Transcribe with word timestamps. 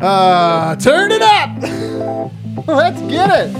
Uh, 0.00 0.76
turn 0.76 1.10
it 1.10 1.22
up. 1.22 1.56
Let's 2.68 3.00
get 3.02 3.30
it. 3.30 3.56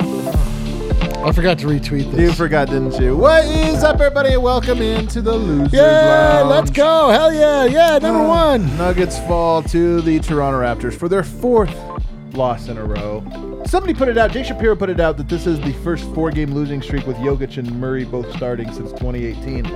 I 1.19 1.33
forgot 1.33 1.59
to 1.59 1.67
retweet 1.67 2.11
this. 2.13 2.21
You 2.21 2.33
forgot, 2.33 2.69
didn't 2.69 2.99
you? 3.01 3.17
What 3.17 3.45
is 3.45 3.83
up, 3.83 3.97
everybody? 4.01 4.37
Welcome 4.37 4.81
into 4.81 5.21
the 5.21 5.35
Losers 5.35 5.73
yeah, 5.73 6.43
Lounge. 6.43 6.51
let's 6.51 6.71
go. 6.71 7.09
Hell 7.11 7.33
yeah. 7.33 7.65
Yeah, 7.65 7.99
number 7.99 8.23
Uh, 8.25 8.29
one. 8.29 8.77
Nuggets 8.79 9.19
fall 9.21 9.63
to 9.65 10.01
the 10.01 10.21
Toronto 10.21 10.61
Raptors 10.61 10.95
for 10.95 11.09
their 11.09 11.25
fourth 11.25 11.75
loss 12.35 12.69
in 12.69 12.79
a 12.79 12.85
row. 12.85 13.21
Somebody 13.69 13.93
put 13.93 14.09
it 14.09 14.17
out. 14.17 14.31
Jake 14.31 14.47
Shapiro 14.47 14.75
put 14.75 14.89
it 14.89 14.99
out 14.99 15.19
that 15.19 15.29
this 15.29 15.47
is 15.47 15.61
the 15.61 15.75
first 15.85 16.03
four-game 16.15 16.55
losing 16.55 16.81
streak 16.81 17.07
with 17.07 17.19
Jokic 17.19 17.59
and 17.59 17.71
Murray 17.79 18.07
both 18.07 18.35
starting 18.35 18.73
since 18.73 18.93
2018. 18.93 19.67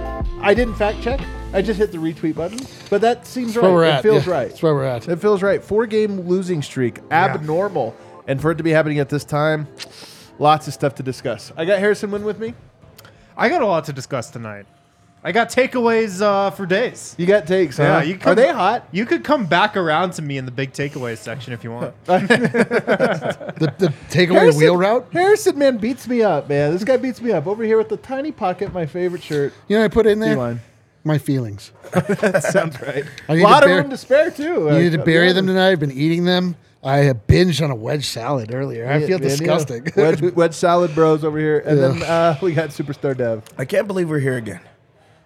I 0.40 0.54
didn't 0.54 0.76
fact 0.76 1.02
check. 1.02 1.20
I 1.52 1.60
just 1.60 1.78
hit 1.78 1.92
the 1.92 1.98
retweet 1.98 2.34
button, 2.34 2.58
but 2.88 3.02
that 3.02 3.26
seems 3.26 3.52
That's 3.52 3.66
right. 3.66 3.88
it 3.88 3.92
at. 3.96 4.02
feels 4.02 4.26
Yeah, 4.26 4.32
right. 4.32 4.48
That's 4.48 4.62
where 4.62 4.74
we're 4.74 4.84
at. 4.84 5.06
It 5.08 5.16
feels 5.16 5.42
right. 5.42 5.62
Four 5.62 5.84
game 5.84 6.20
losing 6.22 6.62
streak. 6.62 7.00
Abnormal. 7.10 7.94
And 8.26 8.40
for 8.40 8.50
it 8.50 8.54
to 8.54 8.62
be 8.62 8.70
happening 8.70 8.98
at 8.98 9.10
this 9.10 9.26
time, 9.26 9.68
lots 10.38 10.66
of 10.68 10.72
stuff 10.72 10.94
to 10.94 11.02
discuss. 11.02 11.52
I 11.54 11.66
got 11.66 11.78
Harrison 11.78 12.10
Wind 12.12 12.24
with 12.24 12.38
me. 12.38 12.54
I 13.36 13.50
got 13.50 13.60
a 13.60 13.66
lot 13.66 13.84
to 13.84 13.92
discuss 13.92 14.30
tonight. 14.30 14.64
I 15.24 15.30
got 15.30 15.50
takeaways 15.50 16.20
uh, 16.20 16.50
for 16.50 16.66
days. 16.66 17.14
You 17.16 17.26
got 17.26 17.46
takes, 17.46 17.76
huh? 17.76 17.84
Yeah, 17.84 18.02
you 18.02 18.18
Are 18.24 18.34
they 18.34 18.52
hot? 18.52 18.88
You 18.90 19.06
could 19.06 19.22
come 19.22 19.46
back 19.46 19.76
around 19.76 20.14
to 20.14 20.22
me 20.22 20.36
in 20.36 20.46
the 20.46 20.50
big 20.50 20.72
takeaways 20.72 21.18
section 21.18 21.52
if 21.52 21.62
you 21.62 21.70
want. 21.70 21.94
The, 22.06 23.72
the 23.78 23.88
takeaway 24.10 24.28
the 24.28 24.34
Harrison- 24.34 24.58
wheel 24.60 24.76
route. 24.76 25.06
Harrison, 25.12 25.58
man, 25.58 25.76
beats 25.78 26.08
me 26.08 26.22
up, 26.22 26.48
man. 26.48 26.72
This 26.72 26.82
guy 26.84 26.96
beats 26.96 27.20
me 27.20 27.30
up. 27.32 27.46
Over 27.46 27.62
here 27.64 27.78
with 27.78 27.88
the 27.88 27.96
tiny 27.96 28.32
pocket, 28.32 28.72
my 28.72 28.86
favorite 28.86 29.22
shirt. 29.22 29.52
You 29.68 29.78
know, 29.78 29.84
I 29.84 29.88
put 29.88 30.06
in 30.06 30.18
there 30.18 30.34
D-line. 30.34 30.60
my 31.04 31.18
feelings. 31.18 31.70
That 31.92 32.42
sounds 32.42 32.80
right. 32.80 33.04
A 33.28 33.34
need 33.36 33.42
to 33.42 33.46
lot 33.46 33.62
of 33.62 33.68
bear- 33.68 33.80
room 33.82 33.90
to 33.90 33.96
spare, 33.96 34.30
too. 34.32 34.66
You 34.72 34.78
need 34.78 34.92
to 34.92 35.04
bury 35.04 35.32
them 35.32 35.46
tonight. 35.46 35.70
I've 35.70 35.80
been 35.80 35.92
eating 35.92 36.24
them. 36.24 36.56
I 36.82 36.96
have 36.98 37.28
binged 37.28 37.62
on 37.62 37.70
a 37.70 37.76
wedge 37.76 38.06
salad 38.06 38.52
earlier. 38.52 38.88
I 38.90 38.98
feel 38.98 39.20
Man, 39.20 39.22
yeah. 39.22 39.28
disgusting. 39.28 39.86
Wedge, 39.94 40.20
wedge 40.34 40.54
salad 40.54 40.92
bros 40.96 41.22
over 41.22 41.38
here. 41.38 41.60
And 41.60 41.78
Yeah. 41.78 41.88
then 41.88 42.02
uh, 42.02 42.38
we 42.42 42.54
got 42.54 42.70
Superstar 42.70 43.16
Dev. 43.16 43.44
I 43.56 43.64
can't 43.64 43.86
believe 43.86 44.10
we're 44.10 44.18
here 44.18 44.36
again. 44.36 44.60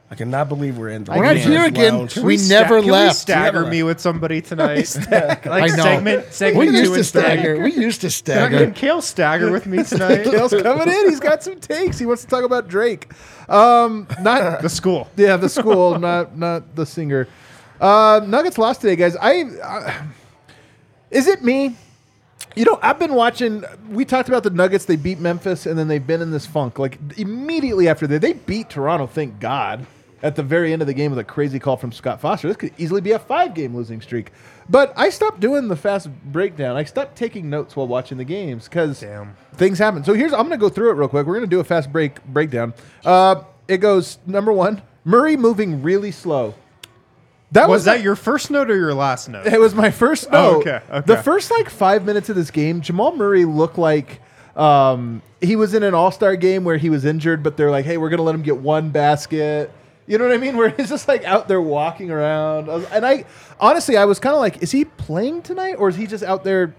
I 0.08 0.14
cannot 0.14 0.48
believe 0.48 0.78
we're 0.78 0.90
in 0.90 1.02
the 1.02 1.12
We're 1.12 1.24
not 1.24 1.36
here 1.36 1.64
again. 1.64 1.98
Lounge. 1.98 2.16
We 2.16 2.36
sta- 2.36 2.60
never 2.60 2.80
can 2.80 2.90
left. 2.90 3.14
We 3.16 3.20
stagger 3.32 3.66
me 3.66 3.82
with 3.82 3.98
somebody 3.98 4.40
tonight. 4.52 4.96
like 5.10 5.46
I 5.46 5.66
know. 5.66 5.82
segment, 5.82 6.32
segment 6.32 6.58
we 6.70 6.72
two 6.72 6.78
used 6.78 6.92
to 6.92 6.98
and 6.98 7.06
three. 7.06 7.22
stagger. 7.22 7.60
We 7.60 7.72
used 7.74 8.00
to 8.02 8.10
stagger. 8.10 8.58
Can. 8.66 8.74
Kale 8.74 9.02
stagger 9.02 9.50
with 9.50 9.66
me 9.66 9.82
tonight? 9.82 10.22
Kale's 10.30 10.52
coming 10.52 10.88
in. 10.88 11.08
He's 11.10 11.18
got 11.18 11.42
some 11.42 11.58
takes. 11.58 11.98
He 11.98 12.06
wants 12.06 12.22
to 12.22 12.28
talk 12.28 12.44
about 12.44 12.68
Drake. 12.68 13.10
Um, 13.48 14.06
not 14.20 14.62
the 14.62 14.68
school. 14.68 15.08
Yeah, 15.16 15.36
the 15.36 15.48
school, 15.48 15.98
not 15.98 16.36
not 16.38 16.76
the 16.76 16.86
singer. 16.86 17.26
Uh, 17.80 18.20
Nuggets 18.24 18.58
lost 18.58 18.82
today, 18.82 18.94
guys. 18.94 19.16
I 19.16 19.42
uh, 19.42 20.02
is 21.10 21.26
it 21.26 21.42
me? 21.42 21.74
You 22.54 22.64
know, 22.64 22.78
I've 22.80 23.00
been 23.00 23.14
watching. 23.14 23.64
We 23.90 24.04
talked 24.04 24.28
about 24.28 24.44
the 24.44 24.50
Nuggets. 24.50 24.84
They 24.84 24.94
beat 24.96 25.18
Memphis, 25.18 25.66
and 25.66 25.76
then 25.76 25.88
they've 25.88 26.06
been 26.06 26.22
in 26.22 26.30
this 26.30 26.46
funk. 26.46 26.78
Like 26.78 26.98
immediately 27.18 27.88
after 27.88 28.06
that, 28.06 28.20
they 28.20 28.34
beat 28.34 28.70
Toronto. 28.70 29.08
Thank 29.08 29.40
God. 29.40 29.84
At 30.22 30.34
the 30.34 30.42
very 30.42 30.72
end 30.72 30.80
of 30.80 30.86
the 30.88 30.94
game, 30.94 31.10
with 31.10 31.18
a 31.18 31.24
crazy 31.24 31.58
call 31.58 31.76
from 31.76 31.92
Scott 31.92 32.20
Foster, 32.22 32.48
this 32.48 32.56
could 32.56 32.72
easily 32.78 33.02
be 33.02 33.12
a 33.12 33.18
five-game 33.18 33.76
losing 33.76 34.00
streak. 34.00 34.32
But 34.68 34.94
I 34.96 35.10
stopped 35.10 35.40
doing 35.40 35.68
the 35.68 35.76
fast 35.76 36.08
breakdown. 36.24 36.74
I 36.74 36.84
stopped 36.84 37.16
taking 37.16 37.50
notes 37.50 37.76
while 37.76 37.86
watching 37.86 38.16
the 38.16 38.24
games 38.24 38.64
because 38.64 39.04
things 39.54 39.78
happen. 39.78 40.04
So 40.04 40.14
here's 40.14 40.32
I'm 40.32 40.40
going 40.48 40.50
to 40.52 40.56
go 40.56 40.70
through 40.70 40.90
it 40.90 40.94
real 40.94 41.08
quick. 41.08 41.26
We're 41.26 41.34
going 41.34 41.48
to 41.48 41.54
do 41.54 41.60
a 41.60 41.64
fast 41.64 41.92
break 41.92 42.24
breakdown. 42.24 42.72
Uh, 43.04 43.44
it 43.68 43.76
goes 43.78 44.18
number 44.26 44.52
one, 44.52 44.80
Murray 45.04 45.36
moving 45.36 45.82
really 45.82 46.10
slow. 46.10 46.54
That 47.52 47.68
Was 47.68 47.80
was, 47.80 47.84
that 47.84 48.02
your 48.02 48.16
first 48.16 48.50
note 48.50 48.70
or 48.70 48.76
your 48.76 48.94
last 48.94 49.28
note? 49.28 49.46
It 49.46 49.60
was 49.60 49.74
my 49.74 49.90
first 49.90 50.26
Oh, 50.32 50.54
note. 50.54 50.60
okay, 50.66 50.80
okay. 50.90 51.06
The 51.06 51.22
first 51.22 51.50
like 51.50 51.68
five 51.70 52.04
minutes 52.04 52.28
of 52.28 52.34
this 52.36 52.50
game, 52.50 52.80
Jamal 52.80 53.14
Murray 53.14 53.44
looked 53.44 53.78
like 53.78 54.20
um, 54.56 55.22
he 55.40 55.54
was 55.56 55.74
in 55.74 55.82
an 55.82 55.94
All 55.94 56.10
Star 56.10 56.34
game 56.36 56.64
where 56.64 56.76
he 56.78 56.90
was 56.90 57.04
injured, 57.04 57.42
but 57.42 57.56
they're 57.56 57.70
like, 57.70 57.84
"Hey, 57.84 57.98
we're 57.98 58.08
going 58.08 58.18
to 58.18 58.24
let 58.24 58.34
him 58.34 58.42
get 58.42 58.56
one 58.56 58.88
basket." 58.90 59.70
You 60.06 60.18
know 60.18 60.24
what 60.26 60.34
I 60.34 60.38
mean? 60.38 60.56
Where 60.58 60.70
he's 60.70 60.88
just 60.88 61.08
like 61.08 61.24
out 61.24 61.48
there 61.48 61.60
walking 61.60 62.10
around, 62.10 62.68
and 62.68 63.04
I 63.04 63.24
honestly, 63.60 63.96
I 63.96 64.04
was 64.04 64.18
kind 64.18 64.34
of 64.34 64.40
like, 64.40 64.62
"Is 64.62 64.70
he 64.70 64.84
playing 64.84 65.42
tonight, 65.42 65.74
or 65.74 65.88
is 65.88 65.96
he 65.96 66.06
just 66.06 66.24
out 66.24 66.44
there 66.44 66.74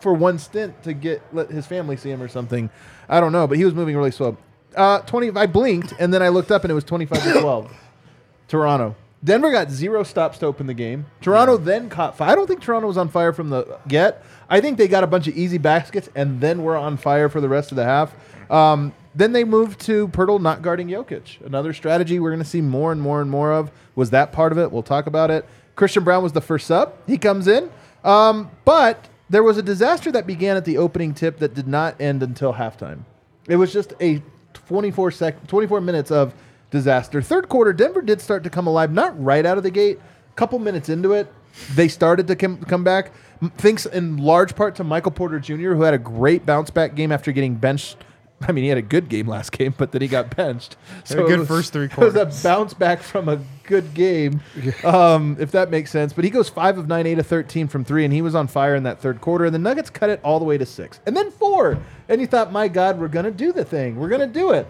for 0.00 0.14
one 0.14 0.38
stint 0.38 0.82
to 0.84 0.92
get 0.92 1.22
let 1.32 1.50
his 1.50 1.66
family 1.66 1.96
see 1.96 2.10
him 2.10 2.22
or 2.22 2.28
something?" 2.28 2.70
I 3.08 3.20
don't 3.20 3.32
know, 3.32 3.46
but 3.46 3.58
he 3.58 3.64
was 3.64 3.74
moving 3.74 3.96
really 3.96 4.10
slow. 4.10 4.36
Uh, 4.74 5.00
Twenty. 5.00 5.30
I 5.30 5.46
blinked 5.46 5.92
and 5.98 6.14
then 6.14 6.22
I 6.22 6.28
looked 6.28 6.50
up 6.50 6.64
and 6.64 6.70
it 6.70 6.74
was 6.74 6.84
twenty-five 6.84 7.22
to 7.22 7.40
twelve. 7.40 7.70
Toronto. 8.48 8.96
Denver 9.24 9.52
got 9.52 9.70
zero 9.70 10.02
stops 10.02 10.38
to 10.38 10.46
open 10.46 10.66
the 10.66 10.74
game. 10.74 11.06
Toronto 11.20 11.56
then 11.56 11.88
caught 11.88 12.16
fire. 12.16 12.30
I 12.30 12.34
don't 12.34 12.46
think 12.46 12.60
Toronto 12.60 12.88
was 12.88 12.96
on 12.96 13.08
fire 13.08 13.32
from 13.32 13.50
the 13.50 13.78
get. 13.86 14.24
I 14.48 14.60
think 14.60 14.78
they 14.78 14.88
got 14.88 15.04
a 15.04 15.06
bunch 15.06 15.28
of 15.28 15.36
easy 15.36 15.58
baskets 15.58 16.08
and 16.16 16.40
then 16.40 16.62
were 16.62 16.76
on 16.76 16.96
fire 16.96 17.28
for 17.28 17.40
the 17.40 17.48
rest 17.48 17.70
of 17.70 17.76
the 17.76 17.84
half. 17.84 18.14
Um, 18.50 18.92
then 19.14 19.32
they 19.32 19.44
moved 19.44 19.80
to 19.82 20.08
Poeltl 20.08 20.40
not 20.40 20.62
guarding 20.62 20.88
Jokic. 20.88 21.44
Another 21.46 21.72
strategy 21.72 22.18
we're 22.18 22.30
going 22.30 22.42
to 22.42 22.48
see 22.48 22.60
more 22.60 22.90
and 22.90 23.00
more 23.00 23.20
and 23.20 23.30
more 23.30 23.52
of 23.52 23.70
was 23.94 24.10
that 24.10 24.32
part 24.32 24.50
of 24.50 24.58
it. 24.58 24.72
We'll 24.72 24.82
talk 24.82 25.06
about 25.06 25.30
it. 25.30 25.46
Christian 25.76 26.02
Braun 26.02 26.22
was 26.22 26.32
the 26.32 26.40
first 26.40 26.66
sub. 26.66 26.94
He 27.06 27.16
comes 27.16 27.46
in. 27.46 27.70
Um, 28.04 28.50
but 28.64 29.08
there 29.30 29.42
was 29.42 29.56
a 29.56 29.62
disaster 29.62 30.10
that 30.12 30.26
began 30.26 30.56
at 30.56 30.64
the 30.64 30.78
opening 30.78 31.14
tip 31.14 31.38
that 31.38 31.54
did 31.54 31.68
not 31.68 32.00
end 32.00 32.22
until 32.22 32.54
halftime. 32.54 33.04
It 33.48 33.56
was 33.56 33.72
just 33.72 33.94
a 34.00 34.22
24 34.54 35.10
sec 35.12 35.46
24 35.46 35.80
minutes 35.80 36.10
of 36.10 36.34
disaster. 36.72 37.22
Third 37.22 37.48
quarter, 37.48 37.72
Denver 37.72 38.02
did 38.02 38.20
start 38.20 38.42
to 38.42 38.50
come 38.50 38.66
alive, 38.66 38.90
not 38.92 39.22
right 39.22 39.46
out 39.46 39.56
of 39.58 39.62
the 39.62 39.70
gate. 39.70 40.00
A 40.30 40.34
couple 40.34 40.58
minutes 40.58 40.88
into 40.88 41.12
it, 41.12 41.32
they 41.74 41.86
started 41.86 42.26
to 42.26 42.34
come, 42.34 42.56
come 42.64 42.82
back. 42.82 43.12
M- 43.40 43.52
Thanks 43.56 43.86
in 43.86 44.16
large 44.16 44.56
part 44.56 44.74
to 44.76 44.84
Michael 44.84 45.12
Porter 45.12 45.38
Jr., 45.38 45.74
who 45.74 45.82
had 45.82 45.94
a 45.94 45.98
great 45.98 46.44
bounce 46.44 46.70
back 46.70 46.96
game 46.96 47.12
after 47.12 47.30
getting 47.30 47.54
benched. 47.54 47.98
I 48.40 48.50
mean, 48.50 48.64
he 48.64 48.68
had 48.70 48.78
a 48.78 48.82
good 48.82 49.08
game 49.08 49.28
last 49.28 49.52
game, 49.52 49.72
but 49.78 49.92
then 49.92 50.02
he 50.02 50.08
got 50.08 50.34
benched. 50.34 50.76
So 51.04 51.24
a 51.24 51.28
good 51.28 51.38
was- 51.40 51.48
first 51.48 51.72
three 51.72 51.86
quarters. 51.86 52.14
It 52.16 52.26
was 52.26 52.44
a 52.44 52.48
bounce 52.48 52.74
back 52.74 53.00
from 53.00 53.28
a 53.28 53.38
good 53.64 53.94
game, 53.94 54.40
um, 54.82 55.36
if 55.38 55.52
that 55.52 55.70
makes 55.70 55.92
sense. 55.92 56.12
But 56.12 56.24
he 56.24 56.30
goes 56.30 56.48
five 56.48 56.76
of 56.76 56.88
nine, 56.88 57.06
eight 57.06 57.20
of 57.20 57.26
thirteen 57.28 57.68
from 57.68 57.84
three, 57.84 58.04
and 58.04 58.12
he 58.12 58.20
was 58.20 58.34
on 58.34 58.48
fire 58.48 58.74
in 58.74 58.82
that 58.82 58.98
third 59.00 59.20
quarter. 59.20 59.44
And 59.44 59.54
the 59.54 59.60
Nuggets 59.60 59.90
cut 59.90 60.10
it 60.10 60.18
all 60.24 60.40
the 60.40 60.44
way 60.44 60.58
to 60.58 60.66
six, 60.66 60.98
and 61.06 61.16
then 61.16 61.30
four. 61.30 61.78
And 62.08 62.20
you 62.20 62.26
thought, 62.26 62.50
my 62.50 62.66
God, 62.66 62.98
we're 62.98 63.06
gonna 63.08 63.30
do 63.30 63.52
the 63.52 63.64
thing. 63.64 63.94
We're 63.96 64.08
gonna 64.08 64.26
do 64.26 64.50
it. 64.52 64.66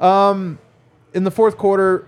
Um, 0.00 0.58
in 1.16 1.24
the 1.24 1.30
fourth 1.30 1.56
quarter, 1.56 2.06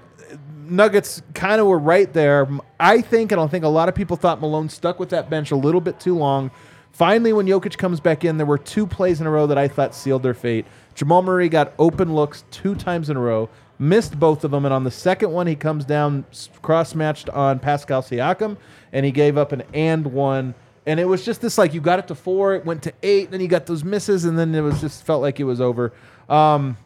Nuggets 0.66 1.22
kind 1.32 1.62
of 1.62 1.66
were 1.66 1.78
right 1.78 2.12
there. 2.12 2.46
I 2.78 3.00
think, 3.00 3.32
and 3.32 3.40
I 3.40 3.46
think 3.46 3.64
a 3.64 3.68
lot 3.68 3.88
of 3.88 3.94
people 3.94 4.18
thought 4.18 4.38
Malone 4.38 4.68
stuck 4.68 5.00
with 5.00 5.08
that 5.08 5.30
bench 5.30 5.50
a 5.50 5.56
little 5.56 5.80
bit 5.80 5.98
too 5.98 6.14
long. 6.14 6.50
Finally, 6.92 7.32
when 7.32 7.46
Jokic 7.46 7.78
comes 7.78 8.00
back 8.00 8.22
in, 8.22 8.36
there 8.36 8.46
were 8.46 8.58
two 8.58 8.86
plays 8.86 9.22
in 9.22 9.26
a 9.26 9.30
row 9.30 9.46
that 9.46 9.56
I 9.56 9.66
thought 9.66 9.94
sealed 9.94 10.22
their 10.22 10.34
fate. 10.34 10.66
Jamal 10.94 11.22
Murray 11.22 11.48
got 11.48 11.72
open 11.78 12.14
looks 12.14 12.44
two 12.50 12.74
times 12.74 13.08
in 13.08 13.16
a 13.16 13.20
row, 13.20 13.48
missed 13.78 14.20
both 14.20 14.44
of 14.44 14.50
them, 14.50 14.66
and 14.66 14.74
on 14.74 14.84
the 14.84 14.90
second 14.90 15.32
one, 15.32 15.46
he 15.46 15.54
comes 15.54 15.86
down 15.86 16.26
cross 16.60 16.94
matched 16.94 17.30
on 17.30 17.60
Pascal 17.60 18.02
Siakam, 18.02 18.58
and 18.92 19.06
he 19.06 19.12
gave 19.12 19.38
up 19.38 19.52
an 19.52 19.62
and 19.72 20.12
one. 20.12 20.54
And 20.84 21.00
it 21.00 21.06
was 21.06 21.24
just 21.24 21.40
this 21.40 21.56
like 21.56 21.72
you 21.72 21.80
got 21.80 21.98
it 21.98 22.08
to 22.08 22.14
four, 22.14 22.54
it 22.54 22.66
went 22.66 22.82
to 22.82 22.92
eight, 23.02 23.30
then 23.30 23.40
you 23.40 23.48
got 23.48 23.64
those 23.64 23.84
misses, 23.84 24.26
and 24.26 24.38
then 24.38 24.54
it 24.54 24.60
was 24.60 24.82
just 24.82 25.02
felt 25.04 25.22
like 25.22 25.40
it 25.40 25.44
was 25.44 25.62
over. 25.62 25.94
Um, 26.28 26.76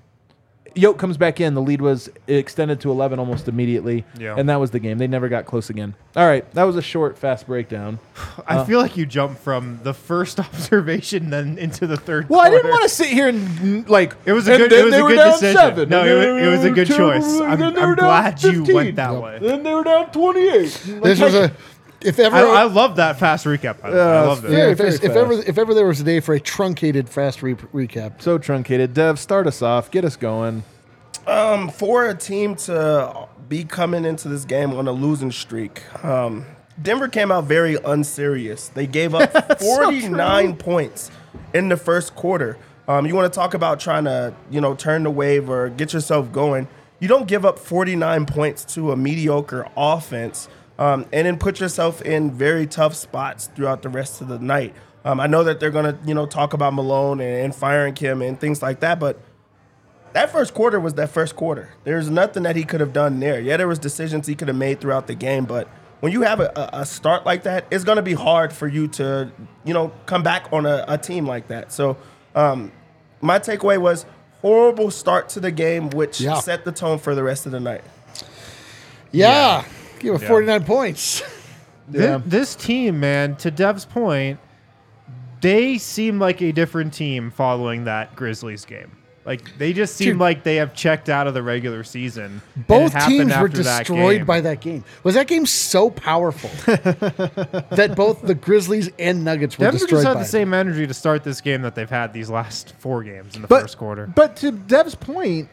Yoke 0.74 0.98
comes 0.98 1.16
back 1.16 1.40
in. 1.40 1.54
The 1.54 1.60
lead 1.62 1.80
was 1.80 2.10
extended 2.26 2.80
to 2.82 2.90
11 2.90 3.18
almost 3.18 3.48
immediately. 3.48 4.04
Yeah. 4.18 4.34
And 4.36 4.48
that 4.48 4.56
was 4.56 4.70
the 4.70 4.78
game. 4.80 4.98
They 4.98 5.06
never 5.06 5.28
got 5.28 5.44
close 5.46 5.70
again. 5.70 5.94
All 6.16 6.26
right. 6.26 6.50
That 6.52 6.64
was 6.64 6.76
a 6.76 6.82
short, 6.82 7.18
fast 7.18 7.46
breakdown. 7.46 7.98
I 8.46 8.64
feel 8.64 8.80
like 8.80 8.96
you 8.96 9.06
jumped 9.06 9.40
from 9.40 9.80
the 9.82 9.94
first 9.94 10.38
observation 10.72 11.30
then 11.30 11.58
into 11.58 11.86
the 11.86 11.96
third. 11.96 12.28
Well, 12.28 12.40
I 12.40 12.50
didn't 12.50 12.70
want 12.70 12.82
to 12.82 12.88
sit 12.88 13.08
here 13.08 13.28
and 13.28 13.88
like. 13.88 14.14
It 14.24 14.32
was 14.32 14.48
a 14.48 14.56
good- 14.56 14.70
then 14.70 14.80
it 14.80 14.84
was 14.84 14.92
they 14.92 15.00
a 15.00 15.02
were 15.02 15.08
good 15.10 15.16
down 15.16 15.30
decision. 15.32 15.56
Seven, 15.56 15.88
No, 15.88 16.00
and 16.00 16.08
it 16.10 16.14
was- 16.32 16.42
it 16.42 16.48
was 16.50 16.64
a 16.64 16.70
good 16.70 16.86
two, 16.86 16.96
choice. 16.96 17.40
I'm- 17.40 17.62
I'm 17.62 17.74
were 17.74 17.94
down 17.94 17.96
glad 17.96 18.42
you 18.42 18.64
went 18.64 18.96
that 18.96 19.20
way. 19.22 19.38
Then 19.40 19.62
they 19.62 19.74
were 19.74 19.84
down 19.84 20.10
28. 20.10 20.86
Like, 20.88 21.02
This 21.02 21.20
was 21.20 21.34
a 21.34 21.52
if 22.04 22.18
ever 22.18 22.36
I, 22.36 22.40
I 22.40 22.64
love 22.64 22.96
that 22.96 23.18
fast 23.18 23.46
recap. 23.46 23.82
I, 23.82 23.88
I 23.88 24.20
loved 24.26 24.44
it. 24.44 24.52
yeah, 24.52 24.68
if, 24.70 24.78
very 24.78 24.90
if 24.90 25.00
fast. 25.00 25.16
ever 25.16 25.32
if 25.34 25.58
ever 25.58 25.74
there 25.74 25.86
was 25.86 26.00
a 26.00 26.04
day 26.04 26.20
for 26.20 26.34
a 26.34 26.40
truncated 26.40 27.08
fast 27.08 27.42
re- 27.42 27.54
recap. 27.54 28.20
so 28.22 28.38
truncated. 28.38 28.94
Dev, 28.94 29.18
start 29.18 29.46
us 29.46 29.62
off. 29.62 29.90
Get 29.90 30.04
us 30.04 30.16
going. 30.16 30.64
Um, 31.26 31.68
for 31.68 32.08
a 32.08 32.14
team 32.14 32.56
to 32.56 33.28
be 33.48 33.64
coming 33.64 34.04
into 34.04 34.28
this 34.28 34.44
game 34.44 34.72
on 34.72 34.88
a 34.88 34.92
losing 34.92 35.30
streak, 35.30 35.82
um, 36.04 36.44
Denver 36.80 37.08
came 37.08 37.30
out 37.30 37.44
very 37.44 37.76
unserious. 37.84 38.68
They 38.68 38.86
gave 38.86 39.14
up 39.14 39.58
49 39.60 40.56
points 40.56 41.10
in 41.54 41.68
the 41.68 41.76
first 41.76 42.16
quarter. 42.16 42.58
Um, 42.88 43.06
you 43.06 43.14
want 43.14 43.32
to 43.32 43.36
talk 43.36 43.54
about 43.54 43.78
trying 43.78 44.04
to, 44.04 44.34
you 44.50 44.60
know, 44.60 44.74
turn 44.74 45.04
the 45.04 45.10
wave 45.10 45.48
or 45.48 45.68
get 45.68 45.92
yourself 45.92 46.32
going. 46.32 46.66
You 46.98 47.08
don't 47.08 47.28
give 47.28 47.44
up 47.44 47.58
49 47.58 48.26
points 48.26 48.64
to 48.74 48.90
a 48.92 48.96
mediocre 48.96 49.68
offense 49.76 50.48
um, 50.82 51.06
and 51.12 51.26
then 51.26 51.38
put 51.38 51.60
yourself 51.60 52.02
in 52.02 52.30
very 52.32 52.66
tough 52.66 52.94
spots 52.94 53.48
throughout 53.54 53.82
the 53.82 53.88
rest 53.88 54.20
of 54.20 54.28
the 54.28 54.38
night. 54.38 54.74
Um, 55.04 55.20
I 55.20 55.26
know 55.26 55.44
that 55.44 55.60
they're 55.60 55.70
going 55.70 55.84
to, 55.84 55.96
you 56.06 56.14
know, 56.14 56.26
talk 56.26 56.52
about 56.54 56.74
Malone 56.74 57.20
and, 57.20 57.44
and 57.44 57.54
firing 57.54 57.94
Kim 57.94 58.20
and 58.22 58.38
things 58.40 58.62
like 58.62 58.80
that, 58.80 58.98
but 58.98 59.20
that 60.12 60.30
first 60.30 60.54
quarter 60.54 60.78
was 60.80 60.94
that 60.94 61.10
first 61.10 61.36
quarter. 61.36 61.70
There's 61.84 62.10
nothing 62.10 62.42
that 62.44 62.56
he 62.56 62.64
could 62.64 62.80
have 62.80 62.92
done 62.92 63.20
there. 63.20 63.40
Yeah, 63.40 63.56
there 63.56 63.68
was 63.68 63.78
decisions 63.78 64.26
he 64.26 64.34
could 64.34 64.48
have 64.48 64.56
made 64.56 64.80
throughout 64.80 65.06
the 65.06 65.14
game, 65.14 65.44
but 65.44 65.68
when 66.00 66.10
you 66.12 66.22
have 66.22 66.40
a, 66.40 66.70
a 66.72 66.84
start 66.86 67.24
like 67.24 67.44
that, 67.44 67.64
it's 67.70 67.84
going 67.84 67.96
to 67.96 68.02
be 68.02 68.14
hard 68.14 68.52
for 68.52 68.66
you 68.66 68.88
to, 68.88 69.30
you 69.64 69.72
know, 69.74 69.92
come 70.06 70.22
back 70.22 70.52
on 70.52 70.66
a, 70.66 70.84
a 70.88 70.98
team 70.98 71.26
like 71.26 71.46
that. 71.48 71.72
So, 71.72 71.96
um, 72.34 72.72
my 73.20 73.38
takeaway 73.38 73.78
was 73.80 74.04
horrible 74.40 74.90
start 74.90 75.28
to 75.30 75.40
the 75.40 75.52
game, 75.52 75.90
which 75.90 76.20
Yeah. 76.20 76.40
set 76.40 76.64
the 76.64 76.72
tone 76.72 76.98
for 76.98 77.14
the 77.14 77.22
rest 77.22 77.46
of 77.46 77.52
the 77.52 77.60
night. 77.60 77.84
Yeah, 79.12 79.64
give 80.02 80.14
it 80.22 80.26
49 80.26 80.64
points. 80.64 81.22
Yeah. 81.90 82.22
This 82.24 82.54
team, 82.54 83.00
man, 83.00 83.36
to 83.36 83.50
Dev's 83.50 83.84
point, 83.84 84.38
they 85.42 85.76
seem 85.78 86.18
like 86.18 86.40
a 86.40 86.52
different 86.52 86.94
team 86.94 87.30
following 87.30 87.84
that 87.84 88.14
Grizzlies 88.16 88.64
game. 88.64 88.92
Like 89.26 89.58
they 89.58 89.72
just 89.72 89.96
seem 89.96 90.10
Dude. 90.12 90.18
like 90.18 90.42
they 90.42 90.56
have 90.56 90.74
checked 90.74 91.08
out 91.08 91.26
of 91.26 91.34
the 91.34 91.42
regular 91.42 91.84
season. 91.84 92.40
Both 92.56 92.92
teams 93.06 93.26
were 93.36 93.46
after 93.46 93.62
that 93.64 93.78
destroyed 93.80 94.26
by 94.26 94.40
that 94.40 94.60
game. 94.60 94.84
Was 95.02 95.16
that 95.16 95.26
game 95.26 95.44
so 95.44 95.90
powerful 95.90 96.50
that 96.66 97.94
both 97.96 98.22
the 98.22 98.34
Grizzlies 98.36 98.88
and 98.98 99.24
Nuggets 99.24 99.58
were 99.58 99.64
Denver 99.66 99.78
destroyed 99.78 99.90
just 99.98 100.06
had 100.06 100.14
by 100.14 100.20
the 100.20 100.24
it? 100.26 100.28
same 100.30 100.54
energy 100.54 100.86
to 100.86 100.94
start 100.94 101.24
this 101.24 101.40
game 101.40 101.62
that 101.62 101.74
they've 101.74 101.90
had 101.90 102.12
these 102.12 102.30
last 102.30 102.74
four 102.78 103.02
games 103.02 103.36
in 103.36 103.42
the 103.42 103.48
But, 103.48 103.62
first 103.62 103.76
quarter. 103.76 104.06
But 104.06 104.36
to 104.36 104.52
Dev's 104.52 104.94
point, 104.94 105.48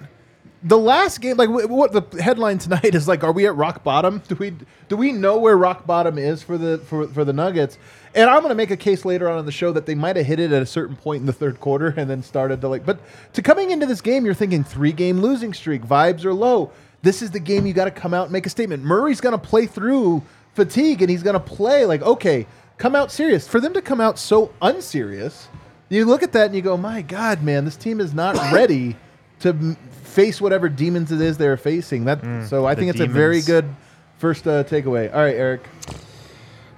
the 0.61 0.77
last 0.77 1.21
game, 1.21 1.38
like 1.38 1.50
what 1.50 1.94
the 1.94 2.21
headline 2.21 2.57
tonight 2.57 2.94
is 2.95 3.07
like, 3.07 3.23
are 3.23 3.31
we 3.31 3.47
at 3.47 3.56
rock 3.56 3.83
bottom? 3.83 4.21
Do 4.27 4.35
we 4.35 4.53
do 4.88 4.97
we 4.97 5.11
know 5.11 5.38
where 5.38 5.57
rock 5.57 5.85
bottom 5.85 6.17
is 6.17 6.44
for 6.44 6.57
the 6.57 6.79
for, 6.79 7.07
for 7.07 7.23
the 7.23 7.33
Nuggets? 7.33 7.77
And 8.15 8.29
I'm 8.29 8.39
going 8.39 8.50
to 8.50 8.56
make 8.56 8.71
a 8.71 8.77
case 8.77 9.06
later 9.06 9.29
on 9.29 9.39
in 9.39 9.45
the 9.45 9.51
show 9.51 9.71
that 9.71 9.85
they 9.85 9.95
might 9.95 10.15
have 10.15 10.25
hit 10.25 10.39
it 10.39 10.51
at 10.51 10.61
a 10.61 10.65
certain 10.65 10.95
point 10.95 11.21
in 11.21 11.25
the 11.27 11.33
third 11.33 11.59
quarter 11.59 11.94
and 11.95 12.09
then 12.09 12.23
started 12.23 12.59
to 12.61 12.67
like. 12.67 12.85
But 12.85 13.00
to 13.33 13.41
coming 13.41 13.71
into 13.71 13.85
this 13.85 14.01
game, 14.01 14.25
you're 14.25 14.33
thinking 14.33 14.63
three 14.63 14.91
game 14.91 15.21
losing 15.21 15.53
streak, 15.53 15.83
vibes 15.83 16.25
are 16.25 16.33
low. 16.33 16.71
This 17.01 17.21
is 17.21 17.31
the 17.31 17.39
game 17.39 17.65
you 17.65 17.73
got 17.73 17.85
to 17.85 17.91
come 17.91 18.13
out 18.13 18.23
and 18.23 18.33
make 18.33 18.45
a 18.45 18.50
statement. 18.50 18.83
Murray's 18.83 19.21
going 19.21 19.39
to 19.39 19.47
play 19.47 19.65
through 19.65 20.23
fatigue 20.53 21.01
and 21.01 21.09
he's 21.09 21.23
going 21.23 21.35
to 21.35 21.39
play 21.39 21.85
like 21.85 22.01
okay, 22.01 22.47
come 22.77 22.95
out 22.95 23.11
serious. 23.11 23.47
For 23.47 23.61
them 23.61 23.73
to 23.73 23.81
come 23.81 24.01
out 24.01 24.19
so 24.19 24.51
unserious, 24.61 25.47
you 25.88 26.03
look 26.03 26.23
at 26.23 26.33
that 26.33 26.47
and 26.47 26.56
you 26.56 26.61
go, 26.61 26.75
my 26.75 27.01
God, 27.01 27.44
man, 27.44 27.63
this 27.63 27.77
team 27.77 28.01
is 28.01 28.13
not 28.13 28.35
ready 28.51 28.97
to 29.39 29.77
face 30.19 30.42
whatever 30.42 30.69
demons 30.69 31.12
it 31.12 31.21
is 31.21 31.38
they're 31.38 31.57
facing. 31.57 32.06
That 32.06 32.48
so 32.48 32.66
I 32.66 32.75
think 32.75 32.89
it's 32.89 33.00
a 33.00 33.07
very 33.07 33.42
good 33.42 33.66
first 34.18 34.48
uh, 34.48 34.63
takeaway. 34.63 35.13
All 35.13 35.21
right, 35.21 35.36
Eric. 35.36 35.68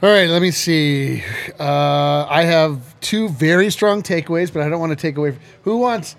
All 0.04 0.10
right, 0.10 0.30
let 0.30 0.42
me 0.42 0.52
see. 0.52 1.24
Uh, 1.60 2.26
I 2.28 2.44
have 2.44 3.00
two 3.02 3.30
very 3.30 3.70
strong 3.70 4.02
takeaways, 4.02 4.52
but 4.52 4.64
I 4.64 4.70
don't 4.70 4.80
want 4.80 4.92
to 4.92 4.96
take 4.96 5.18
away. 5.18 5.38
Who 5.64 5.78
wants? 5.78 6.16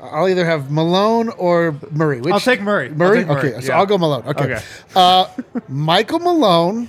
I'll 0.00 0.28
either 0.28 0.44
have 0.44 0.70
Malone 0.70 1.30
or 1.30 1.74
Murray. 1.90 2.20
Which, 2.20 2.32
I'll 2.32 2.40
take 2.40 2.60
Murray. 2.60 2.88
Murray? 2.90 3.18
take 3.18 3.28
Murray, 3.28 3.54
Okay, 3.54 3.66
so. 3.66 3.72
I'll 3.72 3.86
go 3.86 3.98
Malone. 3.98 4.24
Okay. 4.26 4.44
Okay. 4.44 4.62
Uh, 4.94 5.26
Michael 5.68 6.18
Malone 6.20 6.88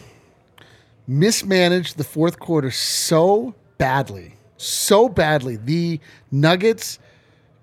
mismanaged 1.08 1.98
the 1.98 2.04
fourth 2.04 2.38
quarter 2.38 2.70
so 2.70 3.56
badly, 3.78 4.36
so 4.58 5.08
badly. 5.08 5.56
The 5.56 6.00
Nuggets 6.32 7.00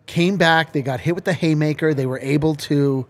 came 0.06 0.36
back. 0.36 0.72
They 0.72 0.82
got 0.82 1.00
hit 1.00 1.14
with 1.14 1.24
the 1.24 1.32
haymaker. 1.32 1.94
They 1.94 2.06
were 2.06 2.20
able 2.20 2.54
to 2.56 3.06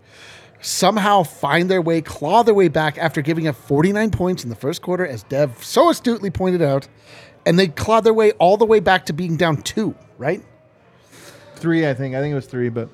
somehow 0.61 1.23
find 1.23 1.69
their 1.69 1.81
way, 1.81 2.01
claw 2.01 2.43
their 2.43 2.53
way 2.53 2.67
back 2.67 2.97
after 2.97 3.21
giving 3.21 3.47
up 3.47 3.55
49 3.55 4.11
points 4.11 4.43
in 4.43 4.49
the 4.49 4.55
first 4.55 4.81
quarter, 4.81 5.05
as 5.05 5.23
Dev 5.23 5.63
so 5.63 5.89
astutely 5.89 6.29
pointed 6.29 6.61
out. 6.61 6.87
And 7.45 7.59
they 7.59 7.67
clawed 7.67 8.03
their 8.03 8.13
way 8.13 8.31
all 8.33 8.57
the 8.57 8.65
way 8.65 8.79
back 8.79 9.05
to 9.07 9.13
being 9.13 9.37
down 9.37 9.61
two, 9.61 9.93
right? 10.17 10.43
Three, 11.55 11.87
I 11.87 11.93
think. 11.93 12.15
I 12.15 12.19
think 12.19 12.31
it 12.31 12.35
was 12.35 12.47
three, 12.47 12.69
but 12.69 12.89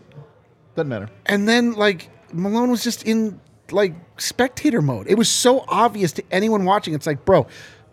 doesn't 0.76 0.90
matter. 0.90 1.10
And 1.26 1.48
then 1.48 1.74
like 1.74 2.10
Malone 2.34 2.70
was 2.70 2.84
just 2.84 3.04
in 3.04 3.40
like 3.72 3.94
spectator 4.18 4.82
mode. 4.82 5.08
It 5.08 5.18
was 5.18 5.30
so 5.30 5.64
obvious 5.68 6.12
to 6.14 6.24
anyone 6.32 6.66
watching. 6.66 6.94
It's 6.94 7.08
like, 7.08 7.26
bro, 7.26 7.48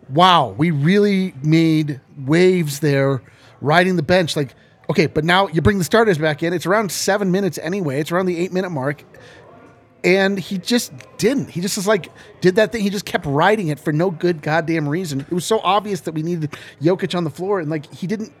wow, 0.09 0.49
we 0.57 0.71
really 0.71 1.33
made 1.43 2.01
waves 2.17 2.79
there 2.79 3.21
riding 3.61 3.95
the 3.95 4.03
bench. 4.03 4.35
Like, 4.35 4.55
okay, 4.89 5.05
but 5.07 5.23
now 5.23 5.47
you 5.47 5.61
bring 5.61 5.77
the 5.77 5.83
starters 5.83 6.17
back 6.17 6.43
in. 6.43 6.53
It's 6.53 6.65
around 6.65 6.91
seven 6.91 7.31
minutes 7.31 7.57
anyway. 7.59 7.99
It's 7.99 8.11
around 8.11 8.25
the 8.25 8.37
eight 8.37 8.51
minute 8.51 8.71
mark. 8.71 9.03
And 10.01 10.39
he 10.39 10.57
just 10.57 10.93
didn't. 11.17 11.49
He 11.49 11.59
just 11.59 11.75
was 11.75 11.85
like, 11.85 12.09
did 12.39 12.55
that 12.55 12.71
thing. 12.71 12.81
He 12.81 12.89
just 12.89 13.05
kept 13.05 13.25
riding 13.25 13.67
it 13.67 13.79
for 13.79 13.91
no 13.91 14.09
good 14.09 14.41
goddamn 14.41 14.87
reason. 14.87 15.19
It 15.19 15.31
was 15.31 15.43
so 15.43 15.59
obvious 15.59 16.01
that 16.01 16.13
we 16.13 16.23
needed 16.23 16.55
Jokic 16.81 17.15
on 17.17 17.25
the 17.25 17.29
floor, 17.29 17.59
and 17.59 17.69
like 17.69 17.93
he 17.93 18.07
didn't, 18.07 18.31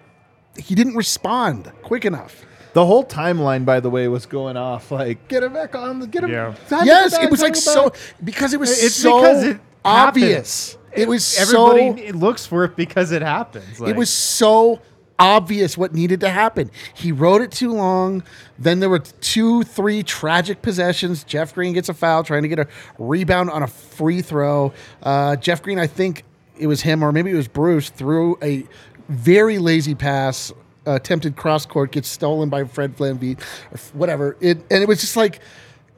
he 0.57 0.73
didn't 0.73 0.95
respond 0.95 1.69
quick 1.81 2.05
enough. 2.05 2.45
The 2.71 2.85
whole 2.85 3.03
timeline, 3.03 3.65
by 3.65 3.81
the 3.81 3.89
way, 3.89 4.07
was 4.07 4.25
going 4.25 4.55
off. 4.55 4.89
Like, 4.89 5.27
get 5.27 5.43
him 5.43 5.51
back 5.51 5.75
on. 5.75 5.99
the 5.99 6.07
Get 6.07 6.23
him. 6.23 6.31
Yeah. 6.31 6.55
time 6.69 6.81
to 6.81 6.85
yes, 6.85 7.11
get 7.11 7.25
it 7.25 7.31
was 7.31 7.41
like 7.41 7.57
so 7.57 7.91
because 8.23 8.53
it 8.53 8.59
was 8.59 8.81
It's 8.81 8.95
so 8.95 9.17
because 9.17 9.43
it 9.43 9.59
obvious. 9.83 10.77
It 10.93 11.07
was 11.07 11.37
Everybody 11.37 12.11
so 12.11 12.17
looks 12.17 12.45
for 12.45 12.63
it 12.63 12.75
because 12.75 13.11
it 13.11 13.21
happens. 13.21 13.79
Like, 13.79 13.91
it 13.91 13.95
was 13.97 14.09
so 14.09 14.81
obvious 15.19 15.77
what 15.77 15.93
needed 15.93 16.21
to 16.21 16.29
happen. 16.29 16.71
He 16.93 17.11
wrote 17.11 17.41
it 17.41 17.51
too 17.51 17.73
long. 17.73 18.23
Then 18.57 18.79
there 18.79 18.89
were 18.89 18.99
two, 18.99 19.63
three 19.63 20.01
tragic 20.03 20.61
possessions. 20.61 21.23
Jeff 21.23 21.53
Green 21.53 21.73
gets 21.73 21.89
a 21.89 21.93
foul 21.93 22.23
trying 22.23 22.43
to 22.43 22.47
get 22.47 22.59
a 22.59 22.67
rebound 22.97 23.49
on 23.49 23.61
a 23.63 23.67
free 23.67 24.21
throw. 24.21 24.73
Uh, 25.03 25.35
Jeff 25.35 25.61
Green, 25.61 25.77
I 25.77 25.87
think 25.87 26.23
it 26.57 26.67
was 26.67 26.81
him 26.81 27.03
or 27.03 27.11
maybe 27.11 27.31
it 27.31 27.35
was 27.35 27.47
Bruce, 27.47 27.89
threw 27.89 28.37
a 28.41 28.65
very 29.09 29.57
lazy 29.57 29.95
pass. 29.95 30.51
Uh, 30.87 30.93
attempted 30.95 31.35
cross 31.35 31.65
court 31.65 31.91
gets 31.91 32.07
stolen 32.07 32.49
by 32.49 32.63
Fred 32.63 32.95
Flanbeat 32.95 33.41
or 33.41 33.77
whatever. 33.97 34.37
It 34.39 34.57
and 34.71 34.81
it 34.81 34.87
was 34.87 35.01
just 35.01 35.17
like 35.17 35.39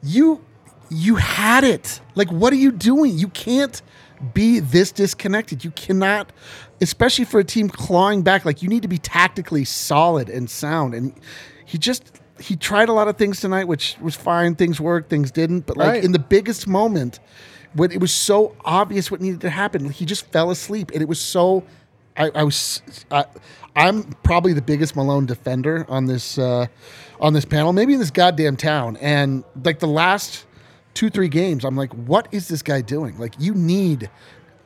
you 0.01 0.43
you 0.89 1.15
had 1.15 1.63
it. 1.63 2.01
Like 2.15 2.29
what 2.31 2.51
are 2.51 2.57
you 2.57 2.71
doing? 2.71 3.17
You 3.17 3.27
can't 3.29 3.79
be 4.33 4.59
this 4.59 4.91
disconnected. 4.91 5.63
You 5.63 5.71
cannot 5.71 6.31
especially 6.81 7.25
for 7.25 7.39
a 7.39 7.43
team 7.43 7.69
clawing 7.69 8.21
back 8.23 8.43
like 8.45 8.61
you 8.61 8.67
need 8.69 8.81
to 8.81 8.87
be 8.87 8.97
tactically 8.97 9.63
solid 9.65 10.29
and 10.29 10.49
sound 10.49 10.93
and 10.93 11.13
he 11.65 11.77
just 11.77 12.19
he 12.39 12.55
tried 12.55 12.89
a 12.89 12.93
lot 12.93 13.07
of 13.07 13.17
things 13.17 13.39
tonight 13.39 13.65
which 13.67 13.95
was 14.01 14.15
fine 14.15 14.55
things 14.55 14.79
worked 14.81 15.09
things 15.09 15.31
didn't 15.31 15.65
but 15.65 15.77
like 15.77 15.87
Right. 15.87 16.03
in 16.03 16.11
the 16.11 16.19
biggest 16.19 16.67
moment 16.67 17.19
when 17.73 17.91
it 17.91 17.99
was 18.01 18.13
so 18.13 18.55
obvious 18.65 19.09
what 19.11 19.21
needed 19.21 19.41
to 19.41 19.49
happen 19.49 19.89
he 19.89 20.05
just 20.05 20.25
fell 20.31 20.49
asleep 20.51 20.91
and 20.93 21.01
it 21.01 21.07
was 21.07 21.21
so 21.21 21.63
I, 22.17 22.29
I 22.35 22.43
was 22.43 22.81
I, 23.09 23.25
I'm 23.75 24.03
probably 24.23 24.51
the 24.51 24.61
biggest 24.61 24.97
Malone 24.97 25.25
defender 25.25 25.85
on 25.87 26.05
this 26.05 26.37
uh, 26.37 26.65
on 27.21 27.31
this 27.31 27.45
panel, 27.45 27.71
maybe 27.71 27.93
in 27.93 27.99
this 27.99 28.11
goddamn 28.11 28.57
town. 28.57 28.97
And 28.97 29.45
like 29.63 29.79
the 29.79 29.87
last 29.87 30.45
two 30.93 31.09
three 31.09 31.29
games, 31.29 31.63
I'm 31.63 31.77
like, 31.77 31.93
what 31.93 32.27
is 32.33 32.49
this 32.49 32.61
guy 32.63 32.81
doing? 32.81 33.17
Like 33.17 33.35
you 33.39 33.53
need 33.53 34.09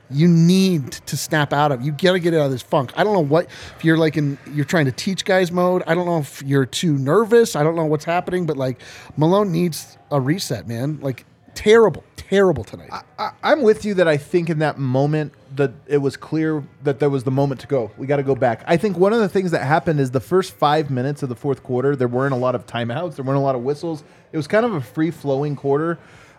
you 0.09 0.27
need 0.27 0.91
to 0.91 1.17
snap 1.17 1.53
out 1.53 1.71
of. 1.71 1.81
You 1.81 1.91
got 1.91 2.13
to 2.13 2.19
get 2.19 2.33
out 2.33 2.45
of 2.45 2.51
this 2.51 2.61
funk. 2.61 2.91
I 2.95 3.03
don't 3.03 3.13
know 3.13 3.19
what 3.19 3.47
if 3.77 3.83
you're 3.83 3.97
like 3.97 4.17
in 4.17 4.37
you're 4.51 4.65
trying 4.65 4.85
to 4.85 4.91
teach 4.91 5.25
guys 5.25 5.51
mode. 5.51 5.83
I 5.87 5.95
don't 5.95 6.05
know 6.05 6.19
if 6.19 6.41
you're 6.43 6.65
too 6.65 6.97
nervous. 6.97 7.55
I 7.55 7.63
don't 7.63 7.75
know 7.75 7.85
what's 7.85 8.05
happening, 8.05 8.45
but 8.45 8.57
like 8.57 8.81
Malone 9.17 9.51
needs 9.51 9.97
a 10.11 10.19
reset, 10.19 10.67
man. 10.67 10.99
Like 11.01 11.25
terrible, 11.55 12.03
terrible 12.15 12.63
tonight. 12.63 12.91
I, 13.17 13.31
I'm 13.41 13.61
with 13.61 13.85
you 13.85 13.95
that 13.95 14.07
I 14.07 14.17
think 14.17 14.49
in 14.49 14.59
that 14.59 14.77
moment 14.77 15.33
that 15.55 15.71
it 15.87 15.97
was 15.97 16.17
clear 16.17 16.63
that 16.83 16.99
there 16.99 17.09
was 17.09 17.23
the 17.23 17.31
moment 17.31 17.61
to 17.61 17.67
go. 17.67 17.91
We 17.97 18.07
got 18.07 18.17
to 18.17 18.23
go 18.23 18.35
back. 18.35 18.63
I 18.67 18.77
think 18.77 18.97
one 18.97 19.13
of 19.13 19.19
the 19.19 19.29
things 19.29 19.51
that 19.51 19.63
happened 19.63 19.99
is 19.99 20.11
the 20.11 20.19
first 20.19 20.53
five 20.53 20.89
minutes 20.91 21.23
of 21.23 21.29
the 21.29 21.35
fourth 21.35 21.63
quarter, 21.63 21.95
there 21.95 22.07
weren't 22.07 22.33
a 22.33 22.37
lot 22.37 22.55
of 22.55 22.67
timeouts, 22.67 23.15
there 23.15 23.25
weren't 23.25 23.37
a 23.37 23.41
lot 23.41 23.55
of 23.55 23.63
whistles. 23.63 24.03
It 24.31 24.37
was 24.37 24.47
kind 24.47 24.65
of 24.65 24.73
a 24.73 24.81
free 24.81 25.11
flowing 25.11 25.55
quarter, 25.55 25.97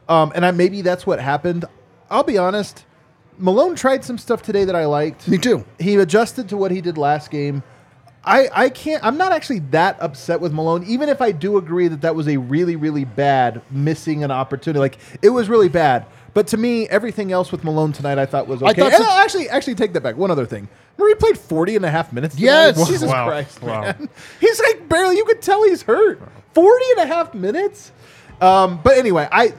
um, 0.09 0.33
and 0.35 0.45
I, 0.45 0.51
maybe 0.51 0.83
that's 0.83 1.07
what 1.07 1.19
happened. 1.19 1.65
I'll 2.11 2.23
be 2.23 2.39
honest. 2.39 2.85
Malone 3.39 3.75
tried 3.77 4.05
some 4.05 4.19
stuff 4.19 4.43
today 4.43 4.65
that 4.65 4.77
I 4.77 4.87
liked. 4.87 5.29
Me 5.29 5.39
too. 5.39 5.65
He 5.79 5.97
adjusted 5.97 6.49
to 6.51 6.57
what 6.57 6.71
he 6.71 6.81
did 6.81 6.97
last 6.99 7.31
game. 7.31 7.63
I, 8.25 8.49
I 8.53 8.69
can't. 8.71 9.05
I'm 9.05 9.17
not 9.17 9.33
actually 9.33 9.61
that 9.71 9.97
upset 10.01 10.41
with 10.41 10.53
Malone, 10.53 10.83
even 10.85 11.09
if 11.09 11.23
I 11.23 11.31
do 11.31 11.59
agree 11.59 11.87
that 11.89 12.01
that 12.01 12.17
was 12.17 12.27
a 12.27 12.37
really, 12.39 12.75
really 12.75 13.05
bad 13.05 13.63
missing 13.71 14.25
an 14.25 14.33
opportunity. 14.33 14.81
Like 14.81 14.99
it 15.23 15.29
was 15.31 15.49
really 15.49 15.69
bad. 15.69 16.07
But 16.35 16.49
to 16.49 16.57
me, 16.57 16.87
everything 16.89 17.31
else 17.33 17.51
with 17.53 17.63
Malone 17.65 17.93
tonight, 17.93 18.19
I 18.19 18.27
thought 18.27 18.47
was 18.49 18.63
okay. 18.63 18.75
thought 18.75 18.93
and 18.93 19.03
so- 19.05 19.09
I'll 19.11 19.23
actually, 19.25 19.49
actually 19.49 19.77
take 19.77 19.93
that 19.95 20.03
back. 20.03 20.17
One 20.17 20.31
other 20.31 20.45
thing, 20.45 20.69
Murray 20.99 21.15
played 21.15 21.39
40 21.39 21.77
and 21.77 21.85
a 21.85 21.91
half 21.91 22.13
minutes. 22.13 22.35
tonight. 22.35 22.47
Yes. 22.77 22.87
Jesus 22.89 23.09
Wow. 23.11 23.27
Christ, 23.29 23.63
Wow. 23.63 23.83
man. 23.83 24.09
He's 24.41 24.61
like 24.61 24.89
barely. 24.89 25.17
You 25.17 25.25
could 25.25 25.41
tell 25.41 25.63
he's 25.65 25.83
hurt. 25.83 26.21
40 26.53 26.85
and 26.99 27.11
a 27.11 27.15
half 27.15 27.33
minutes. 27.33 27.93
Um, 28.41 28.81
but 28.83 28.99
anyway, 28.99 29.29
I. 29.31 29.55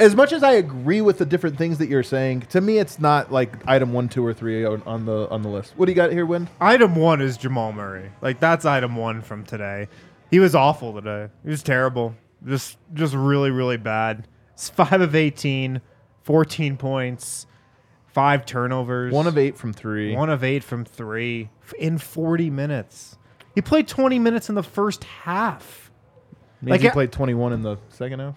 As 0.00 0.16
much 0.16 0.32
as 0.32 0.42
I 0.42 0.52
agree 0.52 1.02
with 1.02 1.18
the 1.18 1.26
different 1.26 1.58
things 1.58 1.76
that 1.78 1.88
you're 1.88 2.02
saying, 2.02 2.40
to 2.50 2.60
me 2.60 2.78
it's 2.78 2.98
not 2.98 3.30
like 3.30 3.52
item 3.68 3.92
one, 3.92 4.08
two, 4.08 4.24
or 4.24 4.32
three 4.32 4.64
on, 4.64 4.82
on 4.86 5.04
the 5.04 5.28
on 5.28 5.42
the 5.42 5.48
list. 5.48 5.74
What 5.76 5.86
do 5.86 5.92
you 5.92 5.96
got 5.96 6.10
here, 6.10 6.24
Wind? 6.24 6.48
Item 6.60 6.96
one 6.96 7.20
is 7.20 7.36
Jamal 7.36 7.72
Murray. 7.72 8.10
Like 8.22 8.40
that's 8.40 8.64
item 8.64 8.96
one 8.96 9.20
from 9.20 9.44
today. 9.44 9.88
He 10.30 10.38
was 10.38 10.54
awful 10.54 10.94
today. 10.94 11.28
He 11.44 11.50
was 11.50 11.62
terrible. 11.62 12.14
Just 12.46 12.78
just 12.94 13.14
really, 13.14 13.50
really 13.50 13.76
bad. 13.76 14.26
It's 14.54 14.70
five 14.70 15.02
of 15.02 15.14
18, 15.14 15.82
14 16.22 16.76
points, 16.78 17.46
five 18.06 18.46
turnovers. 18.46 19.12
One 19.12 19.26
of 19.26 19.36
eight 19.36 19.58
from 19.58 19.74
three. 19.74 20.16
One 20.16 20.30
of 20.30 20.42
eight 20.42 20.64
from 20.64 20.84
three 20.84 21.50
in 21.78 21.98
40 21.98 22.48
minutes. 22.48 23.18
He 23.54 23.60
played 23.60 23.88
20 23.88 24.18
minutes 24.18 24.48
in 24.48 24.54
the 24.54 24.62
first 24.62 25.04
half. 25.04 25.90
Means 26.62 26.72
Like, 26.72 26.80
he 26.80 26.90
played 26.90 27.12
21 27.12 27.52
in 27.52 27.62
the 27.62 27.78
second 27.88 28.20
half. 28.20 28.36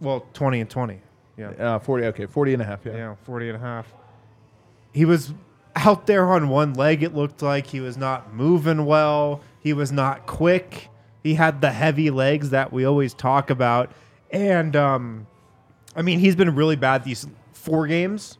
Well, 0.00 0.26
20 0.34 0.60
and 0.60 0.70
20. 0.70 1.00
Yeah. 1.36 1.48
Uh, 1.50 1.78
40. 1.78 2.04
Okay, 2.06 2.26
40 2.26 2.52
and 2.54 2.62
a 2.62 2.64
half. 2.64 2.80
Yeah. 2.84 2.92
Yeah, 2.96 3.14
40 3.24 3.48
and 3.48 3.56
a 3.56 3.60
half. 3.60 3.92
He 4.92 5.04
was 5.04 5.32
out 5.76 6.06
there 6.06 6.28
on 6.32 6.48
one 6.48 6.74
leg, 6.74 7.02
it 7.02 7.14
looked 7.14 7.42
like. 7.42 7.66
He 7.68 7.80
was 7.80 7.96
not 7.96 8.32
moving 8.34 8.84
well. 8.86 9.40
He 9.60 9.72
was 9.72 9.92
not 9.92 10.26
quick. 10.26 10.88
He 11.22 11.34
had 11.34 11.60
the 11.60 11.70
heavy 11.70 12.10
legs 12.10 12.50
that 12.50 12.72
we 12.72 12.84
always 12.84 13.14
talk 13.14 13.50
about. 13.50 13.92
And, 14.30 14.74
um, 14.74 15.26
I 15.94 16.02
mean, 16.02 16.18
he's 16.18 16.36
been 16.36 16.54
really 16.54 16.76
bad 16.76 17.04
these 17.04 17.26
four 17.52 17.86
games. 17.86 18.38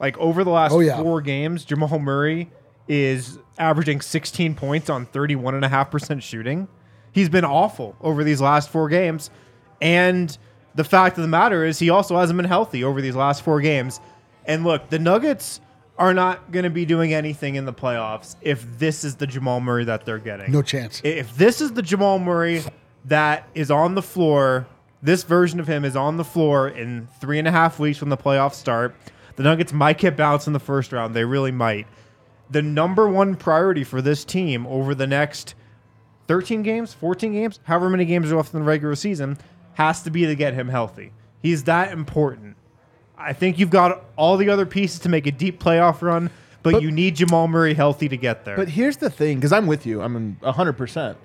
Like, 0.00 0.16
over 0.18 0.42
the 0.44 0.50
last 0.50 0.72
Oh, 0.72 0.80
yeah. 0.80 1.00
four 1.00 1.20
games, 1.20 1.64
Jamal 1.64 1.98
Murray 1.98 2.50
is 2.88 3.38
averaging 3.58 4.00
16 4.00 4.54
points 4.54 4.88
on 4.90 5.06
31.5% 5.06 6.22
shooting. 6.22 6.66
He's 7.12 7.28
been 7.28 7.44
awful 7.44 7.94
over 8.00 8.24
these 8.24 8.40
last 8.40 8.70
four 8.70 8.88
games. 8.88 9.30
And 9.80 10.36
the 10.74 10.84
fact 10.84 11.18
of 11.18 11.22
the 11.22 11.28
matter 11.28 11.64
is, 11.64 11.78
he 11.78 11.90
also 11.90 12.16
hasn't 12.16 12.36
been 12.36 12.46
healthy 12.46 12.84
over 12.84 13.00
these 13.00 13.16
last 13.16 13.42
four 13.42 13.60
games. 13.60 14.00
And 14.46 14.64
look, 14.64 14.88
the 14.90 14.98
Nuggets 14.98 15.60
are 15.98 16.14
not 16.14 16.50
going 16.50 16.64
to 16.64 16.70
be 16.70 16.84
doing 16.84 17.12
anything 17.12 17.54
in 17.54 17.64
the 17.64 17.72
playoffs 17.72 18.36
if 18.40 18.78
this 18.78 19.04
is 19.04 19.16
the 19.16 19.26
Jamal 19.26 19.60
Murray 19.60 19.84
that 19.84 20.04
they're 20.04 20.18
getting. 20.18 20.50
No 20.50 20.62
chance. 20.62 21.00
If 21.04 21.36
this 21.36 21.60
is 21.60 21.72
the 21.72 21.82
Jamal 21.82 22.18
Murray 22.18 22.62
that 23.04 23.48
is 23.54 23.70
on 23.70 23.94
the 23.94 24.02
floor, 24.02 24.66
this 25.02 25.22
version 25.22 25.60
of 25.60 25.66
him 25.66 25.84
is 25.84 25.94
on 25.96 26.16
the 26.16 26.24
floor 26.24 26.68
in 26.68 27.08
three 27.20 27.38
and 27.38 27.46
a 27.46 27.50
half 27.50 27.78
weeks 27.78 28.00
when 28.00 28.08
the 28.08 28.16
playoffs 28.16 28.54
start, 28.54 28.94
the 29.36 29.42
Nuggets 29.42 29.72
might 29.72 29.98
get 29.98 30.16
bounced 30.16 30.46
in 30.46 30.52
the 30.52 30.60
first 30.60 30.92
round. 30.92 31.14
They 31.14 31.24
really 31.24 31.52
might. 31.52 31.86
The 32.50 32.62
number 32.62 33.08
one 33.08 33.34
priority 33.34 33.84
for 33.84 34.02
this 34.02 34.24
team 34.24 34.66
over 34.66 34.94
the 34.94 35.06
next 35.06 35.54
13 36.28 36.62
games, 36.62 36.94
14 36.94 37.32
games, 37.32 37.60
however 37.64 37.90
many 37.90 38.04
games 38.04 38.30
are 38.30 38.36
left 38.36 38.54
in 38.54 38.60
the 38.60 38.66
regular 38.66 38.94
season, 38.94 39.38
has 39.74 40.02
to 40.02 40.10
be 40.10 40.26
to 40.26 40.34
get 40.34 40.54
him 40.54 40.68
healthy. 40.68 41.12
He's 41.40 41.64
that 41.64 41.92
important. 41.92 42.56
I 43.16 43.32
think 43.32 43.58
you've 43.58 43.70
got 43.70 44.04
all 44.16 44.36
the 44.36 44.48
other 44.50 44.66
pieces 44.66 45.00
to 45.00 45.08
make 45.08 45.26
a 45.26 45.32
deep 45.32 45.62
playoff 45.62 46.02
run, 46.02 46.30
but, 46.62 46.74
But- 46.74 46.82
you 46.82 46.90
need 46.90 47.16
Jamal 47.16 47.48
Murray 47.48 47.74
healthy 47.74 48.08
to 48.08 48.16
get 48.16 48.44
there. 48.44 48.56
But 48.56 48.68
here's 48.68 48.96
the 48.96 49.10
thing, 49.10 49.36
because 49.38 49.52
I'm 49.52 49.66
with 49.66 49.86
you. 49.86 50.02
I'm 50.02 50.16
in 50.16 50.36
100%. 50.42 51.16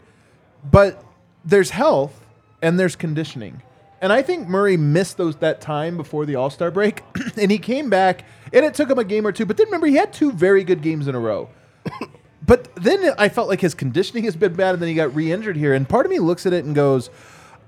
But 0.69 1.03
there's 1.45 1.71
health 1.71 2.25
and 2.61 2.79
there's 2.79 2.95
conditioning. 2.95 3.61
And 4.01 4.13
I 4.13 4.21
think 4.21 4.47
Murray 4.47 4.77
missed 4.77 5.17
those 5.17 5.37
that 5.37 5.59
time 5.59 5.97
before 5.97 6.25
the 6.25 6.35
All 6.35 6.49
Star 6.49 6.69
break, 6.69 7.01
and 7.37 7.49
he 7.49 7.57
came 7.57 7.89
back, 7.89 8.25
and 8.53 8.63
it 8.63 8.73
took 8.75 8.89
him 8.89 8.99
a 8.99 9.03
game 9.03 9.25
or 9.25 9.31
two. 9.31 9.45
But 9.45 9.57
then 9.57 9.67
remember, 9.67 9.87
he 9.87 9.95
had 9.95 10.13
two 10.13 10.31
very 10.31 10.63
good 10.63 10.81
games 10.81 11.07
in 11.07 11.15
a 11.15 11.19
row. 11.19 11.49
but 12.45 12.73
then 12.75 13.11
I 13.17 13.29
felt 13.29 13.47
like 13.47 13.61
his 13.61 13.73
conditioning 13.73 14.23
has 14.25 14.35
been 14.35 14.53
bad, 14.53 14.73
and 14.73 14.81
then 14.81 14.89
he 14.89 14.95
got 14.95 15.15
re-injured 15.15 15.57
here. 15.57 15.73
And 15.73 15.89
part 15.89 16.05
of 16.05 16.11
me 16.11 16.19
looks 16.19 16.45
at 16.45 16.53
it 16.53 16.63
and 16.63 16.75
goes, 16.75 17.09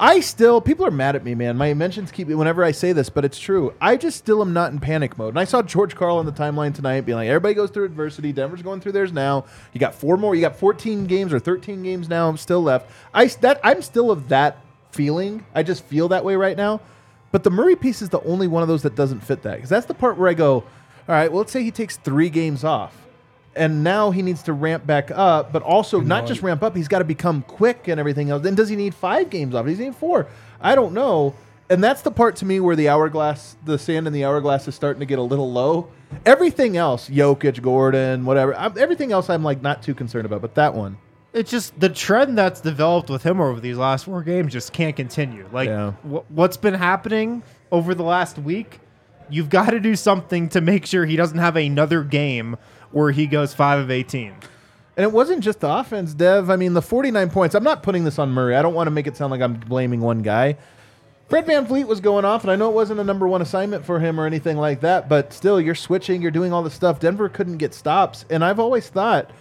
I 0.02 0.22
still 0.22 0.62
people 0.62 0.86
are 0.86 0.92
mad 0.92 1.18
at 1.18 1.26
me, 1.26 1.36
man. 1.36 1.58
My 1.58 1.74
mentions 1.74 2.10
keep 2.10 2.30
whenever 2.30 2.64
I 2.64 2.72
say 2.72 2.94
this, 2.94 3.10
but 3.10 3.26
it's 3.26 3.38
true. 3.38 3.74
I 3.82 3.98
just 3.98 4.18
still 4.18 4.42
am 4.42 4.54
not 4.54 4.72
in 4.72 4.80
panic 4.80 5.18
mode. 5.18 5.34
And 5.34 5.40
I 5.40 5.44
saw 5.44 5.62
George 5.62 5.94
Karl 5.94 6.18
on 6.18 6.26
the 6.26 6.32
timeline 6.32 6.74
tonight 6.74 7.02
being 7.02 7.18
like, 7.18 7.28
everybody 7.28 7.54
goes 7.54 7.70
through 7.70 7.84
adversity. 7.84 8.32
Denver's 8.32 8.62
going 8.62 8.80
through 8.80 8.94
theirs 8.94 9.12
now. 9.12 9.44
You 9.74 9.80
got 9.82 9.94
four 9.94 10.16
more. 10.16 10.36
You 10.36 10.42
got 10.42 10.56
14 10.56 11.06
games 11.06 11.34
or 11.34 11.40
13 11.40 11.84
games 11.84 12.08
now 12.08 12.30
I'm 12.30 12.38
still 12.38 12.62
left. 12.62 12.90
I 13.14 13.26
that 13.28 13.60
I'm 13.62 13.82
still 13.82 14.10
of 14.10 14.30
that 14.30 14.64
feeling. 14.92 15.46
I 15.54 15.64
just 15.64 15.84
feel 15.84 16.08
that 16.10 16.24
way 16.24 16.38
right 16.38 16.56
now. 16.56 16.80
But 17.34 17.44
the 17.44 17.52
Murray 17.52 17.76
piece 17.76 18.02
is 18.02 18.08
the 18.08 18.22
only 18.22 18.48
one 18.48 18.62
of 18.64 18.70
those 18.70 18.84
that 18.84 18.96
doesn't 18.96 19.20
fit 19.20 19.44
that 19.44 19.56
because 19.56 19.70
that's 19.70 19.86
the 19.86 19.94
part 19.94 20.18
where 20.18 20.30
I 20.30 20.34
go, 20.34 20.54
all 20.54 20.64
right. 21.08 21.30
Well, 21.30 21.40
let's 21.40 21.52
say 21.52 21.62
he 21.62 21.72
takes 21.72 21.98
three 21.98 22.30
games 22.30 22.64
off 22.64 23.09
and 23.60 23.84
now 23.84 24.10
he 24.10 24.22
needs 24.24 24.42
to 24.44 24.54
ramp 24.54 24.88
back 24.88 25.12
up, 25.12 25.52
but 25.54 25.62
also 25.62 26.00
not 26.00 26.26
just 26.26 26.42
ramp 26.42 26.64
up. 26.64 26.76
He's 26.76 26.88
got 26.88 27.00
to 27.00 27.06
become 27.06 27.44
quick 27.44 27.88
and 27.88 28.00
everything 28.00 28.30
else. 28.32 28.42
Then 28.42 28.56
does 28.56 28.70
he 28.70 28.76
need 28.76 28.96
five 28.96 29.30
games 29.30 29.54
off? 29.54 29.66
Does 29.68 29.78
he 29.78 29.84
need 29.86 29.96
four? 29.96 30.28
I 30.62 30.74
don't 30.76 30.94
know. 30.94 31.36
And 31.70 31.84
that's 31.84 32.02
the 32.02 32.10
part 32.10 32.38
to 32.38 32.46
me 32.46 32.60
where 32.60 32.76
the 32.76 32.90
hourglass, 32.90 33.56
the 33.64 33.78
sand 33.78 34.08
in 34.08 34.14
the 34.14 34.26
hourglass 34.26 34.68
is 34.68 34.74
starting 34.74 35.02
to 35.02 35.06
get 35.06 35.20
a 35.20 35.22
little 35.22 35.52
low. 35.52 35.90
Everything 36.26 36.78
else, 36.78 37.08
Jokic, 37.10 37.62
Gordon, 37.62 38.26
whatever, 38.26 38.56
I'm, 38.56 38.76
everything 38.78 39.12
else, 39.12 39.30
I'm 39.30 39.44
like 39.44 39.62
not 39.62 39.84
too 39.84 39.94
concerned 39.94 40.26
about. 40.26 40.42
But 40.42 40.56
that 40.56 40.74
one, 40.74 40.98
it's 41.32 41.52
just 41.52 41.80
the 41.80 41.90
trend 41.90 42.36
that's 42.38 42.62
developed 42.62 43.10
with 43.12 43.22
him 43.22 43.40
over 43.40 43.60
these 43.60 43.78
last 43.78 44.06
four 44.06 44.24
games 44.24 44.52
just 44.52 44.74
can't 44.74 44.96
continue. 44.96 45.48
Like 45.52 45.68
Yeah. 45.68 45.92
wh- 46.10 46.30
what's 46.32 46.58
been 46.58 46.74
happening 46.74 47.44
over 47.72 47.94
the 47.94 48.02
last 48.04 48.40
week, 48.40 48.80
you've 49.30 49.50
got 49.52 49.70
to 49.70 49.80
do 49.80 49.96
something 49.96 50.50
to 50.50 50.62
make 50.62 50.88
sure 50.88 51.06
he 51.06 51.16
doesn't 51.16 51.38
have 51.38 51.56
another 51.56 52.04
game 52.04 52.58
where 52.92 53.12
he 53.12 53.28
goes 53.28 53.54
five 53.54 53.80
of 53.80 53.92
eighteen. 53.92 54.34
And 54.98 55.06
it 55.06 55.14
wasn't 55.14 55.42
just 55.42 55.62
the 55.62 55.70
offense, 55.70 56.14
Dev. 56.14 56.50
I 56.50 56.58
mean, 56.58 56.74
the 56.74 56.82
49 56.82 57.30
points, 57.30 57.56
I'm 57.56 57.64
not 57.64 57.84
putting 57.84 58.04
this 58.04 58.20
on 58.20 58.32
Murray. 58.32 58.58
I 58.58 58.62
don't 58.62 58.74
want 58.74 58.88
to 58.88 58.92
make 58.92 59.08
it 59.08 59.16
sound 59.16 59.32
like 59.32 59.40
I'm 59.40 59.54
blaming 59.54 60.02
one 60.02 60.22
guy. 60.22 60.58
Fred 61.30 61.46
VanVleet 61.46 61.88
was 61.88 62.02
going 62.02 62.26
off, 62.26 62.42
and 62.44 62.52
I 62.52 62.58
know 62.58 62.70
it 62.70 62.74
wasn't 62.74 63.00
a 63.00 63.04
number 63.06 63.26
one 63.26 63.42
assignment 63.42 63.86
for 63.86 64.00
him 64.00 64.20
or 64.20 64.26
anything 64.26 64.58
like 64.58 64.82
that, 64.82 65.08
but 65.08 65.32
still, 65.32 65.62
you're 65.62 65.74
switching, 65.74 66.22
you're 66.22 66.32
doing 66.32 66.52
all 66.52 66.64
this 66.64 66.74
stuff. 66.74 67.00
Denver 67.00 67.30
couldn't 67.30 67.60
get 67.60 67.74
stops. 67.74 68.26
And 68.30 68.44
I've 68.44 68.60
always 68.60 68.90
thought 68.90 69.32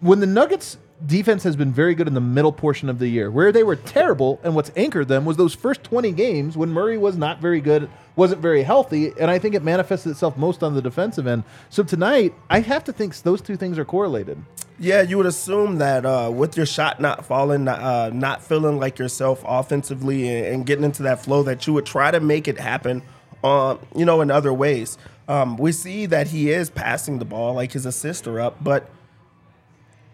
when 0.00 0.20
the 0.20 0.26
Nuggets 0.26 0.78
defense 1.04 1.42
has 1.42 1.56
been 1.56 1.72
very 1.72 1.94
good 1.94 2.08
in 2.08 2.14
the 2.14 2.20
middle 2.20 2.52
portion 2.52 2.88
of 2.88 2.98
the 2.98 3.08
year, 3.08 3.30
where 3.30 3.52
they 3.52 3.62
were 3.62 3.76
terrible, 3.76 4.40
and 4.42 4.54
what's 4.54 4.70
anchored 4.76 5.08
them 5.08 5.24
was 5.24 5.36
those 5.36 5.54
first 5.54 5.84
20 5.84 6.12
games 6.12 6.56
when 6.56 6.70
Murray 6.70 6.96
was 6.96 7.16
not 7.16 7.40
very 7.40 7.60
good, 7.60 7.90
wasn't 8.14 8.40
very 8.40 8.62
healthy, 8.62 9.12
and 9.20 9.30
I 9.30 9.38
think 9.38 9.54
it 9.54 9.62
manifested 9.62 10.12
itself 10.12 10.38
most 10.38 10.62
on 10.62 10.74
the 10.74 10.80
defensive 10.80 11.26
end. 11.26 11.44
So 11.68 11.82
tonight, 11.82 12.34
I 12.48 12.60
have 12.60 12.84
to 12.84 12.92
think 12.92 13.14
those 13.22 13.42
two 13.42 13.56
things 13.56 13.78
are 13.78 13.84
correlated. 13.84 14.42
Yeah, 14.78 15.02
you 15.02 15.16
would 15.18 15.26
assume 15.26 15.78
that 15.78 16.06
uh, 16.06 16.30
with 16.32 16.56
your 16.56 16.66
shot 16.66 17.00
not 17.00 17.26
falling, 17.26 17.68
uh, 17.68 18.10
not 18.12 18.42
feeling 18.42 18.78
like 18.78 18.98
yourself 18.98 19.42
offensively, 19.46 20.28
and, 20.28 20.46
and 20.46 20.66
getting 20.66 20.84
into 20.84 21.02
that 21.02 21.22
flow, 21.22 21.42
that 21.42 21.66
you 21.66 21.74
would 21.74 21.86
try 21.86 22.10
to 22.10 22.20
make 22.20 22.48
it 22.48 22.58
happen, 22.58 23.02
uh, 23.44 23.76
you 23.94 24.06
know, 24.06 24.22
in 24.22 24.30
other 24.30 24.52
ways. 24.52 24.96
Um, 25.28 25.56
we 25.56 25.72
see 25.72 26.06
that 26.06 26.28
he 26.28 26.50
is 26.50 26.70
passing 26.70 27.18
the 27.18 27.24
ball, 27.24 27.54
like 27.54 27.72
his 27.72 27.84
assists 27.84 28.26
are 28.26 28.40
up, 28.40 28.62
but 28.62 28.88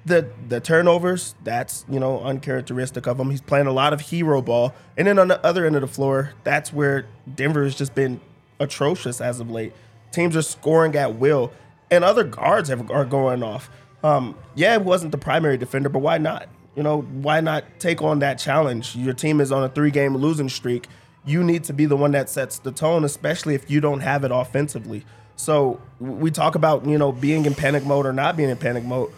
the 0.05 0.29
the 0.49 0.61
turnovers, 0.61 1.35
that's 1.45 1.85
you 1.89 2.01
know 2.01 2.21
uncharacteristic 2.21 3.07
of 3.07 3.21
him. 3.21 3.31
He's 3.31 3.41
playing 3.41 3.67
a 3.67 3.73
lot 3.73 3.93
of 3.93 4.01
hero 4.01 4.43
ball, 4.43 4.75
and 4.97 5.07
then 5.07 5.19
on 5.19 5.29
the 5.29 5.45
other 5.45 5.65
end 5.65 5.77
of 5.77 5.83
the 5.83 5.89
floor, 5.89 6.33
that's 6.45 6.73
where 6.73 7.07
Denver 7.33 7.65
has 7.65 7.75
just 7.75 7.95
been 7.95 8.21
atrocious 8.59 9.21
as 9.21 9.41
of 9.41 9.51
late. 9.51 9.73
Teams 10.11 10.37
are 10.37 10.43
scoring 10.43 10.97
at 10.97 11.17
will, 11.17 11.53
and 11.91 12.05
other 12.05 12.25
guards 12.25 12.69
have, 12.69 12.91
are 12.91 13.05
going 13.05 13.43
off. 13.43 13.71
Um, 14.03 14.37
yeah, 14.55 14.75
it 14.75 14.83
wasn't 14.83 15.13
the 15.13 15.19
primary 15.19 15.57
defender, 15.57 15.89
but 15.89 16.01
why 16.01 16.19
not? 16.19 16.49
You 16.75 16.83
know, 16.83 17.03
why 17.03 17.41
not 17.41 17.65
take 17.79 18.03
on 18.03 18.19
that 18.21 18.39
challenge? 18.39 18.97
Your 18.97 19.15
team 19.15 19.41
is 19.41 19.53
on 19.53 19.63
a 19.63 19.69
three-game 19.69 20.17
losing 20.17 20.49
streak. 20.49 20.89
You 21.25 21.45
need 21.45 21.65
to 21.65 21.73
be 21.73 21.87
the 21.87 21.97
one 21.97 22.11
that 22.13 22.29
sets 22.29 22.59
the 22.59 22.73
tone, 22.73 23.05
especially 23.05 23.55
if 23.55 23.71
you 23.71 23.81
don't 23.81 24.01
have 24.01 24.25
it 24.25 24.33
offensively. 24.33 25.05
So 25.37 25.81
we 26.01 26.31
talk 26.31 26.55
about 26.55 26.87
you 26.87 26.99
know 26.99 27.13
being 27.13 27.47
in 27.47 27.55
panic 27.55 27.85
mode 27.85 28.07
or 28.07 28.13
not 28.13 28.37
being 28.37 28.51
in 28.51 28.57
panic 28.57 28.85
mode. 28.85 29.13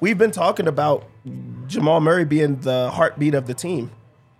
We've 0.00 0.18
been 0.18 0.30
talking 0.30 0.66
about 0.66 1.04
Jamal 1.66 2.00
Murray 2.00 2.24
being 2.24 2.56
the 2.60 2.90
heartbeat 2.90 3.34
of 3.34 3.46
the 3.46 3.54
team. 3.54 3.90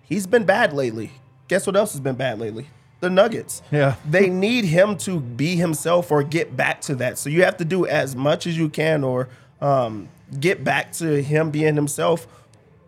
He's 0.02 0.26
been 0.26 0.45
bad 0.45 0.73
lately. 0.73 1.12
Guess 1.49 1.67
what 1.67 1.76
else 1.76 1.93
has 1.93 2.00
been 2.00 2.17
bad 2.17 2.38
lately? 2.38 2.69
the 3.00 3.11
Nuggets. 3.11 3.62
Yeah. 3.71 3.97
They 4.09 4.29
need 4.29 4.67
him 4.67 4.97
to 4.99 5.21
be 5.21 5.57
himself 5.57 6.11
or 6.11 6.23
get 6.23 6.57
back 6.57 6.81
to 6.83 6.95
that. 6.97 7.19
So 7.19 7.31
you 7.31 7.45
have 7.45 7.57
to 7.59 7.64
do 7.64 7.87
as 7.87 8.14
much 8.14 8.47
as 8.47 8.57
you 8.57 8.69
can 8.69 9.02
or 9.05 9.29
um, 9.61 10.09
get 10.38 10.62
back 10.64 10.93
to 10.95 11.23
him 11.23 11.50
being 11.50 11.76
himself, 11.76 12.26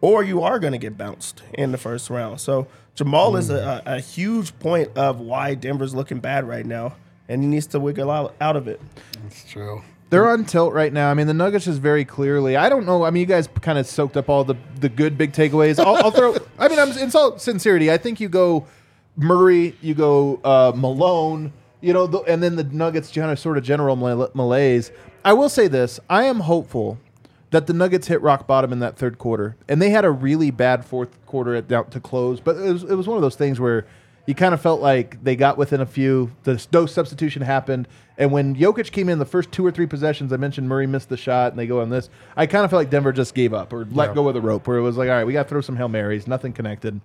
or 0.00 0.22
you 0.22 0.42
are 0.42 0.58
going 0.58 0.72
to 0.72 0.78
get 0.78 0.96
bounced 0.96 1.42
in 1.54 1.72
the 1.72 1.78
first 1.78 2.10
round. 2.10 2.40
So 2.40 2.66
Jamal 2.94 3.36
is 3.36 3.50
a, 3.50 3.82
a, 3.86 3.96
a 3.96 4.00
huge 4.00 4.58
point 4.58 4.90
of 4.96 5.20
why 5.20 5.54
Denver's 5.54 5.94
looking 5.94 6.18
bad 6.20 6.46
right 6.46 6.66
now, 6.66 6.96
and 7.28 7.42
he 7.42 7.48
needs 7.48 7.66
to 7.68 7.80
wiggle 7.80 8.10
out, 8.10 8.34
out 8.40 8.56
of 8.56 8.68
it. 8.68 8.80
It's 9.26 9.48
true. 9.50 9.82
They're 10.12 10.28
on 10.28 10.44
tilt 10.44 10.74
right 10.74 10.92
now. 10.92 11.10
I 11.10 11.14
mean, 11.14 11.26
the 11.26 11.32
Nuggets 11.32 11.66
is 11.66 11.78
very 11.78 12.04
clearly. 12.04 12.54
I 12.54 12.68
don't 12.68 12.84
know. 12.84 13.02
I 13.02 13.08
mean, 13.08 13.22
you 13.22 13.26
guys 13.26 13.48
kind 13.62 13.78
of 13.78 13.86
soaked 13.86 14.14
up 14.18 14.28
all 14.28 14.44
the 14.44 14.56
the 14.78 14.90
good 14.90 15.16
big 15.16 15.32
takeaways. 15.32 15.82
I'll, 15.82 15.96
I'll 15.96 16.10
throw. 16.10 16.36
I 16.58 16.68
mean, 16.68 16.78
I'm 16.78 16.90
in 16.98 17.10
all 17.14 17.38
sincerity. 17.38 17.90
I 17.90 17.96
think 17.96 18.20
you 18.20 18.28
go 18.28 18.66
Murray, 19.16 19.74
you 19.80 19.94
go 19.94 20.38
uh, 20.44 20.72
Malone, 20.76 21.54
you 21.80 21.94
know, 21.94 22.06
the, 22.06 22.18
and 22.24 22.42
then 22.42 22.56
the 22.56 22.64
Nuggets 22.64 23.16
of 23.16 23.38
sort 23.38 23.56
of 23.56 23.64
general 23.64 23.96
mal- 23.96 24.30
malaise. 24.34 24.92
I 25.24 25.32
will 25.32 25.48
say 25.48 25.66
this: 25.66 25.98
I 26.10 26.24
am 26.24 26.40
hopeful 26.40 26.98
that 27.50 27.66
the 27.66 27.72
Nuggets 27.72 28.08
hit 28.08 28.20
rock 28.20 28.46
bottom 28.46 28.70
in 28.70 28.80
that 28.80 28.98
third 28.98 29.16
quarter, 29.16 29.56
and 29.66 29.80
they 29.80 29.88
had 29.88 30.04
a 30.04 30.10
really 30.10 30.50
bad 30.50 30.84
fourth 30.84 31.24
quarter 31.24 31.54
at, 31.54 31.70
to 31.90 32.00
close. 32.00 32.38
But 32.38 32.56
it 32.58 32.70
was 32.70 32.84
it 32.84 32.96
was 32.96 33.08
one 33.08 33.16
of 33.16 33.22
those 33.22 33.36
things 33.36 33.58
where 33.58 33.86
you 34.26 34.34
kind 34.34 34.54
of 34.54 34.60
felt 34.60 34.80
like 34.80 35.22
they 35.22 35.36
got 35.36 35.58
within 35.58 35.80
a 35.80 35.86
few. 35.86 36.30
The 36.44 36.64
no 36.72 36.86
substitution 36.86 37.42
happened, 37.42 37.88
and 38.16 38.30
when 38.30 38.54
Jokic 38.54 38.92
came 38.92 39.08
in 39.08 39.18
the 39.18 39.24
first 39.24 39.50
two 39.50 39.64
or 39.66 39.70
three 39.70 39.86
possessions, 39.86 40.32
I 40.32 40.36
mentioned 40.36 40.68
Murray 40.68 40.86
missed 40.86 41.08
the 41.08 41.16
shot, 41.16 41.52
and 41.52 41.58
they 41.58 41.66
go 41.66 41.80
on 41.80 41.90
this. 41.90 42.08
I 42.36 42.46
kind 42.46 42.64
of 42.64 42.70
felt 42.70 42.80
like 42.80 42.90
Denver 42.90 43.12
just 43.12 43.34
gave 43.34 43.52
up 43.52 43.72
or 43.72 43.84
let 43.90 44.14
go 44.14 44.28
of 44.28 44.34
the 44.34 44.40
rope, 44.40 44.66
where 44.66 44.78
it 44.78 44.82
was 44.82 44.96
like, 44.96 45.08
all 45.08 45.16
right, 45.16 45.24
we 45.24 45.32
got 45.32 45.44
to 45.44 45.48
throw 45.48 45.60
some 45.60 45.76
hail 45.76 45.88
marys, 45.88 46.26
nothing 46.26 46.52
connected. 46.52 47.00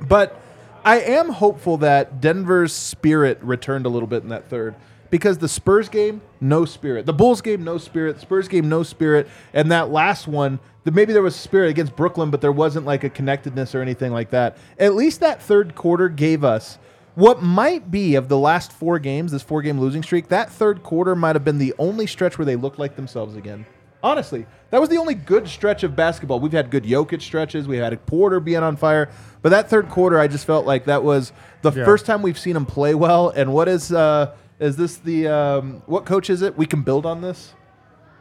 But 0.00 0.40
I 0.84 1.00
am 1.00 1.28
hopeful 1.28 1.78
that 1.78 2.20
Denver's 2.20 2.72
spirit 2.72 3.38
returned 3.40 3.86
a 3.86 3.88
little 3.88 4.08
bit 4.08 4.22
in 4.22 4.30
that 4.30 4.48
third 4.48 4.74
because 5.10 5.38
the 5.38 5.48
Spurs 5.48 5.88
game, 5.88 6.22
no 6.40 6.64
spirit. 6.64 7.06
The 7.06 7.12
Bulls 7.12 7.40
game, 7.40 7.62
no 7.62 7.78
spirit. 7.78 8.14
The 8.14 8.22
Spurs 8.22 8.48
game, 8.48 8.68
no 8.68 8.82
spirit. 8.82 9.28
And 9.52 9.70
that 9.70 9.90
last 9.90 10.26
one, 10.26 10.58
maybe 10.84 11.12
there 11.12 11.22
was 11.22 11.36
spirit 11.36 11.70
against 11.70 11.94
Brooklyn, 11.96 12.30
but 12.30 12.40
there 12.40 12.52
wasn't 12.52 12.86
like 12.86 13.04
a 13.04 13.10
connectedness 13.10 13.74
or 13.74 13.82
anything 13.82 14.12
like 14.12 14.30
that. 14.30 14.56
At 14.78 14.94
least 14.94 15.20
that 15.20 15.40
third 15.42 15.74
quarter 15.74 16.08
gave 16.08 16.42
us 16.44 16.78
what 17.14 17.42
might 17.42 17.90
be 17.90 18.14
of 18.14 18.28
the 18.28 18.38
last 18.38 18.72
four 18.72 18.98
games, 18.98 19.32
this 19.32 19.42
four 19.42 19.62
game 19.62 19.78
losing 19.78 20.02
streak. 20.02 20.28
That 20.28 20.50
third 20.50 20.82
quarter 20.82 21.14
might 21.14 21.36
have 21.36 21.44
been 21.44 21.58
the 21.58 21.74
only 21.78 22.06
stretch 22.06 22.38
where 22.38 22.46
they 22.46 22.56
looked 22.56 22.78
like 22.78 22.96
themselves 22.96 23.36
again. 23.36 23.66
Honestly, 24.02 24.46
that 24.70 24.80
was 24.80 24.88
the 24.88 24.96
only 24.96 25.14
good 25.14 25.46
stretch 25.46 25.84
of 25.84 25.94
basketball. 25.94 26.40
We've 26.40 26.50
had 26.50 26.70
good 26.70 26.82
Jokic 26.82 27.22
stretches. 27.22 27.68
We 27.68 27.76
had 27.76 28.04
Porter 28.06 28.40
being 28.40 28.62
on 28.64 28.76
fire, 28.76 29.08
but 29.42 29.50
that 29.50 29.70
third 29.70 29.88
quarter, 29.90 30.18
I 30.18 30.26
just 30.26 30.44
felt 30.44 30.66
like 30.66 30.86
that 30.86 31.04
was 31.04 31.32
the 31.60 31.70
Yeah. 31.70 31.84
first 31.84 32.04
time 32.04 32.20
we've 32.22 32.38
seen 32.38 32.56
him 32.56 32.66
play 32.66 32.96
well. 32.96 33.28
And 33.28 33.52
what 33.52 33.68
is 33.68 33.92
uh, 33.92 34.34
is 34.58 34.74
this 34.76 34.96
the 34.96 35.28
um, 35.28 35.82
what 35.86 36.04
coach 36.04 36.30
is 36.30 36.42
it? 36.42 36.56
We 36.58 36.66
can 36.66 36.82
build 36.82 37.06
on 37.06 37.20
this. 37.20 37.52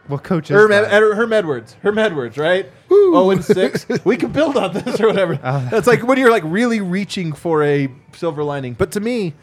What 0.08 0.24
coach 0.24 0.50
is 0.50 0.56
Herm, 0.56 0.72
that? 0.72 0.86
Ed- 0.86 1.16
Herm 1.16 1.32
Edwards. 1.32 1.76
Herm 1.84 1.98
Edwards, 1.98 2.38
right? 2.38 2.70
Oh, 2.90 3.30
and 3.32 3.44
six. 3.44 3.86
we 4.06 4.18
can 4.18 4.32
build 4.32 4.58
on 4.58 4.74
this 4.74 5.00
or 5.00 5.08
whatever. 5.08 5.36
That's 5.36 5.88
like 5.88 6.04
when 6.06 6.18
you're 6.18 6.32
like 6.32 6.44
really 6.46 6.82
reaching 6.82 7.34
for 7.34 7.64
a 7.64 7.88
silver 8.14 8.44
lining. 8.44 8.74
But 8.74 8.92
to 8.94 9.00
me, 9.00 9.34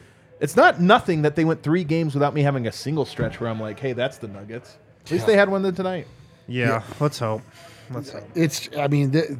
it's 0.40 0.56
not 0.56 0.80
nothing 0.80 1.22
that 1.22 1.36
they 1.36 1.44
went 1.44 1.62
three 1.62 1.84
games 1.84 2.14
without 2.14 2.34
me 2.34 2.42
having 2.42 2.66
a 2.66 2.72
single 2.72 3.04
stretch 3.04 3.40
where 3.40 3.48
I'm 3.48 3.60
like, 3.60 3.78
hey, 3.80 3.92
that's 3.92 4.18
the 4.18 4.28
Nuggets. 4.28 4.76
At 5.06 5.10
least 5.12 5.26
they 5.26 5.36
had 5.36 5.48
one 5.48 5.62
then 5.62 5.74
tonight. 5.74 6.06
Yeah, 6.46 6.82
let's 7.00 7.18
hope. 7.18 7.42
Let's 7.90 8.10
hope. 8.12 8.24
It's. 8.34 8.68
I 8.76 8.88
mean, 8.88 9.10
they- 9.12 9.36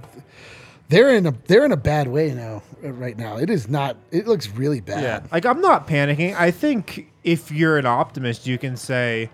they're 0.89 1.15
in 1.15 1.27
a 1.27 1.35
they're 1.47 1.67
in 1.67 1.73
a 1.73 1.77
bad 1.77 2.09
way 2.09 2.33
now. 2.33 2.63
uh, 2.83 2.91
Right 2.93 3.17
now, 3.19 3.37
it 3.37 3.51
is 3.51 3.69
not. 3.69 3.97
It 4.11 4.27
looks 4.27 4.49
really 4.49 4.81
bad. 4.81 5.03
Yeah, 5.03 5.21
like 5.31 5.45
I'm 5.45 5.61
not 5.61 5.87
panicking. 5.87 6.35
I 6.35 6.51
think 6.51 7.13
if 7.25 7.51
you're 7.51 7.77
an 7.77 7.85
optimist, 7.85 8.47
you 8.47 8.57
can 8.57 8.77
say 8.77 9.29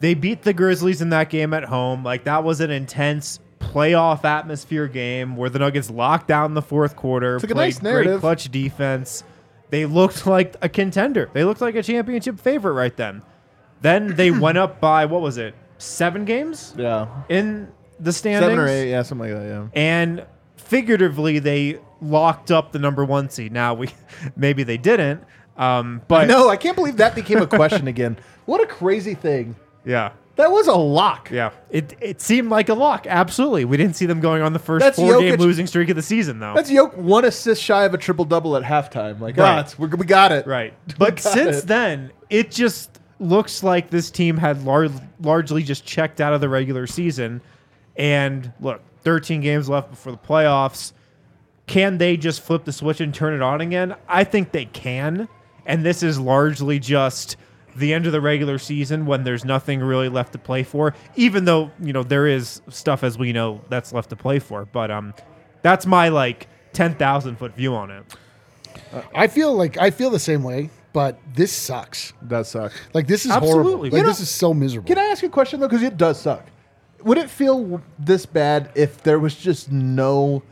they 0.00 0.14
beat 0.14 0.42
the 0.42 0.52
Grizzlies 0.52 1.00
in 1.02 1.10
that 1.10 1.30
game 1.30 1.54
at 1.54 1.64
home. 1.64 2.04
Like 2.04 2.24
that 2.24 2.44
was 2.44 2.60
an 2.60 2.70
intense 2.70 3.40
playoff 3.60 4.24
atmosphere 4.24 4.86
game 4.86 5.36
where 5.36 5.50
the 5.50 5.58
Nuggets 5.58 5.90
locked 5.90 6.28
down 6.28 6.54
the 6.54 6.62
fourth 6.62 6.94
quarter, 6.96 7.38
played 7.40 7.56
nice 7.56 7.78
great 7.78 8.20
clutch 8.20 8.50
defense. 8.50 9.24
They 9.70 9.84
looked 9.86 10.26
like 10.26 10.54
a 10.62 10.68
contender. 10.68 11.30
They 11.32 11.44
looked 11.44 11.60
like 11.60 11.74
a 11.74 11.82
championship 11.82 12.38
favorite 12.38 12.72
right 12.74 12.96
then. 12.96 13.22
Then 13.82 14.14
they 14.16 14.30
went 14.46 14.58
up 14.58 14.80
by 14.80 15.06
what 15.06 15.20
was 15.22 15.38
it? 15.38 15.54
Seven 15.78 16.24
games 16.24 16.74
Yeah. 16.76 17.08
in 17.28 17.68
the 17.98 18.12
standings. 18.12 18.44
Seven 18.50 18.58
or 18.58 18.68
eight. 18.68 18.90
Yeah, 18.90 19.02
something 19.02 19.30
like 19.32 19.42
that. 19.42 19.48
Yeah. 19.48 19.66
and 19.74 20.24
figuratively 20.56 21.38
they 21.38 21.78
locked 22.00 22.50
up 22.50 22.72
the 22.72 22.78
number 22.78 23.04
one 23.04 23.30
seed. 23.30 23.52
Now 23.52 23.74
we 23.74 23.88
maybe 24.36 24.62
they 24.62 24.76
didn't, 24.76 25.22
um, 25.56 26.02
but 26.08 26.28
No, 26.28 26.48
I 26.48 26.56
can't 26.56 26.76
believe 26.76 26.96
that 26.98 27.14
became 27.14 27.38
a 27.38 27.46
question 27.46 27.88
again. 27.88 28.18
What 28.46 28.62
a 28.62 28.66
crazy 28.66 29.14
thing. 29.14 29.56
Yeah, 29.86 30.12
That 30.36 30.50
was 30.50 30.66
a 30.66 30.74
lock. 30.74 31.30
yeah. 31.30 31.52
It 31.70 31.96
it 32.02 32.20
seemed 32.20 32.50
like 32.50 32.68
a 32.68 32.74
lock. 32.74 33.06
Absolutely, 33.08 33.64
we 33.64 33.78
didn't 33.78 33.96
see 33.96 34.04
them 34.04 34.20
going 34.20 34.42
on 34.42 34.52
the 34.52 34.58
first 34.58 34.84
That's 34.84 34.96
four 34.98 35.18
game 35.20 35.36
losing 35.38 35.66
streak 35.66 35.88
of 35.88 35.96
the 35.96 36.02
season 36.02 36.38
though. 36.40 36.52
That's 36.54 36.70
Yoke 36.70 36.94
one 36.96 37.24
assist 37.24 37.62
shy 37.62 37.84
of 37.84 37.94
a 37.94 37.98
triple 37.98 38.24
double 38.26 38.54
at 38.56 38.62
halftime. 38.62 39.18
Like, 39.20 39.38
Right. 39.38 39.56
ah, 39.56 39.60
it's, 39.60 39.78
we're, 39.78 39.88
we 39.88 40.04
got 40.04 40.30
it. 40.32 40.46
right, 40.46 40.74
but 40.98 41.16
got 41.22 41.32
since 41.32 41.58
it. 41.62 41.66
then 41.66 42.10
it 42.28 42.50
just 42.50 43.00
looks 43.18 43.62
like 43.62 43.88
this 43.88 44.10
team 44.10 44.36
had 44.36 44.62
lar- 44.66 44.88
largely 45.22 45.62
just 45.62 45.86
checked 45.86 46.20
out 46.20 46.34
of 46.34 46.42
the 46.42 46.48
regular 46.50 46.86
season. 46.86 47.40
And 47.96 48.52
look, 48.60 48.82
13 49.04 49.40
games 49.40 49.68
left 49.70 49.90
before 49.90 50.12
the 50.12 50.18
playoffs. 50.18 50.92
Can 51.66 51.96
they 51.98 52.16
just 52.18 52.42
flip 52.42 52.64
the 52.64 52.72
switch 52.72 53.00
and 53.00 53.14
turn 53.14 53.32
it 53.34 53.40
on 53.42 53.60
again? 53.62 53.94
I 54.08 54.24
think 54.24 54.52
they 54.52 54.66
can. 54.66 55.28
And 55.64 55.82
this 55.84 56.02
is 56.02 56.20
largely 56.20 56.78
just 56.78 57.36
the 57.78 57.92
end 57.94 58.06
of 58.06 58.12
the 58.12 58.20
regular 58.20 58.58
season 58.58 59.06
when 59.06 59.24
there's 59.24 59.44
nothing 59.44 59.80
really 59.80 60.08
left 60.08 60.32
to 60.32 60.38
play 60.38 60.62
for, 60.62 60.94
even 61.16 61.44
though, 61.44 61.70
you 61.80 61.92
know, 61.92 62.02
there 62.02 62.26
is 62.26 62.60
stuff 62.68 63.02
as 63.04 63.18
we 63.18 63.32
know 63.32 63.60
that's 63.68 63.92
left 63.92 64.10
to 64.10 64.16
play 64.16 64.38
for. 64.38 64.64
But 64.64 64.90
um 64.90 65.14
that's 65.62 65.86
my 65.86 66.08
like 66.08 66.48
10,000 66.72 67.36
foot 67.36 67.54
view 67.54 67.74
on 67.74 67.90
it. 67.90 68.04
I 69.14 69.26
feel 69.26 69.54
like 69.54 69.76
I 69.78 69.90
feel 69.90 70.10
the 70.10 70.18
same 70.18 70.42
way, 70.42 70.70
but 70.92 71.18
this 71.34 71.52
sucks. 71.52 72.12
That 72.22 72.46
sucks. 72.46 72.74
Like 72.94 73.06
this 73.06 73.24
is 73.24 73.30
Absolutely. 73.32 73.62
horrible. 73.62 73.82
Like 73.84 73.92
You 73.92 74.02
know- 74.02 74.08
this 74.08 74.20
is 74.20 74.30
so 74.30 74.54
miserable. 74.54 74.86
Can 74.86 74.98
I 74.98 75.04
ask 75.06 75.22
you 75.22 75.28
a 75.28 75.32
question 75.32 75.60
though? 75.60 75.68
Because 75.68 75.82
it 75.82 75.96
does 75.96 76.20
suck. 76.20 76.44
Would 77.02 77.18
it 77.18 77.30
feel 77.30 77.80
this 77.98 78.26
bad 78.26 78.70
if 78.74 79.02
there 79.02 79.18
was 79.18 79.34
just 79.36 79.70
no 79.70 80.42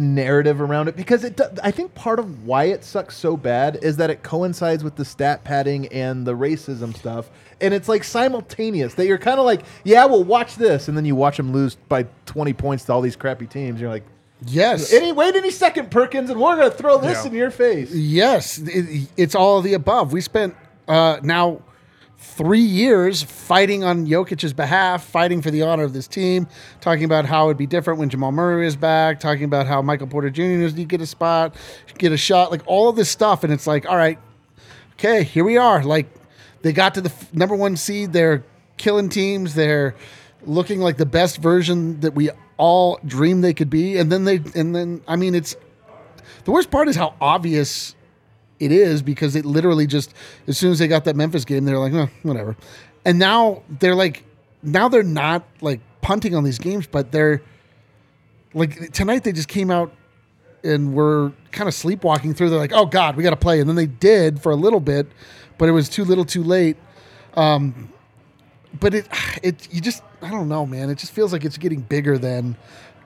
narrative 0.00 0.60
around 0.60 0.88
it? 0.88 0.96
Because 0.96 1.22
it, 1.22 1.40
I 1.62 1.70
think 1.70 1.94
part 1.94 2.18
of 2.18 2.44
why 2.46 2.64
it 2.64 2.82
sucks 2.82 3.16
so 3.16 3.36
bad 3.36 3.78
is 3.82 3.96
that 3.98 4.10
it 4.10 4.22
coincides 4.22 4.82
with 4.82 4.96
the 4.96 5.04
stat 5.04 5.44
padding 5.44 5.86
and 5.88 6.26
the 6.26 6.34
racism 6.34 6.96
stuff, 6.96 7.30
and 7.60 7.72
it's 7.74 7.88
like 7.88 8.02
simultaneous. 8.02 8.94
That 8.94 9.06
you're 9.06 9.18
kind 9.18 9.38
of 9.38 9.44
like, 9.44 9.62
yeah, 9.84 10.06
well, 10.06 10.24
watch 10.24 10.56
this, 10.56 10.88
and 10.88 10.96
then 10.96 11.04
you 11.04 11.14
watch 11.14 11.36
them 11.36 11.52
lose 11.52 11.74
by 11.74 12.06
20 12.26 12.52
points 12.54 12.84
to 12.86 12.92
all 12.92 13.00
these 13.00 13.16
crappy 13.16 13.46
teams. 13.46 13.80
You're 13.80 13.90
like, 13.90 14.04
yes. 14.46 14.92
any 14.92 15.12
wait 15.12 15.36
any 15.36 15.50
second, 15.50 15.90
Perkins, 15.90 16.30
and 16.30 16.40
we're 16.40 16.56
gonna 16.56 16.70
throw 16.70 16.98
this 16.98 17.22
Yeah. 17.24 17.30
in 17.30 17.36
your 17.36 17.50
face. 17.50 17.92
Yes, 17.94 18.58
it, 18.58 19.08
it's 19.16 19.34
all 19.34 19.58
of 19.58 19.64
the 19.64 19.74
above. 19.74 20.12
We 20.12 20.20
spent 20.22 20.56
uh, 20.88 21.18
now 21.22 21.60
three 22.20 22.60
years 22.60 23.22
fighting 23.22 23.82
on 23.82 24.06
Jokic's 24.06 24.52
behalf, 24.52 25.04
fighting 25.04 25.40
for 25.40 25.50
the 25.50 25.62
honor 25.62 25.84
of 25.84 25.94
this 25.94 26.06
team, 26.06 26.46
talking 26.82 27.04
about 27.04 27.24
how 27.24 27.46
it'd 27.46 27.56
be 27.56 27.66
different 27.66 27.98
when 27.98 28.10
Jamal 28.10 28.30
Murray 28.30 28.66
is 28.66 28.76
back, 28.76 29.20
talking 29.20 29.44
about 29.44 29.66
how 29.66 29.80
Michael 29.80 30.06
Porter 30.06 30.28
Jr. 30.28 30.42
needs 30.42 30.74
to 30.74 30.84
get 30.84 31.00
a 31.00 31.06
spot, 31.06 31.54
get 31.96 32.12
a 32.12 32.18
shot, 32.18 32.50
like 32.50 32.62
all 32.66 32.90
of 32.90 32.96
this 32.96 33.08
stuff. 33.08 33.42
And 33.42 33.50
it's 33.52 33.66
like, 33.66 33.88
all 33.88 33.96
right, 33.96 34.18
okay, 34.92 35.24
here 35.24 35.44
we 35.44 35.56
are. 35.56 35.82
Like 35.82 36.08
they 36.60 36.72
got 36.72 36.94
to 36.94 37.00
the 37.00 37.08
f- 37.08 37.32
number 37.32 37.56
one 37.56 37.74
seed. 37.76 38.12
They're 38.12 38.44
killing 38.76 39.08
teams. 39.08 39.54
They're 39.54 39.94
looking 40.44 40.80
like 40.80 40.98
the 40.98 41.06
best 41.06 41.38
version 41.38 42.00
that 42.00 42.14
we 42.14 42.30
all 42.58 43.00
dream 43.06 43.40
they 43.40 43.54
could 43.54 43.70
be. 43.70 43.96
And 43.96 44.12
then 44.12 44.24
they, 44.24 44.42
and 44.54 44.76
then 44.76 45.00
I 45.08 45.16
mean, 45.16 45.34
it's 45.34 45.56
the 46.44 46.50
worst 46.50 46.70
part 46.70 46.88
is 46.88 46.96
how 46.96 47.14
obvious 47.18 47.94
it 48.60 48.70
is 48.70 49.02
because 49.02 49.34
it 49.34 49.44
literally 49.44 49.86
just 49.86 50.14
as 50.46 50.58
soon 50.58 50.70
as 50.70 50.78
they 50.78 50.86
got 50.86 51.04
that 51.04 51.16
Memphis 51.16 51.44
game, 51.44 51.64
they're 51.64 51.78
like, 51.78 51.94
oh, 51.94 52.08
whatever. 52.22 52.56
And 53.04 53.18
now 53.18 53.62
they're 53.68 53.94
like, 53.94 54.24
now 54.62 54.88
they're 54.88 55.02
not 55.02 55.44
like 55.60 55.80
punting 56.02 56.34
on 56.34 56.44
these 56.44 56.58
games, 56.58 56.86
but 56.86 57.10
they're 57.10 57.42
like 58.52 58.92
tonight 58.92 59.24
they 59.24 59.32
just 59.32 59.48
came 59.48 59.70
out 59.70 59.92
and 60.62 60.94
were 60.94 61.32
kind 61.52 61.68
of 61.68 61.74
sleepwalking 61.74 62.34
through. 62.34 62.50
They're 62.50 62.58
like, 62.58 62.74
oh 62.74 62.86
God, 62.86 63.16
we 63.16 63.22
got 63.22 63.30
to 63.30 63.36
play. 63.36 63.60
And 63.60 63.68
then 63.68 63.76
they 63.76 63.86
did 63.86 64.42
for 64.42 64.52
a 64.52 64.56
little 64.56 64.80
bit, 64.80 65.06
but 65.56 65.68
it 65.68 65.72
was 65.72 65.88
too 65.88 66.04
little 66.04 66.26
too 66.26 66.44
late. 66.44 66.76
Um, 67.34 67.90
but 68.78 68.94
it, 68.94 69.08
it, 69.42 69.72
you 69.72 69.80
just, 69.80 70.02
I 70.20 70.30
don't 70.30 70.48
know, 70.48 70.66
man. 70.66 70.90
It 70.90 70.98
just 70.98 71.12
feels 71.12 71.32
like 71.32 71.44
it's 71.44 71.56
getting 71.56 71.80
bigger 71.80 72.18
than 72.18 72.56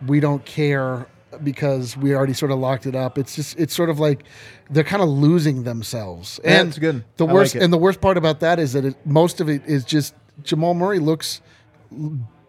we 0.07 0.19
don't 0.19 0.45
care 0.45 1.07
because 1.43 1.97
we 1.97 2.15
already 2.15 2.35
sort 2.35 2.51
of 2.53 2.59
locked 2.59 2.87
it 2.87 2.95
up. 2.95 3.19
It's 3.19 3.35
just, 3.35 3.59
it's 3.59 3.75
sort 3.75 3.91
of 3.91 3.99
like 3.99 4.25
they're 4.71 4.85
kind 4.85 5.03
of 5.03 5.09
losing 5.09 5.65
themselves. 5.65 6.39
And 6.45 6.69
it's 6.69 6.79
good. 6.79 7.05
The 7.17 7.27
I 7.27 7.33
worst, 7.33 7.55
like 7.55 7.65
and 7.65 7.73
the 7.73 7.79
worst 7.79 8.01
part 8.01 8.17
about 8.17 8.41
that 8.41 8.59
is 8.59 8.75
that 8.75 8.85
it, 8.85 9.07
most 9.07 9.41
of 9.41 9.49
it 9.49 9.65
is 9.67 9.85
just 9.85 10.15
Jamal 10.43 10.75
Murray 10.75 10.99
looks 10.99 11.41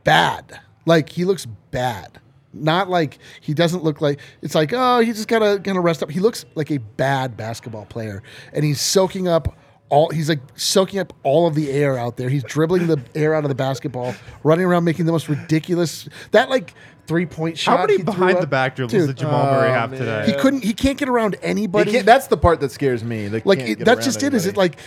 bad. 0.03 0.59
Like 0.85 1.09
he 1.09 1.25
looks 1.25 1.45
bad. 1.45 2.19
Not 2.53 2.89
like 2.89 3.19
he 3.41 3.53
doesn't 3.53 3.83
look 3.83 3.99
like 3.99 4.19
it's 4.41 4.55
like 4.55 4.71
oh 4.73 4.99
he's 4.99 5.17
just 5.17 5.27
gotta 5.27 5.59
gonna 5.61 5.81
rest 5.81 6.01
up. 6.01 6.09
He 6.09 6.21
looks 6.21 6.45
like 6.55 6.71
a 6.71 6.77
bad 6.77 7.35
basketball 7.35 7.85
player, 7.85 8.23
and 8.53 8.63
he's 8.63 8.79
soaking 8.79 9.27
up 9.27 9.57
all. 9.89 10.09
He's 10.09 10.29
like 10.29 10.39
soaking 10.55 10.99
up 10.99 11.11
all 11.23 11.47
of 11.47 11.55
the 11.55 11.69
air 11.69 11.97
out 11.97 12.15
there. 12.15 12.29
He's 12.29 12.43
dribbling 12.43 12.87
the 12.87 13.01
air 13.13 13.33
out 13.33 13.43
of 13.43 13.49
the 13.49 13.55
basketball, 13.55 14.15
running 14.43 14.65
around 14.65 14.85
making 14.85 15.05
the 15.05 15.11
most 15.11 15.27
ridiculous 15.27 16.07
that 16.31 16.49
like 16.49 16.73
three 17.07 17.25
point 17.25 17.57
shot. 17.57 17.79
How 17.79 17.85
many 17.85 18.01
behind 18.03 18.41
the 18.41 18.47
back 18.47 18.75
dribbles 18.75 18.91
Dude, 18.93 19.07
did 19.07 19.17
Jamal 19.17 19.45
Murray 19.45 19.69
Oh, 19.69 19.73
have 19.73 19.91
man. 19.91 19.99
today? 19.99 20.25
He 20.27 20.33
couldn't. 20.33 20.63
He 20.63 20.73
can't 20.73 20.97
get 20.97 21.09
around 21.09 21.35
anybody. 21.41 21.99
that's 22.01 22.27
the 22.27 22.37
part 22.37 22.59
that 22.61 22.71
scares 22.71 23.03
me. 23.03 23.27
They 23.27 23.41
like 23.45 23.59
it, 23.59 23.79
that's 23.79 23.89
around 23.99 24.03
just 24.03 24.23
it. 24.23 24.33
Is 24.33 24.45
it 24.45 24.57
like, 24.57 24.77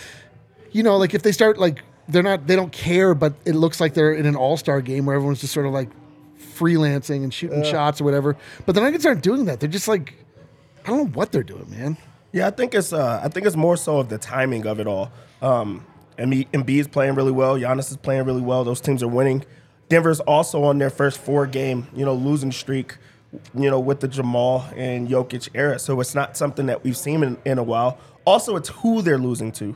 you 0.71 0.83
know, 0.83 0.97
like 0.97 1.13
if 1.13 1.21
they 1.23 1.31
start 1.31 1.57
like 1.57 1.83
they're 2.07 2.23
not 2.23 2.47
they 2.47 2.55
don't 2.55 2.71
care, 2.71 3.13
but 3.13 3.33
it 3.45 3.55
looks 3.55 3.79
like 3.79 3.93
they're 3.93 4.13
in 4.13 4.25
an 4.25 4.35
all 4.35 4.57
star 4.57 4.81
game 4.81 5.05
where 5.05 5.15
everyone's 5.15 5.41
just 5.41 5.53
sort 5.53 5.65
of 5.65 5.73
like 5.73 5.89
freelancing 6.55 7.23
and 7.23 7.33
shooting 7.33 7.63
shots 7.63 8.01
or 8.01 8.03
whatever. 8.03 8.35
But 8.65 8.75
the 8.75 8.81
Nuggets 8.81 9.05
aren't 9.05 9.23
doing 9.23 9.45
that. 9.45 9.59
They're 9.59 9.69
just 9.69 9.87
like, 9.87 10.13
I 10.85 10.89
don't 10.89 10.97
know 10.97 11.11
what 11.13 11.31
they're 11.31 11.43
doing, 11.43 11.69
man. 11.69 11.97
Yeah, 12.31 12.47
I 12.47 12.51
think 12.51 12.75
it's 12.75 12.93
uh, 12.93 13.21
I 13.23 13.27
think 13.29 13.45
it's 13.47 13.55
more 13.55 13.77
so 13.77 13.99
of 13.99 14.09
the 14.09 14.17
timing 14.17 14.65
of 14.67 14.79
it 14.79 14.87
all. 14.87 15.11
Um, 15.41 15.85
Embi- 16.17 16.47
Embiid's 16.51 16.87
playing 16.89 17.15
really 17.15 17.31
well. 17.31 17.57
Giannis 17.57 17.89
is 17.91 17.97
playing 17.97 18.25
really 18.25 18.41
well. 18.41 18.63
Those 18.63 18.81
teams 18.81 19.01
are 19.01 19.07
winning. 19.07 19.45
Denver's 19.89 20.19
also 20.21 20.63
on 20.63 20.77
their 20.77 20.89
first 20.89 21.19
four 21.19 21.45
game, 21.47 21.87
you 21.95 22.05
know, 22.05 22.13
losing 22.13 22.51
streak, 22.51 22.97
you 23.55 23.69
know, 23.69 23.79
with 23.79 23.99
the 23.99 24.07
Jamal 24.07 24.65
and 24.75 25.07
Jokic 25.07 25.49
era. 25.53 25.79
So 25.79 25.99
it's 25.99 26.15
not 26.15 26.37
something 26.37 26.67
that 26.67 26.83
we've 26.83 26.97
seen 26.97 27.23
in, 27.23 27.37
in 27.43 27.57
a 27.57 27.63
while. 27.63 27.97
Also, 28.25 28.55
it's 28.55 28.69
who 28.69 29.01
they're 29.01 29.17
losing 29.17 29.51
to. 29.53 29.75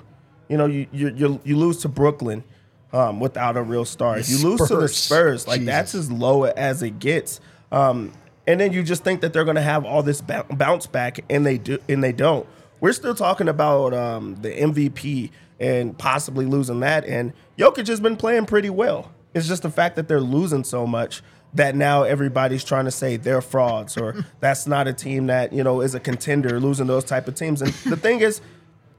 You 0.49 0.58
know, 0.58 0.65
you 0.67 0.88
you 0.91 1.10
you, 1.15 1.41
you 1.43 1.58
lose 1.58 1.78
to 1.80 1.89
Brooklyn 1.89 2.43
um, 2.91 3.19
without 3.19 3.58
a 3.58 3.63
real 3.63 3.86
star. 3.86 4.19
You 4.19 4.38
lose 4.47 4.67
to 4.67 4.76
the 4.76 4.88
Spurs. 4.88 4.95
Spurs. 4.95 5.47
Like 5.47 5.62
Jesus. 5.62 5.73
that's 5.73 5.95
as 5.95 6.12
low 6.12 6.43
as 6.43 6.84
it 6.84 6.99
gets. 6.99 7.39
Um, 7.71 8.13
and 8.45 8.60
then 8.60 8.73
you 8.73 8.84
just 8.84 9.04
think 9.04 9.21
that 9.21 9.34
they're 9.34 9.45
going 9.45 9.56
to 9.56 9.62
have 9.62 9.86
all 9.86 10.04
this 10.04 10.21
bou- 10.21 10.43
bounce 10.52 10.86
back, 10.86 11.19
and 11.30 11.45
they 11.45 11.58
do, 11.58 11.80
and 11.89 12.04
they 12.04 12.12
don't. 12.12 12.45
We're 12.82 12.93
still 12.93 13.15
talking 13.15 13.47
about 13.47 13.93
um, 13.93 14.36
the 14.41 14.49
MVP 14.49 15.32
and 15.60 15.97
possibly 15.97 16.45
losing 16.45 16.82
that. 16.82 17.06
And 17.06 17.32
Jokic 17.58 17.88
has 17.88 18.02
been 18.02 18.17
playing 18.17 18.45
pretty 18.45 18.69
well. 18.69 19.12
It's 19.34 19.48
just 19.48 19.63
the 19.63 19.69
fact 19.69 19.96
that 19.96 20.08
they're 20.08 20.22
losing 20.22 20.63
so 20.63 20.86
much 20.86 21.22
that 21.54 21.76
now 21.76 22.04
everybody's 22.04 22.63
trying 22.63 22.86
to 22.86 22.91
say 22.91 23.17
they're 23.17 23.41
frauds 23.41 23.98
or 23.98 24.26
that's 24.39 24.65
not 24.67 24.88
a 24.88 24.93
team 24.93 25.28
that 25.28 25.54
you 25.54 25.63
know 25.63 25.82
is 25.82 25.96
a 25.96 26.00
contender. 26.00 26.60
Losing 26.60 26.88
those 26.88 27.04
type 27.04 27.28
of 27.28 27.36
teams, 27.36 27.62
and 27.62 27.72
the 27.86 27.98
thing 27.98 28.22
is, 28.22 28.41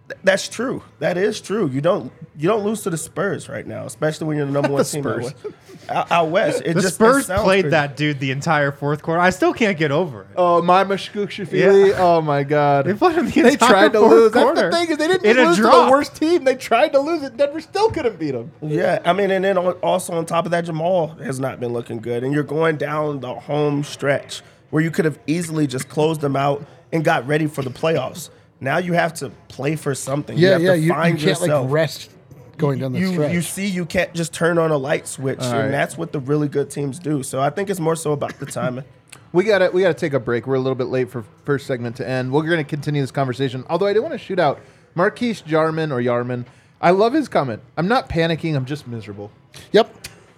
th- 0.08 0.20
that's 0.24 0.48
true. 0.48 0.82
That 0.98 1.16
is 1.16 1.40
true. 1.40 1.68
You 1.68 1.80
don't 1.80 2.12
you 2.36 2.48
don't 2.48 2.64
lose 2.64 2.82
to 2.82 2.90
the 2.90 2.96
Spurs 2.98 3.48
right 3.48 3.66
now, 3.66 3.84
especially 3.86 4.26
when 4.26 4.36
you're 4.36 4.46
the 4.46 4.52
number 4.52 4.70
one 4.70 4.84
team 4.84 5.06
out 5.06 5.22
Spurs. 5.22 5.24
west. 5.44 5.56
Out, 5.88 6.10
out 6.10 6.28
west. 6.30 6.62
It 6.64 6.74
the 6.74 6.80
just, 6.80 6.86
it 6.86 6.94
Spurs 6.94 7.26
sounds 7.26 7.42
played 7.42 7.64
crazy. 7.64 7.70
that 7.70 7.96
dude 7.96 8.18
the 8.18 8.30
entire 8.30 8.72
fourth 8.72 9.02
quarter. 9.02 9.20
I 9.20 9.30
still 9.30 9.52
can't 9.52 9.76
get 9.76 9.90
over 9.90 10.22
it. 10.22 10.28
Oh, 10.36 10.62
my 10.62 10.82
Mamukelashvili. 10.84 11.90
Yeah. 11.90 11.96
Oh 11.98 12.22
my 12.22 12.42
god. 12.42 12.86
They 12.86 12.94
played 12.94 13.16
him 13.16 13.26
the 13.30 13.42
They 13.42 13.56
tried 13.56 13.92
to 13.92 14.00
lose. 14.00 14.32
quarter. 14.32 14.70
That's 14.70 14.74
the 14.74 14.80
thing 14.80 14.90
is 14.92 14.96
they 14.98 15.08
didn't 15.08 15.26
In 15.26 15.36
just 15.36 15.46
lose 15.60 15.70
to 15.70 15.84
the 15.84 15.90
worst 15.90 16.16
team. 16.16 16.44
They 16.44 16.54
tried 16.56 16.92
to 16.92 17.00
lose 17.00 17.22
it. 17.22 17.36
Denver 17.36 17.60
still 17.60 17.90
couldn't 17.90 18.18
beat 18.18 18.30
them. 18.32 18.50
Yeah, 18.62 19.00
I 19.04 19.12
mean, 19.12 19.30
and 19.30 19.44
then 19.44 19.58
also 19.58 20.14
on 20.14 20.24
top 20.26 20.44
of 20.46 20.50
that, 20.52 20.64
Jamal 20.64 21.08
has 21.16 21.38
not 21.38 21.60
been 21.60 21.72
looking 21.72 21.98
good, 21.98 22.24
and 22.24 22.32
you're 22.32 22.42
going 22.44 22.76
down 22.78 23.20
the 23.20 23.34
home 23.34 23.84
stretch 23.84 24.42
where 24.70 24.82
you 24.82 24.90
could 24.90 25.04
have 25.04 25.18
easily 25.26 25.66
just 25.66 25.88
closed 25.88 26.20
them 26.22 26.34
out 26.34 26.64
and 26.92 27.04
got 27.04 27.26
ready 27.26 27.46
for 27.46 27.62
the 27.62 27.70
playoffs. 27.70 28.30
Now 28.64 28.78
you 28.78 28.92
have 28.94 29.14
to 29.14 29.30
play 29.48 29.76
for 29.76 29.94
something. 29.94 30.36
you 30.36 30.46
Yeah, 30.46 30.52
have 30.54 30.62
yeah. 30.62 30.70
to 30.72 30.76
You, 30.78 30.82
you 30.84 30.88
find 30.92 31.16
can't 31.18 31.28
yourself. 31.28 31.64
like 31.66 31.72
rest 31.72 32.10
going 32.56 32.78
down 32.78 32.92
the 32.92 32.98
you 33.00 33.12
stretch. 33.12 33.32
you 33.32 33.42
see, 33.42 33.66
you 33.66 33.84
can't 33.84 34.12
just 34.14 34.32
turn 34.32 34.58
on 34.58 34.70
a 34.70 34.76
light 34.76 35.06
switch, 35.08 35.38
right. 35.40 35.64
and 35.66 35.74
that's 35.74 35.96
what 35.98 36.12
the 36.12 36.20
really 36.20 36.48
good 36.48 36.70
teams 36.70 36.98
do. 36.98 37.22
So 37.22 37.40
I 37.40 37.50
think 37.50 37.68
it's 37.70 37.80
more 37.80 37.96
so 37.96 38.12
about 38.12 38.38
the 38.40 38.46
timing. 38.46 38.84
We 39.32 39.42
gotta 39.42 39.70
we 39.72 39.82
gotta 39.82 39.94
take 39.94 40.12
a 40.12 40.20
break. 40.20 40.46
We're 40.46 40.54
a 40.54 40.60
little 40.60 40.76
bit 40.76 40.86
late 40.86 41.10
for 41.10 41.24
first 41.44 41.66
segment 41.66 41.96
to 41.96 42.08
end. 42.08 42.30
We're 42.30 42.44
gonna 42.48 42.62
continue 42.62 43.00
this 43.00 43.10
conversation. 43.10 43.64
Although 43.68 43.86
I 43.86 43.92
do 43.92 44.00
want 44.00 44.12
to 44.12 44.18
shoot 44.18 44.38
out 44.38 44.60
Marquise 44.94 45.40
Jarman 45.40 45.90
or 45.90 46.00
Yarman. 46.00 46.46
I 46.80 46.90
love 46.92 47.12
his 47.14 47.26
comment. 47.28 47.60
I'm 47.76 47.88
not 47.88 48.08
panicking. 48.08 48.54
I'm 48.54 48.64
just 48.64 48.86
miserable. 48.86 49.32
yep. 49.72 49.92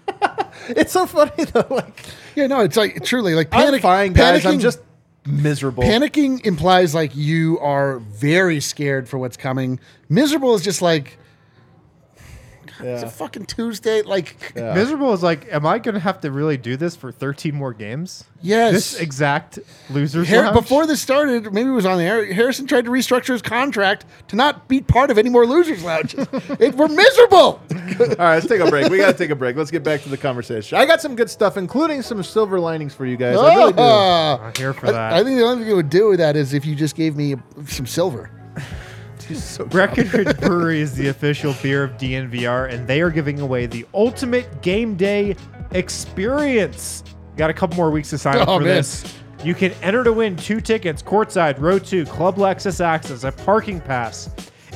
It's 0.69 0.93
so 0.93 1.05
funny 1.07 1.45
though. 1.45 1.67
Like 1.69 2.07
Yeah, 2.35 2.47
no, 2.47 2.61
it's 2.61 2.77
like 2.79 3.05
truly 3.05 3.35
like 3.35 3.49
I'm 3.53 3.79
fine, 3.81 4.15
guys. 4.15 4.47
I'm 4.47 4.59
just 4.61 4.81
miserable. 5.27 5.83
Panicking 5.83 6.45
implies 6.45 6.95
like 6.95 7.15
you 7.15 7.59
are 7.61 7.99
very 7.99 8.61
scared 8.61 9.09
for 9.09 9.19
what's 9.19 9.37
coming. 9.37 9.81
Miserable 10.09 10.55
is 10.55 10.63
just 10.63 10.83
like 10.83 11.19
it's 12.81 13.03
a 13.03 13.09
fucking 13.11 13.47
Tuesday. 13.47 14.03
Like 14.03 14.53
Miserable 14.57 15.13
is 15.13 15.23
like, 15.23 15.47
am 15.53 15.65
I 15.67 15.79
going 15.79 15.95
to 15.95 16.01
have 16.01 16.21
to 16.23 16.31
really 16.31 16.57
do 16.57 16.77
this 16.77 16.97
for 16.97 17.11
13 17.13 17.55
more 17.55 17.73
games? 17.73 18.25
yes, 18.43 18.73
This 18.73 19.01
exact 19.01 19.59
losers 19.91 20.29
Har- 20.29 20.43
lounge? 20.45 20.55
before 20.55 20.87
this 20.87 21.01
started, 21.01 21.53
maybe 21.53 21.69
it 21.69 21.73
was 21.73 21.87
on 21.87 21.99
the 21.99 22.05
air. 22.05 22.33
Harrison 22.33 22.67
tried 22.67 22.85
to 22.85 22.91
restructure 22.91 23.33
his 23.33 23.43
contract 23.43 24.05
to 24.29 24.37
not 24.37 24.69
be 24.69 24.81
part 24.81 25.11
of 25.11 25.19
any 25.19 25.31
more 25.31 25.47
losers 25.47 25.83
lounges. 25.83 26.27
it, 26.61 26.75
we're 26.75 26.89
miserable. 26.89 27.37
All 27.37 28.07
right, 28.19 28.35
let's 28.35 28.47
take 28.47 28.61
a 28.61 28.69
break. 28.71 28.91
We 28.91 28.99
got 28.99 29.13
to 29.13 29.19
take 29.19 29.31
a 29.31 29.35
break. 29.35 29.57
Let's 29.57 29.71
get 29.71 29.83
back 29.83 30.03
to 30.03 30.09
the 30.09 30.17
conversation. 30.19 30.79
I 30.79 30.87
got 30.87 31.01
some 31.01 31.17
good 31.17 31.31
stuff, 31.31 31.57
including 31.57 32.03
some 32.03 32.23
silver 32.23 32.61
linings 32.61 32.95
for 32.95 33.07
you 33.07 33.17
guys. 33.17 33.37
I 33.37 33.55
really 33.55 33.73
do. 33.73 33.79
Ah. 33.81 34.39
I'm 34.43 34.53
here 34.57 34.73
for 34.73 34.89
I, 34.89 34.93
that. 34.93 35.13
I 35.15 35.25
think 35.25 35.39
the 35.39 35.45
only 35.45 35.65
thing 35.65 35.73
it 35.73 35.77
would 35.77 35.91
do 35.91 36.09
with 36.09 36.19
that 36.19 36.37
is 36.37 36.53
if 36.55 36.65
you 36.67 36.75
just 36.75 36.95
gave 36.95 37.17
me 37.17 37.37
some 37.67 37.87
silver. 37.87 38.31
Breckenridge 39.71 40.37
Brewery 40.41 40.81
is 40.81 40.95
the 40.95 41.09
official 41.09 41.55
beer 41.63 41.85
of 41.85 41.93
DNVR, 41.93 42.73
and 42.73 42.87
they 42.87 43.01
are 43.01 43.11
giving 43.11 43.41
away 43.41 43.67
the 43.67 43.85
ultimate 43.95 44.63
game 44.63 44.95
day 44.97 45.35
experience. 45.73 47.03
Got 47.37 47.51
a 47.51 47.55
couple 47.55 47.77
more 47.77 47.91
weeks 47.91 48.11
to 48.11 48.19
sign 48.19 48.37
up 48.39 48.49
Oh, 48.49 48.59
for 48.59 48.65
man. 48.65 48.77
this. 48.77 49.15
You 49.45 49.55
can 49.55 49.73
enter 49.83 50.03
to 50.05 50.13
win 50.13 50.37
two 50.37 50.61
tickets, 50.61 51.03
courtside, 51.03 51.61
row 51.61 51.79
two, 51.79 52.05
Club 52.07 52.37
Lexus 52.37 52.81
Access, 52.81 53.25
a 53.25 53.33
parking 53.33 53.81
pass, 53.81 54.31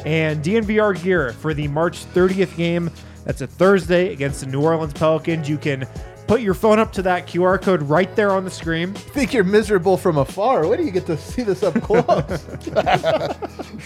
and 0.05 0.45
DNVR 0.45 1.03
gear 1.03 1.33
for 1.33 1.55
the 1.55 1.67
March 1.69 2.05
30th 2.13 2.55
game. 2.57 2.91
That's 3.25 3.41
a 3.41 3.47
Thursday 3.47 4.13
against 4.13 4.41
the 4.41 4.47
New 4.47 4.63
Orleans 4.63 4.93
Pelicans. 4.93 5.49
You 5.49 5.59
can 5.59 5.87
put 6.31 6.43
your 6.43 6.55
phone 6.55 6.79
up 6.79 6.93
to 6.93 7.03
that 7.03 7.27
QR 7.27 7.61
code 7.61 7.83
right 7.83 8.14
there 8.14 8.31
on 8.31 8.45
the 8.45 8.51
screen. 8.53 8.95
think 8.95 9.35
you're 9.35 9.43
miserable 9.43 9.97
from 9.97 10.16
afar. 10.16 10.64
Wait 10.69 10.77
do 10.77 10.85
you 10.85 10.93
get 10.93 11.05
to 11.07 11.16
see 11.16 11.43
this 11.43 11.64
up 11.64 11.75
close? 11.83 12.05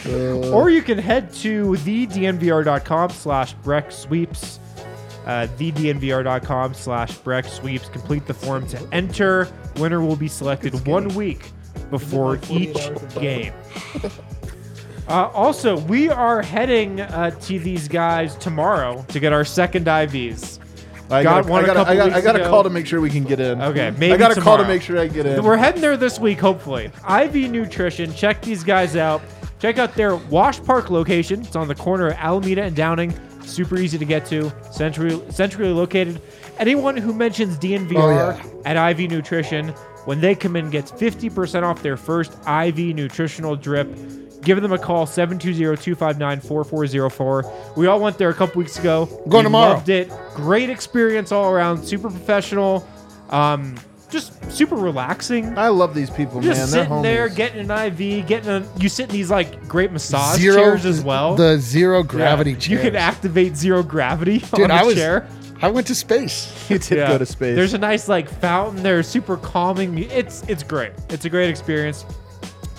or 0.53 0.69
you 0.69 0.83
can 0.83 0.99
head 0.99 1.33
to 1.33 1.69
thednvr.com 1.69 3.09
slash 3.09 3.55
breck 3.55 3.91
sweeps 3.91 4.61
uh, 5.25 5.47
thednvr.com 5.57 6.75
slash 6.75 7.17
breck 7.17 7.47
sweeps 7.47 7.89
complete 7.89 8.27
the 8.27 8.35
form 8.35 8.67
to 8.67 8.89
enter. 8.93 9.49
Winner 9.77 10.03
will 10.03 10.15
be 10.15 10.29
selected 10.29 10.87
one 10.87 11.09
week 11.15 11.51
before 11.91 12.39
each 12.51 12.91
game. 13.15 13.55
Uh, 15.07 15.29
also 15.35 15.79
we 15.81 16.09
are 16.09 16.41
heading 16.41 16.99
uh, 16.99 17.31
to 17.33 17.59
these 17.59 17.89
guys 17.89 18.37
tomorrow 18.37 19.05
to 19.09 19.21
get 19.21 19.35
our 19.35 19.45
second 19.45 19.85
ivs 19.85 20.64
I 21.11 21.23
Got 21.23 21.45
got, 21.45 21.51
one 21.51 21.61
I 21.61 21.65
a 21.65 21.67
got, 21.67 21.77
couple 21.77 21.93
I 21.93 21.97
got, 21.97 22.05
weeks 22.07 22.17
I 22.17 22.21
got 22.23 22.37
a 22.41 22.45
call 22.45 22.63
to 22.63 22.71
make 22.71 22.87
sure 22.87 23.01
we 23.01 23.11
can 23.11 23.25
get 23.25 23.39
in. 23.39 23.61
Okay, 23.61 23.91
maybe 23.99 24.15
I 24.15 24.17
got 24.17 24.37
a 24.37 24.41
call 24.41 24.57
to 24.57 24.67
make 24.67 24.81
sure 24.83 24.99
I 24.99 25.07
get 25.07 25.27
in. 25.27 25.43
We're 25.45 25.57
heading 25.57 25.81
there 25.83 25.97
this 25.97 26.19
week, 26.19 26.41
hopefully. 26.41 26.91
IV 27.09 27.35
Nutrition. 27.51 28.13
Check 28.15 28.41
these 28.43 28.65
guys 28.65 28.97
out. 28.97 29.21
Check 29.61 29.79
out 29.79 29.95
their 29.95 30.17
Wash 30.17 30.63
Park 30.63 30.91
location. 30.91 31.41
It's 31.43 31.57
on 31.57 31.69
the 31.69 31.75
corner 31.75 32.09
of 32.09 32.15
Alameda 32.15 32.63
and 32.63 32.75
Downing. 32.77 33.13
Super 33.43 33.77
easy 33.79 33.99
to 33.99 34.05
get 34.05 34.25
to. 34.27 34.51
Centrally, 34.73 35.23
centrally 35.31 35.73
located. 35.73 36.21
Anyone 36.59 36.97
who 36.97 37.13
mentions 37.13 37.59
DNVR 37.59 37.97
Oh, 37.97 38.11
yeah. 38.11 38.43
at 38.65 38.99
IV 38.99 39.11
Nutrition, 39.11 39.69
when 40.07 40.21
they 40.21 40.35
come 40.35 40.57
in, 40.57 40.71
gets 40.71 40.91
50% 40.93 41.63
off 41.63 41.83
their 41.83 41.97
first 41.97 42.33
IV 42.49 42.79
nutritional 42.95 43.57
drip. 43.57 43.89
Give 44.45 44.61
them 44.61 44.73
a 44.73 44.79
call, 44.79 45.07
720-259-4404. 45.07 47.77
We 47.77 47.87
all 47.87 48.01
went 48.01 48.19
there 48.19 48.31
a 48.31 48.35
couple 48.35 48.59
weeks 48.59 48.79
ago. 48.79 49.07
Going 49.29 49.45
We 49.45 49.49
tomorrow. 49.49 49.75
Loved 49.75 49.89
it. 49.89 50.11
Great 50.35 50.71
experience 50.71 51.33
all 51.33 51.51
around. 51.51 51.85
Super 51.85 52.11
professional. 52.11 52.87
Um, 53.31 53.77
just 54.11 54.33
super 54.53 54.77
relaxing. 54.77 55.57
I 55.59 55.69
love 55.69 55.95
these 55.95 56.11
people, 56.11 56.41
Just 56.41 56.61
man. 56.61 56.71
They're 56.71 56.85
sitting 56.85 57.03
there, 57.03 57.29
getting 57.29 57.69
an 57.69 57.93
IV, 57.93 58.27
getting 58.29 58.49
a. 58.51 58.65
You 58.79 58.89
sit 58.89 59.09
in 59.09 59.13
these 59.13 59.31
like 59.31 59.67
great 59.67 59.91
massage 59.93 60.39
Zero 60.39 60.57
chairs 60.57 60.85
as 60.87 61.03
well. 61.03 61.35
The 61.35 61.59
zero 61.59 62.03
gravity 62.05 62.53
Yeah. 62.53 62.69
You 62.69 62.79
can 62.79 62.95
activate 62.97 63.57
zero 63.57 63.83
gravity 63.83 64.39
Dude, 64.39 64.61
on 64.65 64.71
a 64.71 64.75
I 64.75 64.83
was. 64.85 64.95
chair. 64.95 65.27
I 65.63 65.69
went 65.71 65.87
to 65.89 65.95
space. 65.95 66.53
you 66.71 66.79
did 66.79 66.99
Yeah. 66.99 67.09
go 67.09 67.19
to 67.19 67.27
space. 67.27 67.57
There's 67.57 67.75
a 67.75 67.79
nice 67.79 68.09
like 68.09 68.29
fountain 68.29 68.83
there, 68.85 69.03
super 69.03 69.37
calming. 69.37 69.99
It's 69.99 70.43
it's 70.49 70.63
great. 70.63 70.93
It's 71.09 71.25
a 71.25 71.31
great 71.31 71.51
experience. 71.51 72.05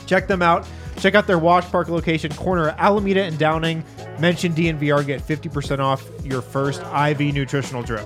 Check 0.06 0.28
them 0.28 0.42
out. 0.42 0.66
Check 1.00 1.14
out 1.16 1.28
their 1.28 1.40
Wash 1.40 1.66
Park 1.66 1.90
location, 1.90 2.34
corner 2.34 2.70
Alameda 2.78 3.24
and 3.24 3.38
Downing. 3.38 3.84
Mention 4.20 4.54
DNVR, 4.54 5.06
get 5.06 5.22
50% 5.22 5.80
off 5.80 6.04
your 6.24 6.42
first 6.42 6.82
IV 6.82 7.20
nutritional 7.34 7.84
drip. 7.84 8.06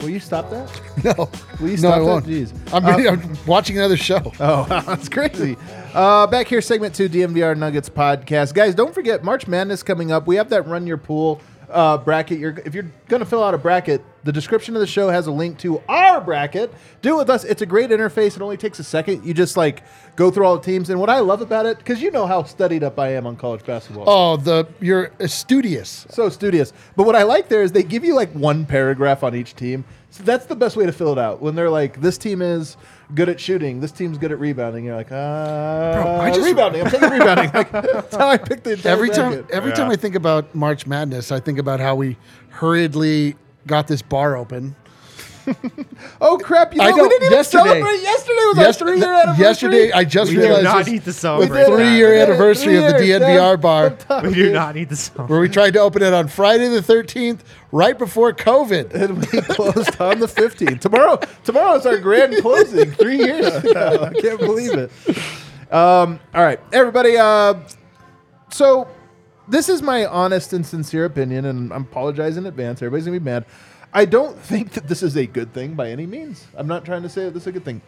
Will 0.00 0.10
you 0.10 0.20
stop 0.20 0.48
that? 0.50 0.70
No, 1.04 1.28
Will 1.60 1.70
you 1.70 1.76
no, 1.76 1.76
stop 1.76 1.94
I 1.94 1.98
that? 1.98 2.04
won't. 2.04 2.26
Jeez. 2.26 2.72
I'm, 2.72 2.84
Uh, 2.84 3.10
I'm 3.10 3.46
watching 3.46 3.76
another 3.78 3.96
show. 3.96 4.32
Oh, 4.40 4.64
that's 4.86 5.08
crazy. 5.08 5.56
Uh, 5.92 6.26
back 6.28 6.46
here, 6.46 6.60
segment 6.60 6.94
two, 6.94 7.08
DNVR 7.08 7.56
Nuggets 7.56 7.88
podcast. 7.90 8.54
Guys, 8.54 8.74
don't 8.76 8.94
forget 8.94 9.24
March 9.24 9.48
Madness 9.48 9.82
coming 9.82 10.12
up. 10.12 10.26
We 10.28 10.36
have 10.36 10.50
that 10.50 10.66
run 10.68 10.86
your 10.86 10.98
pool 10.98 11.40
uh, 11.70 11.98
bracket. 11.98 12.38
You're, 12.38 12.58
if 12.64 12.74
you're 12.74 12.90
going 13.08 13.20
to 13.20 13.26
fill 13.26 13.42
out 13.42 13.54
a 13.54 13.58
bracket, 13.58 14.02
The 14.28 14.32
description 14.32 14.74
of 14.74 14.80
the 14.80 14.86
show 14.86 15.08
has 15.08 15.26
a 15.26 15.30
link 15.30 15.58
to 15.60 15.80
our 15.88 16.20
bracket. 16.20 16.70
Do 17.00 17.14
it 17.14 17.18
with 17.18 17.30
us. 17.30 17.44
It's 17.44 17.62
a 17.62 17.66
great 17.66 17.88
interface. 17.88 18.36
It 18.36 18.42
only 18.42 18.58
takes 18.58 18.78
a 18.78 18.84
second. 18.84 19.24
You 19.24 19.32
just 19.32 19.56
like 19.56 19.82
go 20.16 20.30
through 20.30 20.44
all 20.44 20.58
the 20.58 20.62
teams. 20.62 20.90
And 20.90 21.00
what 21.00 21.08
I 21.08 21.20
love 21.20 21.40
about 21.40 21.64
it, 21.64 21.78
because 21.78 22.02
you 22.02 22.10
know 22.10 22.26
how 22.26 22.42
studied 22.42 22.82
up 22.82 22.98
I 22.98 23.14
am 23.14 23.26
on 23.26 23.36
college 23.36 23.64
basketball. 23.64 24.04
Oh, 24.06 24.36
the 24.36 24.68
you're 24.80 25.12
studious. 25.26 26.06
So 26.10 26.28
studious. 26.28 26.74
But 26.94 27.06
what 27.06 27.16
I 27.16 27.22
like 27.22 27.48
there 27.48 27.62
is 27.62 27.72
they 27.72 27.82
give 27.82 28.04
you 28.04 28.14
like 28.14 28.30
one 28.32 28.66
paragraph 28.66 29.22
on 29.22 29.34
each 29.34 29.54
team. 29.54 29.86
So 30.10 30.24
that's 30.24 30.44
the 30.44 30.56
best 30.56 30.76
way 30.76 30.84
to 30.84 30.92
fill 30.92 31.12
it 31.12 31.18
out. 31.18 31.40
When 31.40 31.54
they're 31.54 31.70
like, 31.70 32.00
this 32.02 32.18
team 32.18 32.42
is 32.42 32.76
good 33.14 33.28
at 33.28 33.40
shooting, 33.40 33.80
this 33.80 33.92
team's 33.92 34.18
good 34.18 34.32
at 34.32 34.38
rebounding. 34.38 34.84
You're 34.84 34.96
like, 34.96 35.10
uh, 35.12 36.18
I 36.20 36.30
just- 36.30 36.42
rebounding. 36.44 36.82
I'm 36.82 36.90
taking 36.90 37.10
rebounding. 37.10 37.50
Like, 37.52 37.70
that's 37.72 38.14
how 38.16 38.28
I 38.28 38.36
picked 38.36 38.64
the 38.64 38.72
entire 38.72 38.92
Every 38.92 39.08
time, 39.10 39.32
bracket. 39.32 39.50
every 39.50 39.72
time 39.72 39.90
I 39.90 39.96
think 39.96 40.14
about 40.14 40.54
March 40.54 40.86
Madness, 40.86 41.32
I 41.32 41.40
think 41.40 41.58
about 41.58 41.80
how 41.80 41.94
we 41.94 42.16
hurriedly 42.50 43.36
got 43.66 43.86
this 43.88 44.02
bar 44.02 44.36
open. 44.36 44.74
Oh 46.20 46.36
crap! 46.38 46.72
You 46.72 46.78
know, 46.78 46.84
I 46.84 46.90
we 46.92 46.96
didn't 47.08 47.22
even 47.24 47.32
yesterday- 47.32 47.64
celebrate. 47.64 48.02
Yesterday 48.02 48.40
was 48.46 48.56
Yes- 48.58 48.66
our 48.82 48.86
three-year 48.88 49.14
anniversary. 49.14 49.44
yesterday, 49.44 49.92
I 49.92 50.04
just 50.04 50.30
We 50.30 50.36
do 50.36 50.42
realized 50.42 50.64
not 50.64 50.78
this- 50.78 50.86
need 50.88 51.00
to 51.04 51.06
We 51.06 51.12
celebrate 51.12 51.48
did 51.48 51.54
it. 51.54 51.70
that. 51.70 51.76
three-year 51.76 52.08
We 52.10 52.14
did 52.16 52.28
anniversary 52.28 52.76
of 52.76 52.84
the 52.84 52.92
DNVR 52.98 53.56
bar. 53.60 53.96
We 54.22 54.32
do 54.34 54.40
you. 54.40 54.52
not 54.52 54.74
need 54.74 54.88
to 54.90 54.96
celebrate. 54.96 55.30
where 55.30 55.40
we 55.40 55.48
tried 55.48 55.72
to 55.74 55.80
open 55.80 56.02
it 56.02 56.12
on 56.12 56.28
Friday 56.28 56.68
the 56.68 56.80
13th, 56.82 57.40
right 57.72 57.98
before 57.98 58.32
COVID. 58.32 58.92
and 58.94 59.18
we 59.18 59.26
closed 59.42 60.00
on 60.00 60.20
the 60.20 60.26
15th. 60.26 60.80
Tomorrow, 60.80 61.20
tomorrow 61.44 61.74
is 61.76 61.86
our 61.86 61.98
grand 61.98 62.36
closing. 62.42 62.90
Three 62.92 63.18
years 63.18 63.46
ago. 63.64 64.10
I 64.14 64.20
can't 64.20 64.38
believe 64.40 64.72
it. 64.74 64.90
Um, 65.72 66.18
all 66.34 66.42
right, 66.42 66.60
everybody. 66.72 67.16
Uh, 67.18 67.54
so 68.50 68.88
this 69.48 69.68
is 69.68 69.82
my 69.82 70.06
honest 70.06 70.52
and 70.52 70.64
sincere 70.64 71.04
opinion, 71.04 71.44
and 71.44 71.72
I'm 71.72 71.82
apologizing 71.82 72.44
in 72.44 72.48
advance. 72.48 72.80
Everybody's 72.80 73.06
gonna 73.06 73.18
be 73.18 73.24
mad. 73.24 73.44
I 73.92 74.04
don't 74.04 74.38
think 74.38 74.72
that 74.72 74.86
this 74.86 75.02
is 75.02 75.16
a 75.16 75.26
good 75.26 75.52
thing 75.52 75.74
by 75.74 75.90
any 75.90 76.06
means. 76.06 76.46
I'm 76.56 76.66
not 76.66 76.84
trying 76.84 77.02
to 77.02 77.08
say 77.08 77.24
that 77.24 77.32
this 77.32 77.44
is 77.44 77.48
a 77.48 77.52
good 77.52 77.64
thing. 77.64 77.80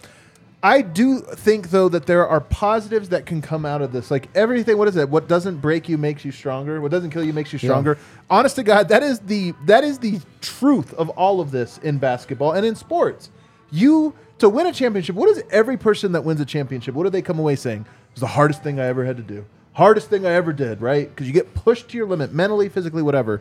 I 0.62 0.82
do 0.82 1.20
think 1.20 1.70
though 1.70 1.88
that 1.88 2.06
there 2.06 2.26
are 2.28 2.40
positives 2.40 3.08
that 3.10 3.24
can 3.24 3.40
come 3.40 3.64
out 3.64 3.80
of 3.80 3.92
this. 3.92 4.10
Like 4.10 4.28
everything, 4.34 4.76
what 4.76 4.88
is 4.88 4.96
it? 4.96 5.08
What 5.08 5.26
doesn't 5.26 5.58
break 5.58 5.88
you 5.88 5.96
makes 5.96 6.24
you 6.24 6.32
stronger. 6.32 6.80
What 6.80 6.90
doesn't 6.90 7.10
kill 7.10 7.24
you 7.24 7.32
makes 7.32 7.52
you 7.52 7.58
stronger. 7.58 7.96
Honest 8.28 8.56
to 8.56 8.62
God, 8.62 8.88
that 8.88 9.02
is 9.02 9.20
the 9.20 9.54
that 9.64 9.84
is 9.84 9.98
the 9.98 10.20
truth 10.42 10.92
of 10.94 11.08
all 11.10 11.40
of 11.40 11.50
this 11.50 11.78
in 11.78 11.98
basketball 11.98 12.52
and 12.52 12.66
in 12.66 12.74
sports. 12.74 13.30
You 13.70 14.14
to 14.38 14.48
win 14.48 14.66
a 14.66 14.72
championship, 14.72 15.16
what 15.16 15.28
is 15.30 15.42
every 15.50 15.76
person 15.76 16.12
that 16.12 16.24
wins 16.24 16.40
a 16.40 16.46
championship? 16.46 16.94
What 16.94 17.04
do 17.04 17.10
they 17.10 17.22
come 17.22 17.38
away 17.38 17.56
saying? 17.56 17.82
It 17.82 18.14
was 18.14 18.20
the 18.20 18.26
hardest 18.26 18.62
thing 18.62 18.80
I 18.80 18.86
ever 18.86 19.04
had 19.04 19.16
to 19.16 19.22
do. 19.22 19.44
Hardest 19.72 20.10
thing 20.10 20.26
I 20.26 20.32
ever 20.32 20.52
did, 20.52 20.82
right? 20.82 21.08
Because 21.08 21.26
you 21.26 21.32
get 21.32 21.54
pushed 21.54 21.88
to 21.90 21.96
your 21.96 22.06
limit 22.06 22.32
mentally, 22.32 22.68
physically, 22.68 23.02
whatever. 23.02 23.40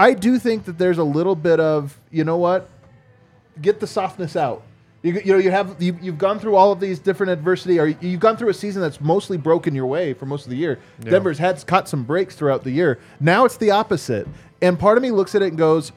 I 0.00 0.14
do 0.14 0.38
think 0.38 0.64
that 0.64 0.78
there's 0.78 0.98
a 0.98 1.04
little 1.04 1.36
bit 1.36 1.60
of, 1.60 2.00
you 2.10 2.24
know 2.24 2.38
what? 2.38 2.68
get 3.60 3.80
the 3.80 3.86
softness 3.86 4.36
out. 4.36 4.62
You, 5.02 5.14
you 5.14 5.32
know, 5.32 5.38
you 5.38 5.50
have 5.50 5.80
you, 5.82 5.98
you've 6.02 6.18
gone 6.18 6.38
through 6.38 6.56
all 6.56 6.72
of 6.72 6.80
these 6.80 6.98
different 6.98 7.32
adversity, 7.32 7.78
or 7.78 7.86
you've 7.86 8.20
gone 8.20 8.36
through 8.36 8.50
a 8.50 8.54
season 8.54 8.82
that's 8.82 9.00
mostly 9.00 9.38
broken 9.38 9.74
your 9.74 9.86
way 9.86 10.12
for 10.12 10.26
most 10.26 10.44
of 10.44 10.50
the 10.50 10.56
year. 10.56 10.78
Denver's 11.00 11.38
had 11.38 11.66
caught 11.66 11.88
some 11.88 12.04
breaks 12.04 12.34
throughout 12.34 12.64
the 12.64 12.70
year. 12.70 12.98
Now 13.18 13.46
it's 13.46 13.56
the 13.56 13.70
opposite, 13.70 14.28
and 14.60 14.78
part 14.78 14.98
of 14.98 15.02
me 15.02 15.10
looks 15.10 15.34
at 15.34 15.40
it 15.40 15.48
and 15.48 15.58
goes, 15.58 15.92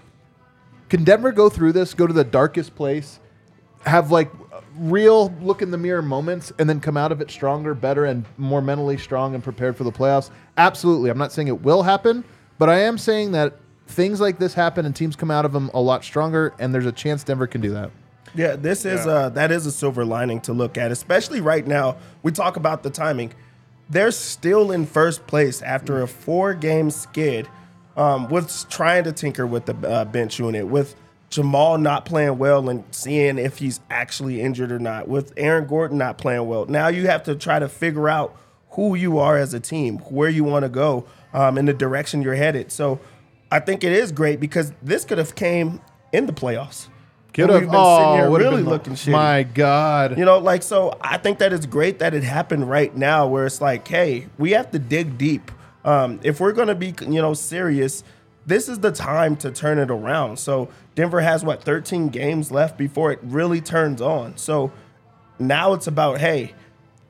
"Can 0.88 1.04
Denver 1.04 1.34
go 1.34 1.50
through 1.50 1.74
this? 1.74 1.94
Go 1.94 2.08
to 2.08 2.14
the 2.14 2.24
darkest 2.24 2.76
place, 2.76 3.20
have 3.86 4.10
like 4.10 4.32
real 4.78 5.34
look 5.42 5.62
in 5.62 5.72
the 5.72 5.78
mirror 5.78 6.02
moments, 6.02 6.54
and 6.58 6.70
then 6.70 6.80
come 6.80 6.96
out 6.96 7.12
of 7.12 7.20
it 7.20 7.30
stronger, 7.30 7.74
better, 7.74 8.06
and 8.06 8.24
more 8.38 8.62
mentally 8.62 8.98
strong 8.98 9.36
and 9.36 9.44
prepared 9.44 9.76
for 9.76 9.84
the 9.84 9.92
playoffs?" 9.92 10.30
Absolutely. 10.58 11.10
I'm 11.10 11.18
not 11.18 11.34
saying 11.34 11.50
it 11.50 11.62
will 11.62 11.84
happen, 11.84 12.24
but 12.58 12.70
I 12.70 12.80
am 12.80 12.98
saying 12.98 13.34
that 13.34 13.58
things 13.94 14.20
like 14.20 14.40
this 14.40 14.54
happen 14.54 14.86
and 14.86 14.96
teams 14.96 15.16
come 15.16 15.32
out 15.32 15.46
of 15.46 15.54
them 15.54 15.70
a 15.74 15.82
lot 15.82 16.04
stronger, 16.04 16.54
and 16.60 16.74
there's 16.74 16.86
a 16.86 16.92
chance 16.92 17.24
Denver 17.24 17.48
can 17.48 17.62
do 17.62 17.72
that. 17.72 17.92
Yeah, 18.36 18.56
this 18.56 18.84
is 18.84 19.06
uh 19.06 19.30
that 19.30 19.52
is 19.52 19.66
a 19.68 19.72
silver 19.72 20.04
lining 20.04 20.42
to 20.42 20.54
look 20.54 20.78
at, 20.78 20.92
especially 20.92 21.40
right 21.40 21.66
now. 21.66 21.98
We 22.24 22.32
talk 22.32 22.58
about 22.58 22.82
the 22.82 22.90
timing. 22.90 23.34
They're 23.90 24.12
still 24.12 24.72
in 24.72 24.86
first 24.86 25.28
place 25.28 25.62
after 25.62 26.02
a 26.02 26.08
four-game 26.08 26.90
skid, 26.90 27.48
um, 27.96 28.30
with 28.30 28.68
trying 28.70 29.04
to 29.04 29.12
tinker 29.12 29.46
with 29.46 29.66
the 29.66 29.76
uh, 29.88 30.06
bench 30.06 30.40
unit, 30.40 30.66
with 30.66 30.96
Jamal 31.30 31.78
not 31.78 32.06
playing 32.06 32.38
well 32.38 32.70
and 32.70 32.84
seeing 32.92 33.38
if 33.38 33.60
he's 33.60 33.82
actually 33.90 34.42
injured 34.42 34.72
or 34.72 34.80
not, 34.80 35.08
with 35.08 35.34
Aaron 35.38 35.68
Gordon 35.68 35.98
not 35.98 36.18
playing 36.18 36.48
well. 36.48 36.66
Now 36.66 36.88
you 36.88 37.08
have 37.08 37.24
to 37.24 37.36
try 37.36 37.60
to 37.60 37.68
figure 37.68 38.10
out 38.10 38.36
who 38.72 38.96
you 38.96 39.20
are 39.20 39.38
as 39.38 39.54
a 39.54 39.60
team, 39.60 40.00
where 40.00 40.30
you 40.30 40.44
want 40.44 40.64
to 40.64 40.70
go, 40.70 41.06
um, 41.34 41.58
in 41.60 41.66
the 41.66 41.74
direction 41.74 42.24
you're 42.24 42.36
headed. 42.36 42.72
So 42.72 43.00
I 43.54 43.60
think 43.60 43.84
it 43.84 43.92
is 43.92 44.12
great 44.12 44.40
because 44.40 44.74
this 44.82 45.06
could 45.06 45.20
have 45.20 45.36
came 45.36 45.80
in 46.12 46.26
the 46.26 46.34
playoffs. 46.34 46.88
Could 47.36 47.52
have. 47.52 47.62
we've 47.62 47.70
been 47.70 47.98
sitting 47.98 48.14
here 48.14 48.26
Oh, 48.26 48.36
really 48.36 48.64
looking 48.64 48.94
shitty. 48.94 49.12
My 49.12 49.44
God. 49.44 50.18
You 50.18 50.26
know, 50.26 50.40
like 50.40 50.64
so 50.64 50.98
I 51.02 51.20
think 51.20 51.38
that 51.38 51.54
it's 51.54 51.68
great 51.68 52.00
that 52.00 52.16
it 52.16 52.24
happened 52.24 52.68
right 52.68 52.96
now 52.98 53.28
where 53.28 53.46
it's 53.46 53.62
like, 53.62 53.88
hey, 53.88 54.28
we 54.40 54.52
have 54.52 54.72
to 54.72 54.80
dig 54.80 55.20
deep. 55.20 55.52
Um, 55.86 56.20
if 56.24 56.40
we're 56.40 56.54
gonna 56.54 56.74
be, 56.74 56.96
you 57.02 57.22
know, 57.22 57.36
serious, 57.36 58.04
this 58.48 58.68
is 58.68 58.80
the 58.80 58.92
time 58.92 59.36
to 59.38 59.52
turn 59.52 59.78
it 59.78 59.92
around. 59.92 60.40
So 60.40 60.70
Denver 60.96 61.22
has 61.22 61.46
what 61.46 61.64
13 61.64 62.10
games 62.10 62.50
left 62.50 62.76
before 62.76 63.12
it 63.12 63.20
really 63.22 63.62
turns 63.62 64.02
on. 64.02 64.36
So 64.36 64.72
now 65.38 65.74
it's 65.74 65.86
about, 65.86 66.20
hey, 66.20 66.56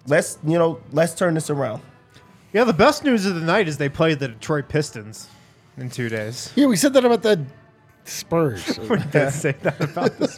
let's, 0.08 0.40
you 0.46 0.60
know, 0.60 0.82
let's 0.92 1.16
turn 1.16 1.36
this 1.36 1.50
around. 1.50 1.84
Yeah, 2.52 2.66
the 2.66 2.74
best 2.74 3.06
news 3.06 3.26
of 3.26 3.36
the 3.36 3.42
night 3.42 3.70
is 3.70 3.78
they 3.78 3.88
played 3.88 4.20
the 4.20 4.28
Detroit 4.28 4.68
Pistons 4.68 5.30
in 5.78 5.90
two 5.90 6.10
days. 6.10 6.52
Yeah, 6.56 6.68
we 6.68 6.76
said 6.76 6.94
that 6.94 7.06
about 7.06 7.24
the 7.24 7.46
Spurs. 8.06 8.80
We 8.90 8.98
did 8.98 9.32
say 9.32 9.56
that 9.62 9.82
about 9.82 10.18
this. 10.18 10.38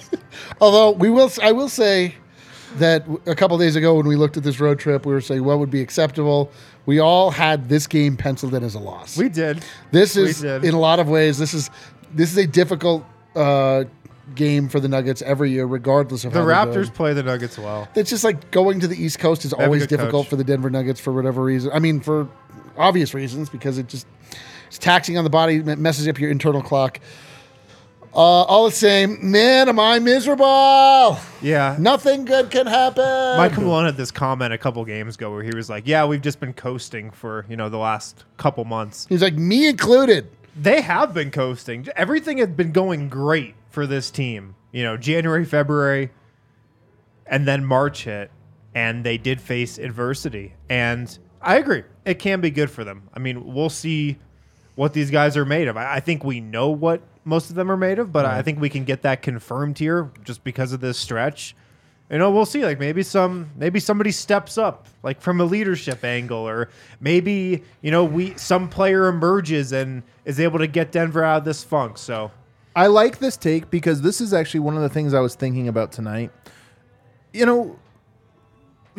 Although 0.60 0.92
we 0.92 1.10
will, 1.10 1.30
I 1.42 1.52
will 1.52 1.68
say 1.68 2.14
that 2.76 3.04
a 3.26 3.34
couple 3.34 3.58
days 3.58 3.76
ago 3.76 3.96
when 3.96 4.06
we 4.06 4.16
looked 4.16 4.36
at 4.36 4.42
this 4.42 4.60
road 4.60 4.78
trip, 4.78 5.04
we 5.04 5.12
were 5.12 5.20
saying 5.20 5.44
what 5.44 5.58
would 5.58 5.70
be 5.70 5.80
acceptable. 5.80 6.50
We 6.86 6.98
all 6.98 7.30
had 7.30 7.68
this 7.68 7.86
game 7.86 8.16
penciled 8.16 8.54
in 8.54 8.62
as 8.62 8.74
a 8.74 8.78
loss. 8.78 9.16
We 9.16 9.28
did. 9.28 9.64
This 9.90 10.16
is, 10.16 10.40
did. 10.40 10.64
in 10.64 10.74
a 10.74 10.78
lot 10.78 11.00
of 11.00 11.08
ways, 11.08 11.38
this 11.38 11.52
is 11.54 11.70
this 12.14 12.30
is 12.30 12.38
a 12.38 12.46
difficult 12.46 13.04
uh, 13.34 13.84
game 14.34 14.68
for 14.68 14.80
the 14.80 14.88
Nuggets 14.88 15.22
every 15.22 15.50
year, 15.50 15.66
regardless 15.66 16.24
of 16.24 16.32
The 16.32 16.40
Raptors 16.40 16.92
play 16.92 17.12
the 17.12 17.22
Nuggets 17.22 17.58
well. 17.58 17.88
It's 17.94 18.10
just 18.10 18.24
like 18.24 18.50
going 18.50 18.80
to 18.80 18.88
the 18.88 19.00
East 19.00 19.18
Coast 19.18 19.44
is 19.44 19.52
always 19.52 19.86
difficult 19.86 20.24
coach. 20.24 20.30
for 20.30 20.36
the 20.36 20.44
Denver 20.44 20.70
Nuggets 20.70 21.00
for 21.00 21.12
whatever 21.12 21.42
reason. 21.42 21.70
I 21.72 21.78
mean, 21.78 22.00
for 22.00 22.28
obvious 22.76 23.14
reasons 23.14 23.50
because 23.50 23.78
it 23.78 23.88
just 23.88 24.06
it's 24.70 24.78
taxing 24.78 25.18
on 25.18 25.24
the 25.24 25.30
body, 25.30 25.56
it 25.56 25.78
messes 25.80 26.06
up 26.06 26.20
your 26.20 26.30
internal 26.30 26.62
clock. 26.62 27.00
Uh, 28.14 28.18
all 28.18 28.66
the 28.66 28.70
same, 28.70 29.18
man, 29.32 29.68
am 29.68 29.80
I 29.80 29.98
miserable? 29.98 31.18
Yeah. 31.42 31.74
Nothing 31.76 32.24
good 32.24 32.52
can 32.52 32.68
happen. 32.68 33.36
Michael 33.36 33.64
Malone 33.64 33.86
had 33.86 33.96
this 33.96 34.12
comment 34.12 34.52
a 34.52 34.58
couple 34.58 34.84
games 34.84 35.16
ago 35.16 35.32
where 35.32 35.42
he 35.42 35.50
was 35.52 35.68
like, 35.68 35.88
"Yeah, 35.88 36.04
we've 36.06 36.22
just 36.22 36.38
been 36.38 36.52
coasting 36.52 37.10
for 37.10 37.46
you 37.48 37.56
know 37.56 37.68
the 37.68 37.78
last 37.78 38.24
couple 38.36 38.64
months. 38.64 39.06
He's 39.08 39.22
like, 39.22 39.34
me 39.34 39.68
included. 39.68 40.28
They 40.54 40.82
have 40.82 41.12
been 41.14 41.32
coasting. 41.32 41.88
Everything 41.96 42.38
had 42.38 42.56
been 42.56 42.70
going 42.70 43.08
great 43.08 43.56
for 43.70 43.88
this 43.88 44.10
team. 44.12 44.54
You 44.70 44.84
know, 44.84 44.96
January, 44.96 45.44
February, 45.44 46.10
and 47.26 47.46
then 47.46 47.64
March 47.64 48.04
hit, 48.04 48.30
and 48.72 49.02
they 49.02 49.18
did 49.18 49.40
face 49.40 49.78
adversity. 49.78 50.54
And 50.68 51.16
I 51.42 51.56
agree, 51.56 51.82
it 52.04 52.20
can 52.20 52.40
be 52.40 52.50
good 52.50 52.70
for 52.70 52.84
them. 52.84 53.08
I 53.14 53.18
mean, 53.18 53.52
we'll 53.52 53.70
see 53.70 54.18
what 54.80 54.94
these 54.94 55.10
guys 55.10 55.36
are 55.36 55.44
made 55.44 55.68
of. 55.68 55.76
I, 55.76 55.96
I 55.96 56.00
think 56.00 56.24
we 56.24 56.40
know 56.40 56.70
what 56.70 57.02
most 57.26 57.50
of 57.50 57.54
them 57.54 57.70
are 57.70 57.76
made 57.76 57.98
of, 57.98 58.12
but 58.12 58.24
I 58.24 58.40
think 58.40 58.58
we 58.58 58.70
can 58.70 58.84
get 58.84 59.02
that 59.02 59.20
confirmed 59.20 59.78
here 59.78 60.10
just 60.24 60.42
because 60.42 60.72
of 60.72 60.80
this 60.80 60.96
stretch. 60.96 61.54
You 62.10 62.16
know, 62.16 62.30
we'll 62.30 62.46
see. 62.46 62.64
Like 62.64 62.80
maybe 62.80 63.02
some, 63.02 63.50
maybe 63.56 63.78
somebody 63.78 64.10
steps 64.10 64.56
up, 64.56 64.88
like 65.02 65.20
from 65.20 65.38
a 65.38 65.44
leadership 65.44 66.02
angle, 66.02 66.48
or 66.48 66.70
maybe 66.98 67.62
you 67.82 67.90
know, 67.90 68.06
we 68.06 68.34
some 68.38 68.70
player 68.70 69.08
emerges 69.08 69.72
and 69.72 70.02
is 70.24 70.40
able 70.40 70.58
to 70.58 70.66
get 70.66 70.92
Denver 70.92 71.22
out 71.22 71.40
of 71.40 71.44
this 71.44 71.62
funk. 71.62 71.98
So 71.98 72.30
I 72.74 72.86
like 72.86 73.18
this 73.18 73.36
take 73.36 73.68
because 73.68 74.00
this 74.00 74.18
is 74.18 74.32
actually 74.32 74.60
one 74.60 74.76
of 74.76 74.82
the 74.82 74.88
things 74.88 75.12
I 75.12 75.20
was 75.20 75.34
thinking 75.34 75.68
about 75.68 75.92
tonight. 75.92 76.30
You 77.34 77.44
know, 77.44 77.78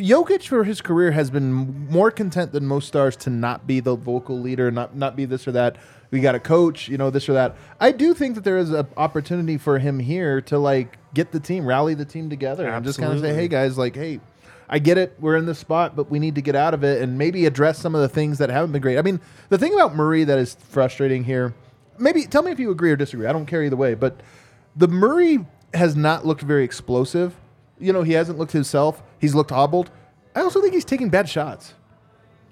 Jokic 0.02 0.48
for 0.48 0.64
his 0.64 0.82
career 0.82 1.12
has 1.12 1.30
been 1.30 1.88
more 1.90 2.12
content 2.12 2.52
than 2.52 2.66
most 2.66 2.88
stars 2.88 3.16
to 3.18 3.30
not 3.30 3.68
be 3.68 3.80
the 3.80 3.96
vocal 3.96 4.40
leader, 4.40 4.72
not 4.72 4.96
not 4.96 5.16
be 5.16 5.26
this 5.26 5.48
or 5.48 5.52
that. 5.54 5.78
We 6.10 6.20
got 6.20 6.36
a 6.36 6.40
coach, 6.40 6.90
you 6.90 6.98
know, 6.98 7.10
this 7.10 7.30
or 7.30 7.34
that. 7.34 7.56
I 7.80 7.92
do 7.92 8.14
think 8.14 8.36
that 8.36 8.44
there 8.44 8.58
is 8.58 8.72
an 8.72 8.88
opportunity 8.98 9.58
for 9.58 9.80
him 9.80 10.00
here 10.00 10.42
to 10.42 10.58
like 10.58 10.98
get 11.14 11.32
the 11.32 11.40
team, 11.40 11.66
rally 11.66 11.94
the 11.94 12.06
team 12.06 12.30
together, 12.30 12.68
and 12.68 12.84
just 12.84 13.00
kind 13.00 13.14
of 13.14 13.20
say, 13.20 13.34
"Hey 13.34 13.48
guys, 13.48 13.78
like, 13.78 13.96
hey, 13.96 14.20
I 14.68 14.80
get 14.80 14.98
it. 14.98 15.16
We're 15.20 15.38
in 15.38 15.46
this 15.46 15.60
spot, 15.60 15.96
but 15.96 16.10
we 16.10 16.20
need 16.20 16.36
to 16.36 16.42
get 16.42 16.56
out 16.56 16.74
of 16.74 16.84
it 16.84 17.02
and 17.02 17.18
maybe 17.18 17.46
address 17.46 17.80
some 17.80 17.96
of 17.96 18.02
the 18.02 18.10
things 18.10 18.40
that 18.40 18.50
haven't 18.50 18.72
been 18.72 18.82
great." 18.82 18.98
I 18.98 19.04
mean, 19.04 19.22
the 19.50 19.58
thing 19.58 19.74
about 19.74 19.96
Murray 19.96 20.24
that 20.24 20.40
is 20.40 20.56
frustrating 20.56 21.24
here, 21.24 21.54
maybe 21.98 22.26
tell 22.26 22.42
me 22.42 22.52
if 22.52 22.60
you 22.60 22.72
agree 22.72 22.92
or 22.92 22.96
disagree. 22.96 23.28
I 23.28 23.34
don't 23.34 23.46
care 23.46 23.64
either 23.64 23.78
way, 23.78 23.94
but 23.94 24.22
the 24.76 24.88
Murray 24.88 25.46
has 25.74 25.96
not 25.96 26.26
looked 26.26 26.42
very 26.42 26.64
explosive. 26.64 27.36
You 27.82 27.92
know, 27.94 28.04
he 28.04 28.14
hasn't 28.14 28.38
looked 28.38 28.52
himself. 28.54 29.02
He's 29.20 29.36
looked 29.36 29.50
hobbled. 29.52 29.92
I 30.36 30.42
also 30.42 30.62
think 30.62 30.74
he's 30.74 30.86
taking 30.86 31.10
bad 31.10 31.28
shots. 31.28 31.74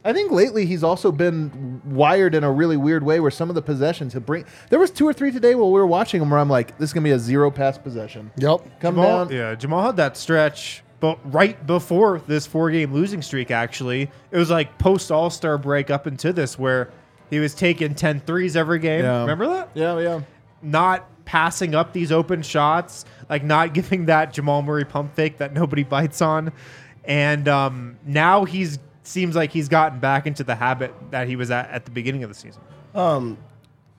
I 0.04 0.13
think 0.13 0.32
lately 0.32 0.65
he's 0.65 0.84
also 0.84 1.12
been 1.12 1.82
wired 1.86 2.34
in 2.34 2.44
a 2.44 2.52
really 2.52 2.78
weird 2.78 3.04
way 3.04 3.20
where 3.20 3.32
some 3.32 3.50
of 3.50 3.56
the 3.56 3.62
possessions 3.62 4.13
he'll 4.13 4.22
bring. 4.22 4.46
There 4.70 4.80
was 4.80 4.92
two 4.92 5.06
or 5.06 5.12
three 5.13 5.32
today 5.32 5.56
while 5.56 5.72
we 5.72 5.80
were 5.80 5.88
watching 5.88 6.22
him 6.22 6.30
where 6.30 6.39
I'm 6.39 6.50
like, 6.50 6.78
this 6.78 6.89
is 6.89 6.94
gonna 6.94 7.04
be 7.04 7.12
a 7.12 7.20
zero 7.20 7.52
pass 7.52 7.78
possession. 7.78 8.32
Yep. 8.38 8.80
Come 8.80 8.96
Jamal, 8.96 9.26
down. 9.26 9.36
yeah, 9.36 9.56
Jamal 9.56 9.84
had 9.84 9.98
that 9.98 10.15
stretch, 10.15 10.84
but 11.02 11.20
right 11.34 11.65
before 11.68 12.20
this 12.28 12.48
four-game 12.48 12.94
losing 12.94 13.22
streak, 13.22 13.52
actually, 13.52 14.10
it 14.32 14.38
was 14.38 14.50
like 14.50 14.78
post 14.78 15.12
All 15.12 15.30
Star 15.30 15.58
break 15.58 15.89
up 15.89 16.08
into 16.08 16.32
this 16.32 16.58
where 16.58 16.92
he 17.30 17.39
was 17.39 17.54
taking 17.54 17.94
10 17.94 18.22
threes 18.22 18.56
every 18.56 18.80
game. 18.80 19.04
Yeah. 19.04 19.20
Remember 19.22 19.48
that? 19.48 19.70
Yeah, 19.74 20.00
yeah. 20.00 20.22
Not 20.62 21.08
passing 21.26 21.76
up 21.76 21.92
these 21.94 22.12
open 22.12 22.42
shots, 22.42 23.06
like 23.30 23.44
not 23.44 23.74
giving 23.74 24.06
that 24.06 24.34
Jamal 24.34 24.62
Murray 24.62 24.86
pump 24.86 25.15
fake 25.15 25.38
that 25.38 25.54
nobody 25.54 25.84
bites 25.84 26.22
on, 26.22 26.52
and 27.06 27.48
um, 27.48 27.98
now 28.06 28.46
he's 28.46 28.80
seems 29.04 29.36
like 29.36 29.52
he's 29.52 29.68
gotten 29.70 30.00
back 30.00 30.28
into 30.28 30.44
the 30.44 30.56
habit 30.56 30.94
that 31.12 31.28
he 31.28 31.36
was 31.36 31.50
at 31.52 31.70
at 31.72 31.86
the 31.86 31.92
beginning 31.92 32.24
of 32.24 32.30
the 32.30 32.36
season. 32.36 32.62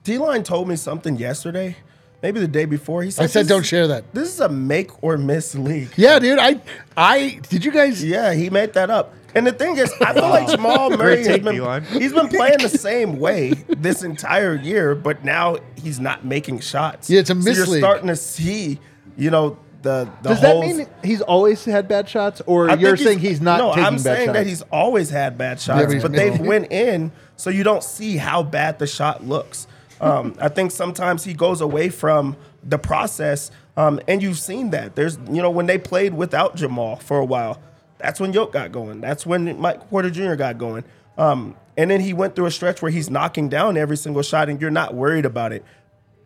D 0.03 0.17
line 0.17 0.43
told 0.43 0.67
me 0.67 0.75
something 0.75 1.15
yesterday, 1.17 1.75
maybe 2.23 2.39
the 2.39 2.47
day 2.47 2.65
before. 2.65 3.03
He 3.03 3.11
said, 3.11 3.23
I 3.23 3.27
said 3.27 3.47
don't 3.47 3.65
share 3.65 3.87
that. 3.87 4.13
This 4.13 4.29
is 4.29 4.39
a 4.39 4.49
make 4.49 5.03
or 5.03 5.17
miss 5.17 5.53
league. 5.55 5.89
Yeah, 5.95 6.17
dude. 6.19 6.39
I 6.39 6.59
I 6.97 7.39
did 7.49 7.63
you 7.63 7.71
guys 7.71 8.03
Yeah, 8.03 8.33
he 8.33 8.49
made 8.49 8.73
that 8.73 8.89
up. 8.89 9.13
And 9.33 9.47
the 9.47 9.53
thing 9.53 9.77
is, 9.77 9.93
I 10.01 10.13
feel 10.13 10.27
like 10.27 10.47
Jamal 10.51 10.89
Murray 10.89 11.25
has 11.25 11.39
been, 11.39 11.83
he's 12.01 12.11
been 12.11 12.27
playing 12.27 12.57
the 12.59 12.67
same 12.89 13.17
way 13.17 13.51
this 13.69 14.03
entire 14.03 14.55
year, 14.55 14.93
but 14.93 15.23
now 15.23 15.55
he's 15.81 16.01
not 16.01 16.25
making 16.25 16.59
shots. 16.59 17.09
Yeah, 17.09 17.21
it's 17.21 17.29
a 17.29 17.35
So 17.35 17.49
you're 17.49 17.59
mislead. 17.61 17.79
starting 17.79 18.07
to 18.07 18.17
see, 18.17 18.79
you 19.21 19.29
know, 19.31 19.57
the 19.81 20.07
the 20.21 20.29
Does 20.29 20.41
that 20.41 20.51
holes. 20.55 20.77
mean 20.77 20.87
he's 21.03 21.21
always 21.21 21.63
had 21.65 21.87
bad 21.87 22.07
shots, 22.09 22.41
or 22.45 22.69
I 22.69 22.75
you're 22.75 22.95
think 22.97 23.07
saying 23.07 23.19
he's 23.19 23.41
not 23.41 23.57
No, 23.59 23.69
taking 23.69 23.83
I'm 23.85 23.93
bad 23.95 24.01
saying 24.01 24.25
shots? 24.27 24.37
that 24.37 24.47
he's 24.47 24.61
always 24.63 25.09
had 25.09 25.37
bad 25.37 25.59
shots, 25.59 25.85
but 25.85 25.93
he's 25.93 26.01
but 26.03 26.11
they've 26.11 26.31
missing. 26.33 26.45
went 26.47 26.71
in, 26.71 27.11
so 27.35 27.49
you 27.49 27.63
don't 27.63 27.83
see 27.83 28.17
how 28.17 28.43
bad 28.43 28.79
the 28.79 28.87
shot 28.87 29.25
looks. 29.25 29.67
Um, 29.99 30.35
I 30.39 30.49
think 30.49 30.71
sometimes 30.71 31.23
he 31.23 31.33
goes 31.33 31.61
away 31.61 31.89
from 31.89 32.35
the 32.63 32.79
process, 32.79 33.51
um, 33.77 33.99
and 34.07 34.21
you've 34.23 34.39
seen 34.39 34.71
that. 34.71 34.95
There's, 34.95 35.17
you 35.29 35.41
know, 35.43 35.51
when 35.51 35.67
they 35.67 35.77
played 35.77 36.13
without 36.15 36.55
Jamal 36.55 36.95
for 36.95 37.19
a 37.19 37.25
while, 37.25 37.61
that's 37.99 38.19
when 38.19 38.33
Yoke 38.33 38.51
got 38.53 38.71
going. 38.71 38.99
That's 39.01 39.25
when 39.27 39.59
Mike 39.59 39.89
Porter 39.91 40.09
Jr. 40.09 40.33
got 40.33 40.57
going. 40.57 40.83
Um, 41.19 41.55
and 41.77 41.89
then 41.91 42.01
he 42.01 42.13
went 42.13 42.35
through 42.35 42.47
a 42.47 42.51
stretch 42.51 42.81
where 42.81 42.91
he's 42.91 43.09
knocking 43.11 43.47
down 43.47 43.77
every 43.77 43.95
single 43.97 44.23
shot, 44.23 44.49
and 44.49 44.59
you're 44.59 44.71
not 44.71 44.95
worried 44.95 45.25
about 45.25 45.53
it. 45.53 45.63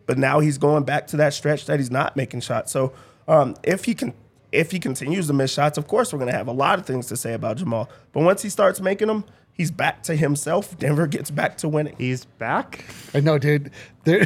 But 0.06 0.18
now 0.18 0.40
he's 0.40 0.56
going 0.58 0.84
back 0.84 1.06
to 1.08 1.16
that 1.18 1.34
stretch 1.34 1.66
that 1.66 1.78
he's 1.80 1.90
not 1.90 2.16
making 2.16 2.40
shots. 2.40 2.70
So 2.72 2.92
um, 3.28 3.56
if 3.64 3.84
he 3.84 3.94
can, 3.94 4.14
if 4.52 4.70
he 4.70 4.78
continues 4.78 5.26
to 5.26 5.32
miss 5.32 5.52
shots, 5.52 5.76
of 5.78 5.88
course 5.88 6.12
we're 6.12 6.18
going 6.20 6.30
to 6.30 6.36
have 6.36 6.46
a 6.48 6.52
lot 6.52 6.78
of 6.78 6.86
things 6.86 7.06
to 7.08 7.16
say 7.16 7.32
about 7.34 7.56
Jamal. 7.56 7.88
But 8.12 8.22
once 8.22 8.42
he 8.42 8.48
starts 8.48 8.80
making 8.80 9.08
them, 9.08 9.24
he's 9.52 9.70
back 9.72 10.02
to 10.04 10.14
himself. 10.14 10.78
Denver 10.78 11.06
gets 11.08 11.30
back 11.30 11.56
to 11.58 11.68
winning. 11.68 11.96
He's 11.98 12.24
back. 12.24 12.84
I 13.14 13.20
know, 13.20 13.38
dude. 13.38 13.70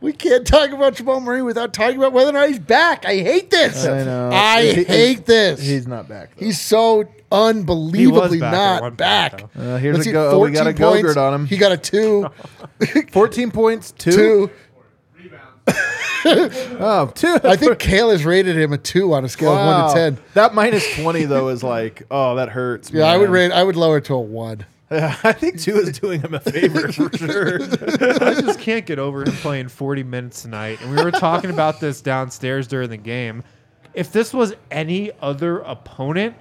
We 0.00 0.12
can't 0.12 0.46
talk 0.46 0.70
about 0.70 0.94
Jamal 0.94 1.20
Murray 1.20 1.42
without 1.42 1.72
talking 1.72 1.96
about 1.96 2.12
whether 2.12 2.30
or 2.30 2.32
not 2.34 2.48
he's 2.48 2.58
back. 2.58 3.04
I 3.04 3.16
hate 3.16 3.50
this. 3.50 3.84
I 3.84 4.04
know. 4.04 4.30
I 4.32 4.62
He- 4.72 4.84
hate 4.84 5.26
this. 5.26 5.60
He's 5.60 5.86
not 5.86 6.08
back. 6.08 6.34
though. 6.36 6.44
He's 6.46 6.60
so 6.60 7.08
unbelievably 7.32 8.38
back 8.40 8.52
at 8.52 8.58
one 8.58 8.70
not 8.72 8.80
point, 8.82 8.96
back. 8.96 9.42
Uh, 9.56 9.76
here's 9.78 9.94
Let's 9.96 10.06
a 10.06 10.10
see, 10.10 10.12
go- 10.12 10.30
oh, 10.32 10.38
we 10.40 10.50
got 10.50 10.66
a 10.66 10.72
14 10.74 10.76
Gogurt 10.76 11.02
points. 11.04 11.16
on 11.16 11.34
him. 11.34 11.46
He 11.46 11.56
got 11.56 11.72
a 11.72 11.76
two, 11.76 12.28
14 13.12 13.50
points, 13.50 13.92
two. 13.92 14.10
two. 14.12 14.50
Oh, 16.24 17.10
two. 17.14 17.36
I 17.44 17.56
think 17.56 17.78
Kale 17.80 18.10
has 18.10 18.24
rated 18.24 18.56
him 18.56 18.72
a 18.72 18.78
two 18.78 19.12
on 19.12 19.24
a 19.24 19.28
scale 19.28 19.52
of 19.56 19.66
one 19.66 19.88
to 19.88 19.94
ten. 19.94 20.18
That 20.34 20.54
minus 20.54 20.94
20 20.94 21.24
though 21.24 21.48
is 21.48 21.64
like, 21.64 22.04
oh, 22.12 22.36
that 22.36 22.48
hurts. 22.48 22.90
Yeah, 22.92 23.04
I 23.06 23.16
would 23.16 23.24
man. 23.30 23.50
rate. 23.50 23.52
I 23.52 23.62
would 23.64 23.74
lower 23.76 23.98
it 23.98 24.04
to 24.04 24.14
a 24.14 24.20
one. 24.20 24.64
Yeah, 24.90 25.16
I 25.24 25.32
think 25.32 25.58
two 25.58 25.76
is 25.78 25.98
doing 25.98 26.20
him 26.20 26.34
a 26.34 26.38
favor 26.40 26.92
for 26.92 27.10
sure. 27.16 27.60
I 27.62 28.34
just 28.40 28.60
can't 28.60 28.84
get 28.86 28.98
over 28.98 29.22
him 29.22 29.32
playing 29.36 29.68
40 29.68 30.02
minutes 30.04 30.42
tonight. 30.42 30.80
And 30.82 30.94
we 30.94 31.02
were 31.02 31.10
talking 31.10 31.50
about 31.50 31.80
this 31.80 32.00
downstairs 32.02 32.68
during 32.68 32.90
the 32.90 32.98
game. 32.98 33.42
If 33.94 34.12
this 34.12 34.32
was 34.34 34.54
any 34.70 35.10
other 35.22 35.58
opponent, 35.60 36.36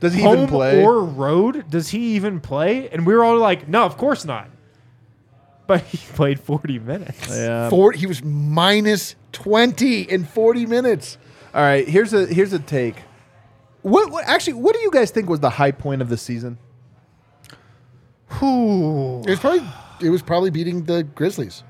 Does 0.00 0.14
he 0.14 0.22
home 0.22 0.36
even 0.38 0.48
play? 0.48 0.82
or 0.82 1.02
road, 1.02 1.68
does 1.70 1.88
he 1.88 2.14
even 2.16 2.40
play? 2.40 2.88
And 2.90 3.04
we 3.06 3.14
were 3.14 3.24
all 3.24 3.36
like, 3.38 3.68
no, 3.68 3.84
of 3.84 3.96
course 3.96 4.24
not. 4.24 4.48
But 5.66 5.82
he 5.82 5.98
played 6.14 6.38
40 6.40 6.78
minutes. 6.78 7.28
yeah. 7.30 7.68
Four. 7.68 7.92
He 7.92 8.06
was 8.06 8.22
minus 8.22 9.16
twenty 9.32 10.02
in 10.02 10.24
forty 10.24 10.64
minutes. 10.66 11.18
All 11.54 11.60
right, 11.62 11.86
here's 11.88 12.12
a 12.12 12.26
here's 12.26 12.52
a 12.52 12.58
take. 12.58 12.96
What, 13.82 14.10
what 14.10 14.24
actually? 14.26 14.54
What 14.54 14.74
do 14.74 14.80
you 14.80 14.90
guys 14.90 15.10
think 15.10 15.28
was 15.28 15.40
the 15.40 15.50
high 15.50 15.72
point 15.72 16.00
of 16.02 16.08
the 16.08 16.16
season? 16.16 16.58
Ooh. 18.42 19.20
It 19.26 19.30
was 19.30 19.40
probably. 19.40 19.66
It 20.00 20.10
was 20.10 20.22
probably 20.22 20.50
beating 20.50 20.84
the 20.84 21.02
Grizzlies. 21.02 21.64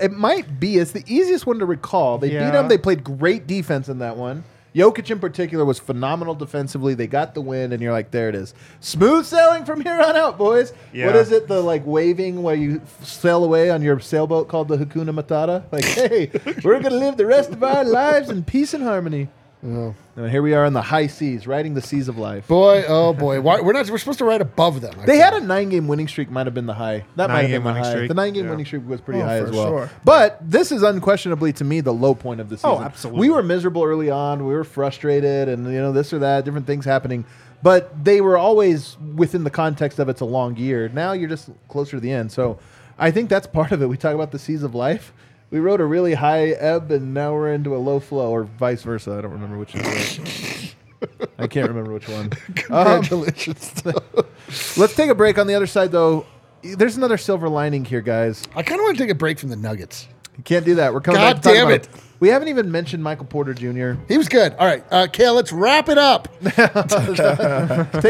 It 0.00 0.10
might 0.12 0.58
be. 0.58 0.78
It's 0.78 0.92
the 0.92 1.04
easiest 1.06 1.46
one 1.46 1.58
to 1.58 1.66
recall. 1.66 2.18
They 2.18 2.30
beat 2.30 2.52
them. 2.52 2.68
They 2.68 2.78
played 2.78 3.04
great 3.04 3.46
defense 3.46 3.88
in 3.88 3.98
that 3.98 4.16
one. 4.16 4.42
Jokic 4.74 5.10
in 5.10 5.18
particular 5.18 5.64
was 5.64 5.78
phenomenal 5.78 6.34
defensively. 6.34 6.94
They 6.94 7.06
got 7.06 7.34
the 7.34 7.40
win, 7.40 7.72
and 7.72 7.82
you're 7.82 7.92
like, 7.92 8.10
there 8.10 8.28
it 8.28 8.34
is. 8.34 8.54
Smooth 8.80 9.26
sailing 9.26 9.64
from 9.64 9.80
here 9.84 10.00
on 10.00 10.16
out, 10.16 10.38
boys. 10.38 10.72
Yeah. 10.92 11.06
What 11.06 11.16
is 11.16 11.30
it? 11.30 11.48
The 11.48 11.60
like 11.60 11.84
waving 11.86 12.42
where 12.42 12.54
you 12.54 12.80
sail 13.02 13.44
away 13.44 13.70
on 13.70 13.82
your 13.82 14.00
sailboat 14.00 14.48
called 14.48 14.68
the 14.68 14.78
Hakuna 14.78 15.14
Matata? 15.18 15.64
Like, 15.70 15.84
hey, 15.84 16.30
we're 16.64 16.80
gonna 16.80 16.96
live 16.96 17.16
the 17.16 17.26
rest 17.26 17.50
of 17.50 17.62
our 17.62 17.84
lives 17.84 18.30
in 18.30 18.44
peace 18.44 18.74
and 18.74 18.82
harmony. 18.82 19.28
And 19.62 19.94
here 20.28 20.42
we 20.42 20.54
are 20.54 20.64
in 20.64 20.72
the 20.72 20.82
high 20.82 21.06
seas, 21.06 21.46
riding 21.46 21.74
the 21.74 21.80
seas 21.80 22.08
of 22.08 22.18
life. 22.18 22.48
Boy, 22.48 22.84
oh 22.88 23.12
boy, 23.12 23.40
Why, 23.40 23.60
we're 23.60 23.72
not. 23.72 23.88
We're 23.88 23.98
supposed 23.98 24.18
to 24.18 24.24
ride 24.24 24.40
above 24.40 24.80
them. 24.80 24.92
I 25.00 25.06
They 25.06 25.12
think. 25.12 25.22
had 25.22 25.34
a 25.34 25.40
nine-game 25.40 25.86
winning 25.86 26.08
streak. 26.08 26.30
Might 26.32 26.46
have 26.46 26.54
been 26.54 26.66
the 26.66 26.74
high. 26.74 27.04
That 27.14 27.30
might 27.30 27.42
have 27.42 27.50
Nine-game 27.50 27.50
been 27.50 27.62
the 27.62 27.68
winning 27.68 27.84
high. 27.84 27.90
streak. 27.92 28.08
The 28.08 28.14
nine-game 28.14 28.44
Yeah. 28.46 28.50
winning 28.50 28.66
streak 28.66 28.88
was 28.88 29.00
pretty 29.00 29.20
Oh, 29.22 29.24
high 29.24 29.40
for 29.40 29.46
as 29.46 29.52
well. 29.52 29.68
sure. 29.68 29.90
But 30.04 30.38
this 30.42 30.72
is 30.72 30.82
unquestionably 30.82 31.52
to 31.54 31.64
me 31.64 31.80
the 31.80 31.94
low 31.94 32.14
point 32.14 32.40
of 32.40 32.48
the 32.48 32.54
oh, 32.54 32.56
season. 32.56 32.70
Oh, 32.70 32.80
absolutely. 32.82 33.20
We 33.20 33.30
were 33.30 33.42
miserable 33.44 33.84
early 33.84 34.10
on. 34.10 34.44
We 34.46 34.52
were 34.52 34.64
frustrated, 34.64 35.48
and 35.48 35.64
you 35.66 35.78
know 35.80 35.92
this 35.92 36.12
or 36.12 36.18
that, 36.18 36.44
different 36.44 36.66
things 36.66 36.84
happening. 36.84 37.24
But 37.62 38.04
they 38.04 38.20
were 38.20 38.36
always 38.36 38.96
within 39.14 39.44
the 39.44 39.50
context 39.50 40.00
of 40.00 40.08
it's 40.08 40.20
a 40.20 40.24
long 40.24 40.56
year. 40.56 40.88
Now 40.92 41.12
you're 41.12 41.28
just 41.28 41.50
closer 41.68 41.92
to 41.98 42.00
the 42.00 42.10
end. 42.10 42.32
So 42.32 42.58
I 42.98 43.12
think 43.12 43.28
that's 43.30 43.46
part 43.46 43.70
of 43.70 43.80
it. 43.80 43.86
We 43.88 43.96
talk 43.96 44.14
about 44.16 44.32
the 44.32 44.40
seas 44.40 44.64
of 44.64 44.74
life. 44.74 45.12
We 45.52 45.60
rode 45.60 45.80
a 45.82 45.84
really 45.84 46.14
high 46.14 46.48
ebb, 46.48 46.90
and 46.90 47.12
now 47.12 47.34
we're 47.34 47.52
into 47.52 47.76
a 47.76 47.78
low 47.78 48.00
flow, 48.00 48.30
or 48.30 48.44
vice 48.44 48.82
versa. 48.82 49.12
I 49.12 49.20
don't 49.20 49.32
remember 49.32 49.58
which 49.58 49.74
is 49.74 50.18
which. 50.18 50.74
I 51.38 51.46
can't 51.46 51.68
remember 51.68 51.92
which 51.92 52.08
one. 52.08 52.24
Um, 52.26 52.30
Congratulations. 53.02 53.84
Let's 54.78 54.96
take 54.96 55.10
a 55.10 55.14
break 55.14 55.38
on 55.38 55.46
the 55.46 55.54
other 55.54 55.66
side, 55.66 55.92
though. 55.92 56.24
There's 56.62 56.96
another 56.96 57.18
silver 57.18 57.50
lining 57.50 57.84
here, 57.84 58.00
guys. 58.00 58.44
I 58.56 58.62
kind 58.62 58.80
of 58.80 58.84
want 58.84 58.96
to 58.96 59.02
take 59.04 59.10
a 59.10 59.14
break 59.14 59.38
from 59.38 59.50
the 59.50 59.56
Nuggets. 59.56 60.08
You 60.38 60.42
can't 60.42 60.64
do 60.64 60.76
that. 60.76 60.94
We're 60.94 61.00
coming 61.02 61.20
God 61.20 61.34
back 61.34 61.42
to 61.42 61.48
damn 61.50 61.66
about- 61.66 61.80
it. 61.80 61.88
We 62.22 62.28
haven't 62.28 62.46
even 62.46 62.70
mentioned 62.70 63.02
Michael 63.02 63.26
Porter 63.26 63.52
Jr. 63.52 64.00
He 64.06 64.16
was 64.16 64.28
good. 64.28 64.52
All 64.52 64.64
right, 64.64 64.84
uh, 64.92 65.08
Kale, 65.08 65.34
let's 65.34 65.50
wrap 65.50 65.88
it 65.88 65.98
up. 65.98 66.28
Take 66.44 66.56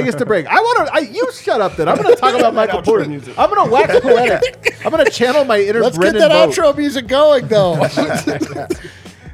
us 0.07 0.15
to 0.17 0.25
break. 0.27 0.45
I 0.47 0.57
want 0.57 0.87
to. 0.87 0.95
I, 0.95 0.99
you 0.99 1.33
shut 1.33 1.63
up. 1.63 1.77
Then 1.77 1.89
I'm 1.89 1.97
going 1.97 2.15
to 2.15 2.21
talk 2.21 2.35
about 2.35 2.53
Michael 2.63 2.83
outro 2.83 2.85
Porter. 2.85 3.09
music. 3.09 3.39
I'm 3.39 3.49
going 3.49 3.67
to 3.67 3.73
wax 3.73 4.01
poetic. 4.03 4.77
I'm 4.85 4.93
going 4.93 5.03
to 5.03 5.11
channel 5.11 5.47
my 5.47 5.63
inner 5.63 5.81
Let's 5.81 5.97
Brendan 5.97 6.21
get 6.21 6.29
that 6.29 6.55
Vogt. 6.55 6.59
outro 6.59 6.77
music 6.77 7.07
going, 7.07 7.49
though. 7.49 7.77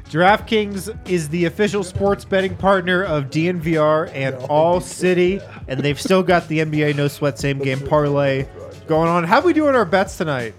DraftKings 0.09 1.09
is 1.09 1.27
the 1.27 1.43
official 1.43 1.83
sports 1.83 2.23
betting 2.23 2.55
partner 2.55 3.03
of 3.03 3.25
DNVR 3.25 4.09
and 4.13 4.33
All 4.49 4.79
City, 4.79 5.41
and 5.67 5.81
they've 5.81 5.99
still 5.99 6.23
got 6.23 6.47
the 6.47 6.59
NBA 6.59 6.95
No 6.95 7.09
Sweat 7.09 7.37
Same 7.37 7.59
Game 7.59 7.85
Parlay 7.85 8.47
going 8.87 9.09
on. 9.09 9.25
How 9.25 9.39
are 9.41 9.43
we 9.43 9.51
doing 9.51 9.75
our 9.75 9.83
bets 9.83 10.15
tonight? 10.15 10.55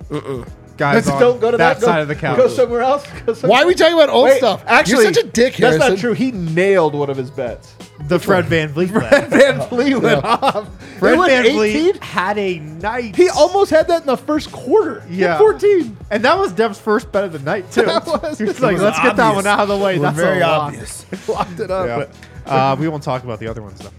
Guys, 0.81 0.95
Let's 0.95 1.09
on 1.11 1.21
don't 1.21 1.41
go 1.43 1.51
to 1.51 1.59
that, 1.59 1.75
that 1.75 1.81
go- 1.83 1.87
side 1.89 2.01
of 2.01 2.09
the 2.09 2.15
couch. 2.15 2.39
Go 2.39 2.49
somewhere 2.49 2.81
else. 2.81 3.07
Go 3.27 3.35
somewhere 3.35 3.51
Why 3.59 3.63
are 3.63 3.67
we 3.67 3.75
talking 3.75 3.93
about 3.93 4.09
old 4.09 4.25
Wait, 4.25 4.39
stuff? 4.39 4.65
Actually, 4.67 5.05
You're 5.05 5.13
such 5.13 5.25
a 5.25 5.27
dick, 5.29 5.57
That's 5.57 5.77
Harrison. 5.77 5.91
not 5.91 5.99
true. 5.99 6.13
He 6.15 6.33
nailed 6.33 6.95
one 6.95 7.11
of 7.11 7.19
his 7.19 7.31
bets. 7.31 7.75
the 8.09 8.19
Fred 8.19 8.47
VanVleet 8.47 8.93
bet. 8.95 9.29
Van 9.29 9.69
Vliet 9.69 10.01
went 10.01 10.25
off. 10.25 10.67
Fred 10.99 11.19
It 11.19 11.27
Van 11.29 11.45
18. 11.45 11.53
Vliet 11.57 12.03
had 12.03 12.39
a 12.39 12.59
night. 12.61 13.15
He 13.15 13.29
almost 13.29 13.71
had 13.71 13.89
that 13.89 14.01
in 14.01 14.07
the 14.07 14.17
first 14.17 14.51
quarter. 14.53 15.05
Yeah. 15.11 15.37
14. 15.37 15.99
and 16.11 16.25
that 16.25 16.39
was 16.39 16.53
Dev's 16.53 16.79
first 16.79 17.13
bet 17.13 17.25
of 17.25 17.33
the 17.33 17.41
night 17.41 17.71
too. 17.71 17.83
That 17.83 18.07
was- 18.07 18.39
he 18.39 18.45
was 18.45 18.59
like, 18.61 18.73
was 18.73 18.83
"Let's 18.83 19.01
get 19.01 19.17
that 19.17 19.35
one 19.35 19.47
out 19.47 19.61
of 19.61 19.69
the 19.69 19.77
way." 19.77 19.97
It 19.97 19.99
was 20.01 20.15
That's 20.15 20.17
very 20.17 20.41
a 20.41 20.47
obvious. 20.47 21.05
Locked 21.29 21.61
it 21.61 21.71
up. 21.71 22.09
Uh, 22.47 22.75
we 22.81 22.89
won't 22.89 23.03
talk 23.03 23.23
about 23.23 23.39
the 23.39 23.49
other 23.49 23.61
ones 23.61 23.79
though. 23.81 23.91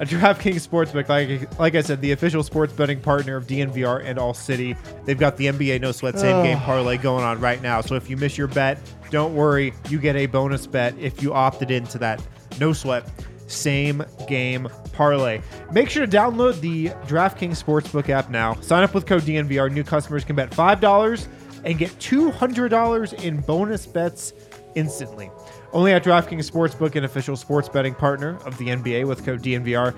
A 0.00 0.06
DraftKings 0.06 0.66
Sportsbook, 0.68 1.08
like, 1.08 1.58
like 1.58 1.74
I 1.74 1.80
said, 1.80 2.00
the 2.00 2.12
official 2.12 2.44
sports 2.44 2.72
betting 2.72 3.00
partner 3.00 3.34
of 3.34 3.48
DNVR 3.48 4.04
and 4.04 4.16
All 4.16 4.32
City. 4.32 4.76
They've 5.04 5.18
got 5.18 5.36
the 5.36 5.46
NBA 5.46 5.80
No 5.80 5.90
Sweat 5.90 6.18
Same 6.18 6.44
Game 6.44 6.58
Parlay 6.58 6.98
going 6.98 7.24
on 7.24 7.40
right 7.40 7.60
now. 7.60 7.80
So 7.80 7.96
if 7.96 8.08
you 8.08 8.16
miss 8.16 8.38
your 8.38 8.46
bet, 8.46 8.78
don't 9.10 9.34
worry. 9.34 9.74
You 9.88 9.98
get 9.98 10.14
a 10.14 10.26
bonus 10.26 10.68
bet 10.68 10.96
if 10.98 11.20
you 11.20 11.34
opted 11.34 11.72
into 11.72 11.98
that 11.98 12.24
No 12.60 12.72
Sweat 12.72 13.10
Same 13.48 14.04
Game 14.28 14.68
Parlay. 14.92 15.40
Make 15.72 15.90
sure 15.90 16.06
to 16.06 16.16
download 16.16 16.60
the 16.60 16.90
DraftKings 17.08 17.60
Sportsbook 17.60 18.08
app 18.08 18.30
now. 18.30 18.54
Sign 18.60 18.84
up 18.84 18.94
with 18.94 19.04
code 19.04 19.22
DNVR. 19.22 19.72
New 19.72 19.82
customers 19.82 20.24
can 20.24 20.36
bet 20.36 20.50
$5 20.52 21.26
and 21.64 21.76
get 21.76 21.90
$200 21.98 23.24
in 23.24 23.40
bonus 23.40 23.84
bets 23.84 24.32
instantly. 24.76 25.28
Only 25.72 25.92
at 25.92 26.02
DraftKings 26.04 26.50
Sportsbook, 26.50 26.96
an 26.96 27.04
official 27.04 27.36
sports 27.36 27.68
betting 27.68 27.94
partner 27.94 28.38
of 28.46 28.56
the 28.58 28.68
NBA 28.68 29.06
with 29.06 29.24
code 29.24 29.42
DNVR. 29.42 29.94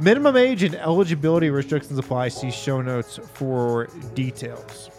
Minimum 0.00 0.36
age 0.36 0.62
and 0.62 0.76
eligibility 0.76 1.50
restrictions 1.50 1.98
apply. 1.98 2.28
See 2.28 2.52
show 2.52 2.80
notes 2.80 3.18
for 3.34 3.88
details. 4.14 4.90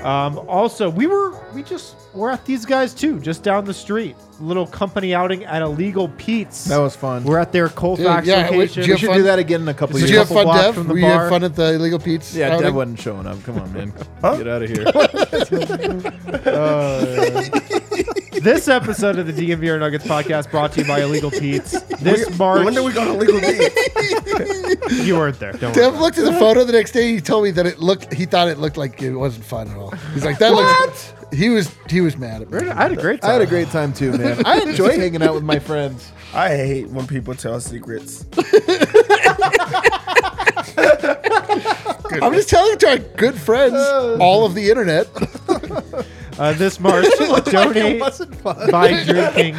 Um, 0.00 0.38
also, 0.48 0.90
we 0.90 1.06
were 1.06 1.30
we 1.54 1.62
just 1.62 1.94
we're 2.12 2.30
at 2.30 2.44
these 2.44 2.66
guys 2.66 2.92
too, 2.92 3.20
just 3.20 3.44
down 3.44 3.64
the 3.64 3.74
street. 3.74 4.16
Little 4.40 4.66
company 4.66 5.14
outing 5.14 5.44
at 5.44 5.62
Illegal 5.62 6.08
Pete's. 6.08 6.64
That 6.64 6.78
was 6.78 6.96
fun. 6.96 7.22
We're 7.22 7.38
at 7.38 7.52
their 7.52 7.68
Colfax 7.68 8.26
yeah, 8.26 8.50
wait, 8.50 8.56
location. 8.74 8.82
did 8.82 8.88
we 8.88 8.92
you 8.94 8.98
should 8.98 9.06
fun? 9.10 9.16
do 9.18 9.22
that 9.24 9.38
again 9.38 9.60
in 9.60 9.68
a 9.68 9.74
couple 9.74 9.92
Did 9.98 10.00
years. 10.00 10.10
you 10.10 10.18
have 10.18 10.26
couple 10.26 10.42
fun, 10.42 10.46
blocks 10.46 10.62
Dev? 10.64 10.74
from 10.74 10.88
the 10.88 10.92
Were 10.94 10.98
you 10.98 11.04
bar. 11.06 11.20
have 11.20 11.28
fun 11.28 11.44
at 11.44 11.54
the 11.54 11.74
illegal 11.74 12.00
Pete's? 12.00 12.34
yeah, 12.34 12.48
outing? 12.48 12.62
Dev 12.62 12.74
wasn't 12.74 12.98
showing 12.98 13.26
up. 13.28 13.40
Come 13.44 13.58
on, 13.60 13.72
man. 13.72 13.92
Huh? 14.20 14.36
Get 14.38 14.48
out 14.48 14.62
of 14.64 14.70
here. 14.70 14.84
This 18.42 18.66
episode 18.66 19.20
of 19.20 19.26
the 19.28 19.32
DNVR 19.32 19.78
Nuggets 19.78 20.04
podcast 20.04 20.50
brought 20.50 20.72
to 20.72 20.80
you 20.80 20.86
by 20.88 21.00
Illegal 21.02 21.30
Pete's. 21.30 21.80
This 22.00 22.36
March, 22.36 22.64
When 22.64 22.74
did 22.74 22.84
we 22.84 22.92
go 22.92 23.04
to 23.04 23.12
legal 23.12 23.40
beat? 23.40 24.90
you 25.06 25.14
weren't 25.16 25.38
there. 25.38 25.52
Don't 25.52 25.72
Dev 25.72 25.92
worry. 25.92 26.02
looked 26.02 26.18
at 26.18 26.24
the 26.24 26.32
photo 26.32 26.64
the 26.64 26.72
next 26.72 26.90
day. 26.90 27.12
He 27.14 27.20
told 27.20 27.44
me 27.44 27.52
that 27.52 27.66
it 27.66 27.78
looked. 27.78 28.12
He 28.12 28.26
thought 28.26 28.48
it 28.48 28.58
looked 28.58 28.76
like 28.76 29.00
it 29.00 29.14
wasn't 29.14 29.44
fun 29.44 29.68
at 29.70 29.76
all. 29.76 29.92
He's 30.12 30.24
like, 30.24 30.38
"That 30.38 30.54
looks." 30.54 31.14
He 31.32 31.50
was 31.50 31.72
he 31.88 32.00
was 32.00 32.16
mad 32.16 32.42
at 32.42 32.50
me. 32.50 32.68
I 32.68 32.82
had 32.82 32.90
a 32.92 32.96
great 32.96 33.20
time. 33.22 33.30
I 33.30 33.32
had 33.34 33.42
a 33.42 33.46
great 33.46 33.68
time 33.68 33.92
too, 33.92 34.10
man. 34.18 34.42
I 34.44 34.60
enjoy 34.60 34.98
hanging 34.98 35.22
out 35.22 35.34
with 35.34 35.44
my 35.44 35.60
friends. 35.60 36.10
I 36.34 36.48
hate 36.48 36.88
when 36.88 37.06
people 37.06 37.36
tell 37.36 37.60
secrets. 37.60 38.24
I'm 42.20 42.32
just 42.34 42.48
telling 42.48 42.72
it 42.72 42.80
to 42.80 42.88
our 42.90 42.98
good 42.98 43.36
friends, 43.36 43.76
all 44.20 44.44
of 44.44 44.54
the 44.54 44.68
internet. 44.68 45.06
Uh, 46.38 46.52
this 46.54 46.80
March, 46.80 47.06
donate 47.44 48.00
by 48.70 49.04
drinking. 49.04 49.54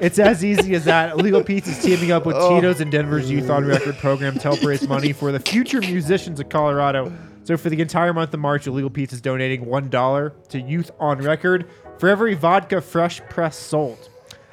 It's 0.00 0.18
as 0.18 0.44
easy 0.44 0.74
as 0.74 0.84
that. 0.84 1.12
Illegal 1.12 1.42
Pete's 1.44 1.68
is 1.68 1.82
teaming 1.82 2.10
up 2.10 2.26
with 2.26 2.36
Tito's 2.36 2.80
and 2.80 2.90
Denver's 2.90 3.30
Youth 3.30 3.48
on 3.48 3.64
Record 3.64 3.96
program 3.98 4.34
to 4.34 4.40
help 4.40 4.62
raise 4.62 4.86
money 4.88 5.12
for 5.12 5.30
the 5.30 5.38
future 5.38 5.80
musicians 5.80 6.40
of 6.40 6.48
Colorado. 6.48 7.12
So 7.44 7.56
for 7.56 7.70
the 7.70 7.80
entire 7.80 8.12
month 8.12 8.34
of 8.34 8.40
March, 8.40 8.66
Illegal 8.66 8.90
Pete's 8.90 9.12
is 9.12 9.20
donating 9.20 9.64
one 9.64 9.88
dollar 9.90 10.30
to 10.48 10.60
Youth 10.60 10.90
on 10.98 11.18
Record 11.18 11.68
for 11.98 12.08
every 12.08 12.34
vodka 12.34 12.80
fresh 12.80 13.20
press 13.28 13.56
sold. 13.56 14.08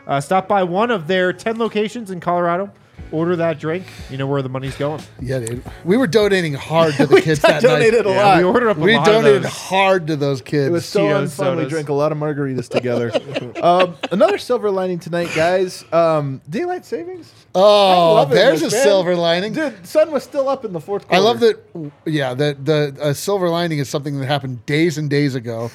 Uh, 0.07 0.21
stop 0.21 0.47
by 0.47 0.63
one 0.63 0.91
of 0.91 1.07
their 1.07 1.33
ten 1.33 1.57
locations 1.57 2.11
in 2.11 2.19
Colorado. 2.19 2.71
Order 3.11 3.35
that 3.37 3.59
drink. 3.59 3.85
You 4.09 4.17
know 4.17 4.27
where 4.27 4.41
the 4.41 4.49
money's 4.49 4.75
going. 4.75 5.01
Yeah, 5.21 5.39
dude. 5.39 5.63
We 5.83 5.97
were 5.97 6.07
donating 6.07 6.53
hard 6.53 6.93
to 6.95 7.05
the 7.07 7.21
kids 7.21 7.41
that 7.41 7.61
donated 7.61 8.05
night. 8.05 8.11
a 8.11 8.15
Yeah, 8.15 8.25
lot. 8.25 8.37
we 8.37 8.43
ordered 8.43 8.69
up 8.69 8.77
a 8.77 8.79
We 8.79 8.95
lot 8.95 9.07
of 9.07 9.13
donated 9.13 9.43
those. 9.43 9.51
hard 9.51 10.07
to 10.07 10.15
those 10.15 10.41
kids. 10.41 10.67
It 10.67 10.71
was 10.71 10.85
so 10.85 11.01
Tito's 11.07 11.29
unfun. 11.31 11.31
We 11.31 11.45
sodas. 11.57 11.69
drank 11.69 11.89
a 11.89 11.93
lot 11.93 12.11
of 12.11 12.17
margaritas 12.17 12.69
together. 12.69 13.11
um, 13.63 13.95
another 14.11 14.37
silver 14.37 14.69
lining 14.69 14.99
tonight, 14.99 15.29
guys. 15.35 15.83
Um, 15.91 16.41
daylight 16.49 16.85
savings. 16.85 17.33
I 17.55 17.59
oh, 17.59 18.13
love 18.13 18.31
it, 18.31 18.35
there's 18.35 18.61
a 18.61 18.69
man. 18.69 18.83
silver 18.83 19.15
lining. 19.15 19.53
Dude, 19.53 19.85
sun 19.85 20.11
was 20.11 20.23
still 20.23 20.47
up 20.47 20.65
in 20.65 20.71
the 20.73 20.79
fourth 20.79 21.07
quarter. 21.07 21.15
I 21.21 21.25
love 21.25 21.39
that. 21.39 21.91
Yeah, 22.05 22.35
the 22.35 22.55
the 22.63 22.95
uh, 23.01 23.13
silver 23.13 23.49
lining 23.49 23.79
is 23.79 23.89
something 23.89 24.19
that 24.19 24.27
happened 24.27 24.65
days 24.67 24.97
and 24.99 25.09
days 25.09 25.33
ago. 25.33 25.71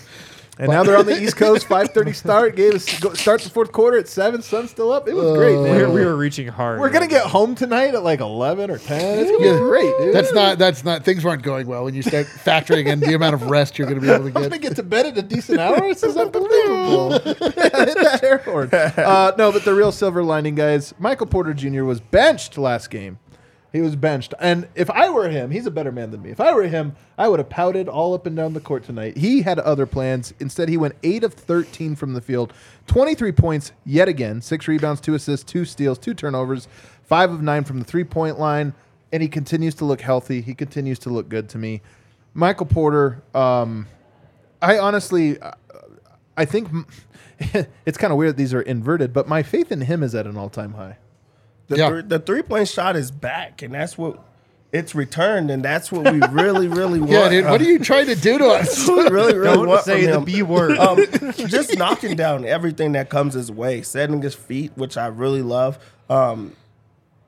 And 0.58 0.70
now 0.70 0.84
they're 0.84 0.96
on 0.96 1.06
the 1.06 1.20
East 1.20 1.36
Coast. 1.36 1.66
Five 1.68 1.90
thirty 1.90 2.12
start. 2.12 2.54
Gave 2.54 2.74
us 2.74 3.00
go, 3.00 3.12
start 3.14 3.40
the 3.40 3.50
fourth 3.50 3.72
quarter 3.72 3.98
at 3.98 4.06
seven. 4.06 4.40
Sun's 4.42 4.70
still 4.70 4.92
up. 4.92 5.08
It 5.08 5.14
was 5.14 5.36
great, 5.36 5.56
We 5.56 5.62
man. 5.64 5.80
were, 5.80 5.90
we 5.90 6.04
were 6.04 6.16
reaching 6.16 6.46
hard. 6.48 6.78
We're 6.78 6.90
gonna 6.90 7.08
get 7.08 7.26
home 7.26 7.54
tonight 7.54 7.94
at 7.94 8.04
like 8.04 8.20
eleven 8.20 8.70
or 8.70 8.78
ten. 8.78 9.18
It's 9.18 9.30
gonna 9.30 9.52
be 9.54 9.58
great, 9.58 9.92
dude. 9.98 10.14
That's 10.14 10.32
not. 10.32 10.58
That's 10.58 10.84
not. 10.84 11.04
Things 11.04 11.24
weren't 11.24 11.42
going 11.42 11.66
well 11.66 11.84
when 11.84 11.94
you 11.94 12.02
start 12.02 12.26
factoring 12.26 12.86
in 12.86 13.00
the 13.00 13.14
amount 13.14 13.34
of 13.34 13.50
rest 13.50 13.78
you're 13.78 13.88
going 13.88 14.00
to 14.00 14.06
be 14.06 14.12
able 14.12 14.24
to 14.26 14.30
get. 14.30 14.36
I'm 14.42 14.42
gonna 14.44 14.58
get. 14.58 14.68
get 14.70 14.76
to 14.76 14.82
bed 14.84 15.06
at 15.06 15.18
a 15.18 15.22
decent 15.22 15.58
hour. 15.58 15.80
This 15.80 16.02
is 16.04 16.16
unbelievable. 16.16 17.18
Hit 17.18 17.38
that 17.40 18.20
air 18.22 18.38
horn. 18.38 18.68
Uh, 18.72 19.32
no, 19.36 19.50
but 19.50 19.64
the 19.64 19.74
real 19.74 19.90
silver 19.92 20.22
lining, 20.22 20.54
guys. 20.54 20.94
Michael 20.98 21.26
Porter 21.26 21.54
Jr. 21.54 21.84
was 21.84 22.00
benched 22.00 22.56
last 22.58 22.90
game. 22.90 23.18
He 23.74 23.80
was 23.80 23.96
benched, 23.96 24.34
and 24.38 24.68
if 24.76 24.88
I 24.88 25.10
were 25.10 25.28
him, 25.28 25.50
he's 25.50 25.66
a 25.66 25.70
better 25.72 25.90
man 25.90 26.12
than 26.12 26.22
me. 26.22 26.30
If 26.30 26.38
I 26.40 26.54
were 26.54 26.62
him, 26.62 26.94
I 27.18 27.26
would 27.26 27.40
have 27.40 27.48
pouted 27.48 27.88
all 27.88 28.14
up 28.14 28.24
and 28.24 28.36
down 28.36 28.52
the 28.52 28.60
court 28.60 28.84
tonight. 28.84 29.16
He 29.16 29.42
had 29.42 29.58
other 29.58 29.84
plans. 29.84 30.32
Instead, 30.38 30.68
he 30.68 30.76
went 30.76 30.94
eight 31.02 31.24
of 31.24 31.34
thirteen 31.34 31.96
from 31.96 32.12
the 32.12 32.20
field, 32.20 32.52
twenty-three 32.86 33.32
points 33.32 33.72
yet 33.84 34.06
again, 34.06 34.40
six 34.42 34.68
rebounds, 34.68 35.00
two 35.00 35.14
assists, 35.14 35.44
two 35.44 35.64
steals, 35.64 35.98
two 35.98 36.14
turnovers, 36.14 36.68
five 37.02 37.32
of 37.32 37.42
nine 37.42 37.64
from 37.64 37.80
the 37.80 37.84
three-point 37.84 38.38
line, 38.38 38.74
and 39.10 39.24
he 39.24 39.28
continues 39.28 39.74
to 39.74 39.84
look 39.84 40.02
healthy. 40.02 40.40
He 40.40 40.54
continues 40.54 41.00
to 41.00 41.10
look 41.10 41.28
good 41.28 41.48
to 41.48 41.58
me. 41.58 41.82
Michael 42.32 42.66
Porter. 42.66 43.24
Um, 43.34 43.88
I 44.62 44.78
honestly, 44.78 45.36
I 46.36 46.44
think 46.44 46.68
it's 47.84 47.98
kind 47.98 48.12
of 48.12 48.18
weird 48.18 48.36
these 48.36 48.54
are 48.54 48.62
inverted, 48.62 49.12
but 49.12 49.26
my 49.26 49.42
faith 49.42 49.72
in 49.72 49.80
him 49.80 50.04
is 50.04 50.14
at 50.14 50.28
an 50.28 50.36
all-time 50.36 50.74
high. 50.74 50.98
The, 51.68 51.76
Yeah. 51.76 51.88
three, 51.88 52.02
the 52.02 52.18
three 52.18 52.42
point 52.42 52.68
shot 52.68 52.96
is 52.96 53.10
back, 53.10 53.62
and 53.62 53.74
that's 53.74 53.96
what 53.96 54.18
it's 54.72 54.94
returned, 54.94 55.50
and 55.50 55.64
that's 55.64 55.90
what 55.92 56.12
we 56.12 56.20
really, 56.30 56.66
really 56.68 56.98
want. 57.00 57.10
Yeah, 57.12 57.28
dude. 57.28 57.44
What 57.46 57.60
are 57.60 57.64
you 57.64 57.78
trying 57.78 58.06
to 58.06 58.14
do 58.16 58.38
to 58.38 58.46
us? 58.48 58.86
really, 58.88 59.38
really 59.38 59.56
Don't 59.56 59.68
want 59.68 59.84
say 59.84 60.06
the. 60.06 60.20
B 60.20 60.42
word. 60.42 60.76
um, 60.78 60.98
just 61.48 61.78
knocking 61.78 62.16
down 62.16 62.44
everything 62.44 62.92
that 62.92 63.08
comes 63.08 63.34
his 63.34 63.50
way, 63.52 63.82
setting 63.82 64.20
his 64.20 64.34
feet, 64.34 64.72
which 64.74 64.96
I 64.96 65.06
really 65.06 65.42
love. 65.42 65.78
Um, 66.10 66.54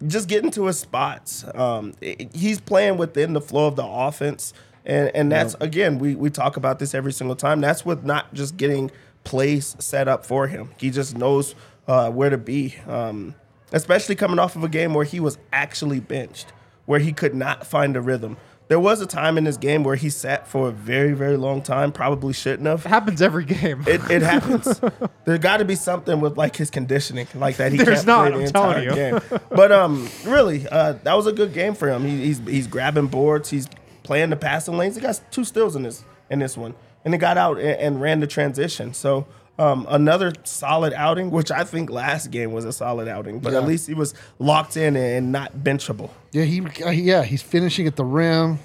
just 0.07 0.29
getting 0.29 0.51
to 0.53 0.67
his 0.67 0.79
spots. 0.79 1.45
Um, 1.55 1.95
i- 2.03 2.29
he's 2.35 2.61
playing 2.61 2.99
within 2.99 3.33
the 3.33 3.41
flow 3.41 3.67
of 3.69 3.77
the 3.77 3.87
offense, 3.87 4.53
and 4.85 5.11
and 5.15 5.33
that's 5.33 5.55
again 5.61 5.99
we 5.99 6.15
we 6.15 6.29
talk 6.29 6.57
about 6.59 6.79
this 6.79 6.95
every 6.95 7.13
single 7.13 7.37
time. 7.37 7.61
That's 7.63 7.87
with 7.87 8.05
not 8.05 8.35
just 8.35 8.57
getting 8.59 8.91
plays 9.25 9.75
set 9.79 10.07
up 10.09 10.27
for 10.27 10.47
him. 10.49 10.71
He 10.79 10.91
just 10.91 11.17
knows 11.17 11.55
uh, 11.89 12.11
where 12.11 12.29
to 12.29 12.39
be. 12.39 12.75
Um, 12.87 13.35
especially 13.77 14.15
coming 14.15 14.39
off 14.39 14.57
of 14.57 14.65
a 14.65 14.69
game 14.69 14.95
where 14.95 15.05
he 15.05 15.21
was 15.21 15.39
actually 15.53 16.01
benched, 16.01 16.47
where 16.87 16.99
he 17.01 17.13
could 17.13 17.35
not 17.35 17.67
find 17.67 17.97
a 17.97 18.01
rhythm. 18.01 18.37
There 18.69 18.81
was 18.81 19.01
a 19.01 19.07
time 19.07 19.39
in 19.39 19.45
this 19.45 19.57
game 19.57 19.85
where 19.85 19.95
he 19.95 20.11
sat 20.11 20.49
for 20.49 20.69
a 20.69 20.73
very, 20.73 21.13
very 21.13 21.37
long 21.37 21.63
time. 21.63 21.93
Probably 21.93 22.33
shouldn't 22.33 22.67
have. 22.67 22.85
It 22.85 22.89
happens 22.89 23.23
every 23.23 23.45
game. 23.45 23.85
It, 23.87 24.01
it 24.11 24.23
happens. 24.33 24.81
there 25.25 25.39
got 25.39 25.59
to 25.59 25.65
be 25.65 25.77
something 25.77 26.21
with 26.21 26.37
like 26.37 26.57
his 26.57 26.69
conditioning, 26.71 27.29
like 27.35 27.59
that. 27.59 27.71
He 27.71 27.79
There's 27.79 27.99
can't 27.99 28.07
not, 28.09 28.33
play 28.33 28.39
the 28.41 28.47
I'm 28.47 28.53
telling 28.53 28.89
entire 28.89 29.13
you. 29.13 29.21
game. 29.21 29.41
But 29.51 29.71
um, 29.71 30.09
really, 30.25 30.67
uh, 30.67 30.95
that 31.05 31.15
was 31.15 31.29
a 31.29 31.33
good 31.33 31.53
game 31.53 31.75
for 31.77 31.89
him. 31.89 32.05
He, 32.05 32.25
he's 32.25 32.39
he's 32.41 32.67
grabbing 32.67 33.07
boards. 33.07 33.51
He's 33.51 33.69
playing 34.03 34.31
the 34.31 34.37
passing 34.37 34.77
lanes. 34.77 34.97
He 34.97 35.01
got 35.01 35.21
two 35.31 35.45
steals 35.45 35.77
in 35.77 35.85
this 35.85 36.03
in 36.29 36.41
this 36.41 36.57
one, 36.57 36.75
and 37.05 37.15
he 37.15 37.19
got 37.19 37.39
out 37.39 37.59
and, 37.59 37.79
and 37.79 38.01
ran 38.01 38.19
the 38.21 38.27
transition. 38.27 38.95
So. 38.95 39.27
Um, 39.59 39.87
another 39.89 40.33
solid 40.45 40.93
outing, 40.93 41.31
which 41.31 41.51
I 41.51 41.65
think 41.65 41.89
last 41.91 42.31
game 42.31 42.53
was 42.53 42.67
a 42.67 42.73
solid 42.73 43.09
outing, 43.09 43.39
but 43.41 43.55
at 43.55 43.65
least 43.67 43.87
he 43.87 43.95
was 43.95 44.13
locked 44.39 44.77
in 44.77 44.97
and 44.97 45.33
not 45.33 45.57
benchable. 45.59 46.11
Yeah, 46.33 46.45
he. 46.45 46.61
uh, 46.85 46.91
Yeah, 46.91 47.23
he's 47.25 47.41
finishing 47.43 47.87
at 47.87 47.97
the 47.97 48.05
rim, 48.05 48.59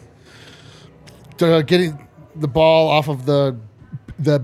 uh, 1.41 1.61
getting 1.61 2.07
the 2.35 2.49
ball 2.49 2.89
off 2.89 3.07
of 3.07 3.25
the 3.25 3.57
the 4.19 4.39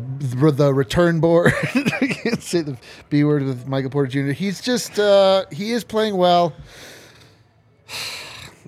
the 0.56 0.74
return 0.74 1.20
board. 1.20 1.52
I 1.74 2.08
can't 2.24 2.42
say 2.42 2.62
the 2.62 2.78
B 3.10 3.24
word 3.26 3.44
with 3.44 3.68
Michael 3.68 3.90
Porter 3.90 4.10
Jr. 4.10 4.32
He's 4.32 4.62
just 4.62 4.98
uh, 4.98 5.46
he 5.52 5.72
is 5.74 5.84
playing 5.84 6.16
well. 6.16 6.54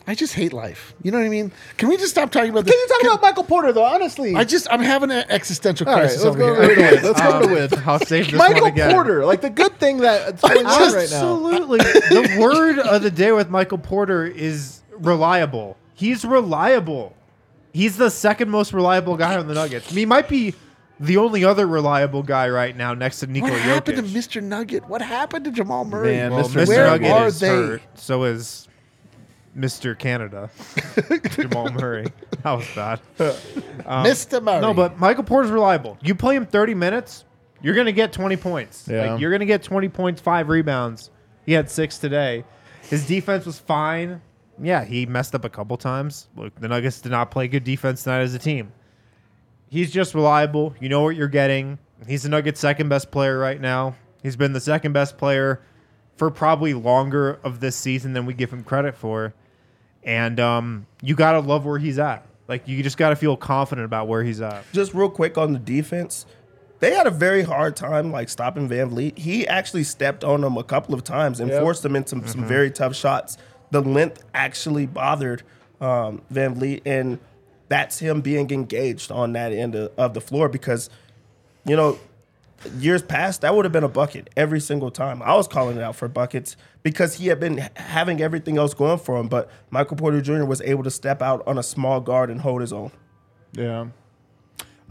I 0.09 0.15
just 0.15 0.33
hate 0.33 0.53
life. 0.53 0.95
You 1.03 1.11
know 1.11 1.19
what 1.19 1.25
I 1.27 1.29
mean? 1.29 1.51
Can 1.77 1.87
we 1.87 1.95
just 1.95 2.09
stop 2.09 2.31
talking 2.31 2.49
about 2.49 2.65
this? 2.65 2.73
Can 2.73 2.79
you 2.79 2.87
talk 2.87 3.13
about 3.13 3.21
Michael 3.21 3.43
Porter 3.43 3.71
though? 3.71 3.83
Honestly, 3.85 4.33
I 4.33 4.43
just 4.43 4.65
I'm 4.71 4.81
having 4.81 5.11
an 5.11 5.23
existential 5.29 5.87
all 5.87 5.93
right, 5.93 6.01
crisis 6.01 6.23
let's 6.23 6.35
over 6.35 6.39
go 6.39 6.55
here. 6.55 6.67
right 6.67 6.77
away. 6.95 7.01
Let's 7.03 7.21
go 7.21 7.31
um, 7.31 7.43
to 7.43 7.53
win. 7.53 7.69
I'll 7.85 7.99
save 7.99 8.31
this 8.31 8.33
Michael 8.39 8.63
one 8.63 8.71
again. 8.71 8.91
Porter, 8.91 9.23
like 9.23 9.41
the 9.41 9.51
good 9.51 9.79
thing 9.79 9.97
that's 9.97 10.41
going 10.41 10.65
on 10.65 10.93
right 10.93 11.11
now. 11.11 11.35
Absolutely. 11.35 11.77
the 11.77 12.37
word 12.41 12.79
of 12.79 13.03
the 13.03 13.11
day 13.11 13.31
with 13.31 13.51
Michael 13.51 13.77
Porter 13.77 14.25
is 14.25 14.81
reliable. 14.97 15.77
He's 15.93 16.25
reliable. 16.25 17.15
He's 17.71 17.95
the 17.97 18.09
second 18.09 18.49
most 18.49 18.73
reliable 18.73 19.15
guy 19.15 19.37
on 19.37 19.47
the 19.47 19.53
Nuggets. 19.53 19.89
I 19.89 19.91
mean, 19.91 19.99
he 19.99 20.05
might 20.07 20.27
be 20.27 20.55
the 20.99 21.17
only 21.17 21.45
other 21.45 21.67
reliable 21.67 22.23
guy 22.23 22.49
right 22.49 22.75
now 22.75 22.95
next 22.95 23.19
to 23.19 23.27
Nikola 23.27 23.51
What 23.51 23.61
happened 23.61 23.97
to 23.97 24.03
Mr. 24.03 24.41
Nugget? 24.41 24.89
What 24.89 25.03
happened 25.03 25.45
to 25.45 25.51
Jamal 25.51 25.85
Murray? 25.85 26.15
Man, 26.15 26.33
well, 26.33 26.49
Mr. 26.49 26.63
Mr. 26.63 26.67
Where 26.67 26.87
Nugget 26.87 27.11
are 27.11 27.27
is 27.27 27.39
they? 27.39 27.47
hurt. 27.49 27.81
So 27.93 28.23
is 28.23 28.67
Mr. 29.59 29.97
Canada, 29.97 30.49
Jamal 31.31 31.69
Murray. 31.71 32.07
That 32.43 32.53
was 32.53 32.67
bad. 32.75 32.99
Um, 33.85 34.05
Mr. 34.05 34.43
Murray. 34.43 34.61
No, 34.61 34.73
but 34.73 34.99
Michael 34.99 35.23
Porter's 35.23 35.49
reliable. 35.49 35.97
You 36.03 36.13
play 36.13 36.35
him 36.35 36.45
30 36.45 36.75
minutes, 36.75 37.25
you're 37.61 37.73
going 37.73 37.87
to 37.87 37.93
get 37.93 38.13
20 38.13 38.37
points. 38.37 38.87
Yeah. 38.87 39.13
Like, 39.13 39.21
you're 39.21 39.31
going 39.31 39.39
to 39.39 39.47
get 39.47 39.63
20 39.63 39.89
points, 39.89 40.21
five 40.21 40.47
rebounds. 40.49 41.09
He 41.45 41.53
had 41.53 41.71
six 41.71 41.97
today. 41.97 42.43
His 42.83 43.07
defense 43.07 43.45
was 43.47 43.57
fine. 43.57 44.21
Yeah, 44.61 44.83
he 44.85 45.05
messed 45.07 45.33
up 45.33 45.45
a 45.45 45.49
couple 45.49 45.75
times. 45.77 46.27
Look, 46.35 46.53
the 46.59 46.67
Nuggets 46.67 47.01
did 47.01 47.11
not 47.11 47.31
play 47.31 47.47
good 47.47 47.63
defense 47.63 48.03
tonight 48.03 48.19
as 48.19 48.33
a 48.35 48.39
team. 48.39 48.71
He's 49.69 49.91
just 49.91 50.13
reliable. 50.13 50.75
You 50.79 50.89
know 50.89 51.01
what 51.01 51.15
you're 51.15 51.27
getting. 51.27 51.79
He's 52.07 52.23
the 52.23 52.29
Nuggets' 52.29 52.59
second 52.59 52.89
best 52.89 53.09
player 53.11 53.39
right 53.39 53.59
now. 53.59 53.95
He's 54.21 54.35
been 54.35 54.53
the 54.53 54.59
second 54.59 54.93
best 54.93 55.17
player 55.17 55.61
for 56.17 56.29
probably 56.29 56.73
longer 56.73 57.39
of 57.43 57.59
this 57.59 57.75
season 57.75 58.13
than 58.13 58.25
we 58.25 58.33
give 58.33 58.51
him 58.51 58.63
credit 58.63 58.93
for. 58.95 59.33
And 60.09 60.39
um, 60.39 60.87
you 61.03 61.13
got 61.13 61.33
to 61.33 61.39
love 61.39 61.65
where 61.67 61.77
he's 61.77 61.99
at. 61.99 62.25
Like, 62.47 62.67
you 62.67 62.81
just 62.81 62.97
got 62.97 63.09
to 63.09 63.15
feel 63.15 63.37
confident 63.37 63.85
about 63.85 64.07
where 64.07 64.23
he's 64.23 64.41
at. 64.41 64.65
just 64.73 64.95
real 64.95 65.09
quick 65.09 65.37
on 65.37 65.53
the 65.53 65.59
defense, 65.59 66.25
they 66.79 66.95
had 66.95 67.05
a 67.05 67.11
very 67.11 67.43
hard 67.43 67.75
time 67.75 68.11
like 68.11 68.27
stopping 68.27 68.67
VanVleet. 68.67 69.19
He 69.19 69.47
actually 69.47 69.83
stepped 69.83 70.23
on 70.23 70.41
them 70.41 70.57
a 70.57 70.63
couple 70.63 70.95
of 70.95 71.03
times 71.03 71.39
and 71.39 71.51
forced 71.51 71.83
them 71.83 71.95
into 71.95 72.27
some 72.27 72.43
very 72.43 72.71
tough 72.71 72.95
shots. 72.95 73.37
the 73.69 73.81
length 73.81 74.23
actually 74.33 74.87
bothered 74.87 75.43
um, 75.79 76.23
VanVleet, 76.33 76.81
and 76.87 77.19
that's 77.67 77.99
him 77.99 78.21
being 78.21 78.49
engaged 78.49 79.11
on 79.11 79.33
that 79.33 79.51
end 79.51 79.75
of, 79.75 79.91
of 79.95 80.15
the 80.15 80.21
floor 80.21 80.49
because, 80.49 80.89
you 81.65 81.75
know, 81.75 81.99
years 82.77 83.01
past 83.01 83.41
that 83.41 83.55
would 83.55 83.65
have 83.65 83.71
been 83.71 83.83
a 83.83 83.89
bucket 83.89 84.29
every 84.35 84.59
single 84.59 84.91
time. 84.91 85.21
I 85.21 85.35
was 85.35 85.47
calling 85.47 85.77
it 85.77 85.83
out 85.83 85.95
for 85.95 86.07
buckets 86.07 86.55
because 86.83 87.15
he 87.15 87.27
had 87.27 87.39
been 87.39 87.57
having 87.75 88.21
everything 88.21 88.57
else 88.57 88.73
going 88.73 88.99
for 88.99 89.17
him, 89.19 89.27
but 89.27 89.49
Michael 89.69 89.97
Porter 89.97 90.21
Jr. 90.21 90.43
was 90.45 90.61
able 90.61 90.83
to 90.83 90.91
step 90.91 91.21
out 91.21 91.41
on 91.47 91.57
a 91.57 91.63
small 91.63 92.01
guard 92.01 92.29
and 92.29 92.41
hold 92.41 92.61
his 92.61 92.73
own. 92.73 92.91
Yeah. 93.53 93.87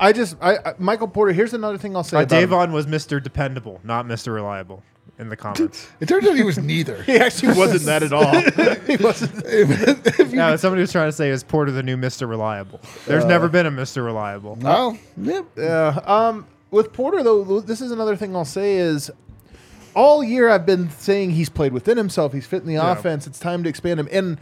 I 0.00 0.12
just, 0.12 0.36
I, 0.40 0.56
I 0.58 0.74
Michael 0.78 1.08
Porter. 1.08 1.32
Here's 1.32 1.54
another 1.54 1.76
thing 1.78 1.96
I'll 1.96 2.04
say. 2.04 2.16
Uh, 2.18 2.22
about 2.22 2.36
him. 2.36 2.40
Davon 2.50 2.72
was 2.72 2.86
Mr. 2.86 3.22
Dependable, 3.22 3.80
not 3.82 4.06
Mr. 4.06 4.32
Reliable 4.32 4.82
in 5.18 5.28
the 5.28 5.36
comments. 5.36 5.88
It 5.98 6.06
turns 6.08 6.24
out 6.28 6.36
he 6.36 6.44
was 6.44 6.58
neither. 6.58 7.02
He 7.02 7.16
actually 7.16 7.58
wasn't 7.58 7.82
that 7.84 8.04
at 8.04 8.12
all. 8.12 8.40
he 8.86 8.96
wasn't. 9.02 9.44
yeah, 10.32 10.54
somebody 10.54 10.82
was 10.82 10.92
trying 10.92 11.08
to 11.08 11.12
say 11.12 11.30
is 11.30 11.42
Porter 11.42 11.72
the 11.72 11.82
new 11.82 11.96
Mr. 11.96 12.28
Reliable. 12.28 12.80
There's 13.06 13.24
Uh, 13.24 13.28
never 13.28 13.48
been 13.48 13.66
a 13.66 13.72
Mr. 13.72 14.04
Reliable. 14.04 14.54
No, 14.56 14.96
yeah. 15.20 15.42
Yeah. 15.56 16.00
Um, 16.04 16.46
with 16.70 16.92
Porter 16.92 17.22
though, 17.22 17.60
this 17.60 17.80
is 17.80 17.90
another 17.90 18.16
thing 18.16 18.34
I'll 18.36 18.44
say 18.44 18.76
is 18.76 19.10
all 19.94 20.22
year 20.22 20.48
I've 20.48 20.66
been 20.66 20.90
saying 20.90 21.30
he's 21.32 21.48
played 21.48 21.72
within 21.72 21.96
himself. 21.96 22.32
He's 22.32 22.46
fit 22.46 22.62
in 22.62 22.68
the 22.68 22.74
Yeah. 22.74 22.92
offense. 22.92 23.26
It's 23.26 23.38
time 23.38 23.62
to 23.64 23.68
expand 23.68 23.98
him. 23.98 24.08
And 24.12 24.38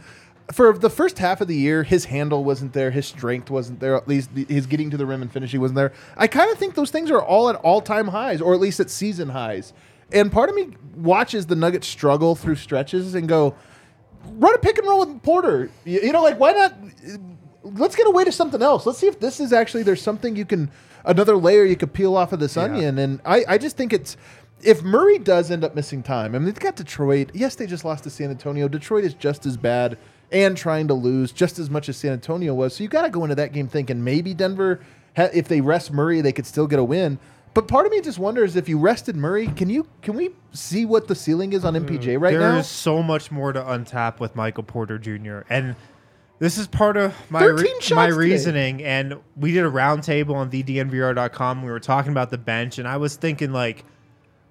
for 0.53 0.71
the 0.77 0.89
first 0.89 1.19
half 1.19 1.41
of 1.41 1.47
the 1.47 1.55
year, 1.55 1.83
his 1.83 2.05
handle 2.05 2.43
wasn't 2.43 2.73
there. 2.73 2.91
His 2.91 3.05
strength 3.05 3.49
wasn't 3.49 3.79
there. 3.79 3.95
At 3.95 4.07
least 4.07 4.29
his 4.47 4.65
getting 4.65 4.89
to 4.91 4.97
the 4.97 5.05
rim 5.05 5.21
and 5.21 5.31
finishing 5.31 5.59
wasn't 5.59 5.77
there. 5.77 5.91
I 6.15 6.27
kind 6.27 6.51
of 6.51 6.57
think 6.57 6.75
those 6.75 6.91
things 6.91 7.09
are 7.11 7.21
all 7.21 7.49
at 7.49 7.55
all 7.57 7.81
time 7.81 8.09
highs, 8.09 8.39
or 8.41 8.53
at 8.53 8.59
least 8.59 8.79
at 8.79 8.89
season 8.89 9.29
highs. 9.29 9.73
And 10.11 10.31
part 10.31 10.49
of 10.49 10.55
me 10.55 10.69
watches 10.95 11.47
the 11.47 11.55
Nuggets 11.55 11.87
struggle 11.87 12.35
through 12.35 12.55
stretches 12.55 13.13
and 13.13 13.27
go, 13.27 13.55
run 14.37 14.53
a 14.53 14.57
pick 14.57 14.77
and 14.77 14.87
roll 14.87 14.99
with 14.99 15.21
Porter. 15.21 15.69
You, 15.83 15.99
you 16.01 16.11
know, 16.13 16.23
like 16.23 16.39
why 16.39 16.51
not? 16.53 16.75
Let's 17.63 17.95
get 17.97 18.07
away 18.07 18.23
to 18.23 18.31
something 18.31 18.61
else. 18.61 18.85
Let's 18.85 18.99
see 18.99 19.07
if 19.07 19.19
this 19.19 19.39
is 19.41 19.51
actually 19.51 19.83
there's 19.83 20.01
something 20.01 20.35
you 20.37 20.45
can 20.45 20.71
another 21.07 21.35
layer 21.35 21.63
you 21.63 21.75
could 21.75 21.93
peel 21.93 22.15
off 22.15 22.31
of 22.33 22.39
this 22.39 22.55
onion. 22.57 22.99
And 22.99 23.19
I, 23.25 23.43
I 23.47 23.57
just 23.57 23.75
think 23.77 23.93
it's 23.93 24.15
if 24.61 24.83
Murray 24.83 25.17
does 25.17 25.49
end 25.49 25.63
up 25.63 25.75
missing 25.75 26.03
time. 26.03 26.35
I 26.35 26.37
mean, 26.37 26.45
they've 26.45 26.59
got 26.59 26.75
Detroit. 26.75 27.31
Yes, 27.33 27.55
they 27.55 27.65
just 27.65 27.85
lost 27.85 28.03
to 28.03 28.09
San 28.09 28.29
Antonio. 28.29 28.67
Detroit 28.67 29.03
is 29.03 29.13
just 29.13 29.45
as 29.45 29.57
bad 29.57 29.97
and 30.31 30.57
trying 30.57 30.87
to 30.89 30.93
lose 30.93 31.31
just 31.31 31.57
as 31.57 31.69
much 31.69 31.89
as 31.89 31.97
San 31.97 32.11
Antonio 32.11 32.53
was. 32.53 32.75
So 32.75 32.83
you 32.83 32.89
got 32.89 33.03
to 33.03 33.09
go 33.09 33.23
into 33.23 33.35
that 33.35 33.53
game 33.53 33.67
thinking 33.67 34.03
maybe 34.03 34.33
Denver, 34.33 34.81
if 35.15 35.47
they 35.47 35.61
rest 35.61 35.91
Murray, 35.91 36.21
they 36.21 36.33
could 36.33 36.45
still 36.45 36.67
get 36.67 36.79
a 36.79 36.83
win. 36.83 37.17
But 37.53 37.67
part 37.67 37.87
of 37.87 37.91
me 37.91 38.01
just 38.01 38.19
wonders 38.19 38.55
if 38.55 38.69
you 38.69 38.77
rested 38.77 39.15
Murray, 39.15 39.47
can 39.47 39.67
you 39.67 39.87
can 40.03 40.15
we 40.15 40.29
see 40.51 40.85
what 40.85 41.07
the 41.07 41.15
ceiling 41.15 41.53
is 41.53 41.65
on 41.65 41.73
MPJ 41.73 42.03
mm, 42.03 42.21
right 42.21 42.31
There 42.31 42.39
now? 42.39 42.57
is 42.57 42.67
so 42.67 43.01
much 43.01 43.31
more 43.31 43.51
to 43.51 43.59
untap 43.59 44.19
with 44.19 44.35
Michael 44.35 44.61
Porter 44.63 44.99
Jr. 44.99 45.39
And 45.49 45.75
this 46.39 46.57
is 46.57 46.67
part 46.67 46.97
of 46.97 47.13
my 47.29 47.43
re- 47.43 47.73
my 47.91 48.07
today. 48.07 48.17
reasoning. 48.17 48.83
And 48.83 49.19
we 49.35 49.51
did 49.51 49.65
a 49.65 49.69
roundtable 49.69 50.35
on 50.35 50.49
thednvr.com. 50.49 51.63
We 51.63 51.69
were 51.69 51.79
talking 51.79 52.11
about 52.11 52.29
the 52.29 52.37
bench, 52.37 52.77
and 52.77 52.87
I 52.87 52.97
was 52.97 53.15
thinking 53.15 53.51
like, 53.51 53.85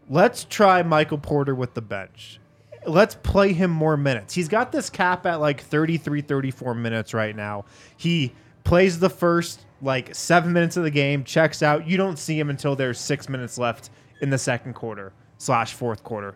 let's 0.09 0.45
try 0.45 0.83
Michael 0.83 1.19
Porter 1.19 1.55
with 1.55 1.75
the 1.75 1.83
bench. 1.83 2.41
Let's 2.87 3.17
play 3.17 3.53
him 3.53 3.71
more 3.71 3.97
minutes. 3.97 4.35
He's 4.35 4.49
got 4.49 4.71
this 4.71 4.89
cap 4.91 5.27
at 5.27 5.41
like 5.41 5.61
33, 5.61 6.21
34 6.21 6.75
minutes 6.75 7.15
right 7.15 7.35
now. 7.35 7.65
He 7.97 8.33
plays 8.63 8.99
the 9.01 9.11
first 9.11 9.65
like 9.83 10.15
seven 10.15 10.53
minutes 10.53 10.77
of 10.77 10.85
the 10.85 10.91
game, 10.91 11.25
checks 11.25 11.63
out. 11.63 11.87
You 11.87 11.97
don't 11.97 12.19
see 12.19 12.39
him 12.39 12.49
until 12.49 12.77
there's 12.77 12.99
six 12.99 13.29
minutes 13.29 13.59
left 13.59 13.91
in 14.21 14.31
the 14.31 14.39
second 14.39 14.75
quarter 14.75 15.13
slash 15.39 15.75
fourth 15.75 16.03
quarter 16.03 16.35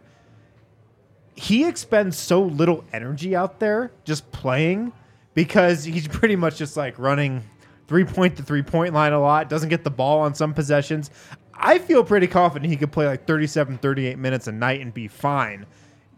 he 1.40 1.66
expends 1.66 2.18
so 2.18 2.42
little 2.42 2.84
energy 2.92 3.34
out 3.34 3.60
there 3.60 3.90
just 4.04 4.30
playing 4.30 4.92
because 5.34 5.84
he's 5.84 6.08
pretty 6.08 6.36
much 6.36 6.56
just 6.56 6.76
like 6.76 6.98
running 6.98 7.42
three 7.86 8.04
point 8.04 8.36
to 8.36 8.42
three 8.42 8.62
point 8.62 8.94
line 8.94 9.12
a 9.12 9.20
lot, 9.20 9.48
doesn't 9.48 9.68
get 9.68 9.84
the 9.84 9.90
ball 9.90 10.20
on 10.20 10.34
some 10.34 10.54
possessions. 10.54 11.10
I 11.54 11.78
feel 11.78 12.02
pretty 12.04 12.26
confident 12.26 12.70
he 12.70 12.76
could 12.76 12.92
play 12.92 13.06
like 13.06 13.26
37, 13.26 13.78
38 13.78 14.18
minutes 14.18 14.46
a 14.46 14.52
night 14.52 14.80
and 14.80 14.94
be 14.94 15.08
fine. 15.08 15.66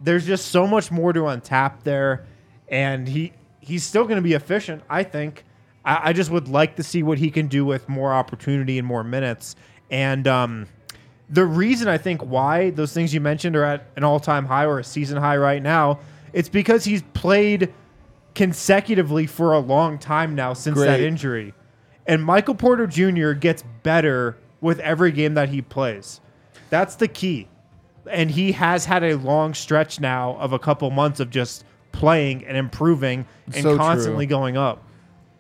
There's 0.00 0.24
just 0.24 0.48
so 0.48 0.66
much 0.66 0.90
more 0.90 1.12
to 1.12 1.20
untap 1.20 1.82
there, 1.82 2.26
and 2.68 3.08
he 3.08 3.32
he's 3.60 3.84
still 3.84 4.04
going 4.04 4.16
to 4.16 4.22
be 4.22 4.34
efficient, 4.34 4.82
I 4.88 5.02
think. 5.02 5.44
I, 5.84 6.10
I 6.10 6.12
just 6.12 6.30
would 6.30 6.48
like 6.48 6.76
to 6.76 6.82
see 6.82 7.02
what 7.02 7.18
he 7.18 7.30
can 7.30 7.48
do 7.48 7.64
with 7.64 7.88
more 7.88 8.12
opportunity 8.12 8.78
and 8.78 8.86
more 8.86 9.04
minutes. 9.04 9.56
And 9.90 10.26
um, 10.26 10.66
the 11.30 11.44
reason 11.44 11.88
I 11.88 11.98
think 11.98 12.20
why 12.22 12.70
those 12.70 12.92
things 12.92 13.14
you 13.14 13.20
mentioned 13.20 13.56
are 13.56 13.64
at 13.64 13.86
an 13.96 14.04
all-time 14.04 14.44
high 14.46 14.66
or 14.66 14.78
a 14.78 14.84
season 14.84 15.16
high 15.16 15.36
right 15.36 15.62
now, 15.62 16.00
it's 16.32 16.48
because 16.48 16.84
he's 16.84 17.02
played 17.14 17.72
consecutively 18.34 19.26
for 19.26 19.52
a 19.52 19.58
long 19.58 19.98
time 19.98 20.34
now 20.34 20.52
since 20.52 20.78
that 20.78 21.00
injury. 21.00 21.54
And 22.06 22.24
Michael 22.24 22.54
Porter 22.54 22.86
Jr. 22.86 23.32
gets 23.32 23.62
better 23.82 24.36
with 24.60 24.78
every 24.80 25.12
game 25.12 25.34
that 25.34 25.48
he 25.50 25.62
plays. 25.62 26.20
That's 26.70 26.96
the 26.96 27.08
key. 27.08 27.48
And 28.10 28.30
he 28.30 28.52
has 28.52 28.84
had 28.86 29.04
a 29.04 29.14
long 29.16 29.54
stretch 29.54 30.00
now 30.00 30.36
of 30.38 30.52
a 30.52 30.58
couple 30.58 30.90
months 30.90 31.20
of 31.20 31.30
just 31.30 31.64
playing 31.92 32.44
and 32.46 32.56
improving 32.56 33.26
and 33.54 33.62
So 33.62 33.76
constantly 33.76 34.26
true. 34.26 34.30
going 34.36 34.56
up. 34.56 34.82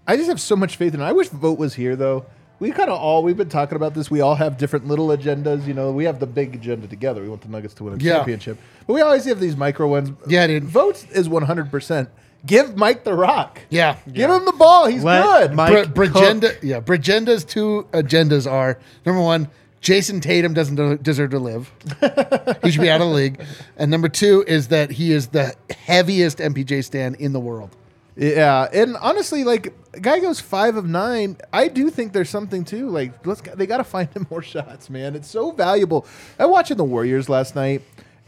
I 0.06 0.16
just 0.16 0.28
have 0.28 0.40
so 0.40 0.54
much 0.54 0.76
faith 0.76 0.94
in 0.94 1.00
it. 1.00 1.04
I 1.04 1.12
wish 1.12 1.28
Vogt 1.28 1.58
was 1.58 1.74
here 1.74 1.96
though. 1.96 2.26
We 2.60 2.70
kind 2.70 2.90
of 2.90 3.00
all 3.00 3.24
we've 3.24 3.36
been 3.36 3.48
talking 3.48 3.74
about 3.74 3.94
this. 3.94 4.08
We 4.10 4.20
all 4.20 4.36
have 4.36 4.56
different 4.56 4.86
little 4.86 5.08
agendas. 5.08 5.66
You 5.66 5.74
know, 5.74 5.90
we 5.90 6.04
have 6.04 6.20
the 6.20 6.26
big 6.26 6.54
agenda 6.54 6.86
together. 6.86 7.22
We 7.22 7.28
want 7.28 7.40
the 7.42 7.48
Nuggets 7.48 7.74
to 7.74 7.84
win 7.84 7.94
a 7.94 7.96
Yeah. 7.96 8.16
championship, 8.18 8.58
but 8.86 8.92
we 8.94 9.00
always 9.00 9.24
have 9.24 9.40
these 9.40 9.56
micro 9.56 9.88
ones. 9.88 10.12
Yeah, 10.28 10.46
dude. 10.46 10.64
Vogt's 10.64 11.04
is 11.10 11.28
one 11.28 11.42
hundred 11.42 11.70
percent. 11.72 12.08
Give 12.44 12.76
Mike 12.76 13.04
the 13.04 13.14
rock. 13.14 13.60
Yeah. 13.70 13.96
Give 14.12 14.30
him 14.30 14.44
the 14.44 14.52
ball. 14.52 14.86
He's 14.86 15.04
Let 15.04 15.22
good. 15.22 15.54
Mike 15.56 15.94
Br- 15.94 16.06
cook. 16.06 16.58
Yeah, 16.62 16.80
Bragenda's 16.80 17.44
two 17.44 17.86
agendas 17.92 18.50
are 18.50 18.78
number 19.06 19.22
one, 19.22 19.48
Jayson 19.80 20.20
Tatum 20.20 20.54
doesn't 20.54 21.02
deserve 21.02 21.30
to 21.30 21.38
live. 21.38 21.72
he 22.62 22.70
should 22.70 22.80
be 22.80 22.90
out 22.90 23.00
of 23.00 23.08
the 23.08 23.14
league. 23.14 23.40
And 23.76 23.90
number 23.90 24.08
two 24.08 24.44
is 24.46 24.68
that 24.68 24.90
he 24.92 25.12
is 25.12 25.28
the 25.28 25.54
heaviest 25.84 26.38
MPJ 26.38 26.84
stand 26.84 27.16
in 27.16 27.32
the 27.32 27.40
world. 27.40 27.76
Yeah, 28.14 28.68
and 28.72 28.96
honestly, 28.98 29.42
like 29.42 29.72
guy 30.00 30.20
goes 30.20 30.38
five 30.38 30.76
of 30.76 30.84
nine. 30.86 31.38
I 31.52 31.68
do 31.68 31.88
think 31.90 32.12
there's 32.12 32.28
something 32.28 32.62
too. 32.64 32.90
Like 32.90 33.26
let's 33.26 33.40
they 33.40 33.66
got 33.66 33.78
to 33.78 33.84
find 33.84 34.08
him 34.14 34.26
more 34.30 34.42
shots, 34.42 34.90
man. 34.90 35.14
It's 35.16 35.28
so 35.28 35.50
valuable. 35.52 36.06
I 36.38 36.46
watching 36.46 36.76
the 36.76 36.84
Warriors 36.84 37.28
last 37.30 37.54
night, 37.56 37.82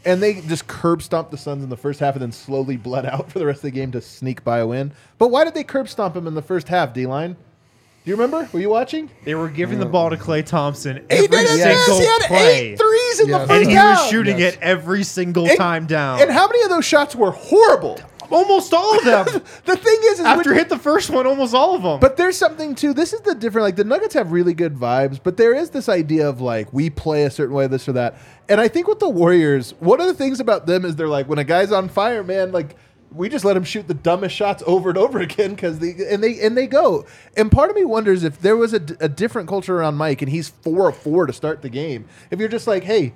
and 0.05 0.21
they 0.21 0.41
just 0.41 0.67
curb 0.67 1.01
stomped 1.01 1.31
the 1.31 1.37
Suns 1.37 1.63
in 1.63 1.69
the 1.69 1.77
first 1.77 1.99
half, 1.99 2.13
and 2.15 2.21
then 2.21 2.31
slowly 2.31 2.77
bled 2.87 3.05
out 3.05 3.31
for 3.31 3.39
the 3.39 3.45
rest 3.45 3.57
of 3.59 3.63
the 3.63 3.71
game 3.71 3.91
to 3.93 4.01
sneak 4.01 4.43
by 4.43 4.59
a 4.59 4.67
win. 4.67 4.91
But 5.17 5.29
why 5.29 5.43
did 5.43 5.53
they 5.53 5.63
curb 5.63 5.89
stomp 5.89 6.15
him 6.15 6.27
in 6.27 6.33
the 6.35 6.41
first 6.41 6.67
half? 6.67 6.93
D 6.93 7.05
line, 7.05 7.33
do 7.33 8.11
you 8.11 8.15
remember? 8.15 8.47
Were 8.53 8.59
you 8.59 8.69
watching? 8.69 9.09
They 9.23 9.33
were 9.35 9.49
giving 9.49 9.79
the 9.79 9.85
ball 9.87 10.11
to 10.11 10.15
Klay 10.17 10.45
Thompson 10.45 10.97
He 10.97 11.01
every 11.09 11.27
did 11.27 11.39
it, 11.49 11.57
yes. 11.57 11.85
single 11.85 11.99
He 11.99 12.05
had 12.05 12.21
play. 12.27 12.59
eight 12.73 12.77
threes 12.79 13.19
in 13.19 13.29
Yeah. 13.29 13.37
the 13.37 13.41
And 13.41 13.49
first 13.49 13.61
and 13.61 13.69
he 13.71 13.75
was 13.77 14.09
shooting 14.09 14.37
Yes. 14.39 14.53
it 14.53 14.59
every 14.61 15.03
single 15.03 15.47
And- 15.47 15.57
time 15.57 15.85
down. 15.87 16.21
And 16.21 16.29
how 16.29 16.45
many 16.47 16.61
of 16.63 16.69
those 16.69 16.85
shots 16.85 17.15
were 17.15 17.31
horrible? 17.31 17.99
Almost 18.31 18.73
all 18.73 18.97
of 18.97 19.03
them. 19.03 19.25
The 19.65 19.75
thing 19.75 19.97
is, 20.03 20.19
is 20.19 20.25
After 20.25 20.49
when- 20.51 20.59
hit 20.59 20.69
the 20.69 20.77
first 20.77 21.09
one, 21.09 21.25
almost 21.25 21.53
all 21.53 21.75
of 21.75 21.81
them. 21.83 21.99
But 21.99 22.17
there's 22.17 22.37
something 22.37 22.75
too. 22.75 22.93
This 22.93 23.13
is 23.13 23.21
the 23.21 23.35
different. 23.35 23.65
Like 23.65 23.75
the 23.75 23.83
Nuggets 23.83 24.13
have 24.13 24.31
really 24.31 24.53
good 24.53 24.75
vibes, 24.75 25.19
but 25.21 25.37
there 25.37 25.53
is 25.53 25.69
this 25.71 25.89
idea 25.89 26.27
of 26.29 26.41
like 26.41 26.71
we 26.73 26.89
play 26.89 27.23
a 27.23 27.29
certain 27.31 27.55
way, 27.55 27.67
this 27.67 27.87
or 27.87 27.93
that. 27.93 28.17
And 28.49 28.61
I 28.61 28.67
think 28.67 28.87
with 28.87 28.99
the 28.99 29.09
Warriors, 29.09 29.71
one 29.79 29.99
of 30.01 30.07
the 30.07 30.13
things 30.13 30.39
about 30.39 30.65
them 30.67 30.85
is 30.85 30.95
they're 30.95 31.07
like 31.07 31.27
when 31.27 31.39
a 31.39 31.43
guy's 31.43 31.71
on 31.71 31.89
fire, 31.89 32.23
man, 32.23 32.51
like 32.51 32.75
we 33.11 33.29
just 33.29 33.45
let 33.45 33.55
him 33.55 33.63
shoot 33.63 33.87
the 33.87 33.93
dumbest 33.93 34.35
shots 34.35 34.61
over 34.67 34.89
and 34.89 34.97
over 34.97 35.19
again 35.29 35.51
because 35.51 35.79
they 35.79 35.95
and 36.09 36.23
they 36.23 36.39
and 36.41 36.55
they 36.57 36.67
go. 36.67 37.05
And 37.37 37.51
part 37.51 37.69
of 37.69 37.75
me 37.75 37.85
wonders 37.85 38.23
if 38.23 38.39
there 38.41 38.57
was 38.57 38.73
a 38.73 38.79
different 38.79 39.47
culture 39.49 39.77
around 39.77 39.95
Mike, 39.95 40.21
and 40.21 40.29
he's 40.31 40.49
four 40.49 40.89
of 40.89 40.97
four 40.97 41.25
to 41.25 41.33
start 41.33 41.61
the 41.61 41.69
game. 41.69 42.05
If 42.31 42.39
you're 42.39 42.49
just 42.49 42.67
like, 42.67 42.83
hey. 42.83 43.13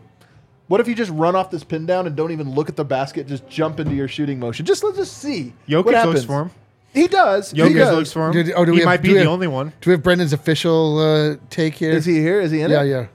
What 0.70 0.80
if 0.80 0.88
you 0.88 0.94
just 0.94 1.10
run 1.12 1.36
off 1.36 1.50
this 1.50 1.64
pin 1.64 1.88
down 1.88 2.06
and 2.06 2.16
don't 2.16 2.32
even 2.32 2.54
look 2.54 2.70
at 2.70 2.76
the 2.76 2.86
basket, 2.86 3.28
just 3.28 3.50
jump 3.50 3.80
into 3.80 3.96
your 3.96 4.08
shooting 4.08 4.40
motion? 4.40 4.68
Just 4.68 4.84
let's 4.84 4.98
just 4.98 5.18
see. 5.18 5.52
Jokic 5.68 5.86
what 5.86 5.86
looks 5.86 5.98
happens. 5.98 6.26
for 6.26 6.42
him. 6.44 6.52
He 6.94 7.08
does. 7.08 7.52
he 7.52 7.74
does. 7.74 7.96
looks 7.96 8.12
for 8.14 8.28
him. 8.28 8.34
Do- 8.46 8.54
oh, 8.54 8.66
do 8.66 8.72
he 8.72 8.76
we 8.76 8.80
have- 8.82 8.86
might 8.86 9.02
be 9.02 9.08
we 9.10 9.14
the 9.16 9.20
have- 9.22 9.30
only 9.30 9.48
one. 9.48 9.74
Do 9.82 9.90
we 9.90 9.94
have 9.94 10.04
Brendan's 10.04 10.32
official 10.32 11.00
uh, 11.00 11.38
take 11.50 11.74
here? 11.74 11.90
Is 11.90 12.06
he 12.06 12.20
here? 12.20 12.40
Is 12.40 12.52
he 12.52 12.62
in 12.62 12.70
yeah, 12.70 12.84
it? 12.84 12.88
yeah. 12.88 13.00
Yeah. 13.02 13.08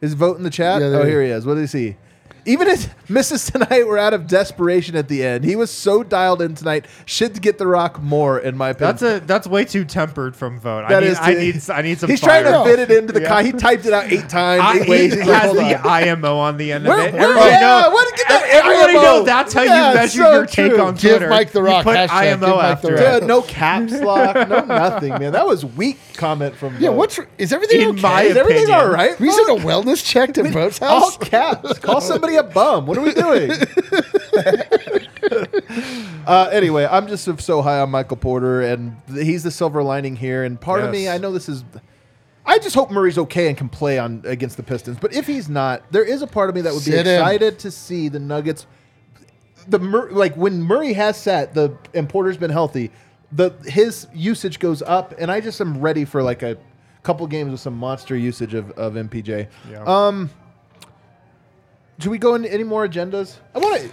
His 0.00 0.14
vote 0.14 0.38
in 0.38 0.44
the 0.44 0.50
chat? 0.50 0.80
Yeah, 0.80 0.88
oh, 0.88 1.04
here 1.04 1.22
he 1.22 1.28
is. 1.28 1.44
What 1.44 1.54
did 1.54 1.60
he 1.62 1.66
see? 1.66 1.96
Even 2.46 2.68
his 2.68 2.88
misses 3.08 3.46
tonight 3.50 3.86
were 3.86 3.98
out 3.98 4.12
of 4.12 4.26
desperation 4.26 4.96
at 4.96 5.08
the 5.08 5.24
end. 5.24 5.44
He 5.44 5.56
was 5.56 5.70
so 5.70 6.02
dialed 6.02 6.42
in 6.42 6.54
tonight. 6.54 6.86
Should 7.06 7.40
get 7.40 7.58
the 7.58 7.66
rock 7.66 8.02
more, 8.02 8.38
in 8.38 8.56
my 8.56 8.70
opinion. 8.70 8.96
That's 8.96 9.02
a 9.22 9.26
that's 9.26 9.46
way 9.46 9.64
too 9.64 9.84
tempered 9.84 10.36
from 10.36 10.60
Vogt. 10.60 10.88
That 10.88 11.02
I 11.02 11.06
need, 11.06 11.08
is 11.10 11.18
I 11.20 11.34
need 11.34 11.70
I 11.70 11.82
need 11.82 11.98
some. 11.98 12.10
He's 12.10 12.20
fire. 12.20 12.42
trying 12.42 12.52
to 12.64 12.70
fit 12.70 12.78
it 12.78 12.90
into 12.96 13.12
the 13.12 13.22
Yeah. 13.22 13.28
con- 13.28 13.44
He 13.46 13.52
typed 13.52 13.86
it 13.86 13.92
out 13.92 14.12
eight 14.12 14.28
times, 14.28 14.62
I, 14.62 14.78
eight 14.80 14.88
ways. 14.88 15.12
he 15.14 15.20
He's 15.20 15.28
has 15.30 15.42
hold 15.44 15.56
the. 15.56 15.86
IMO 15.88 16.36
on 16.38 16.56
the 16.56 16.72
end 16.72 16.86
of 16.86 16.90
Where- 16.90 17.06
it. 17.08 17.12
where- 17.14 17.22
Everybody 17.22 17.50
yeah, 17.50 17.60
know, 17.60 17.90
what- 17.90 18.16
get 18.16 18.28
that 18.28 18.44
everybody 18.50 18.92
IMO. 18.92 19.02
know 19.02 19.22
that's 19.24 19.52
how 19.54 19.62
Yeah, 19.62 19.88
you 19.90 19.94
measure 19.96 20.22
so 20.22 20.32
your 20.32 20.46
take 20.46 20.72
true. 20.72 20.80
on 20.82 20.94
Give 20.96 21.28
Mike 21.28 21.50
the 21.52 21.62
Rock 21.62 21.84
You 21.86 21.92
put 21.92 21.96
hashtag, 21.96 22.22
give 22.32 22.42
IMO 22.42 22.56
Mike 22.56 22.56
the 22.56 22.66
after 22.66 22.88
Rock. 22.94 23.00
it. 23.00 23.20
Dude, 23.20 23.28
no 23.28 23.42
caps 23.42 23.92
lock, 24.00 24.48
no 24.48 24.60
nothing, 24.66 25.08
man. 25.18 25.32
That 25.32 25.46
was 25.46 25.64
weak 25.64 25.98
comment 26.14 26.54
from. 26.56 26.76
Yeah, 26.78 26.88
Vogt. 26.90 26.98
what's 26.98 27.20
is 27.38 27.52
everything 27.52 27.80
In 27.80 27.88
okay? 27.90 28.00
my 28.02 28.22
Is 28.22 28.36
everything 28.36 28.70
all 28.70 28.88
right? 28.88 29.18
we 29.18 29.28
Vogt? 29.28 29.46
sent 29.46 29.60
a 29.60 29.64
wellness 29.64 30.04
check 30.04 30.34
to 30.34 30.42
Vogt's 30.50 30.78
house. 30.78 30.90
all 31.02 31.10
caps. 31.18 31.78
Call 31.78 32.00
somebody 32.00 32.33
a 32.36 32.42
bum. 32.42 32.86
What 32.86 32.98
are 32.98 33.02
we 33.02 33.14
doing? 33.14 33.50
Uh, 36.26 36.48
anyway, 36.52 36.86
I'm 36.90 37.06
just 37.06 37.24
so 37.42 37.60
high 37.62 37.80
on 37.80 37.90
Michael 37.90 38.16
Porter, 38.16 38.62
and 38.62 38.96
he's 39.12 39.42
the 39.42 39.50
silver 39.50 39.82
lining 39.82 40.16
here. 40.16 40.44
And 40.44 40.58
part 40.60 40.82
of 40.82 40.90
me, 40.90 41.04
Yes. 41.04 41.14
I 41.14 41.18
know 41.18 41.32
this 41.32 41.48
is. 41.48 41.64
I 42.46 42.58
just 42.58 42.74
hope 42.74 42.90
Murray's 42.90 43.18
okay 43.18 43.48
and 43.48 43.56
can 43.56 43.68
play 43.68 43.98
on 43.98 44.22
against 44.24 44.56
the 44.56 44.62
Pistons. 44.62 44.96
But 45.00 45.12
if 45.14 45.26
he's 45.26 45.48
not, 45.48 45.82
there 45.92 46.04
is 46.04 46.22
a 46.22 46.26
part 46.26 46.48
of 46.50 46.54
me 46.54 46.62
that 46.62 46.72
would 46.72 46.84
be 46.84 46.90
Sit 46.92 47.06
him. 47.06 47.20
excited 47.20 47.58
to 47.60 47.70
see 47.70 48.08
the 48.08 48.20
Nuggets. 48.20 48.66
The 49.68 49.78
Mur- 49.78 50.10
like 50.12 50.34
when 50.36 50.62
Murray 50.62 50.92
has 50.94 51.16
sat, 51.20 51.52
the 51.54 51.76
and 51.94 52.08
Porter's 52.08 52.36
been 52.38 52.50
healthy, 52.50 52.90
the 53.32 53.50
his 53.66 54.06
usage 54.14 54.58
goes 54.60 54.80
up, 54.82 55.14
and 55.18 55.30
I 55.30 55.40
just 55.40 55.60
am 55.60 55.78
ready 55.80 56.04
for 56.06 56.22
like 56.22 56.42
a 56.42 56.56
couple 57.02 57.26
games 57.26 57.50
with 57.50 57.60
some 57.60 57.74
monster 57.76 58.16
usage 58.16 58.54
of, 58.54 58.70
of 58.72 58.94
MPJ. 58.94 59.48
Yeah. 59.70 59.84
Um, 59.84 60.30
should 61.98 62.10
we 62.10 62.18
go 62.18 62.34
into 62.34 62.52
any 62.52 62.64
more 62.64 62.86
agendas? 62.86 63.36
I 63.54 63.58
want 63.58 63.80
to. 63.80 63.90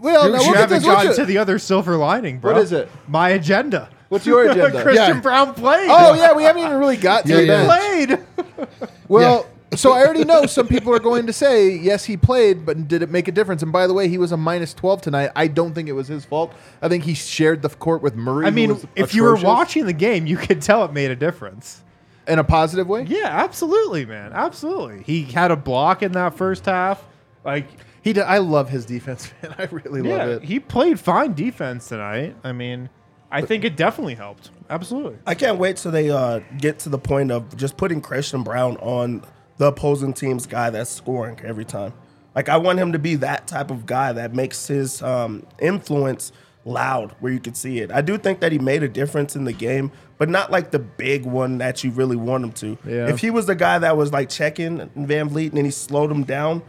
Well, 0.00 0.26
You- 0.26 0.32
no, 0.32 0.38
you 0.40 0.44
we'll 0.46 0.52
get 0.54 0.60
haven't 0.60 0.78
this- 0.78 0.84
we'll 0.86 0.94
gotten 0.96 1.12
ju- 1.12 1.16
to 1.16 1.24
the 1.26 1.38
other 1.38 1.58
silver 1.58 1.96
lining, 1.96 2.38
bro. 2.38 2.52
What 2.52 2.62
is 2.62 2.72
it? 2.72 2.88
My 3.08 3.30
agenda. 3.30 3.88
What's 4.08 4.26
your 4.26 4.42
agenda? 4.50 4.82
Christian 4.82 5.16
Yeah. 5.16 5.20
Braun 5.20 5.54
played. 5.54 5.88
Oh 5.90 6.14
yeah, 6.14 6.32
we 6.34 6.42
haven't 6.44 6.62
even 6.62 6.78
really 6.78 6.96
got 6.96 7.24
to 7.26 7.30
Yeah, 7.30 7.36
the 7.36 7.44
yeah. 7.44 8.06
bench. 8.06 8.26
played. 8.46 8.68
Well, 9.08 9.46
so 9.74 9.92
I 9.92 10.04
already 10.04 10.24
know 10.24 10.44
some 10.46 10.66
people 10.66 10.94
are 10.94 10.98
going 10.98 11.26
to 11.26 11.32
say 11.32 11.70
yes, 11.70 12.04
he 12.04 12.16
played, 12.18 12.66
but 12.66 12.88
did 12.88 13.02
it 13.02 13.10
make 13.10 13.26
a 13.28 13.32
difference? 13.32 13.62
And 13.62 13.72
by 13.72 13.86
the 13.86 13.94
way, 13.94 14.08
he 14.08 14.18
was 14.18 14.32
a 14.32 14.36
minus 14.36 14.74
twelve 14.74 15.00
tonight. 15.00 15.30
I 15.34 15.46
don't 15.46 15.74
think 15.74 15.88
it 15.88 15.92
was 15.92 16.08
his 16.08 16.24
fault. 16.26 16.52
I 16.82 16.88
think 16.88 17.04
he 17.04 17.14
shared 17.14 17.62
the 17.62 17.70
court 17.70 18.02
with 18.02 18.14
Murray. 18.14 18.46
I 18.46 18.50
who 18.50 18.54
mean, 18.56 18.68
was 18.74 18.86
if 18.96 19.14
you 19.14 19.22
were 19.22 19.30
atrocious, 19.30 19.46
watching 19.46 19.86
the 19.86 19.92
game, 19.94 20.26
you 20.26 20.36
could 20.36 20.60
tell 20.62 20.84
it 20.84 20.92
made 20.92 21.10
a 21.10 21.16
difference. 21.16 21.82
in 22.26 22.38
a 22.38 22.44
positive 22.44 22.86
way, 22.86 23.04
Yeah, 23.04 23.28
absolutely, 23.28 24.04
man. 24.04 24.32
Absolutely. 24.34 25.02
He 25.04 25.24
had 25.24 25.50
a 25.50 25.56
block 25.56 26.02
in 26.02 26.12
that 26.12 26.34
first 26.34 26.66
half. 26.66 27.02
Like, 27.48 27.66
he 28.02 28.12
did. 28.12 28.24
I 28.24 28.38
love 28.38 28.68
his 28.68 28.84
defense, 28.84 29.32
man. 29.42 29.54
I 29.58 29.64
really 29.64 30.06
yeah, 30.06 30.16
love 30.16 30.28
it. 30.28 30.44
he 30.44 30.60
played 30.60 31.00
fine 31.00 31.32
defense 31.32 31.88
tonight. 31.88 32.36
I 32.44 32.52
mean, 32.52 32.90
I 33.30 33.40
think 33.40 33.64
it 33.64 33.76
definitely 33.76 34.16
helped. 34.16 34.50
Absolutely. 34.68 35.16
I 35.26 35.34
can't 35.34 35.58
wait 35.58 35.78
till 35.78 35.90
they 35.90 36.10
uh, 36.10 36.40
get 36.58 36.78
to 36.80 36.90
the 36.90 36.98
point 36.98 37.30
of 37.30 37.56
just 37.56 37.76
putting 37.76 38.00
Christian 38.02 38.42
Braun 38.42 38.76
on 38.76 39.24
the 39.56 39.66
opposing 39.66 40.12
team's 40.12 40.46
guy 40.46 40.70
that's 40.70 40.90
scoring 40.90 41.40
every 41.42 41.64
time. 41.64 41.94
Like 42.34 42.48
I 42.48 42.58
want 42.58 42.78
him 42.78 42.92
to 42.92 42.98
be 42.98 43.16
that 43.16 43.46
type 43.46 43.70
of 43.70 43.86
guy 43.86 44.12
that 44.12 44.34
makes 44.34 44.66
his 44.66 45.02
um, 45.02 45.46
influence 45.58 46.32
loud, 46.64 47.12
where 47.20 47.32
you 47.32 47.40
can 47.40 47.54
see 47.54 47.78
it. 47.80 47.90
I 47.90 48.02
do 48.02 48.18
think 48.18 48.40
that 48.40 48.52
he 48.52 48.58
made 48.58 48.82
a 48.82 48.88
difference 48.88 49.34
in 49.34 49.44
the 49.44 49.52
game, 49.52 49.90
but 50.18 50.28
not 50.28 50.50
like 50.50 50.70
the 50.70 50.78
big 50.78 51.24
one 51.24 51.58
that 51.58 51.82
you 51.82 51.90
really 51.90 52.16
want 52.16 52.44
him 52.44 52.52
to. 52.52 52.78
Yeah. 52.86 53.08
If 53.08 53.20
he 53.20 53.30
was 53.30 53.46
the 53.46 53.54
guy 53.54 53.78
that 53.78 53.96
was 53.96 54.12
like 54.12 54.28
checking 54.28 54.78
VanVleet 54.90 55.48
and 55.48 55.56
then 55.56 55.64
he 55.64 55.70
slowed 55.70 56.10
him 56.10 56.24
down, 56.24 56.62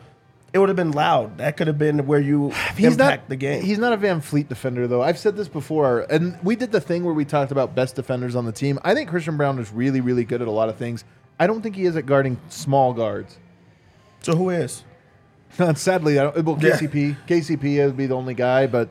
it 0.53 0.59
would 0.59 0.69
have 0.69 0.75
been 0.75 0.91
loud. 0.91 1.37
That 1.37 1.57
could 1.57 1.67
have 1.67 1.77
been 1.77 2.07
where 2.07 2.19
you 2.19 2.49
He's 2.75 2.93
impact 2.93 3.23
not 3.23 3.29
the 3.29 3.35
game. 3.35 3.63
He's 3.63 3.77
not 3.77 3.93
a 3.93 3.97
VanVleet 3.97 4.47
defender, 4.47 4.87
though. 4.87 5.01
I've 5.01 5.17
said 5.19 5.35
this 5.35 5.47
before, 5.47 6.01
and 6.09 6.37
we 6.43 6.55
did 6.55 6.71
the 6.71 6.81
thing 6.81 7.03
where 7.03 7.13
we 7.13 7.25
talked 7.25 7.51
about 7.51 7.75
best 7.75 7.95
defenders 7.95 8.35
on 8.35 8.45
the 8.45 8.51
team. 8.51 8.79
I 8.83 8.93
think 8.93 9.09
Christian 9.09 9.37
Braun 9.37 9.59
is 9.59 9.71
really, 9.71 10.01
really 10.01 10.23
good 10.23 10.41
at 10.41 10.47
a 10.47 10.51
lot 10.51 10.69
of 10.69 10.75
things. 10.77 11.03
I 11.39 11.47
don't 11.47 11.61
think 11.61 11.75
he 11.75 11.85
is 11.85 11.95
at 11.95 12.05
guarding 12.05 12.37
small 12.49 12.93
guards. 12.93 13.37
so 14.21 14.35
who 14.35 14.49
is? 14.49 14.83
Sadly, 15.75 16.19
I 16.19 16.23
don't, 16.23 16.45
well, 16.45 16.57
Yeah. 16.61 16.71
KCP, 16.71 17.17
KCP 17.27 17.85
would 17.85 17.97
be 17.97 18.05
the 18.07 18.15
only 18.15 18.33
guy, 18.33 18.67
but 18.67 18.89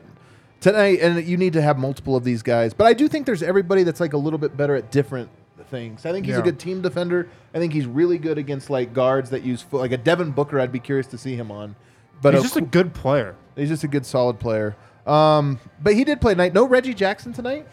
tonight, 0.59 0.99
and 1.01 1.25
you 1.25 1.37
need 1.37 1.53
to 1.53 1.61
have 1.61 1.77
multiple 1.77 2.15
of 2.15 2.23
these 2.23 2.41
guys. 2.43 2.73
But 2.73 2.87
I 2.87 2.93
do 2.93 3.07
think 3.07 3.25
there's 3.25 3.43
everybody 3.43 3.83
that's 3.83 3.99
like 3.99 4.13
a 4.13 4.17
little 4.17 4.39
bit 4.39 4.57
better 4.57 4.75
at 4.75 4.91
different 4.91 5.29
things. 5.69 6.05
I 6.05 6.11
think 6.11 6.25
he's 6.25 6.37
a 6.37 6.41
good 6.41 6.59
team 6.59 6.81
defender. 6.81 7.29
I 7.53 7.59
think 7.59 7.73
he's 7.73 7.85
really 7.85 8.17
good 8.17 8.37
against 8.37 8.69
like 8.69 8.93
guards 8.93 9.29
that 9.29 9.43
use 9.43 9.61
foot, 9.61 9.79
like 9.81 9.91
a 9.91 9.97
Devin 9.97 10.31
Booker. 10.31 10.59
I'd 10.59 10.71
be 10.71 10.79
curious 10.79 11.07
to 11.07 11.17
see 11.17 11.35
him 11.35 11.51
on. 11.51 11.75
But 12.21 12.33
He's 12.33 12.41
a- 12.41 12.45
just 12.45 12.57
a 12.57 12.61
good 12.61 12.93
player. 12.93 13.35
he's 13.55 13.69
just 13.69 13.83
a 13.83 13.87
good, 13.87 14.05
solid 14.05 14.39
player. 14.39 14.75
Um, 15.07 15.59
but 15.81 15.93
he 15.95 16.03
did 16.03 16.19
play 16.21 16.33
tonight. 16.33 16.53
No 16.53 16.67
Reggie 16.67 16.93
Jackson 16.93 17.31
tonight. 17.33 17.65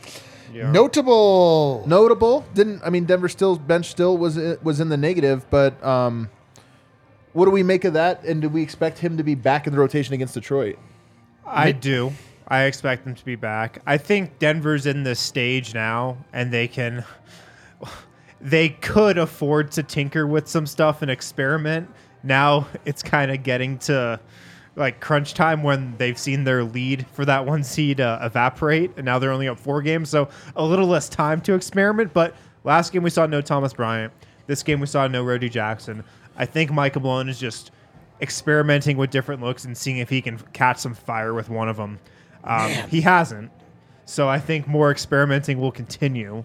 Yeah. 0.55 0.71
Notable. 0.71 1.83
Notable. 1.87 2.45
Didn't 2.55 2.81
I 2.85 2.91
mean 2.91 3.05
Denver 3.05 3.29
still 3.29 3.57
bench 3.57 3.87
still 3.87 4.17
was 4.17 4.37
was 4.63 4.79
in 4.81 4.89
the 4.89 4.97
negative, 4.97 5.45
but 5.51 5.83
um, 5.85 6.31
what 7.33 7.45
do 7.47 7.51
we 7.51 7.63
make 7.63 7.85
of 7.85 7.95
that? 7.95 8.25
And 8.25 8.41
do 8.41 8.49
we 8.49 8.63
expect 8.63 8.99
him 8.99 9.17
to 9.17 9.25
be 9.25 9.35
back 9.35 9.67
in 9.67 9.73
the 9.73 9.79
rotation 9.79 10.15
against 10.15 10.35
Detroit? 10.35 10.79
I 11.45 11.73
do. 11.73 12.13
I 12.49 12.63
expect 12.65 13.05
them 13.05 13.15
to 13.17 13.25
be 13.25 13.35
back. 13.35 13.83
I 13.87 13.99
think 13.99 14.39
Denver's 14.39 14.87
in 14.87 15.03
this 15.03 15.19
stage 15.19 15.75
now, 15.75 16.17
and 16.33 16.53
they 16.53 16.69
can. 16.69 17.05
They 18.41 18.71
could 18.71 19.19
afford 19.19 19.73
to 19.73 19.83
tinker 19.83 20.27
with 20.27 20.49
some 20.49 20.67
stuff 20.67 21.03
and 21.03 21.11
experiment. 21.11 21.91
Now 22.23 22.67
it's 22.85 23.03
kind 23.03 23.31
of 23.31 23.43
getting 23.43 23.79
to 23.81 24.21
like 24.77 25.01
crunch 25.01 25.35
time 25.35 25.63
when 25.63 25.97
they've 25.97 26.19
seen 26.19 26.45
their 26.45 26.63
lead 26.63 27.07
for 27.13 27.25
that 27.25 27.47
one 27.47 27.65
seed 27.65 28.01
uh, 28.01 28.19
evaporate, 28.23 28.93
and 28.97 29.05
now 29.05 29.19
they're 29.19 29.33
only 29.33 29.49
up 29.49 29.59
four 29.59 29.81
games, 29.81 30.11
so 30.11 30.29
a 30.55 30.65
little 30.65 30.87
less 30.87 31.09
time 31.09 31.41
to 31.41 31.55
experiment. 31.55 32.13
But 32.13 32.35
last 32.63 32.93
game 32.93 33.03
we 33.03 33.11
saw 33.11 33.27
no 33.27 33.41
Thomas 33.41 33.73
Bryant. 33.73 34.13
This 34.47 34.63
game 34.63 34.81
we 34.81 34.87
saw 34.87 35.07
no 35.09 35.25
Reggie 35.25 35.49
Jackson. 35.49 36.05
I 36.37 36.45
think 36.45 36.71
Michael 36.71 37.01
Malone 37.03 37.29
is 37.29 37.41
just 37.41 37.71
experimenting 38.21 38.97
with 38.97 39.11
different 39.11 39.43
looks 39.43 39.65
and 39.65 39.77
seeing 39.77 39.99
if 39.99 40.11
he 40.11 40.21
can 40.21 40.39
catch 40.53 40.79
some 40.79 40.95
fire 40.95 41.33
with 41.35 41.49
one 41.49 41.69
of 41.69 41.77
them. 41.77 41.99
Um, 42.45 42.71
he 42.89 43.01
hasn't, 43.01 43.51
so 44.05 44.29
I 44.29 44.39
think 44.39 44.69
more 44.69 44.91
experimenting 44.91 45.59
will 45.59 45.73
continue. 45.73 46.45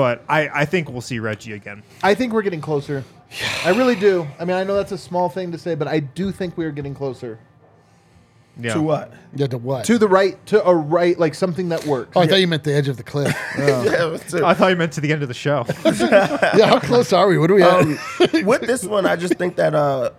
But 0.00 0.24
I, 0.30 0.48
I 0.62 0.64
think 0.64 0.88
we'll 0.88 1.02
see 1.02 1.18
Reggie 1.18 1.52
again. 1.52 1.82
I 2.02 2.14
think 2.14 2.32
we're 2.32 2.40
getting 2.40 2.62
closer. 2.62 3.04
I 3.66 3.70
really 3.70 3.96
do. 3.96 4.26
I 4.38 4.46
mean, 4.46 4.56
I 4.56 4.64
know 4.64 4.74
that's 4.74 4.92
a 4.92 4.98
small 4.98 5.28
thing 5.28 5.52
to 5.52 5.58
say, 5.58 5.74
but 5.74 5.86
I 5.88 6.00
do 6.00 6.32
think 6.32 6.56
we 6.56 6.64
are 6.64 6.70
getting 6.70 6.94
closer 6.94 7.38
Yeah. 8.58 8.72
To 8.74 8.80
what? 8.80 9.12
Yeah, 9.34 9.46
to 9.48 9.58
what? 9.58 9.84
to 9.84 9.98
the 9.98 10.08
right, 10.08 10.34
to 10.46 10.66
a 10.66 10.74
right, 10.74 11.18
like 11.18 11.34
something 11.34 11.68
that 11.68 11.84
works. 11.84 12.12
oh, 12.16 12.20
I 12.22 12.26
thought 12.26 12.40
you 12.40 12.48
meant 12.48 12.64
the 12.64 12.72
edge 12.74 12.88
of 12.88 12.96
the 12.96 13.02
cliff. 13.02 13.28
Yeah, 13.58 14.16
to- 14.16 14.46
I 14.46 14.54
thought 14.54 14.68
you 14.70 14.76
meant 14.76 14.92
to 14.94 15.02
the 15.02 15.12
end 15.12 15.20
of 15.22 15.28
the 15.28 15.34
show. 15.34 15.66
yeah, 15.84 16.66
how 16.66 16.80
close 16.80 17.12
are 17.12 17.28
we? 17.28 17.36
What 17.36 17.48
do 17.48 17.54
we 17.56 17.62
Um, 17.62 17.96
have? 17.96 18.32
with 18.46 18.62
this 18.62 18.82
one, 18.96 19.04
I 19.04 19.16
just 19.16 19.34
think 19.34 19.56
that 19.56 19.74
uh, 19.74 20.12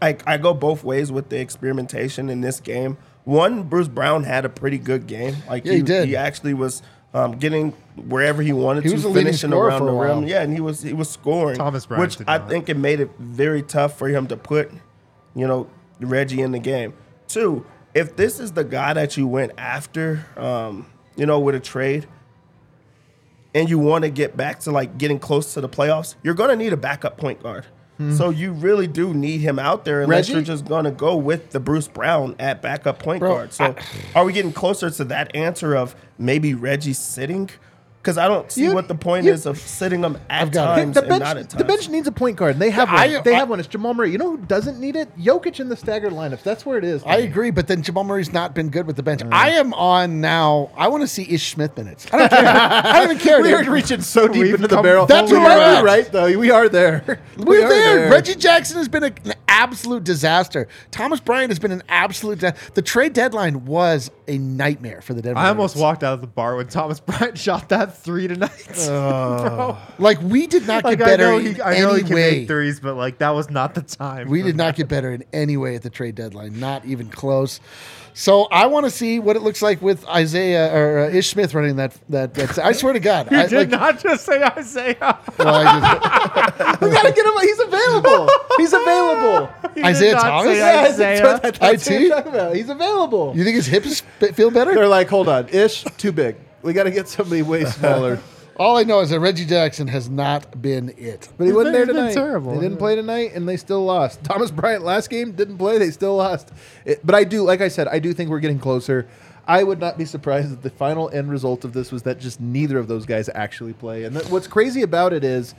I 0.00 0.16
I 0.28 0.38
go 0.38 0.54
both 0.54 0.84
ways 0.84 1.10
with 1.10 1.28
the 1.28 1.40
experimentation 1.40 2.30
in 2.30 2.40
this 2.40 2.60
game. 2.60 2.98
One, 3.24 3.64
Bruce 3.64 3.88
Brown 3.88 4.22
had 4.22 4.44
a 4.44 4.48
pretty 4.48 4.78
good 4.78 5.08
game. 5.08 5.34
Like 5.48 5.64
Yeah, 5.66 5.72
he 5.72 5.82
did. 5.82 6.08
He 6.08 6.14
actually 6.16 6.54
was 6.54 6.82
um, 7.12 7.32
getting 7.38 7.72
wherever 7.96 8.42
he 8.42 8.52
wanted 8.52 8.84
He 8.84 8.90
to, 8.90 8.94
was 8.96 9.04
finishing 9.04 9.52
around 9.52 9.86
the 9.86 9.92
rim. 9.92 10.24
Yeah, 10.26 10.42
and 10.42 10.52
he 10.52 10.60
was 10.60 10.82
he 10.82 10.92
was 10.92 11.10
scoring. 11.10 11.56
Thomas 11.56 11.86
Bryant 11.86 12.18
which 12.18 12.28
I 12.28 12.38
think 12.38 12.68
it 12.68 12.76
made 12.76 13.00
it 13.00 13.10
very 13.18 13.62
tough 13.62 13.98
for 13.98 14.08
him 14.08 14.26
to 14.28 14.36
put, 14.36 14.70
you 15.34 15.46
know, 15.46 15.68
Reggie 16.00 16.40
in 16.40 16.52
the 16.52 16.58
game. 16.58 16.94
Two, 17.26 17.66
if 17.94 18.16
this 18.16 18.40
is 18.40 18.52
the 18.52 18.64
guy 18.64 18.92
that 18.92 19.16
you 19.16 19.26
went 19.26 19.52
after, 19.58 20.26
um, 20.36 20.86
you 21.16 21.26
know, 21.26 21.40
with 21.40 21.54
a 21.54 21.60
trade 21.60 22.06
and 23.54 23.68
you 23.68 23.78
want 23.78 24.04
to 24.04 24.10
get 24.10 24.36
back 24.36 24.60
to 24.60 24.70
like 24.70 24.96
getting 24.98 25.18
close 25.18 25.54
to 25.54 25.60
the 25.60 25.68
playoffs, 25.68 26.14
you're 26.22 26.34
going 26.34 26.50
to 26.50 26.56
need 26.56 26.72
a 26.72 26.76
backup 26.76 27.16
point 27.16 27.42
guard. 27.42 27.66
Mm-hmm. 28.00 28.16
So 28.16 28.30
you 28.30 28.52
really 28.52 28.86
do 28.86 29.12
need 29.12 29.42
him 29.42 29.58
out 29.58 29.84
there 29.84 30.00
unless 30.00 30.28
Reggie? 30.28 30.32
you're 30.32 30.42
just 30.42 30.64
going 30.64 30.86
to 30.86 30.90
go 30.90 31.16
with 31.16 31.50
the 31.50 31.60
Bruce 31.60 31.86
Brown 31.86 32.34
at 32.38 32.62
backup 32.62 32.98
point 32.98 33.20
Bro, 33.20 33.34
guard. 33.34 33.52
So 33.52 33.76
are 34.14 34.24
we 34.24 34.32
getting 34.32 34.54
closer 34.54 34.88
to 34.88 35.04
that 35.04 35.36
answer 35.36 35.76
of 35.76 35.94
maybe 36.18 36.54
Reggie 36.54 36.94
sitting? 36.94 37.50
Because 38.02 38.16
I 38.16 38.28
don't 38.28 38.50
see 38.50 38.62
You- 38.64 38.72
what 38.72 38.88
the 38.88 38.94
point 38.94 39.26
you- 39.26 39.32
is 39.32 39.44
of 39.44 39.58
sitting 39.58 40.02
him 40.02 40.16
at 40.30 40.50
got 40.52 40.78
it. 40.78 40.82
times 40.82 40.94
the 40.94 41.00
and 41.00 41.08
bench, 41.10 41.20
not 41.20 41.36
at 41.36 41.50
times. 41.50 41.54
the 41.54 41.64
bench 41.64 41.88
needs 41.90 42.08
a 42.08 42.12
point 42.12 42.36
guard. 42.36 42.52
And 42.54 42.62
they 42.62 42.70
have 42.70 42.88
one. 42.88 42.98
I- 42.98 43.20
they 43.20 43.34
I- 43.34 43.38
have 43.38 43.50
one. 43.50 43.58
It's 43.60 43.68
Jamal 43.68 43.92
Murray. 43.92 44.10
You 44.10 44.16
know 44.16 44.30
who 44.30 44.36
doesn't 44.38 44.80
need 44.80 44.96
it? 44.96 45.10
Jokic 45.18 45.60
in 45.60 45.68
the 45.68 45.76
staggered 45.76 46.12
lineups. 46.14 46.42
That's 46.42 46.64
where 46.64 46.78
it 46.78 46.84
is. 46.84 47.02
I 47.04 47.16
agree, 47.16 47.50
but 47.50 47.66
then 47.66 47.82
Jamal 47.82 48.04
Murray's 48.04 48.32
not 48.32 48.54
been 48.54 48.70
good 48.70 48.86
with 48.86 48.96
the 48.96 49.02
bench. 49.02 49.20
I 49.30 49.50
am 49.50 49.74
on 49.74 50.22
now. 50.22 50.70
I 50.78 50.88
want 50.88 51.02
to 51.02 51.06
see 51.08 51.26
Ish 51.28 51.52
Smith 51.52 51.76
minutes. 51.76 52.06
I 52.10 52.18
don't 52.18 52.30
care. 52.30 52.46
I 52.48 52.92
don't 52.94 53.04
even 53.04 53.18
care. 53.22 53.42
we 53.42 53.50
dude. 53.50 53.66
are 53.66 53.70
reaching 53.70 54.00
so 54.00 54.26
deep 54.28 54.44
We've 54.44 54.54
into 54.54 54.68
the 54.68 54.80
barrel. 54.80 55.04
That's 55.04 55.30
where 55.30 55.40
we're 55.42 55.50
at. 55.50 55.84
right 55.84 56.10
though. 56.10 56.38
We 56.38 56.50
are 56.50 56.70
there. 56.70 57.20
We 57.36 57.44
We're 57.58 57.66
are 57.66 57.68
there. 57.68 58.10
Reggie 58.10 58.34
Jackson 58.34 58.76
has 58.78 58.88
been 58.88 59.02
a- 59.04 59.12
an 59.24 59.34
absolute 59.48 60.04
disaster. 60.04 60.68
Thomas 60.90 61.20
Bryant 61.20 61.50
has 61.50 61.58
been 61.58 61.72
an 61.72 61.82
absolute. 61.88 62.38
di- 62.40 62.52
the 62.74 62.82
trade 62.82 63.12
deadline 63.14 63.64
was 63.66 64.10
a 64.28 64.36
nightmare 64.38 65.00
for 65.02 65.12
the 65.14 65.20
Denver. 65.22 65.38
I 65.38 65.48
almost 65.48 65.74
Nuggets. 65.76 65.82
walked 65.82 66.04
out 66.04 66.14
of 66.14 66.20
the 66.22 66.26
bar 66.26 66.56
when 66.56 66.66
Thomas 66.68 66.98
Bryant 67.10 67.36
shot 67.38 67.68
that 67.70 67.89
three 67.94 68.28
tonight. 68.28 68.50
Bro. 68.86 69.76
Like 69.98 70.20
we 70.22 70.46
did 70.46 70.66
not 70.66 70.82
get 70.82 70.84
Like 70.84 71.00
I 71.00 71.04
better 71.04 71.30
know, 71.32 71.38
in 71.38 71.54
he, 71.54 71.62
I 71.62 71.78
know 71.80 71.94
he 71.94 72.00
any 72.00 72.02
can 72.08 72.14
way. 72.16 72.38
make 72.40 72.48
threes, 72.48 72.80
but 72.80 72.94
like 72.96 73.18
that 73.18 73.30
was 73.30 73.50
not 73.50 73.74
the 73.74 73.82
time. 73.82 74.28
We 74.28 74.42
did 74.42 74.56
not 74.56 74.76
get 74.76 74.88
better 74.88 75.12
in 75.12 75.24
any 75.32 75.56
way 75.56 75.74
at 75.76 75.82
the 75.82 75.90
trade 75.90 76.14
deadline, 76.14 76.58
not 76.60 76.84
even 76.84 77.08
close. 77.08 77.60
So 78.12 78.44
I 78.46 78.66
want 78.66 78.86
to 78.86 78.90
see 78.90 79.20
what 79.20 79.36
it 79.36 79.42
looks 79.42 79.62
like 79.62 79.80
with 79.80 80.04
Isaiah 80.08 80.74
or 80.74 80.98
uh, 81.04 81.10
Ish 81.10 81.28
Smith 81.30 81.54
running 81.54 81.76
that. 81.76 81.96
That, 82.08 82.34
that 82.34 82.58
I 82.58 82.72
swear 82.72 82.92
to 82.92 83.00
God, 83.00 83.28
You 83.30 83.38
I, 83.38 83.46
did 83.46 83.70
like, 83.70 83.80
not 83.80 84.00
just 84.02 84.26
say 84.26 84.42
Isaiah. 84.42 85.18
well, 85.38 85.54
I 85.54 85.64
just- 86.58 86.80
We 86.80 86.90
gotta 86.90 87.12
get 87.12 87.24
him. 87.24 87.32
He's 87.40 87.60
available. 87.60 88.28
He's 88.56 88.72
available. 88.72 89.48
You 89.76 89.84
Isaiah 89.84 90.14
not 90.14 90.22
Thomas? 90.22 90.44
say 90.52 90.58
Yeah, 90.58 90.72
that's 90.82 90.94
Isaiah. 90.94 91.22
what, 91.22 91.42
that's 91.42 91.58
what 91.60 91.72
IT? 91.88 92.02
I'm 92.02 92.08
talking 92.10 92.32
about. 92.34 92.56
He's 92.56 92.68
available. 92.68 93.32
you 93.36 93.44
think 93.44 93.54
his 93.56 93.66
hips 93.66 94.02
f- 94.20 94.34
feel 94.34 94.50
better? 94.50 94.74
They're 94.74 94.88
like, 94.88 95.08
hold 95.08 95.28
on, 95.28 95.48
ish, 95.48 95.84
too 95.96 96.10
big. 96.12 96.36
We 96.62 96.72
got 96.72 96.84
to 96.84 96.90
get 96.90 97.08
somebody 97.08 97.42
way 97.42 97.64
smaller. 97.66 98.20
All 98.56 98.76
I 98.76 98.82
know 98.82 99.00
is 99.00 99.08
that 99.10 99.20
Reggie 99.20 99.46
Jackson 99.46 99.88
has 99.88 100.10
not 100.10 100.60
been 100.60 100.92
it. 100.98 101.30
But 101.38 101.46
he 101.46 101.52
wasn't 101.52 101.72
there 101.72 101.86
He's 101.86 101.94
been 101.94 101.96
tonight. 101.96 102.12
terrible. 102.14 102.54
They 102.54 102.60
didn't 102.60 102.76
play 102.76 102.94
tonight, 102.94 103.32
and 103.34 103.48
they 103.48 103.56
still 103.56 103.82
lost. 103.84 104.22
Thomas 104.24 104.50
Bryant 104.50 104.84
last 104.84 105.08
game 105.08 105.32
didn't 105.32 105.56
play. 105.56 105.78
They 105.78 105.90
still 105.90 106.16
lost. 106.16 106.50
It, 106.84 107.00
but 107.04 107.14
I 107.14 107.24
do, 107.24 107.42
like 107.42 107.62
I 107.62 107.68
said, 107.68 107.88
I 107.88 107.98
do 108.00 108.12
think 108.12 108.28
we're 108.28 108.40
getting 108.40 108.58
closer. 108.58 109.08
I 109.46 109.62
would 109.64 109.80
not 109.80 109.96
be 109.96 110.04
surprised 110.04 110.52
if 110.52 110.60
the 110.60 110.68
final 110.70 111.08
end 111.08 111.30
result 111.30 111.64
of 111.64 111.72
this 111.72 111.90
was 111.90 112.02
that 112.02 112.20
just 112.20 112.38
neither 112.40 112.78
of 112.78 112.86
those 112.86 113.06
guys 113.06 113.30
actually 113.34 113.72
play. 113.72 114.04
And 114.04 114.14
that, 114.14 114.30
what's 114.30 114.46
crazy 114.46 114.82
about 114.82 115.14
it 115.14 115.24
is, 115.24 115.54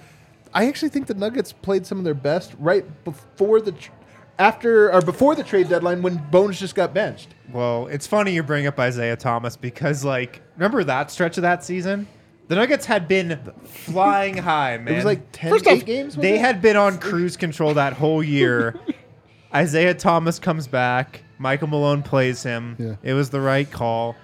I 0.53 0.67
actually 0.67 0.89
think 0.89 1.07
the 1.07 1.15
Nuggets 1.15 1.51
played 1.53 1.87
some 1.87 1.97
of 1.97 2.03
their 2.03 2.13
best 2.13 2.53
right 2.59 2.85
before 3.03 3.59
the, 3.61 3.71
tr- 3.71 3.91
after 4.37 4.93
or 4.93 5.01
before 5.01 5.33
the 5.33 5.43
trade 5.43 5.69
deadline 5.69 6.03
when 6.03 6.17
Bones 6.29 6.59
just 6.59 6.75
got 6.75 6.93
benched. 6.93 7.29
Well, 7.53 7.87
it's 7.87 8.07
funny 8.07 8.33
you 8.33 8.43
bring 8.43 8.67
up 8.67 8.79
Isaiah 8.79 9.15
Thomas 9.15 9.55
because, 9.57 10.03
like, 10.05 10.41
remember 10.55 10.83
that 10.83 11.11
stretch 11.11 11.37
of 11.37 11.41
that 11.43 11.63
season? 11.63 12.07
The 12.47 12.55
Nuggets 12.55 12.85
had 12.85 13.07
been 13.07 13.39
flying 13.63 14.37
high, 14.37 14.77
man. 14.77 14.93
It 14.93 14.95
was 14.97 15.05
like 15.05 15.21
10 15.31 15.51
First 15.51 15.67
eight 15.67 15.81
off, 15.81 15.85
games. 15.85 16.15
they 16.15 16.35
it? 16.35 16.39
had 16.41 16.61
been 16.61 16.75
on 16.75 16.97
cruise 16.97 17.37
control 17.37 17.73
that 17.75 17.93
whole 17.93 18.21
year. 18.23 18.75
Isaiah 19.53 19.93
Thomas 19.93 20.39
comes 20.39 20.67
back. 20.67 21.23
Michael 21.37 21.67
Malone 21.67 22.03
plays 22.03 22.43
him. 22.43 22.75
Yeah. 22.79 22.95
It 23.03 23.13
was 23.13 23.29
the 23.29 23.41
right 23.41 23.69
call. 23.69 24.15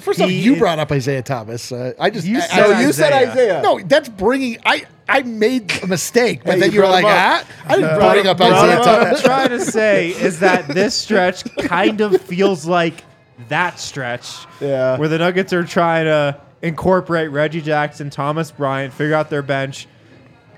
First 0.00 0.20
off, 0.20 0.28
He 0.28 0.40
you 0.40 0.56
brought 0.56 0.78
up 0.78 0.90
Isaiah 0.92 1.22
Thomas. 1.22 1.70
Uh, 1.72 1.92
I 1.98 2.10
just 2.10 2.26
You 2.26 2.38
I- 2.38 2.40
said 2.40 2.56
No, 2.68 2.70
I- 2.72 2.80
you 2.80 2.92
said 2.92 3.12
Isaiah. 3.12 3.30
Isaiah. 3.32 3.62
no. 3.62 3.80
That's 3.80 4.08
bringing. 4.08 4.58
I 4.64 4.84
I 5.08 5.22
made 5.22 5.72
a 5.82 5.86
mistake, 5.86 6.42
but 6.44 6.54
Hey, 6.54 6.60
then 6.60 6.70
you 6.70 6.76
you 6.76 6.82
were 6.82 6.88
like, 6.90 7.04
ah. 7.06 7.44
I 7.66 7.76
didn't 7.76 7.96
Brought 7.96 8.12
bring 8.14 8.26
up 8.26 8.36
brought 8.36 8.52
Isaiah 8.52 8.72
him 8.72 8.78
What 8.80 9.16
I'm 9.16 9.22
trying 9.22 9.48
to 9.50 9.60
say 9.60 10.08
is 10.10 10.40
that 10.40 10.68
this 10.68 10.94
stretch 10.94 11.44
kind 11.56 12.00
of 12.02 12.20
feels 12.22 12.66
like 12.66 13.04
that 13.48 13.78
stretch 13.80 14.34
Yeah. 14.60 14.98
where 14.98 15.08
the 15.08 15.16
Nuggets 15.18 15.52
are 15.52 15.64
trying 15.64 16.04
to 16.04 16.36
incorporate 16.60 17.30
Reggie 17.30 17.62
Jackson, 17.62 18.10
Thomas 18.10 18.50
Bryant, 18.50 18.92
figure 18.92 19.14
out 19.14 19.30
their 19.30 19.42
bench, 19.42 19.86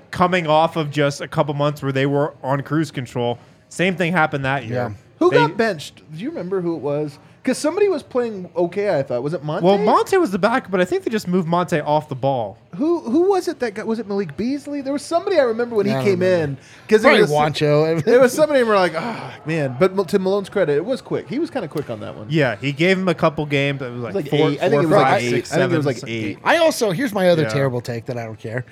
coming 0.09 0.47
off 0.47 0.75
of 0.75 0.91
just 0.91 1.21
a 1.21 1.27
couple 1.27 1.53
months 1.53 1.81
where 1.81 1.91
they 1.91 2.05
were 2.05 2.33
on 2.43 2.61
cruise 2.63 2.91
control. 2.91 3.39
Same 3.69 3.95
thing 3.95 4.11
happened 4.11 4.43
that 4.45 4.65
year. 4.65 4.73
Yeah. 4.75 4.91
Who 5.19 5.29
They- 5.29 5.37
got 5.37 5.55
benched? 5.57 6.01
Do 6.11 6.19
you 6.21 6.29
remember 6.29 6.59
who 6.61 6.75
it 6.75 6.81
was? 6.81 7.19
Because 7.41 7.57
somebody 7.57 7.89
was 7.89 8.03
playing 8.03 8.51
okay. 8.55 8.99
I 8.99 9.01
thought 9.01 9.23
was 9.23 9.33
it 9.33 9.43
Monte. 9.43 9.65
Well, 9.65 9.79
Monte 9.79 10.15
was 10.17 10.29
the 10.29 10.37
back, 10.37 10.69
but 10.69 10.79
I 10.79 10.85
think 10.85 11.03
they 11.03 11.09
just 11.09 11.27
moved 11.27 11.47
Monte 11.47 11.79
off 11.79 12.07
the 12.07 12.13
ball. 12.15 12.57
who 12.75 12.99
who 12.99 13.29
was 13.29 13.47
it 13.47 13.59
that 13.61 13.73
got? 13.73 13.87
Was 13.87 13.97
it 13.97 14.07
Malik 14.07 14.37
Beasley? 14.37 14.81
There 14.81 14.93
was 14.93 15.01
somebody 15.03 15.39
I 15.39 15.43
remember 15.43 15.75
when 15.75 15.87
I 15.87 15.89
he 15.89 15.95
don't 15.95 16.03
came 16.03 16.19
remember. 16.19 16.43
in 16.43 16.57
because 16.87 17.01
Probably 17.01 17.19
it 17.19 17.21
was 17.23 17.31
Juancho. 17.31 18.07
It 18.07 18.21
was 18.21 18.31
somebody 18.33 18.59
and 18.59 18.69
we're 18.69 18.75
like, 18.75 18.93
ah, 18.95 19.39
man. 19.45 19.75
But 19.79 20.07
to 20.09 20.19
Malone's 20.19 20.49
credit, 20.49 20.75
it 20.77 20.85
was 20.85 21.01
quick. 21.01 21.27
He 21.27 21.39
was 21.39 21.49
kind 21.49 21.65
of 21.65 21.71
quick 21.71 21.89
on 21.89 21.99
that 22.01 22.15
one. 22.15 22.27
Yeah, 22.29 22.57
he 22.57 22.71
gave 22.71 22.99
him 22.99 23.07
a 23.07 23.15
couple 23.15 23.45
games. 23.47 23.81
It 23.81 23.89
was 23.91 24.01
like, 24.03 24.13
like 24.13 24.29
four, 24.29 24.51
eight. 24.51 24.61
I 24.61 24.69
think 24.69 24.73
four, 24.73 24.81
it 24.83 24.85
was 24.85 24.91
like 24.91 25.05
five, 25.07 25.21
eight. 25.23 25.29
six, 25.31 25.51
I 25.51 25.55
think 25.57 25.71
it 25.73 25.77
was 25.77 25.85
seven, 25.97 26.01
like 26.09 26.11
eight. 26.11 26.39
I 26.43 26.57
also 26.57 26.91
here's 26.91 27.13
my 27.13 27.29
other 27.29 27.43
Yeah. 27.43 27.49
terrible 27.49 27.81
take 27.81 28.05
that 28.05 28.17
I 28.17 28.25
don't 28.25 28.39
care. 28.39 28.65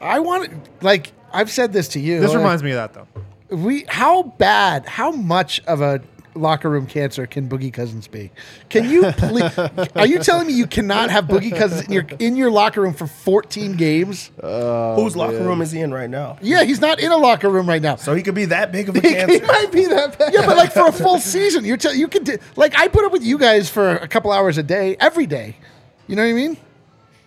I 0.00 0.20
want 0.20 0.50
like 0.82 1.12
I've 1.34 1.50
said 1.50 1.74
this 1.74 1.88
to 1.88 2.00
you. 2.00 2.20
This 2.20 2.30
like, 2.30 2.38
reminds 2.38 2.62
me 2.62 2.70
of 2.70 2.76
that 2.76 2.94
though. 2.94 3.56
we 3.56 3.84
how 3.88 4.22
bad 4.22 4.86
how 4.86 5.10
much 5.10 5.60
of 5.66 5.82
a 5.82 6.00
locker 6.36 6.70
room 6.70 6.86
cancer 6.86 7.26
can 7.26 7.48
Boogie 7.48 7.72
Cousins 7.72 8.06
be? 8.06 8.30
Can 8.68 8.88
you 8.88 9.10
please? 9.12 9.58
are 9.96 10.06
you 10.06 10.18
telling 10.18 10.46
me 10.46 10.52
you 10.52 10.66
cannot 10.66 11.10
have 11.10 11.26
Boogie 11.26 11.56
Cousins 11.56 11.82
in 11.86 11.92
your 11.92 12.06
in 12.18 12.36
your 12.36 12.50
locker 12.50 12.80
room 12.80 12.94
for 12.94 13.06
14 13.06 13.76
games? 13.76 14.30
Uh, 14.42 14.94
Whose 14.96 15.16
locker 15.16 15.38
room 15.42 15.60
is 15.62 15.72
he 15.72 15.80
in 15.80 15.92
right 15.92 16.10
now? 16.10 16.38
Yeah, 16.42 16.64
he's 16.64 16.80
not 16.80 17.00
in 17.00 17.10
a 17.12 17.16
locker 17.16 17.48
room 17.50 17.68
right 17.68 17.82
now. 17.82 17.96
So 17.96 18.14
he 18.14 18.22
could 18.22 18.34
be 18.34 18.46
that 18.46 18.72
big 18.72 18.88
of 18.88 18.96
a 18.96 19.00
he 19.06 19.14
cancer. 19.14 19.40
He 19.40 19.46
might 19.46 19.72
be 19.72 19.86
that 19.86 20.18
bad. 20.18 20.32
Yeah, 20.32 20.46
but 20.46 20.56
like 20.56 20.72
for 20.72 20.88
a 20.88 20.92
full 20.92 21.18
season, 21.18 21.64
you're 21.64 21.76
tell 21.76 21.94
you 21.94 22.08
can 22.08 22.24
do 22.24 22.36
like 22.56 22.78
I 22.78 22.88
put 22.88 23.04
up 23.04 23.12
with 23.12 23.24
you 23.24 23.38
guys 23.38 23.68
for 23.68 23.96
a 23.96 24.08
couple 24.08 24.32
hours 24.32 24.58
a 24.58 24.62
day 24.62 24.96
every 25.00 25.26
day. 25.26 25.56
You 26.06 26.16
know 26.16 26.22
what 26.22 26.30
I 26.30 26.32
mean? 26.34 26.56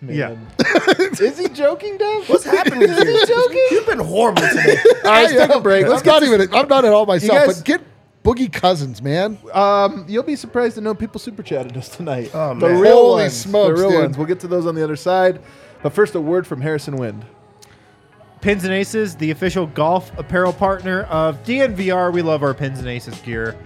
Yeah. 0.02 0.36
is 0.98 1.38
he 1.38 1.48
joking, 1.48 1.98
Dev? 1.98 2.26
What's 2.28 2.44
happening 2.44 2.82
Is 2.88 2.96
he 2.96 3.26
joking? 3.26 3.66
You've 3.70 3.86
been 3.86 3.98
horrible 3.98 4.40
today. 4.48 4.76
All 5.04 5.10
right, 5.10 5.30
let's 5.30 5.32
take 5.46 5.56
a 5.56 5.60
break. 5.60 5.86
Let's 5.86 6.00
I'm 6.02 6.06
not 6.06 6.20
this- 6.20 6.30
even. 6.32 6.54
I'm 6.54 6.68
not 6.68 6.84
at 6.86 6.92
all 6.92 7.04
myself. 7.04 7.38
guys- 7.46 7.56
but 7.58 7.64
get 7.66 7.89
Boogie 8.22 8.52
Cousins, 8.52 9.00
man. 9.00 9.38
Um, 9.52 10.04
you'll 10.08 10.22
be 10.22 10.36
surprised 10.36 10.74
to 10.74 10.80
know 10.82 10.94
people 10.94 11.18
super 11.18 11.42
chatted 11.42 11.76
us 11.76 11.88
tonight. 11.88 12.30
Oh, 12.34 12.50
the 12.54 12.68
man. 12.68 12.80
real 12.80 12.92
Holy 12.96 13.22
ones, 13.22 13.34
smokes, 13.36 13.68
the 13.68 13.82
real 13.86 13.90
dude. 13.90 14.00
ones. 14.02 14.18
We'll 14.18 14.26
get 14.26 14.40
to 14.40 14.48
those 14.48 14.66
on 14.66 14.74
the 14.74 14.84
other 14.84 14.96
side. 14.96 15.40
But 15.82 15.94
first, 15.94 16.14
a 16.14 16.20
word 16.20 16.46
from 16.46 16.60
Harrison 16.60 16.96
Wind. 16.96 17.24
Pins 18.42 18.64
and 18.64 18.72
Aces, 18.72 19.16
the 19.16 19.30
official 19.30 19.66
golf 19.66 20.16
apparel 20.18 20.52
partner 20.52 21.02
of 21.04 21.42
DNVR. 21.44 22.12
We 22.12 22.22
love 22.22 22.42
our 22.42 22.54
Pins 22.54 22.78
and 22.78 22.88
Aces 22.88 23.18
gear. 23.20 23.56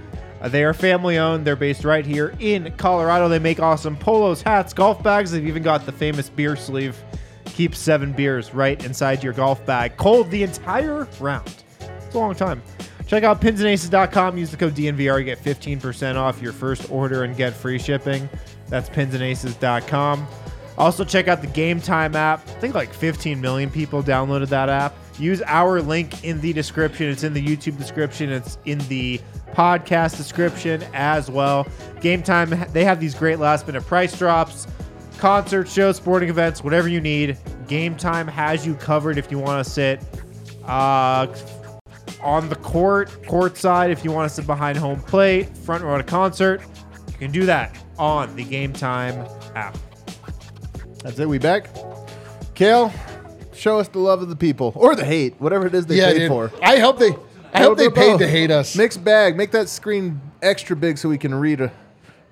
Uh, 0.41 0.49
they 0.49 0.65
are 0.65 0.75
family 0.75 1.19
owned. 1.19 1.45
They're 1.45 1.57
based 1.57 1.85
right 1.85 2.05
here 2.05 2.35
in 2.39 2.73
Colorado. 2.77 3.29
They 3.29 3.39
make 3.39 3.61
awesome 3.61 3.97
polos, 3.97 4.43
hats, 4.43 4.73
golf 4.73 5.03
bags. 5.03 5.31
They've 5.33 5.47
even 5.47 5.63
got 5.63 5.87
the 5.87 5.93
famous 5.93 6.29
beer 6.29 6.55
sleeve. 6.57 7.01
Keep 7.47 7.75
seven 7.75 8.13
beers 8.13 8.53
right 8.53 8.85
inside 8.85 9.23
your 9.23 9.33
golf 9.33 9.65
bag, 9.65 9.97
cold 9.97 10.31
the 10.31 10.43
entire 10.43 11.07
round. 11.21 11.63
It's 11.81 12.15
a 12.15 12.19
long 12.19 12.35
time. 12.35 12.61
Check 13.07 13.23
out 13.23 13.41
pinsandaces.com. 13.41 14.39
Use 14.39 14.51
the 14.51 14.57
code 14.57 14.75
DNVR. 14.75 15.25
Get 15.25 15.39
15% 15.43 16.17
off 16.17 16.41
your 16.41 16.53
first 16.53 16.91
order 16.91 17.25
and 17.25 17.37
get 17.37 17.53
free 17.53 17.79
shipping. 17.79 18.29
That's 18.69 18.89
pinsandaces.com. 18.89 20.27
Also, 20.77 21.05
check 21.05 21.29
out 21.29 21.41
the 21.41 21.47
Game 21.49 21.81
Time 21.81 22.17
app. 22.17 22.41
I 22.49 22.53
think 22.53 22.75
like 22.75 22.93
15 22.93 23.41
million 23.41 23.71
people 23.71 24.03
downloaded 24.03 24.49
that 24.49 24.69
app. 24.69 24.95
Use 25.19 25.43
our 25.47 25.81
link 25.81 26.25
in 26.25 26.41
the 26.41 26.53
description. 26.53 27.09
It's 27.09 27.23
in 27.23 27.33
the 27.33 27.45
YouTube 27.45 27.79
description. 27.79 28.33
It's 28.33 28.59
in 28.65 28.79
the 28.89 29.21
podcast 29.53 30.17
description 30.17 30.83
as 30.93 31.31
well. 31.31 31.69
Game 32.01 32.23
Time, 32.23 32.65
they 32.73 32.85
have 32.85 32.99
these 32.99 33.15
great 33.15 33.39
last 33.39 33.67
minute 33.67 33.87
price 33.87 34.19
drops, 34.19 34.67
concerts, 35.19 35.73
shows, 35.73 35.97
sporting 35.97 36.31
events, 36.31 36.65
whatever 36.65 36.89
you 36.89 37.01
need. 37.01 37.39
Game 37.69 37.95
Time 37.97 38.27
has 38.27 38.67
you 38.67 38.75
covered 38.75 39.17
if 39.17 39.31
you 39.31 39.39
want 39.39 39.65
to 39.65 39.71
sit 39.71 40.03
uh, 40.65 41.27
on 42.25 42.49
the 42.49 42.57
court, 42.57 43.25
court 43.27 43.57
side, 43.57 43.91
if 43.91 44.03
you 44.05 44.11
want 44.11 44.29
to 44.29 44.35
sit 44.35 44.47
behind 44.47 44.79
home 44.79 45.01
plate, 45.03 45.57
front 45.59 45.85
row 45.85 45.95
at 45.95 46.01
a 46.01 46.05
concert. 46.05 46.63
You 47.13 47.19
can 47.19 47.31
do 47.31 47.47
that 47.47 47.77
on 47.99 48.35
the 48.35 48.43
Game 48.43 48.73
Time 48.73 49.29
app. 49.55 49.77
That's 51.03 51.19
it. 51.19 51.29
We 51.29 51.39
back. 51.39 51.69
Kale, 52.55 52.93
show 53.53 53.79
us 53.79 53.89
the 53.89 53.99
love 53.99 54.23
of 54.23 54.29
the 54.31 54.37
people 54.37 54.73
or 54.75 54.97
the 54.97 55.05
hate, 55.05 55.35
whatever 55.39 55.67
it 55.67 55.75
is 55.75 55.87
they 55.87 55.97
yeah, 55.97 56.13
paid 56.13 56.19
dude. 56.21 56.29
for. 56.29 56.51
I 56.63 56.79
hope 56.79 56.99
they. 56.99 57.15
I 57.53 57.63
hope 57.63 57.77
they 57.77 57.85
Little 57.85 58.03
paid 58.03 58.11
both. 58.13 58.21
to 58.21 58.29
hate 58.29 58.51
us. 58.51 58.75
Mixed 58.75 59.05
bag. 59.05 59.37
Make 59.37 59.53
that 59.53 59.69
screen 59.69 60.21
extra 60.43 60.75
big 60.75 60.99
so 60.99 61.09
we 61.09 61.19
can 61.19 61.33
read 61.35 61.61
uh, 61.61 61.69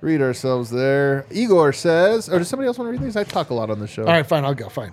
read 0.01 0.21
ourselves 0.21 0.69
there. 0.71 1.27
Igor 1.31 1.73
says, 1.73 2.29
or 2.29 2.39
does 2.39 2.49
somebody 2.49 2.67
else 2.67 2.77
want 2.79 2.89
to 2.89 2.93
read 2.93 3.03
these? 3.03 3.15
I 3.17 3.23
talk 3.23 3.51
a 3.51 3.55
lot 3.55 3.71
on 3.71 3.79
the 3.79 3.87
show. 3.87 4.03
All 4.03 4.09
right, 4.09 4.27
fine. 4.27 4.45
I'll 4.45 4.55
go. 4.55 4.69
Fine. 4.69 4.93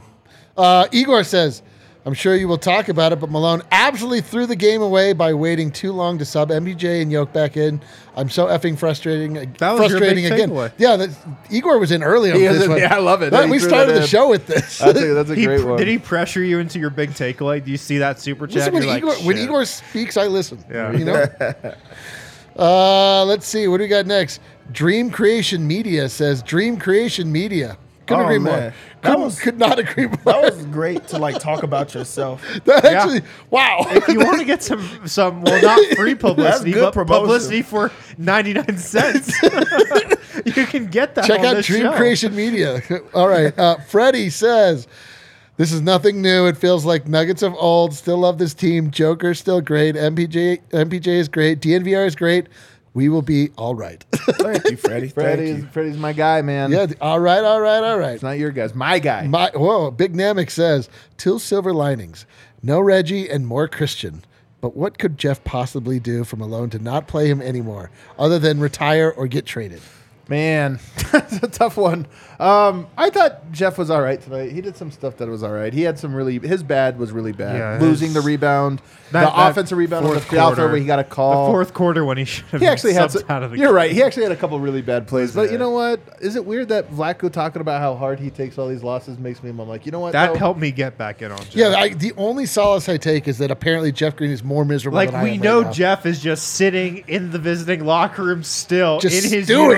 Uh, 0.55 0.87
Igor 0.91 1.23
says, 1.23 1.63
I'm 2.05 2.13
sure 2.13 2.33
you 2.35 2.47
will 2.47 2.57
talk 2.57 2.87
about 2.87 3.11
it, 3.11 3.19
but 3.19 3.29
Malone 3.29 3.61
absolutely 3.71 4.21
threw 4.21 4.45
the 4.45 4.55
game 4.55 4.81
away 4.81 5.11
by 5.11 5.33
waiting 5.33 5.69
too 5.69 5.91
long 5.91 6.17
to 6.19 6.25
sub 6.25 6.49
MPJ 6.49 7.01
and 7.01 7.11
Yoke 7.11 7.33
back 7.33 7.57
in. 7.57 7.81
I'm 8.15 8.29
so 8.29 8.47
effing 8.47 8.77
frustrating. 8.77 9.33
That 9.33 9.71
was 9.73 9.79
your 9.91 9.99
frustrating 9.99 10.23
big 10.23 10.31
again. 10.31 10.49
takeaway. 10.49 10.71
Yeah, 10.77 10.95
that, 10.95 11.09
Igor 11.51 11.77
was 11.77 11.91
in 11.91 12.01
early 12.01 12.31
on 12.31 12.39
He 12.39 12.47
this 12.47 12.67
one. 12.67 12.77
yeah, 12.77 12.95
I 12.95 12.99
love 12.99 13.21
it. 13.21 13.31
That- 13.31 13.49
we 13.49 13.59
started 13.59 13.95
the 13.95 14.01
in. 14.01 14.07
show 14.07 14.29
with 14.29 14.47
this. 14.47 14.77
That's 14.79 14.97
a, 14.99 15.13
that's 15.13 15.29
a 15.29 15.35
He, 15.35 15.45
great 15.45 15.63
one. 15.65 15.77
did 15.77 15.87
he 15.89 15.97
pressure 15.97 16.41
you 16.43 16.59
into 16.59 16.79
your 16.79 16.89
big 16.89 17.11
takeaway? 17.11 17.63
Do 17.63 17.69
you 17.69 17.77
see 17.77 17.97
that 17.97 18.19
super 18.19 18.47
chat? 18.47 18.55
Listen, 18.71 18.73
when 18.73 18.83
You're 18.83 18.91
like, 18.93 19.03
Igor, 19.03 19.15
when 19.27 19.37
Igor 19.37 19.65
speaks, 19.65 20.15
I 20.15 20.27
listen. 20.27 20.63
Yeah. 20.71 20.91
You 20.93 21.03
know? 21.05 21.25
uh, 22.57 23.25
let's 23.25 23.45
see. 23.45 23.67
What 23.67 23.77
do 23.77 23.83
we 23.83 23.87
got 23.89 24.05
next? 24.05 24.39
Dream 24.71 25.09
Creation 25.11 25.67
Media 25.67 26.07
says 26.09 26.41
Dream 26.43 26.77
Creation 26.77 27.31
Media. 27.31 27.77
Couldn't 28.09 28.23
Oh, 28.23 28.27
agree 28.27 28.39
man. 28.39 28.51
more. 28.51 28.59
That 28.59 28.73
Couldn't, 29.03 29.21
was- 29.21 29.39
could 29.39 29.57
not 29.57 29.79
agree 29.79 30.07
more. 30.07 30.17
That 30.25 30.41
was 30.41 30.65
great 30.65 31.07
to 31.09 31.17
like 31.17 31.39
talk 31.39 31.63
about 31.63 31.93
yourself. 31.93 32.43
That 32.65 32.83
actually, 32.83 33.21
wow. 33.49 33.85
if 33.89 34.07
you 34.09 34.19
want 34.19 34.39
to 34.39 34.45
get 34.45 34.61
some 34.61 35.07
some 35.07 35.41
well 35.41 35.61
not 35.61 35.79
free 35.95 36.15
publicity 36.15 36.73
but 36.73 36.93
promotion. 36.93 37.21
publicity 37.21 37.61
for 37.61 37.91
99 38.17 38.77
cents 38.77 39.41
you 40.45 40.51
can 40.65 40.87
get 40.87 41.15
that 41.15 41.25
Check 41.25 41.39
on 41.39 41.45
out 41.45 41.53
this 41.55 41.67
Dream 41.67 41.83
show. 41.83 41.93
Creation 41.95 42.35
Media. 42.35 42.81
All 43.13 43.27
right. 43.29 43.57
Uh, 43.57 43.77
Freddie 43.77 44.29
says, 44.29 44.87
This 45.57 45.71
is 45.71 45.81
nothing 45.81 46.21
new. 46.21 46.47
It 46.47 46.57
feels 46.57 46.85
like 46.85 47.07
Nuggets 47.07 47.41
of 47.43 47.53
old. 47.55 47.93
Still 47.93 48.17
love 48.17 48.37
this 48.37 48.53
team. 48.53 48.91
Joker's 48.91 49.39
still 49.39 49.61
great. 49.61 49.95
MPJ, 49.95 50.59
MPJ 50.71 51.07
is 51.07 51.29
great. 51.29 51.59
DNVR 51.61 52.05
is 52.05 52.15
great. 52.15 52.47
We 52.93 53.09
will 53.09 53.21
be 53.21 53.49
all 53.57 53.75
right. 53.75 54.03
Thank 54.13 54.69
you, 54.69 54.77
Freddie. 54.77 55.09
Thank 55.09 55.13
Freddie's, 55.13 55.57
you. 55.59 55.67
Freddie's 55.67 55.97
my 55.97 56.13
guy, 56.13 56.41
man. 56.41 56.71
yeah. 56.71 56.87
All 56.99 57.19
right. 57.19 57.43
All 57.43 57.61
right. 57.61 57.83
All 57.83 57.99
right. 57.99 58.13
It's 58.13 58.23
not 58.23 58.39
your 58.39 58.51
guys. 58.51 58.73
My 58.73 58.99
guy. 58.99 59.27
My, 59.27 59.51
whoa. 59.53 59.91
Big 59.91 60.13
Namek 60.13 60.49
says, 60.49 60.89
Till 61.17 61.39
silver 61.39 61.73
linings. 61.73 62.25
No 62.63 62.79
Reggie 62.79 63.29
and 63.29 63.45
more 63.47 63.67
Christian. 63.67 64.23
But 64.61 64.75
what 64.75 64.97
could 64.97 65.17
Jeff 65.17 65.43
possibly 65.43 65.99
do 65.99 66.23
from 66.23 66.41
alone 66.41 66.69
to 66.71 66.79
not 66.79 67.07
play 67.07 67.29
him 67.29 67.41
anymore, 67.41 67.91
other 68.17 68.39
than 68.39 68.59
retire 68.59 69.09
or 69.09 69.27
get 69.27 69.45
traded? 69.45 69.81
Man, 70.29 70.79
that's 71.11 71.37
a 71.43 71.47
tough 71.47 71.75
one. 71.75 72.05
Um, 72.39 72.87
I 72.97 73.09
thought 73.09 73.51
Jeff 73.51 73.77
was 73.77 73.89
all 73.89 74.01
right 74.01 74.21
tonight. 74.21 74.51
He 74.53 74.61
did 74.61 74.77
some 74.77 74.91
stuff 74.91 75.17
that 75.17 75.27
was 75.27 75.43
all 75.43 75.51
right. 75.51 75.73
He 75.73 75.81
had 75.81 75.99
some 75.99 76.13
really 76.15 76.39
his 76.39 76.63
bad 76.63 76.97
was 76.97 77.11
really 77.11 77.31
bad. 77.33 77.57
Yeah, 77.57 77.77
Losing 77.85 78.09
his- 78.09 78.13
the 78.13 78.21
rebound, 78.21 78.79
That- 79.11 79.25
the 79.25 79.35
that 79.35 79.49
offensive 79.51 79.77
rebound 79.77 80.05
on 80.05 80.13
the 80.13 80.21
fourth 80.21 80.31
foul 80.37 80.47
quarter- 80.55 80.67
where 80.69 80.77
he 80.77 80.85
got 80.85 80.99
a 80.99 81.03
the 81.03 81.09
call. 81.09 81.47
fourth 81.51 81.73
quarter 81.73 82.05
when 82.05 82.17
he 82.17 82.23
should 82.25 82.45
have 82.45 82.61
he 82.61 82.67
actually 82.67 82.93
had. 82.93 83.11
Some, 83.11 83.23
out 83.27 83.43
of 83.43 83.51
the 83.51 83.57
you're 83.57 83.67
game. 83.69 83.75
right. 83.75 83.91
He 83.91 84.01
actually 84.03 84.23
had 84.23 84.31
a 84.31 84.35
couple 84.37 84.57
really 84.59 84.81
bad 84.81 85.07
plays. 85.07 85.33
But 85.33 85.51
you 85.51 85.57
know 85.57 85.71
what? 85.71 85.99
Is 86.21 86.35
it 86.37 86.45
weird 86.45 86.69
that 86.69 86.89
Vlatko 86.91 87.29
talking 87.31 87.59
about 87.61 87.81
how 87.81 87.95
hard 87.95 88.19
he 88.19 88.29
takes 88.29 88.57
all 88.57 88.67
these 88.69 88.83
losses 88.83 89.17
makes 89.17 89.43
me? 89.43 89.49
I'm 89.49 89.57
like, 89.57 89.85
you 89.85 89.91
know 89.91 89.99
what? 89.99 90.13
that 90.13 90.33
though? 90.33 90.39
helped 90.39 90.59
me 90.61 90.71
get 90.71 90.97
back 90.97 91.21
in 91.21 91.31
on 91.31 91.39
Jeff. 91.39 91.55
Yeah, 91.55 91.69
I, 91.75 91.89
the 91.89 92.13
only 92.15 92.45
solace 92.45 92.87
I 92.87 92.95
take 92.97 93.27
is 93.27 93.39
that 93.39 93.51
apparently 93.51 93.91
Jeff 93.91 94.15
Green 94.15 94.31
is 94.31 94.43
more 94.45 94.63
miserable. 94.63 94.95
like 94.95 95.11
than 95.11 95.19
I 95.19 95.23
we 95.23 95.31
am 95.31 95.39
know 95.41 95.57
right 95.57 95.65
now. 95.67 95.73
Jeff 95.73 96.05
is 96.05 96.21
just 96.21 96.49
sitting 96.53 97.03
in 97.07 97.31
the 97.31 97.39
visiting 97.39 97.83
locker 97.83 98.23
room 98.23 98.43
still 98.43 98.99
Just 98.99 99.25
in 99.25 99.31
his 99.33 99.45
stewing. 99.45 99.69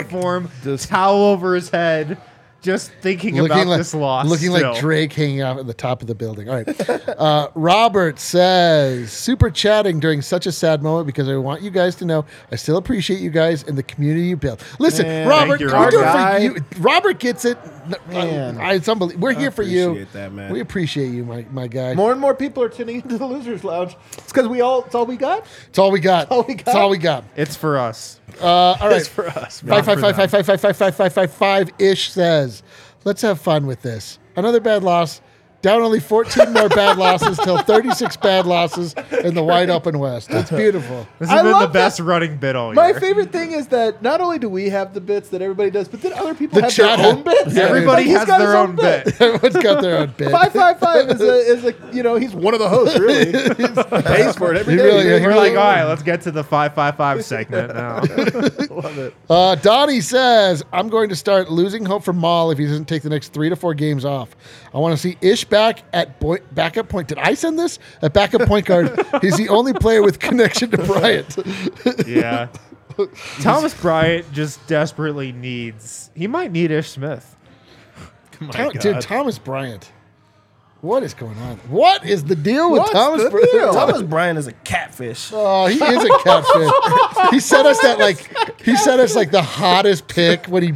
Uniform 0.43 0.63
uniform, 0.63 0.77
towel 0.89 1.23
over 1.23 1.55
his 1.55 1.69
head, 1.69 2.17
just 2.61 2.91
thinking 3.01 3.39
about 3.39 3.65
like 3.67 3.79
this 3.79 3.93
loss. 3.93 4.27
looking 4.27 4.51
still. 4.51 4.71
like 4.71 4.79
Drake 4.79 5.13
hanging 5.13 5.41
out 5.41 5.57
at 5.57 5.65
the 5.67 5.73
top 5.73 6.01
of 6.01 6.07
the 6.07 6.15
building. 6.15 6.49
All 6.49 6.55
right. 6.61 6.67
Uh, 7.21 7.49
Robert 7.53 8.19
says, 8.19 9.11
super 9.11 9.51
chatting 9.51 9.99
during 9.99 10.21
such 10.23 10.47
a 10.47 10.51
sad 10.51 10.81
moment 10.81 11.05
because 11.05 11.27
I 11.29 11.35
want 11.35 11.61
you 11.61 11.69
guys 11.69 11.93
to 11.95 12.05
know 12.05 12.25
I 12.51 12.55
still 12.55 12.77
appreciate 12.77 13.19
you 13.19 13.29
guys 13.29 13.63
and 13.63 13.77
the 13.77 13.83
community 13.83 14.25
you 14.27 14.37
built. 14.37 14.63
Listen, 14.79 15.05
Man, 15.05 15.27
Robert, 15.27 15.59
you, 15.59 15.69
Robert. 15.69 15.91
do 15.91 16.01
it 16.01 16.11
for 16.11 16.39
you. 16.59 16.65
Robert 16.81 17.19
gets 17.19 17.45
it. 17.45 17.59
Man. 18.07 18.57
I, 18.59 18.73
it's 18.73 18.87
unbelievable. 18.87 19.23
We're 19.23 19.33
here 19.33 19.51
for 19.51 19.63
you. 19.63 20.05
that, 20.13 20.31
man. 20.33 20.51
We 20.51 20.59
appreciate 20.59 21.11
you, 21.11 21.23
my, 21.25 21.45
my 21.51 21.67
guy. 21.67 21.93
More 21.93 22.11
and 22.11 22.19
more 22.19 22.35
people 22.35 22.63
are 22.63 22.69
tuning 22.69 22.97
into 23.01 23.17
the 23.17 23.25
Losers 23.25 23.63
Lounge. 23.63 23.95
It's 24.17 24.31
because 24.31 24.47
we 24.47 24.61
all. 24.61 24.83
It's 24.83 24.95
all 24.95 25.05
we 25.05 25.17
got. 25.17 25.45
It's 25.67 25.79
all 25.79 25.91
we 25.91 25.99
got. 25.99 26.31
all 26.31 26.43
we 26.43 26.55
got. 26.55 26.67
It's 26.67 26.75
all 26.75 26.89
we 26.89 26.97
got. 26.97 27.23
it's 27.35 27.55
for 27.55 27.77
us. 27.77 28.19
Uh, 28.41 28.45
all 28.45 28.75
right. 28.81 28.97
It's 28.97 29.07
for 29.07 29.27
us. 29.27 29.61
Five, 29.61 29.85
five, 29.85 29.99
five, 29.99 30.15
five, 30.15 30.31
five, 30.31 30.45
five, 30.45 30.59
five, 30.59 30.75
five, 30.75 30.95
five, 30.95 31.13
five, 31.13 31.33
five 31.33 31.69
ish 31.79 32.11
says, 32.11 32.63
let's 33.03 33.21
have 33.21 33.39
fun 33.39 33.65
with 33.65 33.81
this. 33.81 34.19
Another 34.35 34.59
bad 34.59 34.83
loss. 34.83 35.21
Down 35.61 35.81
only 35.83 35.99
14 35.99 36.53
more 36.53 36.69
bad 36.69 36.97
losses 36.97 37.37
till 37.37 37.59
36 37.59 38.17
bad 38.17 38.47
losses 38.47 38.95
in 39.23 39.35
the 39.35 39.43
wide 39.43 39.69
open 39.69 39.99
West. 39.99 40.31
It's 40.31 40.49
beautiful. 40.51 41.05
This 41.19 41.29
I 41.29 41.33
has 41.33 41.41
been 41.43 41.51
the 41.51 41.59
love 41.59 41.73
that- 41.73 41.73
best 41.73 41.99
running 41.99 42.37
bit 42.37 42.55
all 42.55 42.73
year. 42.73 42.93
My 42.93 42.99
favorite 42.99 43.31
thing 43.31 43.51
is 43.51 43.67
that 43.67 44.01
not 44.01 44.21
only 44.21 44.39
do 44.39 44.49
we 44.49 44.69
have 44.69 44.95
the 44.95 45.01
bits 45.01 45.29
that 45.29 45.41
everybody 45.41 45.69
does, 45.69 45.87
but 45.87 46.01
then 46.01 46.13
other 46.13 46.33
people 46.33 46.55
The 46.55 46.63
have 46.63 46.71
chat 46.73 46.97
their 46.97 47.13
own 47.13 47.23
bits. 47.23 47.53
Yeah, 47.55 47.63
Everybody 47.63 48.03
he's 48.05 48.17
has 48.17 48.25
got 48.27 48.41
his 48.41 48.49
their 48.49 48.57
own 48.57 48.75
bit. 48.75 49.21
Everyone's 49.21 49.63
got 49.63 49.81
their 49.83 49.97
own 49.99 50.13
bit. 50.17 50.31
Five 50.31 50.51
five 50.51 50.79
five 50.79 51.09
is 51.11 51.21
a 51.21 51.33
is 51.35 51.63
a 51.65 51.75
you 51.93 52.01
know 52.01 52.15
he's 52.15 52.33
one 52.33 52.55
of 52.55 52.59
the 52.59 52.67
hosts 52.69 52.97
really. 52.97 53.25
he 53.31 54.01
pays 54.03 54.35
for 54.35 54.51
it 54.53 54.57
every 54.57 54.73
He 54.73 54.77
day. 54.79 54.83
really- 54.83 55.19
he 55.19 55.25
We're 55.27 55.35
like, 55.35 55.51
all 55.51 55.57
right, 55.57 55.83
let's 55.83 56.01
get 56.01 56.21
to 56.21 56.31
the 56.31 56.43
five 56.43 56.73
five 56.73 56.97
five 56.97 57.23
segment 57.23 57.75
now. 57.75 57.97
Love 57.99 58.97
it. 58.97 59.13
Uh, 59.29 59.53
Donnie 59.55 60.01
says, 60.01 60.63
I'm 60.73 60.89
going 60.89 61.09
to 61.09 61.15
start 61.15 61.51
losing 61.51 61.85
hope 61.85 62.03
for 62.03 62.13
Maul 62.13 62.49
if 62.49 62.57
he 62.57 62.65
doesn't 62.65 62.85
take 62.85 63.03
the 63.03 63.09
next 63.09 63.31
three 63.31 63.49
to 63.49 63.55
four 63.55 63.75
games 63.75 64.05
off. 64.05 64.35
I 64.73 64.77
want 64.77 64.93
to 64.93 64.97
see 64.97 65.17
Ish 65.21 65.45
back 65.45 65.83
at 65.91 66.19
boy- 66.19 66.39
backup 66.53 66.87
point. 66.87 67.07
Did 67.07 67.17
I 67.17 67.33
send 67.33 67.59
this? 67.59 67.77
At 68.01 68.13
backup 68.13 68.47
point 68.47 68.65
guard. 68.65 68.87
He's 69.21 69.37
the 69.37 69.49
only 69.49 69.73
player 69.73 70.01
with 70.01 70.19
connection 70.19 70.71
to 70.71 70.77
Bryant. 70.77 71.37
yeah. 72.07 72.47
Thomas 73.39 73.73
Bryant 73.73 74.31
just 74.31 74.65
desperately 74.67 75.31
needs. 75.31 76.09
He 76.15 76.27
might 76.27 76.51
need 76.51 76.71
Ish 76.71 76.89
Smith. 76.89 77.35
Tom- 78.51 78.71
dude, 78.71 79.01
Thomas 79.01 79.37
Bryant. 79.39 79.91
What 80.81 81.03
is 81.03 81.13
going 81.13 81.37
on? 81.37 81.57
What 81.69 82.03
is 82.03 82.23
the 82.23 82.35
deal 82.35 82.71
with 82.71 82.79
What's 82.79 82.91
Thomas 82.91 83.23
the 83.23 83.49
deal? 83.51 83.71
Thomas 83.71 84.01
Bryant 84.01 84.39
is 84.39 84.47
a 84.47 84.53
catfish. 84.53 85.31
Oh, 85.43 85.67
he 85.67 85.75
is 85.75 86.03
a 86.03 86.17
catfish. 86.23 87.31
he 87.31 87.39
sent 87.39 87.67
us 87.67 87.79
that 87.81 87.99
like 87.99 88.61
he 88.61 88.75
sent 88.75 88.99
us 88.99 89.15
like 89.15 89.29
the 89.29 89.41
hottest 89.43 90.07
pick 90.07 90.47
when 90.47 90.63
he 90.63 90.73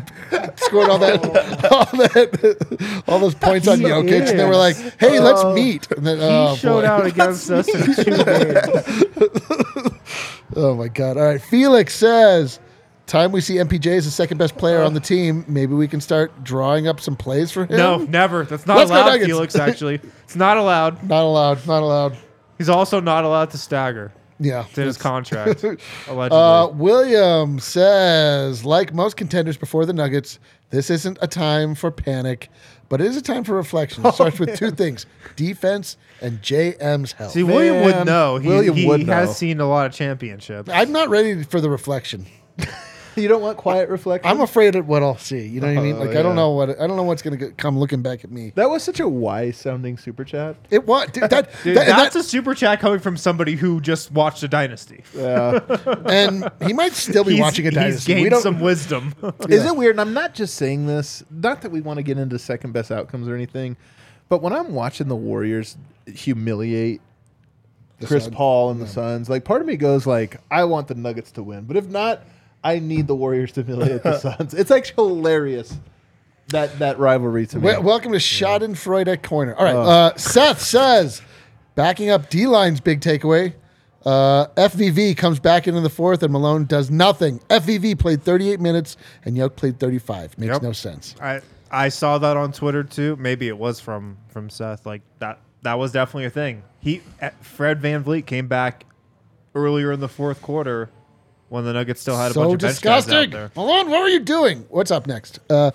scored 0.57 0.89
all 0.89 0.99
that 0.99 1.25
all 1.71 1.85
that 1.97 3.03
all 3.07 3.19
those 3.19 3.33
points 3.35 3.67
on 3.67 3.79
He 3.79 3.85
Jokic, 3.85 4.29
and 4.29 4.39
they 4.39 4.45
were 4.45 4.55
like, 4.55 4.75
"Hey, 4.99 5.19
let's 5.19 5.41
oh. 5.43 5.53
meet." 5.53 5.89
And 5.91 6.05
then, 6.05 6.17
He 6.17 6.23
oh, 6.23 6.55
showed 6.55 6.81
boy. 6.81 6.87
out 6.87 7.05
against 7.05 7.49
us 7.49 7.67
in 7.67 8.05
two 8.05 8.23
games. 8.23 9.93
Oh 10.55 10.75
my 10.75 10.87
god! 10.87 11.17
All 11.17 11.23
right, 11.23 11.41
Felix 11.41 11.95
says, 11.95 12.59
"Time 13.07 13.31
we 13.31 13.41
see 13.41 13.55
MPJ 13.55 13.97
as 13.97 14.05
the 14.05 14.11
second 14.11 14.37
best 14.37 14.57
player 14.57 14.81
on 14.81 14.93
the 14.93 14.99
team. 14.99 15.45
Maybe 15.47 15.73
we 15.73 15.87
can 15.87 16.01
start 16.01 16.43
drawing 16.43 16.87
up 16.87 16.99
some 16.99 17.15
plays 17.15 17.51
for 17.51 17.65
him." 17.65 17.77
No, 17.77 17.97
never. 17.97 18.43
That's 18.43 18.65
not 18.65 18.77
Let's 18.77 18.89
go 18.89 18.97
allowed, 18.97 19.05
Nuggets. 19.07 19.25
Felix. 19.27 19.55
Actually, 19.57 20.01
it's 20.23 20.35
not 20.35 20.57
allowed. 20.57 21.03
not 21.03 21.23
allowed. 21.23 21.65
Not 21.67 21.83
allowed. 21.83 22.17
He's 22.57 22.69
also 22.69 22.99
not 22.99 23.23
allowed 23.25 23.51
to 23.51 23.57
stagger. 23.57 24.11
Yeah, 24.37 24.65
It's 24.67 24.77
in 24.77 24.85
his 24.87 24.97
contract, 24.97 25.63
allegedly. 26.07 26.37
Uh, 26.37 26.67
William 26.67 27.57
says, 27.59 28.65
like 28.65 28.93
most 28.93 29.15
contenders 29.15 29.55
before 29.55 29.85
the 29.85 29.93
Nuggets, 29.93 30.39
this 30.71 30.89
isn't 30.89 31.17
a 31.21 31.27
time 31.27 31.73
for 31.73 31.89
panic, 31.89 32.49
but 32.89 32.99
it 32.99 33.07
is 33.07 33.15
a 33.15 33.21
time 33.21 33.45
for 33.45 33.55
reflection. 33.55 34.05
It 34.05 34.13
starts 34.13 34.37
with 34.37 34.57
two 34.57 34.71
things 34.71 35.05
defense 35.37 35.95
and 36.21 36.41
JM's 36.41 37.13
health. 37.13 37.31
See, 37.31 37.43
William 37.43 37.85
would 37.85 38.05
know. 38.05 38.35
He, 38.37 38.47
William 38.49 38.75
he 38.75 38.85
would 38.85 39.07
know. 39.07 39.13
has 39.13 39.37
seen 39.37 39.61
a 39.61 39.69
lot 39.69 39.85
of 39.85 39.93
championships. 39.93 40.69
I'm 40.69 40.91
not 40.91 41.07
ready 41.07 41.43
for 41.43 41.61
the 41.61 41.69
reflection. 41.69 42.25
You 43.21 43.27
don't 43.27 43.41
want 43.41 43.57
quiet 43.57 43.89
reflection. 43.89 44.29
I'm 44.29 44.41
afraid 44.41 44.75
of 44.75 44.87
what 44.87 45.01
I'll 45.03 45.17
see. 45.17 45.45
You 45.47 45.61
know 45.61 45.67
what 45.67 45.77
I 45.77 45.81
mean? 45.81 45.95
Oh, 45.95 45.99
Like 46.03 46.15
I 46.15 46.21
don't 46.21 46.35
know 46.35 46.51
what 46.51 46.69
I 46.79 46.85
don't 46.87 46.97
know 46.97 47.03
what's 47.03 47.21
going 47.21 47.37
to 47.39 47.51
come 47.51 47.79
looking 47.79 48.01
back 48.01 48.23
at 48.23 48.31
me. 48.31 48.51
that 48.55 48.69
was 48.69 48.83
such 48.83 48.99
a 48.99 49.07
wise 49.07 49.57
sounding 49.57 49.97
super 49.97 50.23
chat. 50.23 50.55
It 50.69 50.85
was 50.85 51.09
dude, 51.11 51.29
that, 51.29 51.49
Dude, 51.63 51.77
that- 51.77 51.87
that's 51.87 52.13
that- 52.15 52.19
a 52.19 52.23
super 52.23 52.53
chat 52.53 52.79
coming 52.79 52.99
from 52.99 53.17
somebody 53.17 53.55
who 53.55 53.79
just 53.81 54.11
watched 54.11 54.43
a 54.43 54.47
dynasty. 54.47 55.03
Yeah. 55.15 55.59
and 56.09 56.49
he 56.65 56.73
might 56.73 56.93
still 56.93 57.23
be 57.23 57.33
He's- 57.33 57.41
watching 57.41 57.65
a 57.67 57.69
He's 57.69 57.75
dynasty. 57.75 58.13
gained 58.13 58.23
We 58.23 58.29
don't. 58.29 58.41
some 58.41 58.59
wisdom. 58.59 59.13
Is 59.49 59.65
it 59.65 59.75
weird? 59.75 59.91
And 59.95 60.01
I'm 60.01 60.13
not 60.13 60.33
just 60.33 60.55
saying 60.55 60.87
this, 60.87 61.23
not 61.31 61.61
that 61.61 61.71
we 61.71 61.81
want 61.81 61.97
to 61.97 62.03
get 62.03 62.17
into 62.17 62.37
second 62.37 62.73
best 62.73 62.91
outcomes 62.91 63.27
or 63.27 63.35
anything, 63.35 63.77
but 64.27 64.41
when 64.41 64.53
I'm 64.53 64.73
watching 64.73 65.07
the 65.07 65.15
Warriors 65.15 65.77
humiliate 66.07 67.01
Chris 68.03 68.25
Suns. 68.25 68.35
Paul 68.35 68.71
and 68.71 68.81
the 68.81 68.87
Suns, 68.87 69.29
like 69.29 69.45
part 69.45 69.61
of 69.61 69.67
me 69.67 69.77
goes 69.77 70.05
like, 70.05 70.37
I 70.51 70.65
want 70.65 70.87
the 70.87 70.95
Nuggets 70.95 71.31
to 71.33 71.43
win, 71.43 71.63
but 71.63 71.77
if 71.77 71.87
not, 71.87 72.23
I 72.65 72.79
need 72.79 73.05
the 73.07 73.15
Warriors 73.15 73.51
to 73.53 73.63
humiliate 73.63 74.03
the 74.03 74.17
Suns. 74.19 74.53
It's 74.55 74.71
actually 74.71 75.07
hilarious 75.15 75.79
that 76.49 76.77
that 76.79 76.99
rivalry 76.99 77.45
to 77.47 77.57
me. 77.59 77.63
Wel- 77.65 77.83
welcome 77.83 78.11
to 78.11 78.17
Schadenfreude 78.17 79.07
at 79.07 79.23
corner. 79.23 79.55
All 79.55 79.63
right, 79.63 79.75
uh, 79.75 80.17
Seth 80.17 80.59
says, 80.61 81.21
backing 81.75 82.09
up 82.09 82.29
D 82.29 82.47
line's 82.47 82.81
big 82.81 83.01
takeaway. 83.01 83.53
Uh, 84.05 84.47
FVV 84.55 85.15
comes 85.17 85.39
back 85.39 85.67
into 85.67 85.81
the 85.81 85.89
fourth, 85.89 86.21
and 86.23 86.31
Malone 86.31 86.65
does 86.65 86.91
nothing. 86.91 87.39
FVV 87.49 87.97
played 87.97 88.21
38 88.21 88.59
minutes, 88.59 88.97
and 89.23 89.35
Yoke 89.35 89.55
played 89.55 89.79
35. 89.79 90.37
Makes 90.37 90.53
Yep. 90.53 90.61
no 90.61 90.71
sense. 90.73 91.15
I 91.21 91.41
I 91.71 91.89
saw 91.89 92.17
that 92.19 92.35
on 92.37 92.51
Twitter 92.51 92.83
too. 92.83 93.15
Maybe 93.17 93.47
it 93.47 93.57
was 93.57 93.79
from 93.79 94.17
from 94.29 94.49
Seth. 94.49 94.85
Like 94.85 95.01
that 95.19 95.39
that 95.63 95.77
was 95.79 95.91
definitely 95.91 96.25
a 96.25 96.29
thing. 96.31 96.63
He 96.79 97.01
eh, 97.19 97.31
Fred 97.41 97.81
VanVleet 97.81 98.25
came 98.27 98.47
back 98.47 98.85
earlier 99.55 99.91
in 99.91 99.99
the 99.99 100.09
fourth 100.09 100.41
quarter 100.41 100.89
when 101.55 101.65
the 101.65 101.73
Nuggets 101.73 102.01
still 102.01 102.17
had 102.17 102.31
a 102.31 102.33
so 102.35 102.41
bunch 102.43 102.53
of 102.53 102.59
bench 102.59 102.81
guys 102.81 103.03
out 103.03 103.05
disgusting. 103.05 103.29
there. 103.31 103.51
Malone, 103.55 103.89
what 103.89 104.01
were 104.01 104.07
you 104.09 104.19
doing? 104.19 104.65
What's 104.69 104.91
up 104.91 105.07
next? 105.07 105.39
Uh, 105.49 105.71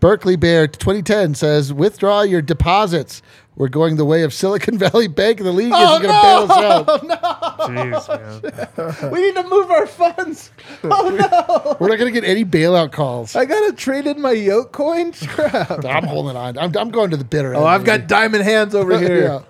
Berkeley 0.00 0.36
Bear 0.36 0.66
2010 0.66 1.34
says, 1.34 1.72
withdraw 1.72 2.20
your 2.22 2.42
deposits. 2.42 3.22
We're 3.56 3.68
going 3.68 3.96
the 3.96 4.04
way 4.04 4.22
of 4.22 4.34
Silicon 4.34 4.76
Valley 4.78 5.08
Bank. 5.08 5.38
The 5.38 5.50
league 5.50 5.72
Oh, 5.74 5.96
isn't 5.96 6.02
going 6.02 6.14
to 6.14 6.22
bail 6.22 6.52
us 6.52 7.10
out. 7.10 7.56
Jeez, 7.70 9.00
man. 9.00 9.10
we 9.10 9.20
need 9.22 9.34
to 9.36 9.42
move 9.48 9.70
our 9.70 9.86
funds. 9.86 10.50
Oh 10.84 11.08
no! 11.08 11.76
We're 11.80 11.88
not 11.88 11.98
going 11.98 12.12
to 12.12 12.20
get 12.20 12.28
any 12.28 12.44
bailout 12.44 12.92
calls. 12.92 13.34
I 13.34 13.46
gotta 13.46 13.72
trade 13.72 14.06
in 14.06 14.20
my 14.20 14.32
yoke 14.32 14.72
coin. 14.72 15.12
Crap. 15.12 15.84
I'm 15.86 16.04
holding 16.04 16.36
on. 16.36 16.58
I'm, 16.58 16.76
I'm 16.76 16.90
going 16.90 17.10
to 17.12 17.16
the 17.16 17.24
bitter 17.24 17.54
end. 17.54 17.62
Oh, 17.62 17.66
I've 17.66 17.86
man. 17.86 18.00
got 18.00 18.08
diamond 18.08 18.44
hands 18.44 18.74
over 18.74 18.98
here. 18.98 19.22
yeah. 19.24 19.40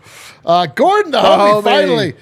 Uh, 0.45 0.67
Gordon, 0.67 1.11
the 1.11 1.19
homie, 1.19 1.61
homie. 1.61 1.65
finally. 1.65 2.15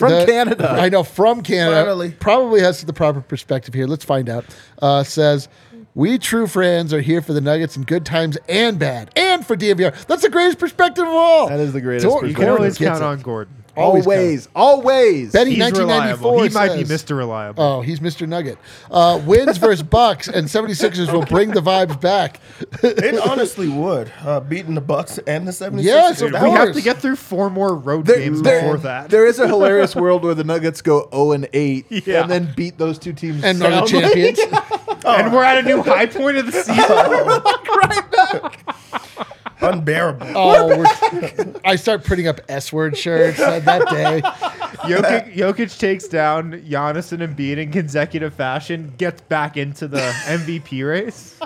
From 0.00 0.10
The- 0.12 0.26
Canada. 0.26 0.70
I 0.70 0.88
know, 0.88 1.02
from 1.04 1.42
Canada. 1.42 1.82
Finally. 1.82 2.10
Probably 2.18 2.60
has 2.62 2.82
the 2.82 2.92
proper 2.92 3.20
perspective 3.20 3.74
here. 3.74 3.86
Let's 3.86 4.04
find 4.04 4.28
out. 4.28 4.44
Uh, 4.82 5.02
says, 5.04 5.48
we 5.94 6.18
true 6.18 6.46
friends 6.46 6.92
are 6.94 7.00
here 7.00 7.20
for 7.20 7.32
the 7.32 7.40
Nuggets 7.40 7.76
in 7.76 7.82
good 7.82 8.04
times 8.06 8.38
and 8.48 8.78
bad, 8.78 9.10
and 9.16 9.44
for 9.46 9.56
DNVR. 9.56 10.06
That's 10.06 10.22
the 10.22 10.30
greatest 10.30 10.58
perspective 10.58 11.04
of 11.06 11.12
all. 11.12 11.48
That 11.48 11.60
is 11.60 11.72
the 11.72 11.80
greatest 11.80 12.06
Gordon 12.06 12.30
You 12.30 12.34
perspective. 12.34 12.54
can 12.56 12.58
always 12.58 12.78
count 12.78 12.96
it. 12.96 13.02
on 13.02 13.20
Gordon. 13.20 13.54
Always 13.76 14.06
Always, 14.06 14.48
always. 14.54 15.32
Betty 15.32 15.52
He's 15.52 15.60
1994 15.60 16.32
reliable. 16.32 16.42
He 16.42 16.48
might 16.54 16.76
be 16.76 16.84
Mr. 16.94 17.16
Reliable. 17.16 17.62
Oh, 17.62 17.80
he's 17.82 18.00
Mr. 18.00 18.26
Nugget. 18.28 18.58
Uh, 18.90 19.20
wins 19.24 19.58
versus 19.58 19.82
Bucks 19.82 20.28
and 20.28 20.46
76ers 20.48 21.12
will 21.12 21.24
bring 21.24 21.50
the 21.52 21.60
vibes 21.60 21.98
back. 22.00 22.40
It 22.82 23.18
honestly 23.20 23.68
would. 23.68 24.10
Uh, 24.22 24.40
beating 24.40 24.74
the 24.74 24.80
Bucks 24.80 25.18
and 25.18 25.46
the 25.46 25.52
76ers. 25.52 25.82
Yes, 25.82 26.20
of 26.22 26.32
Dude, 26.32 26.42
we 26.42 26.50
have 26.50 26.58
course. 26.66 26.76
to 26.76 26.82
get 26.82 26.98
through 26.98 27.16
four 27.16 27.48
more 27.50 27.74
road 27.76 28.06
There- 28.06 28.18
games 28.18 28.42
there- 28.42 28.60
before 28.62 28.78
that. 28.78 29.10
There 29.10 29.26
is 29.26 29.38
a 29.38 29.46
hilarious 29.46 29.94
world 29.94 30.24
where 30.24 30.34
the 30.34 30.44
Nuggets 30.44 30.82
go 30.82 31.08
0 31.12 31.32
and 31.32 31.48
8 31.52 31.86
Yeah. 32.06 32.22
and 32.22 32.30
then 32.30 32.52
beat 32.56 32.76
those 32.76 32.98
two 32.98 33.12
teams 33.12 33.44
And 33.44 33.62
are 33.62 33.70
the 33.70 33.86
soundly. 33.86 34.32
champions. 34.34 34.40
and 35.04 35.32
we're 35.32 35.44
at 35.44 35.58
a 35.58 35.62
new 35.62 35.82
high 35.82 36.06
point 36.06 36.36
of 36.36 36.46
the 36.46 36.52
season. 36.62 36.84
Unbearable. 39.60 40.26
Oh, 40.34 40.68
we're, 40.78 41.54
I 41.64 41.76
start 41.76 42.04
printing 42.04 42.28
up 42.28 42.40
S 42.48 42.72
word 42.72 42.96
shirts 42.96 43.38
uh, 43.40 43.60
that 43.60 43.88
day. 43.88 44.20
Jokic, 44.80 45.34
Jokic 45.34 45.78
takes 45.78 46.08
down 46.08 46.52
Giannis 46.62 47.12
and 47.12 47.22
Embiid 47.22 47.58
in 47.58 47.70
consecutive 47.70 48.34
fashion, 48.34 48.94
gets 48.98 49.20
back 49.22 49.56
into 49.56 49.86
the 49.88 49.98
MVP 50.26 50.86
race. 50.88 51.38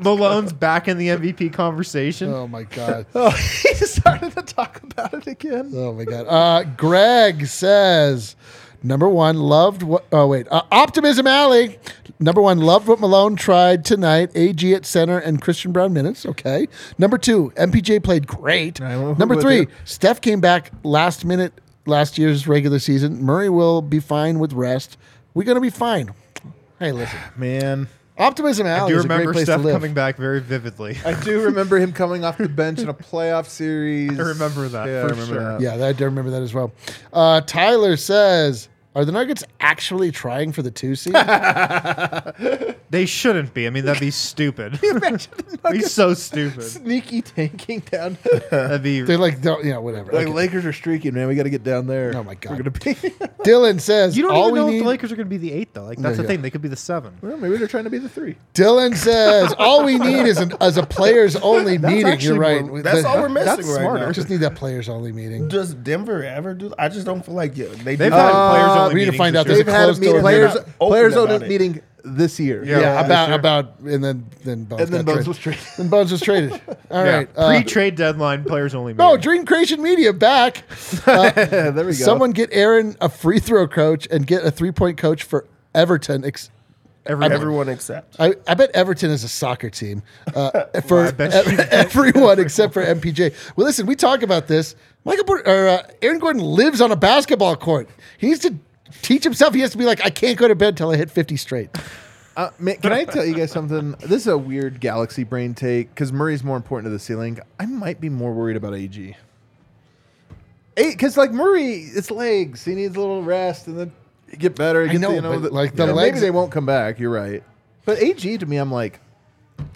Malone's 0.00 0.52
back 0.52 0.88
in 0.88 0.98
the 0.98 1.08
MVP 1.08 1.52
conversation. 1.52 2.32
Oh 2.32 2.46
my 2.48 2.62
god. 2.64 3.06
Oh, 3.14 3.30
he 3.30 3.74
started 3.74 4.32
to 4.32 4.42
talk 4.42 4.82
about 4.82 5.14
it 5.14 5.26
again. 5.26 5.70
Oh 5.74 5.92
my 5.92 6.04
god. 6.04 6.26
Uh, 6.26 6.64
Greg 6.76 7.46
says, 7.46 8.34
number 8.82 9.08
one, 9.08 9.36
loved 9.38 9.82
what? 9.82 10.04
Oh 10.12 10.26
wait, 10.26 10.46
uh, 10.50 10.62
Optimism 10.70 11.26
Alley. 11.26 11.78
Number 12.20 12.40
one, 12.40 12.58
loved 12.60 12.86
what 12.88 13.00
Malone 13.00 13.36
tried 13.36 13.84
tonight. 13.84 14.30
AG 14.34 14.72
at 14.74 14.86
center 14.86 15.18
and 15.18 15.40
Christian 15.42 15.72
Braun 15.72 15.92
minutes. 15.92 16.24
Okay. 16.24 16.68
Number 16.96 17.18
two, 17.18 17.52
MPJ 17.56 18.02
played 18.04 18.26
great. 18.26 18.80
Number 18.80 19.40
three, 19.40 19.60
you. 19.60 19.66
Steph 19.84 20.20
came 20.20 20.40
back 20.40 20.70
last 20.84 21.24
minute 21.24 21.52
last 21.86 22.16
year's 22.16 22.46
regular 22.48 22.78
season. 22.78 23.22
Murray 23.22 23.50
will 23.50 23.82
be 23.82 24.00
fine 24.00 24.38
with 24.38 24.52
rest. 24.52 24.96
We're 25.34 25.44
gonna 25.44 25.60
be 25.60 25.70
fine. 25.70 26.14
Hey, 26.78 26.92
listen. 26.92 27.18
Man, 27.36 27.88
Optimism 28.16 28.66
I 28.68 28.86
do 28.88 28.96
is 28.96 29.04
a 29.04 29.08
great 29.08 29.14
remember 29.16 29.32
place 29.32 29.46
Steph 29.46 29.62
coming 29.62 29.92
back 29.92 30.16
very 30.16 30.40
vividly. 30.40 30.96
I 31.04 31.20
do 31.20 31.40
remember 31.46 31.78
him 31.78 31.92
coming 31.92 32.24
off 32.24 32.38
the 32.38 32.48
bench 32.48 32.78
in 32.78 32.88
a 32.88 32.94
playoff 32.94 33.46
series. 33.46 34.16
I 34.18 34.22
remember 34.22 34.68
that, 34.68 34.86
Yeah, 34.86 35.00
for 35.02 35.06
I 35.06 35.10
remember 35.10 35.34
sure. 35.34 35.58
that. 35.58 35.60
Yeah, 35.60 35.84
I 35.84 35.92
do 35.92 36.04
remember 36.04 36.30
that 36.30 36.42
as 36.42 36.54
well. 36.54 36.72
Uh, 37.12 37.40
Tyler 37.40 37.96
says, 37.96 38.68
"Are 38.94 39.04
the 39.04 39.12
Nuggets 39.12 39.44
actually 39.60 40.10
trying 40.10 40.52
for 40.52 40.62
the 40.62 40.70
two 40.70 40.94
seed?" 40.94 41.14
They 42.90 43.06
shouldn't 43.06 43.54
be. 43.54 43.66
I 43.66 43.70
mean, 43.70 43.86
that'd 43.86 43.98
be 44.00 44.12
stupid. 44.12 44.78
be 45.72 45.80
so 45.80 46.14
stupid. 46.14 46.62
Sneaky 46.62 47.22
tanking 47.22 47.80
down. 47.80 48.16
That'd 48.52 48.84
be. 48.84 49.00
They're 49.00 49.18
like, 49.18 49.40
don't, 49.40 49.64
you 49.64 49.72
know, 49.72 49.80
whatever. 49.80 50.12
like 50.12 50.26
Okay. 50.28 50.32
Lakers 50.32 50.64
are 50.64 50.72
streaking, 50.72 51.14
man. 51.14 51.26
We 51.26 51.34
got 51.34 51.42
to 51.42 51.50
get 51.50 51.64
down 51.64 51.88
there. 51.88 52.12
Oh 52.14 52.22
my 52.22 52.34
God. 52.36 52.50
We're 52.52 52.58
gonna 52.58 52.70
be. 52.70 52.94
Dylan 53.42 53.80
says, 53.80 54.16
You 54.16 54.22
don't 54.22 54.32
all 54.36 54.42
even 54.48 54.54
know 54.54 54.66
we 54.66 54.70
if 54.72 54.74
need. 54.74 54.84
the 54.84 54.88
Lakers 54.88 55.10
are 55.10 55.16
going 55.16 55.26
to 55.26 55.30
be 55.30 55.38
the 55.38 55.50
eight, 55.52 55.74
though. 55.74 55.82
Like 55.84 55.98
that's 55.98 56.12
Yeah, 56.12 56.16
the 56.18 56.22
yeah. 56.22 56.28
thing; 56.28 56.42
they 56.42 56.50
could 56.50 56.62
be 56.62 56.68
the 56.68 56.76
seven. 56.76 57.16
well, 57.20 57.36
maybe 57.36 57.56
they're 57.56 57.66
trying 57.66 57.84
to 57.84 57.90
be 57.90 57.98
the 57.98 58.08
three. 58.08 58.36
Dylan 58.54 58.94
says, 58.96 59.52
all 59.58 59.84
we 59.84 59.98
need 59.98 60.26
is, 60.26 60.38
an, 60.38 60.52
is 60.60 60.76
a 60.76 60.86
players 60.86 61.34
only 61.36 61.78
meeting. 61.78 62.20
You're 62.20 62.38
right. 62.38 62.64
more- 62.64 62.80
That's 62.80 63.02
The- 63.02 63.08
all 63.08 63.20
we're 63.22 63.28
missing 63.28 63.46
that's 63.56 63.66
right 63.68 63.80
smarter. 63.80 64.06
now. 64.06 64.12
Just 64.12 64.30
need 64.30 64.36
that 64.38 64.54
players 64.54 64.88
only 64.88 65.10
meeting. 65.10 65.48
Does 65.48 65.74
Denver 65.74 66.22
ever 66.22 66.54
do? 66.54 66.72
I 66.78 66.88
just 66.90 67.06
don't 67.06 67.24
feel 67.26 67.34
like 67.34 67.56
yeah, 67.56 67.66
they 67.82 67.96
They've 67.96 68.10
do. 68.12 68.16
had 68.16 68.30
Uh, 68.30 68.83
players 68.84 68.90
only. 68.90 68.94
we 68.94 69.04
need 69.04 69.10
to 69.12 69.18
find 69.18 69.36
out 69.36 69.46
there's 69.46 69.58
They've 69.58 69.68
a 69.68 69.72
had 69.72 69.80
a 69.82 69.84
closed 69.86 70.00
meeting. 70.00 70.12
door 70.14 70.20
Players, 70.22 70.54
They're 70.54 70.62
not 70.62 70.68
open 70.80 70.88
players 70.92 71.12
about 71.14 71.30
only 71.30 71.46
it. 71.46 71.48
meeting 71.48 71.80
this 72.06 72.38
year. 72.38 72.62
Yeah. 72.64 72.80
Yeah, 72.80 73.04
about 73.04 73.26
sure. 73.28 73.34
about 73.34 73.78
and 73.80 74.04
then 74.04 74.26
then 74.44 74.64
Bones 74.64 74.82
And 74.82 74.92
then 74.92 75.04
got 75.04 75.14
Bones 75.14 75.24
traded. 75.24 75.28
was 75.28 75.38
traded. 75.38 75.62
Then 75.78 75.88
Bones 75.88 76.12
was 76.12 76.20
traded. 76.20 76.52
All 76.90 77.04
Yeah. 77.04 77.16
right. 77.16 77.28
uh, 77.36 77.46
Pre-trade 77.48 77.94
deadline, 77.96 78.44
players 78.44 78.74
only. 78.74 78.92
no, 78.94 79.06
meeting. 79.12 79.20
Dream 79.22 79.46
Creation 79.46 79.82
Media 79.82 80.12
back. 80.12 80.64
there 81.06 81.72
we 81.74 81.82
go. 81.84 81.92
Someone 81.92 82.32
get 82.32 82.50
Aaron 82.52 82.96
a 83.00 83.08
free 83.08 83.38
throw 83.40 83.66
coach 83.66 84.06
and 84.10 84.26
get 84.26 84.44
a 84.44 84.50
three 84.50 84.70
point 84.72 84.98
coach 84.98 85.22
for 85.22 85.46
Everton. 85.74 86.24
Ex- 86.24 86.50
Every, 87.06 87.26
Everyone 87.26 87.68
except. 87.68 88.18
I, 88.18 88.32
I 88.48 88.54
bet 88.54 88.70
Everton 88.72 89.10
is 89.10 89.24
a 89.24 89.28
soccer 89.28 89.68
team 89.68 90.02
uh, 90.34 90.64
for 90.86 91.04
I 91.08 91.10
bet 91.10 91.34
ev- 91.34 91.60
everyone 91.70 92.38
except 92.40 92.72
for 92.72 92.82
MPJ. 92.82 93.34
Well, 93.56 93.66
listen, 93.66 93.84
we 93.84 93.94
talk 93.94 94.22
about 94.22 94.46
this. 94.46 94.74
Michael 95.04 95.24
Por- 95.24 95.46
or 95.46 95.68
uh, 95.68 95.82
Aaron 96.00 96.18
Gordon 96.18 96.40
lives 96.42 96.80
on 96.80 96.92
a 96.92 96.96
basketball 96.96 97.56
court. 97.56 97.90
He 98.16 98.28
needs 98.28 98.40
to 98.40 98.54
teach 99.02 99.24
himself. 99.24 99.54
He 99.54 99.60
has 99.60 99.70
to 99.72 99.78
be 99.78 99.84
like, 99.84 100.04
I 100.04 100.10
can't 100.10 100.38
go 100.38 100.48
to 100.48 100.54
bed 100.54 100.76
till 100.76 100.90
I 100.90 100.96
hit 100.96 101.10
fifty 101.10 101.36
straight. 101.36 101.70
Uh, 102.36 102.50
man, 102.58 102.76
can 102.78 102.92
I 102.92 103.04
tell 103.04 103.24
you 103.24 103.34
guys 103.34 103.52
something? 103.52 103.92
This 104.00 104.22
is 104.22 104.26
a 104.26 104.36
weird 104.38 104.80
galaxy 104.80 105.22
brain 105.22 105.54
take 105.54 105.90
because 105.90 106.12
Murray's 106.12 106.42
more 106.42 106.56
important 106.56 106.86
to 106.86 106.90
the 106.90 106.98
ceiling. 106.98 107.38
I 107.60 107.66
might 107.66 108.00
be 108.00 108.08
more 108.08 108.32
worried 108.32 108.56
about 108.56 108.74
AG. 108.74 109.16
Because 110.74 111.16
like 111.16 111.30
Murray, 111.30 111.74
it's 111.74 112.10
legs. 112.10 112.64
He 112.64 112.74
needs 112.74 112.96
a 112.96 113.00
little 113.00 113.22
rest 113.22 113.68
and 113.68 113.78
then 113.78 113.92
get 114.36 114.56
better. 114.56 114.86
Get 114.88 115.00
know, 115.00 115.10
the, 115.10 115.14
you 115.14 115.20
know, 115.22 115.38
the- 115.38 115.50
like, 115.50 115.76
the 115.76 115.84
you 115.84 115.88
know, 115.88 115.94
legs- 115.94 116.14
Maybe 116.16 116.20
they 116.26 116.30
won't 116.32 116.50
come 116.50 116.66
back. 116.66 116.98
You're 116.98 117.10
right. 117.12 117.44
But 117.84 118.02
AG 118.02 118.38
to 118.38 118.46
me, 118.46 118.56
I'm 118.56 118.72
like, 118.72 118.98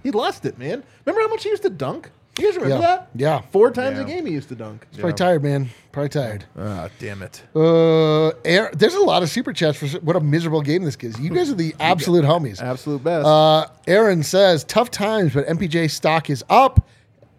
he 0.02 0.11
lost 0.11 0.44
it, 0.44 0.59
man. 0.59 0.82
Remember 1.04 1.20
how 1.22 1.28
much 1.28 1.44
he 1.44 1.50
used 1.50 1.62
to 1.62 1.70
dunk? 1.70 2.11
You 2.39 2.45
guys 2.47 2.57
remember 2.57 2.76
Yeah. 2.76 2.80
that? 2.97 3.09
Yeah. 3.14 3.41
Four 3.51 3.70
times 3.70 3.99
a 3.99 4.03
Yeah. 4.03 4.07
game 4.09 4.26
he 4.26 4.32
used 4.32 4.49
to 4.51 4.55
dunk. 4.55 4.86
Probably 4.95 5.12
tired, 5.12 5.43
man. 5.43 5.70
Probably 5.93 6.09
tired. 6.09 6.45
Ah, 6.57 6.89
damn 7.01 7.22
it. 7.22 7.43
Uh, 7.55 8.28
Aaron, 8.45 8.70
there's 8.76 8.95
a 8.95 9.01
lot 9.01 9.22
of 9.22 9.28
super 9.30 9.53
chats 9.53 9.76
for 9.78 9.86
what 10.01 10.14
a 10.16 10.20
miserable 10.20 10.62
game 10.62 10.84
this 10.84 10.97
is. 11.01 11.18
You 11.18 11.30
guys 11.30 11.51
are 11.51 11.55
the 11.55 11.74
absolute 11.80 12.24
homies. 12.24 12.62
Absolute 12.62 13.03
best. 13.03 13.26
Uh, 13.26 13.66
Aaron 13.89 14.22
says 14.22 14.62
tough 14.64 14.91
times, 14.91 15.34
but 15.34 15.47
MPJ 15.49 15.89
stock 15.91 16.30
is 16.30 16.45
up, 16.49 16.86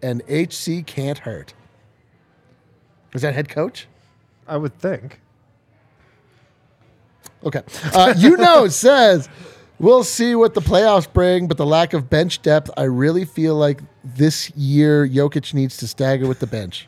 and 0.02 0.22
HC 0.28 0.82
can't 0.82 1.18
hurt. 1.18 1.54
Is 3.14 3.22
that 3.22 3.34
head 3.34 3.48
coach? 3.48 3.88
I 4.46 4.56
would 4.56 4.78
think. 4.78 5.20
Okay. 7.44 7.62
Uh, 7.94 8.12
you 8.16 8.36
know 8.36 8.68
says 8.68 9.28
we'll 9.80 10.04
see 10.04 10.36
what 10.36 10.54
the 10.54 10.60
playoffs 10.60 11.12
bring, 11.12 11.48
but 11.48 11.56
the 11.56 11.66
lack 11.66 11.92
of 11.92 12.08
bench 12.08 12.42
depth, 12.42 12.70
I 12.76 12.84
really 12.84 13.24
feel 13.24 13.56
like 13.56 13.80
this 14.04 14.50
year 14.50 15.08
Jokic 15.08 15.52
needs 15.52 15.76
to 15.78 15.88
stagger 15.88 16.28
with 16.28 16.38
the 16.38 16.46
bench. 16.46 16.86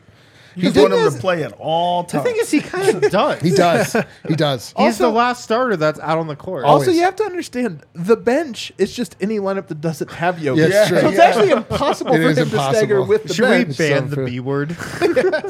You 0.55 0.71
thing 0.71 0.89
want 0.89 0.93
him 0.93 1.11
to 1.13 1.19
play 1.19 1.43
at 1.43 1.53
all 1.53 2.03
times. 2.03 2.23
The 2.23 2.29
thing 2.29 2.39
is, 2.39 2.51
he 2.51 2.59
kind 2.61 3.03
of 3.03 3.11
does. 3.11 3.41
He 3.41 3.51
does. 3.51 3.95
he 4.27 4.35
does. 4.35 4.67
He's 4.77 4.85
Also- 4.85 5.03
the 5.05 5.09
last 5.15 5.43
starter 5.43 5.75
that's 5.77 5.99
out 5.99 6.17
on 6.17 6.27
the 6.27 6.35
court. 6.35 6.65
Always. 6.65 6.87
Also, 6.87 6.91
you 6.97 7.03
have 7.03 7.15
to 7.17 7.23
understand 7.23 7.83
the 7.93 8.15
bench 8.15 8.71
is 8.77 8.93
just 8.95 9.15
any 9.21 9.39
lineup 9.39 9.67
that 9.67 9.81
doesn't 9.81 10.11
have 10.11 10.35
Jokic. 10.35 10.57
Yeah, 10.57 10.65
it's 10.81 10.89
so 10.89 10.99
true. 10.99 11.09
it's 11.09 11.19
actually 11.19 11.49
impossible 11.51 12.13
It 12.15 12.17
for 12.17 12.29
is 12.29 12.37
him 12.37 12.49
to 12.49 12.55
stagger 12.55 12.97
impossible. 12.97 13.05
with 13.07 13.23
the 13.23 13.27
bench. 13.27 13.35
Should 13.35 13.47
bench. 13.47 13.79
we 13.79 13.87
ban 13.89 14.03
so 14.03 14.07
the 14.09 14.15
true. 14.15 14.25
B 14.25 14.39
word? 14.39 14.77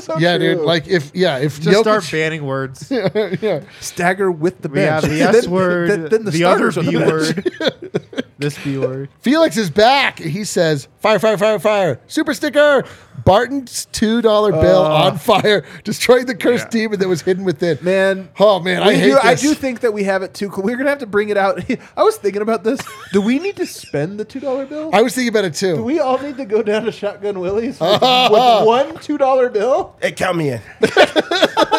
So 0.02 0.18
yeah, 0.18 0.38
dude. 0.38 0.60
Like 0.60 0.88
if 0.88 1.12
yeah, 1.14 1.38
if 1.40 1.60
Just 1.62 1.78
Jokic, 1.78 1.82
start 1.82 2.10
banning 2.12 2.46
words. 2.46 2.90
yeah. 2.92 3.64
stagger 3.80 4.32
with 4.32 4.62
the 4.62 4.70
We 4.70 4.76
bench. 4.76 5.04
have 5.04 5.12
the 5.12 5.22
S 5.22 5.42
Then- 5.44 5.52
word, 5.52 5.90
then- 5.90 6.06
then 6.10 6.26
the, 6.26 6.44
other 6.46 6.72
starters 6.72 6.78
on 6.78 6.86
B 6.86 6.98
bench. 6.98 7.12
word, 7.12 8.24
this 8.38 8.58
B 8.64 8.78
word. 8.78 9.10
Felix 9.22 9.58
is 9.58 9.70
back. 9.70 10.20
He 10.20 10.44
says, 10.44 10.88
"Fire, 11.04 11.20
fire, 11.20 11.38
fire, 11.38 11.60
fire! 11.60 12.00
Super 12.08 12.34
sticker! 12.34 12.86
Barton's 13.26 13.86
two 13.92 14.22
dollar 14.22 14.52
bill 14.54 14.80
oh. 14.80 14.92
on 14.92 15.18
fire, 15.18 15.64
destroying 15.84 16.26
the 16.26 16.34
cursed 16.36 16.66
Yeah. 16.66 16.70
demon 16.88 17.00
that 17.02 17.08
was 17.10 17.22
hidden 17.22 17.44
within." 17.44 17.78
Man, 17.82 18.30
oh 18.40 18.60
man, 18.62 18.82
I 18.84 18.88
we 18.88 18.96
hate 18.96 19.06
do, 19.12 19.18
I 19.22 19.32
this. 19.34 19.42
do 19.42 19.54
think 19.54 19.82
that 19.82 19.94
we 19.94 20.06
have 20.06 20.24
it 20.24 20.34
too. 20.34 20.50
cool. 20.50 20.64
We're 20.64 20.78
gonna 20.78 20.90
have 20.90 21.00
to 21.00 21.06
bring 21.06 21.28
it 21.28 21.36
out. 21.38 21.62
I 21.98 22.04
was 22.04 22.16
thinking 22.16 22.42
about 22.42 22.64
this. 22.64 22.80
Do 23.12 23.22
we 23.22 23.38
need 23.40 23.58
to 23.58 23.66
spend 23.66 24.18
the 24.20 24.24
two 24.26 24.40
dollar 24.40 24.66
bill? 24.66 24.90
I 24.94 25.02
was 25.02 25.14
thinking 25.14 25.30
about 25.30 25.44
it 25.46 25.54
too. 25.56 25.76
Do 25.76 25.84
we 25.84 26.00
all 26.00 26.18
need 26.20 26.38
to 26.38 26.46
go 26.46 26.64
down 26.64 26.84
to 26.86 26.92
Shotgun 26.92 27.40
Willie's 27.42 27.80
with, 27.82 28.02
with 28.02 28.66
one 28.66 28.98
two 29.00 29.18
dollar 29.18 29.50
bill? 29.50 29.96
Hey, 30.02 30.14
count 30.14 30.38
me 30.38 30.52
in. 30.52 30.62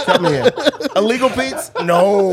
count 0.05 0.23
me 0.23 0.37
in. 0.37 0.51
Illegal 0.97 1.31
Pete's? 1.31 1.71
No. 1.83 2.33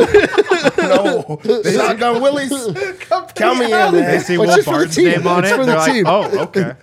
no. 0.78 1.40
Shotgun 1.64 2.22
Willies? 2.22 2.52
Count 3.36 3.60
me 3.60 3.66
in, 3.66 3.92
They 3.94 4.02
man. 4.02 4.20
see 4.22 4.38
Well, 4.38 4.48
Will 4.48 4.56
just 4.56 4.68
for 4.68 4.72
the 4.72 4.86
Barton's 4.86 4.96
team. 4.96 5.06
name 5.06 5.28
on 5.28 5.44
It's 5.44 5.54
it. 5.54 5.56
for 5.58 5.66
They're 5.66 5.76
the 5.76 5.80
like, 5.80 5.92
team. 5.94 6.06
oh, 6.08 6.40
okay. 6.44 6.74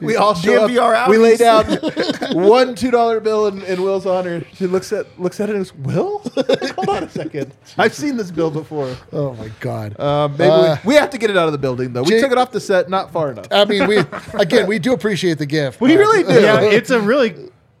We 0.00 0.16
all 0.16 0.34
show 0.34 0.68
DNVR 0.68 0.94
up. 0.94 1.08
We 1.08 1.18
lay 1.18 1.36
down 1.36 1.66
one 2.32 2.74
two 2.74 2.90
dollar 2.90 3.20
bill 3.20 3.46
in, 3.46 3.62
in 3.62 3.82
Will's 3.82 4.06
honor. 4.06 4.42
She 4.54 4.66
looks 4.66 4.92
at 4.92 5.06
looks 5.20 5.40
at 5.40 5.48
it 5.50 5.56
and 5.56 5.64
goes, 5.64 5.74
"Will, 5.74 6.18
hold 6.74 6.88
on 6.88 7.04
a 7.04 7.08
second. 7.08 7.52
I've 7.78 7.94
seen 7.94 8.16
this 8.16 8.30
bill 8.30 8.50
before. 8.50 8.94
oh 9.12 9.34
my 9.34 9.50
god. 9.60 9.98
Uh, 9.98 10.28
maybe 10.28 10.44
Uh, 10.50 10.76
we, 10.84 10.88
we 10.90 10.94
have 10.94 11.10
to 11.10 11.18
get 11.18 11.30
it 11.30 11.36
out 11.36 11.46
of 11.46 11.52
the 11.52 11.58
building 11.58 11.92
though. 11.92 12.02
We 12.02 12.10
Jake- 12.10 12.22
took 12.22 12.32
it 12.32 12.38
off 12.38 12.50
the 12.52 12.60
set, 12.60 12.88
not 12.90 13.12
far 13.12 13.30
enough. 13.32 13.46
I 13.50 13.64
mean, 13.64 13.86
we 13.88 13.98
again, 14.34 14.66
we 14.66 14.78
do 14.78 14.92
appreciate 14.92 15.38
the 15.38 15.46
gift. 15.46 15.80
we 15.80 15.96
really 15.96 16.22
do. 16.22 16.40
Yeah, 16.40 16.60
it's 16.60 16.90
a 16.90 17.00
really 17.00 17.34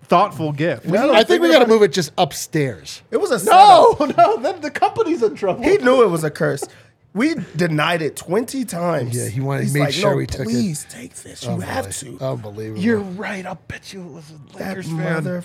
thoughtful 0.04 0.52
gift. 0.52 0.86
I 0.90 1.24
think 1.24 1.40
we 1.42 1.50
got 1.50 1.60
to 1.60 1.66
move 1.66 1.82
it 1.82 1.92
just 1.92 2.12
upstairs. 2.18 3.00
It 3.10 3.16
was 3.16 3.30
a 3.30 3.44
No, 3.46 3.94
setup. 3.98 4.16
no, 4.16 4.36
then 4.38 4.60
the 4.60 4.70
company's 4.70 5.22
in 5.22 5.34
trouble. 5.34 5.62
He 5.62 5.78
knew 5.78 6.02
it 6.02 6.10
was 6.10 6.24
a 6.24 6.30
curse. 6.30 6.62
We 7.14 7.36
denied 7.54 8.02
it 8.02 8.16
20 8.16 8.64
times. 8.64 9.16
Yeah, 9.16 9.28
he 9.28 9.40
wanted- 9.40 9.62
He's 9.64 9.74
made 9.74 9.80
like, 9.80 9.92
sure 9.94 10.10
no, 10.10 10.16
we 10.16 10.26
took 10.26 10.40
it." 10.40 10.44
please 10.46 10.84
take 10.90 11.14
this. 11.14 11.44
You 11.44 11.60
have 11.60 11.96
to. 11.98 12.18
Unbelievable. 12.20 12.82
You're 12.82 12.98
right. 12.98 13.46
I'll 13.46 13.58
bet 13.68 13.92
you 13.92 14.00
it 14.02 14.10
was 14.12 14.24
a 14.32 14.58
Lakers 14.58 14.86
fan. 14.86 14.96
mother. 14.96 15.40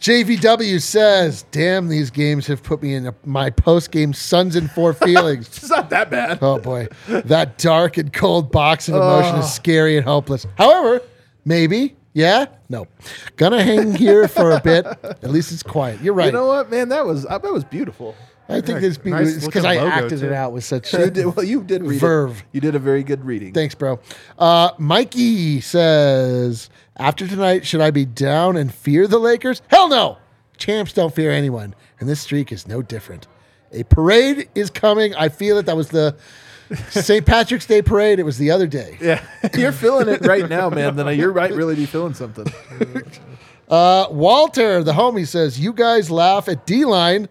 JVW 0.00 0.80
says, 0.80 1.44
"Damn, 1.50 1.88
these 1.88 2.10
games 2.10 2.46
have 2.46 2.62
put 2.62 2.82
me 2.82 2.94
in 2.94 3.06
a, 3.06 3.14
my 3.24 3.50
post-game 3.50 4.12
Suns 4.12 4.56
and 4.56 4.70
four 4.70 4.92
feelings." 4.94 5.48
It's 5.48 5.68
not 5.70 5.90
that 5.90 6.10
bad. 6.10 6.38
Oh 6.42 6.58
boy, 6.58 6.88
that 7.08 7.58
dark 7.58 7.96
and 7.96 8.12
cold 8.12 8.50
box 8.52 8.88
of 8.88 8.94
emotion 8.96 9.36
is 9.40 9.52
scary 9.52 9.96
and 9.96 10.04
hopeless. 10.06 10.46
However, 10.58 11.00
maybe, 11.44 11.96
yeah, 12.14 12.46
no, 12.68 12.86
gonna 13.36 13.62
hang 13.62 13.94
here 13.94 14.28
for 14.28 14.52
a 14.52 14.60
bit. 14.60 14.86
At 15.02 15.30
least 15.30 15.52
it's 15.52 15.62
quiet. 15.62 16.00
You're 16.00 16.14
right. 16.14 16.26
You 16.26 16.32
know 16.32 16.46
what, 16.46 16.70
man? 16.70 16.88
That 16.88 17.04
was 17.06 17.26
uh, 17.26 17.38
that 17.38 17.52
was 17.52 17.64
beautiful. 17.64 18.14
I 18.52 18.60
think 18.60 18.80
this 18.80 19.04
nice 19.04 19.36
it's 19.36 19.46
because 19.46 19.64
I 19.64 19.76
acted 19.76 20.22
it 20.22 20.32
out 20.32 20.52
with 20.52 20.64
such. 20.64 20.92
You 21.02 21.10
did 21.10 21.26
well. 21.36 21.44
You 21.44 21.62
did 21.62 21.82
read 21.82 22.00
Verve. 22.00 22.38
It. 22.38 22.44
You 22.52 22.60
did 22.60 22.74
a 22.74 22.78
very 22.78 23.02
good 23.02 23.24
reading. 23.24 23.52
Thanks, 23.52 23.74
bro. 23.74 23.98
Uh, 24.38 24.70
Mikey 24.78 25.60
says, 25.60 26.70
after 26.96 27.26
tonight, 27.26 27.66
should 27.66 27.80
I 27.80 27.90
be 27.90 28.04
down 28.04 28.56
and 28.56 28.72
fear 28.72 29.06
the 29.06 29.18
Lakers? 29.18 29.62
Hell 29.68 29.88
no. 29.88 30.18
Champs 30.56 30.92
don't 30.92 31.14
fear 31.14 31.30
anyone, 31.30 31.74
and 31.98 32.08
this 32.08 32.20
streak 32.20 32.52
is 32.52 32.68
no 32.68 32.82
different. 32.82 33.26
A 33.72 33.84
parade 33.84 34.48
is 34.54 34.70
coming. 34.70 35.14
I 35.14 35.28
feel 35.28 35.58
it. 35.58 35.66
That 35.66 35.76
was 35.76 35.88
the 35.88 36.16
St. 36.90 37.24
Patrick's 37.24 37.66
Day 37.66 37.82
parade. 37.82 38.18
It 38.18 38.24
was 38.24 38.38
the 38.38 38.50
other 38.50 38.66
day. 38.66 38.98
Yeah, 39.00 39.24
you're 39.54 39.72
feeling 39.72 40.08
it 40.08 40.24
right 40.26 40.48
now, 40.48 40.70
man. 40.70 40.96
Then 40.96 41.18
you're 41.18 41.32
right. 41.32 41.52
Really, 41.52 41.74
be 41.74 41.86
feeling 41.86 42.14
something. 42.14 42.46
Uh, 43.68 44.06
Walter, 44.10 44.84
the 44.84 44.92
homie, 44.92 45.26
says, 45.26 45.58
You 45.58 45.72
guys 45.72 46.10
laugh 46.10 46.48
at 46.48 46.66
D 46.66 46.84
line, 46.84 47.28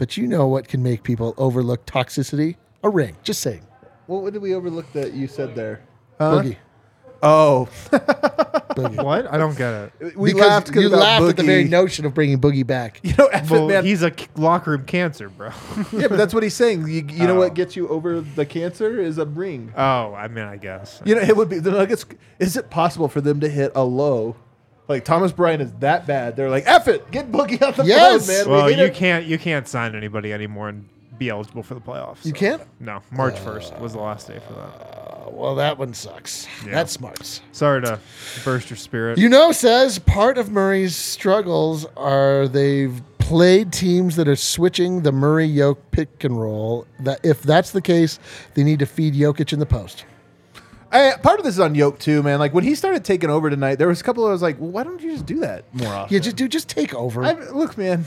but 0.00 0.16
you 0.16 0.26
know 0.26 0.48
what 0.48 0.66
can 0.66 0.82
make 0.82 1.02
people 1.04 1.34
overlook 1.36 1.84
toxicity? 1.86 2.56
A 2.82 2.88
ring. 2.88 3.16
Just 3.22 3.40
saying. 3.42 3.60
What 4.06 4.32
did 4.32 4.40
we 4.42 4.54
overlook 4.54 4.90
that 4.94 5.12
you 5.12 5.28
said 5.28 5.54
there? 5.54 5.82
Boogie. 6.18 6.56
Oh, 7.22 7.68
Boogie. 7.90 9.04
What? 9.04 9.30
I 9.30 9.36
don't 9.36 9.56
get 9.58 9.92
it. 10.00 10.16
we 10.16 10.32
because 10.32 10.48
laughed 10.48 10.74
you 10.74 10.86
about 10.86 11.00
laughed 11.00 11.24
at 11.28 11.36
the 11.36 11.42
Boogie. 11.42 11.46
very 11.46 11.64
notion 11.64 12.06
of 12.06 12.14
bringing 12.14 12.40
Boogie 12.40 12.66
back. 12.66 13.00
You 13.04 13.14
know, 13.18 13.26
F 13.26 13.44
it, 13.44 13.50
Well, 13.50 13.68
man. 13.68 13.84
he's 13.84 14.02
a 14.02 14.10
c- 14.16 14.26
locker 14.36 14.70
room 14.70 14.84
cancer, 14.86 15.28
bro. 15.28 15.48
yeah, 15.92 16.08
but 16.08 16.16
that's 16.16 16.32
what 16.32 16.42
he's 16.42 16.54
saying. 16.54 16.88
You, 16.88 17.04
you 17.06 17.26
know 17.26 17.36
Oh. 17.36 17.40
what 17.40 17.54
gets 17.54 17.76
you 17.76 17.88
over 17.88 18.22
the 18.22 18.46
cancer 18.46 19.00
is 19.00 19.18
a 19.18 19.26
ring. 19.26 19.72
oh, 19.76 20.14
I 20.14 20.28
mean, 20.28 20.44
I 20.46 20.56
guess. 20.56 21.02
You 21.04 21.14
know, 21.16 21.20
it 21.20 21.36
would 21.36 21.50
be 21.50 21.58
the 21.58 21.70
Nuggets. 21.72 22.06
Is 22.38 22.56
it 22.56 22.70
possible 22.70 23.08
for 23.08 23.20
them 23.20 23.38
to 23.40 23.48
hit 23.50 23.70
a 23.74 23.84
low? 23.84 24.34
Like 24.90 25.04
Thomas 25.04 25.30
Bryant 25.30 25.62
is 25.62 25.72
that 25.74 26.04
bad. 26.08 26.34
They're 26.34 26.50
like, 26.50 26.64
F 26.66 26.88
it, 26.88 27.08
get 27.12 27.30
Boogie 27.30 27.62
on 27.64 27.74
the 27.74 27.84
Yes. 27.84 28.26
phone, 28.26 28.36
man. 28.36 28.48
Well, 28.50 28.66
we 28.66 28.74
you 28.74 28.84
it. 28.86 28.94
can't 28.94 29.24
you 29.24 29.38
can't 29.38 29.68
sign 29.68 29.94
anybody 29.94 30.32
anymore 30.32 30.68
and 30.68 30.84
be 31.16 31.28
eligible 31.28 31.62
for 31.62 31.74
the 31.74 31.80
playoffs. 31.80 32.24
You 32.24 32.32
so- 32.32 32.36
can't? 32.36 32.62
No, 32.80 33.00
March 33.12 33.38
first 33.38 33.78
was 33.78 33.92
the 33.92 34.00
last 34.00 34.26
day 34.26 34.40
for 34.44 34.52
that. 34.54 34.60
Uh, 35.28 35.30
well, 35.30 35.54
that 35.54 35.78
one 35.78 35.94
sucks. 35.94 36.48
Yeah. 36.66 36.72
That 36.72 36.90
smarts. 36.90 37.40
Sorry 37.52 37.80
to 37.82 38.00
burst 38.44 38.68
your 38.68 38.76
spirit. 38.76 39.16
You 39.18 39.28
know, 39.28 39.52
says 39.52 40.00
part 40.00 40.38
of 40.38 40.50
Murray's 40.50 40.96
struggles 40.96 41.86
are 41.96 42.48
they've 42.48 43.00
played 43.18 43.72
teams 43.72 44.16
that 44.16 44.26
are 44.26 44.34
switching 44.34 45.02
the 45.02 45.12
Murray 45.12 45.46
Yoke 45.46 45.88
pick 45.92 46.24
and 46.24 46.40
roll. 46.40 46.84
That 46.98 47.20
if 47.24 47.42
that's 47.42 47.70
the 47.70 47.80
case, 47.80 48.18
they 48.54 48.64
need 48.64 48.80
to 48.80 48.86
feed 48.86 49.14
Jokic 49.14 49.52
in 49.52 49.60
the 49.60 49.66
post. 49.66 50.04
I, 50.92 51.14
part 51.22 51.38
of 51.38 51.44
this 51.44 51.54
is 51.54 51.60
on 51.60 51.74
Yoke 51.74 51.98
too, 51.98 52.22
man. 52.22 52.38
Like 52.38 52.52
when 52.52 52.64
he 52.64 52.74
started 52.74 53.04
taking 53.04 53.30
over 53.30 53.48
tonight, 53.50 53.76
there 53.76 53.88
was 53.88 54.00
a 54.00 54.04
couple. 54.04 54.26
I 54.26 54.30
was 54.30 54.42
like, 54.42 54.58
well, 54.58 54.70
why 54.70 54.82
don't 54.84 55.00
you 55.00 55.12
just 55.12 55.26
do 55.26 55.40
that 55.40 55.64
more 55.72 55.88
often? 55.92 56.12
Yeah, 56.14 56.20
just 56.20 56.36
dude, 56.36 56.50
just 56.50 56.68
take 56.68 56.94
over. 56.94 57.22
I, 57.24 57.32
look, 57.50 57.78
man. 57.78 58.04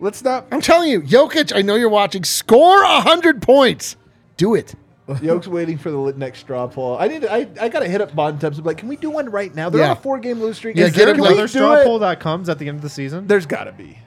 Let's 0.00 0.22
not. 0.24 0.46
I'm 0.50 0.60
telling 0.60 0.90
you, 0.90 1.00
Jokic. 1.02 1.54
I 1.56 1.62
know 1.62 1.76
you're 1.76 1.88
watching. 1.88 2.24
Score 2.24 2.82
hundred 2.84 3.40
points. 3.42 3.96
Do 4.36 4.54
it. 4.54 4.74
Yoke's 5.22 5.46
waiting 5.46 5.78
for 5.78 5.90
the 5.90 6.12
next 6.16 6.40
straw 6.40 6.66
poll. 6.66 6.96
I 6.98 7.06
need. 7.08 7.22
To, 7.22 7.32
I 7.32 7.46
I 7.60 7.68
got 7.68 7.80
to 7.80 7.88
hit 7.88 8.00
up 8.00 8.14
Bontemps. 8.14 8.56
and 8.58 8.64
be 8.64 8.68
Like, 8.70 8.78
can 8.78 8.88
we 8.88 8.96
do 8.96 9.10
one 9.10 9.30
right 9.30 9.54
now? 9.54 9.70
They're 9.70 9.82
Yeah. 9.82 9.90
on 9.92 9.96
a 9.96 10.00
four 10.00 10.18
game 10.18 10.40
lose 10.40 10.56
streak. 10.56 10.76
Yeah, 10.76 10.86
Is 10.86 10.92
get 10.92 11.04
there- 11.04 11.08
him 11.10 11.14
can 11.16 11.22
we 11.22 11.28
Another 11.28 11.42
do 11.42 11.48
straw 11.48 11.74
it? 11.74 11.84
poll 11.84 11.98
that 12.00 12.18
comes 12.20 12.48
at 12.48 12.58
the 12.58 12.68
end 12.68 12.76
of 12.76 12.82
the 12.82 12.88
season. 12.90 13.26
There's 13.28 13.46
got 13.46 13.64
to 13.64 13.72
be. 13.72 13.98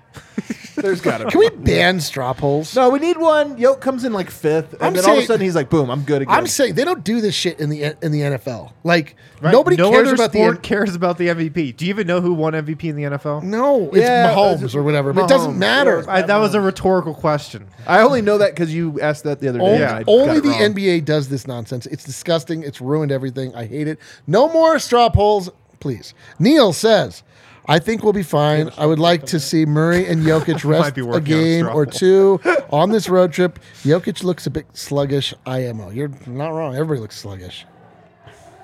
There's 0.77 1.01
got 1.01 1.17
to 1.17 1.25
be. 1.25 1.31
Can 1.31 1.39
we 1.39 1.49
ban 1.49 1.99
straw 1.99 2.33
polls? 2.33 2.75
No, 2.75 2.89
we 2.89 2.99
need 2.99 3.17
one. 3.17 3.57
Yoke 3.57 3.81
comes 3.81 4.03
in 4.05 4.13
like 4.13 4.29
fifth, 4.29 4.73
and 4.73 4.81
I'm 4.83 4.93
then 4.93 5.03
all 5.05 5.11
of 5.11 5.15
saying- 5.15 5.23
a 5.23 5.25
sudden 5.27 5.43
he's 5.45 5.55
like, 5.55 5.69
"Boom, 5.69 5.89
I'm 5.89 6.03
good 6.03 6.21
again." 6.21 6.33
I'm 6.33 6.47
saying 6.47 6.75
they 6.75 6.85
don't 6.85 7.03
do 7.03 7.19
this 7.19 7.35
shit 7.35 7.59
in 7.59 7.69
the 7.69 7.95
in 8.01 8.11
the 8.11 8.21
NFL. 8.21 8.71
Like 8.83 9.15
Right? 9.41 9.51
nobody 9.51 9.75
no 9.75 9.91
cares 9.91 10.07
other 10.07 10.15
about 10.15 10.31
the 10.31 10.39
sport 10.39 10.55
N- 10.57 10.61
cares 10.61 10.95
about 10.95 11.17
the 11.17 11.27
MVP. 11.29 11.71
Do 11.75 11.85
you 11.85 11.89
even 11.89 12.07
know 12.07 12.21
who 12.21 12.33
won 12.33 12.53
MVP 12.53 12.89
in 12.89 12.95
the 12.95 13.03
NFL? 13.03 13.41
no. 13.43 13.89
It's 13.89 13.97
Yeah, 13.97 14.33
Mahomes 14.33 14.55
it's- 14.55 14.75
or 14.75 14.83
whatever. 14.83 15.13
But 15.13 15.25
it 15.25 15.29
doesn't 15.29 15.53
Mahomes, 15.53 15.57
matter. 15.57 16.05
I, 16.09 16.21
that 16.23 16.37
was 16.37 16.55
a 16.55 16.61
rhetorical 16.61 17.13
question. 17.13 17.65
I 17.85 18.01
only 18.01 18.21
know 18.21 18.37
that 18.37 18.51
because 18.55 18.73
you 18.73 18.99
asked 19.01 19.23
that 19.25 19.39
the 19.39 19.49
other 19.49 19.59
day. 19.59 19.65
Only, 19.65 19.75
and 19.83 19.85
I 19.85 20.03
got 20.03 20.11
only 20.11 20.37
it 20.37 20.43
the 20.43 20.49
wrong. 20.49 20.59
NBA 20.73 21.05
does 21.05 21.29
this 21.29 21.45
nonsense. 21.47 21.85
It's 21.87 22.03
disgusting. 22.03 22.63
It's 22.63 22.81
ruined 22.81 23.11
everything. 23.11 23.53
I 23.55 23.65
hate 23.65 23.87
it. 23.87 23.99
No 24.25 24.47
more 24.51 24.79
straw 24.79 25.09
polls, 25.09 25.49
please. 25.79 26.13
Neil 26.39 26.73
says, 26.73 27.21
I 27.67 27.79
think 27.79 28.03
we'll 28.03 28.13
be 28.13 28.23
fine. 28.23 28.71
I 28.77 28.85
would 28.85 28.99
like 28.99 29.25
to 29.27 29.39
see 29.39 29.65
Murray 29.65 30.07
and 30.07 30.23
Jokic 30.25 30.63
rest 30.63 30.97
a 30.97 31.01
working 31.03 31.07
on 31.07 31.17
a 31.17 31.21
game 31.21 31.67
or 31.67 31.85
two 31.85 32.39
on 32.71 32.91
this 32.91 33.09
road 33.09 33.33
trip. 33.33 33.59
Jokic 33.83 34.23
looks 34.23 34.47
a 34.47 34.49
bit 34.49 34.65
sluggish. 34.73 35.33
IMO. 35.45 35.89
You're 35.89 36.11
not 36.25 36.49
wrong. 36.49 36.75
Everybody 36.75 37.01
looks 37.01 37.17
sluggish. 37.17 37.65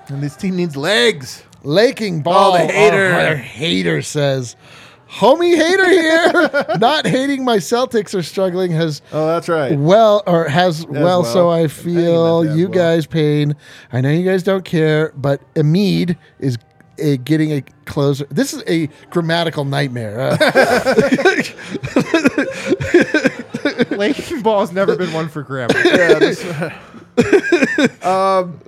and 0.08 0.22
this 0.22 0.36
team 0.36 0.56
needs 0.56 0.76
legs. 0.76 1.44
Laking 1.62 2.20
oh, 2.20 2.22
ball. 2.22 2.54
Oh, 2.54 2.66
the 2.66 2.72
hater. 2.72 3.12
our 3.12 3.36
hater 3.36 4.02
says, 4.02 4.56
Homie 5.08 5.54
hater 5.56 5.88
here. 5.88 6.76
not 6.78 7.06
hating 7.06 7.44
my 7.44 7.58
Celtics 7.58 8.18
are 8.18 8.22
struggling 8.22 8.72
has 8.72 9.00
Oh, 9.12 9.26
that's 9.26 9.48
right. 9.48 9.78
well 9.78 10.22
or 10.26 10.48
has 10.48 10.86
well, 10.86 11.02
well. 11.02 11.24
so 11.24 11.48
I 11.50 11.60
I 11.60 11.68
think 11.68 11.88
he 11.88 11.94
feel 11.94 12.56
you 12.56 12.64
well. 12.68 12.74
guys 12.74 13.06
pain. 13.06 13.54
I 13.92 14.00
know 14.00 14.10
you 14.10 14.24
guys 14.24 14.42
don't 14.42 14.64
care, 14.64 15.12
but 15.16 15.40
Embiid 15.54 16.16
is 16.38 16.58
a, 16.98 17.16
getting 17.18 17.52
a 17.52 17.62
closer. 17.86 18.24
This 18.30 18.52
is 18.54 18.62
a 18.66 18.88
grammatical 19.10 19.64
nightmare. 19.64 20.20
Uh, 20.20 20.36
Laking 23.90 24.42
ball's 24.42 24.72
never 24.72 24.96
been 24.96 25.12
one 25.12 25.28
for 25.28 25.42
grammar. 25.42 25.74
Yeah, 25.84 26.18
this- 26.18 26.44
um, 28.04 28.60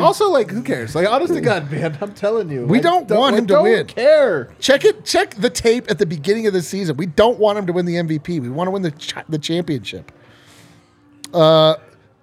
also, 0.00 0.30
like, 0.30 0.50
who 0.50 0.62
cares? 0.62 0.94
Like, 0.94 1.06
honest 1.08 1.34
to 1.34 1.40
God, 1.40 1.70
man, 1.70 1.96
I'm 2.00 2.14
telling 2.14 2.50
you, 2.50 2.66
We 2.66 2.78
I 2.78 2.82
don't 2.82 3.08
want 3.10 3.36
him 3.36 3.46
to 3.46 3.54
don't 3.54 3.62
win. 3.64 3.86
Care? 3.86 4.50
check 4.58 4.84
it. 4.84 5.04
Check 5.04 5.34
the 5.36 5.50
tape 5.50 5.90
at 5.90 5.98
the 5.98 6.06
beginning 6.06 6.46
of 6.46 6.52
the 6.54 6.62
season. 6.62 6.96
We 6.96 7.06
don't 7.06 7.38
want 7.38 7.58
him 7.58 7.66
to 7.66 7.72
win 7.72 7.84
the 7.86 7.96
MVP. 7.96 8.40
We 8.40 8.48
want 8.48 8.68
to 8.68 8.70
win 8.72 8.82
the 8.82 8.90
ch- 8.92 9.14
the 9.28 9.38
championship. 9.38 10.10
Uh, 11.34 11.76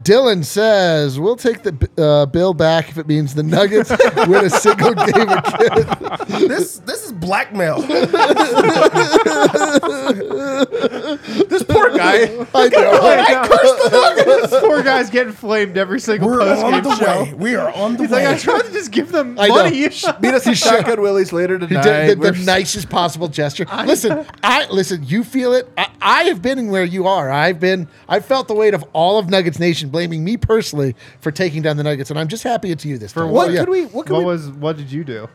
Dylan 0.03 0.45
says 0.45 1.19
we'll 1.19 1.35
take 1.35 1.61
the 1.63 1.89
uh, 1.97 2.25
bill 2.27 2.53
back 2.53 2.89
if 2.89 2.97
it 2.97 3.05
means 3.07 3.35
the 3.35 3.43
Nuggets 3.43 3.89
win 4.27 4.45
a 4.45 4.49
single 4.49 4.93
game 4.93 5.27
again. 5.29 6.47
this 6.47 6.77
this 6.79 7.03
is 7.05 7.11
blackmail. 7.11 7.81
This 11.49 11.63
poor 11.63 11.89
guy. 11.97 12.45
I 12.53 12.69
know. 12.69 14.15
this 14.39 14.61
poor 14.61 14.83
guy's 14.83 15.09
getting 15.09 15.33
flamed 15.33 15.77
every 15.77 15.99
single 15.99 16.29
We're 16.29 16.39
post 16.39 16.63
on 16.63 16.71
game 16.71 16.83
the 16.83 16.95
show. 16.95 17.23
way. 17.23 17.33
We 17.33 17.55
are 17.55 17.71
on 17.73 17.95
the 17.97 18.03
He's 18.03 18.11
way. 18.11 18.25
like, 18.25 18.35
I 18.35 18.37
tried 18.39 18.61
to 18.63 18.71
just 18.71 18.91
give 18.91 19.11
them 19.11 19.37
I 19.39 19.47
money. 19.49 19.71
Meet 19.81 20.05
us 20.33 20.47
at 20.47 20.57
Shotgun 20.57 21.01
Willie's 21.01 21.33
later 21.33 21.57
He 21.59 21.67
tonight. 21.67 21.83
did 22.07 22.21
the, 22.21 22.31
the 22.31 22.43
nicest 22.45 22.89
possible 22.89 23.27
gesture. 23.27 23.65
listen, 23.85 24.25
I 24.43 24.67
listen. 24.69 25.03
You 25.05 25.23
feel 25.23 25.53
it. 25.53 25.69
I, 25.77 25.87
I 26.01 26.23
have 26.23 26.41
been 26.41 26.69
where 26.69 26.83
you 26.83 27.07
are. 27.07 27.29
I've 27.29 27.59
been. 27.59 27.87
I 28.07 28.19
felt 28.19 28.47
the 28.47 28.53
weight 28.55 28.73
of 28.73 28.83
all 28.93 29.19
of 29.19 29.29
Nuggets 29.29 29.59
Nation 29.59 29.88
blaming 29.89 30.23
me 30.23 30.37
personally 30.37 30.95
for 31.19 31.31
taking 31.31 31.61
down 31.61 31.77
the 31.77 31.83
Nuggets, 31.83 32.09
and 32.09 32.17
I'm 32.19 32.27
just 32.29 32.43
happy 32.43 32.71
it's 32.71 32.85
you 32.85 32.97
this 32.97 33.13
time. 33.13 33.29
What 33.31 33.47
So, 33.47 33.51
yeah, 33.53 33.59
could 33.61 33.69
we? 33.69 33.85
What 33.85 34.05
could 34.05 34.13
What 34.13 34.19
we? 34.19 34.25
was? 34.25 34.49
What 34.49 34.77
did 34.77 34.91
you 34.91 35.03
do? 35.03 35.27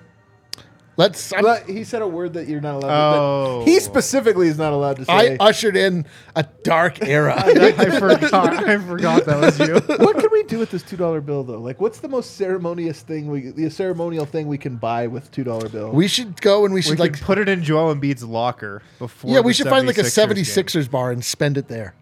Let's. 0.96 1.32
I'm- 1.32 1.44
he 1.66 1.82
said 1.82 2.02
a 2.02 2.06
word 2.06 2.34
that 2.34 2.46
you're 2.46 2.60
not 2.60 2.76
allowed. 2.76 3.16
Oh. 3.16 3.64
to 3.64 3.68
He 3.68 3.80
specifically 3.80 4.46
is 4.46 4.56
not 4.56 4.72
allowed 4.72 4.98
to 4.98 5.04
say. 5.04 5.12
I 5.12 5.36
ushered 5.44 5.76
in 5.76 6.06
a 6.36 6.44
dark 6.62 7.04
era. 7.04 7.34
I 7.44 7.98
forgot. 7.98 8.64
I 8.64 8.78
forgot 8.78 9.24
that 9.24 9.40
was 9.40 9.58
you. 9.58 9.74
what 10.04 10.20
can 10.20 10.28
we 10.30 10.44
do 10.44 10.60
with 10.60 10.70
this 10.70 10.84
two 10.84 10.96
dollar 10.96 11.20
bill 11.20 11.42
though? 11.42 11.58
Like, 11.58 11.80
what's 11.80 11.98
the 11.98 12.06
most 12.06 12.36
ceremonious 12.36 13.02
thing 13.02 13.26
we, 13.28 13.50
the 13.50 13.68
ceremonial 13.70 14.24
thing 14.24 14.46
we 14.46 14.56
can 14.56 14.76
buy 14.76 15.08
with 15.08 15.32
two 15.32 15.42
dollar 15.42 15.68
bill? 15.68 15.90
we 15.90 16.06
should 16.06 16.40
go 16.40 16.64
and 16.64 16.72
we 16.72 16.78
We 16.78 16.82
should 16.82 16.90
could 16.98 17.00
like. 17.00 17.20
put 17.20 17.38
it 17.38 17.48
in 17.48 17.64
Joel 17.64 17.92
Embiid's 17.92 18.22
locker 18.22 18.80
before. 19.00 19.32
Yeah, 19.32 19.40
we 19.40 19.50
the 19.50 19.54
should 19.54 19.68
find 19.68 19.88
like 19.88 19.98
a 19.98 20.02
76ers 20.02 20.44
76ers 20.84 20.90
bar 20.92 21.10
and 21.10 21.24
spend 21.24 21.58
it 21.58 21.66
there. 21.66 21.94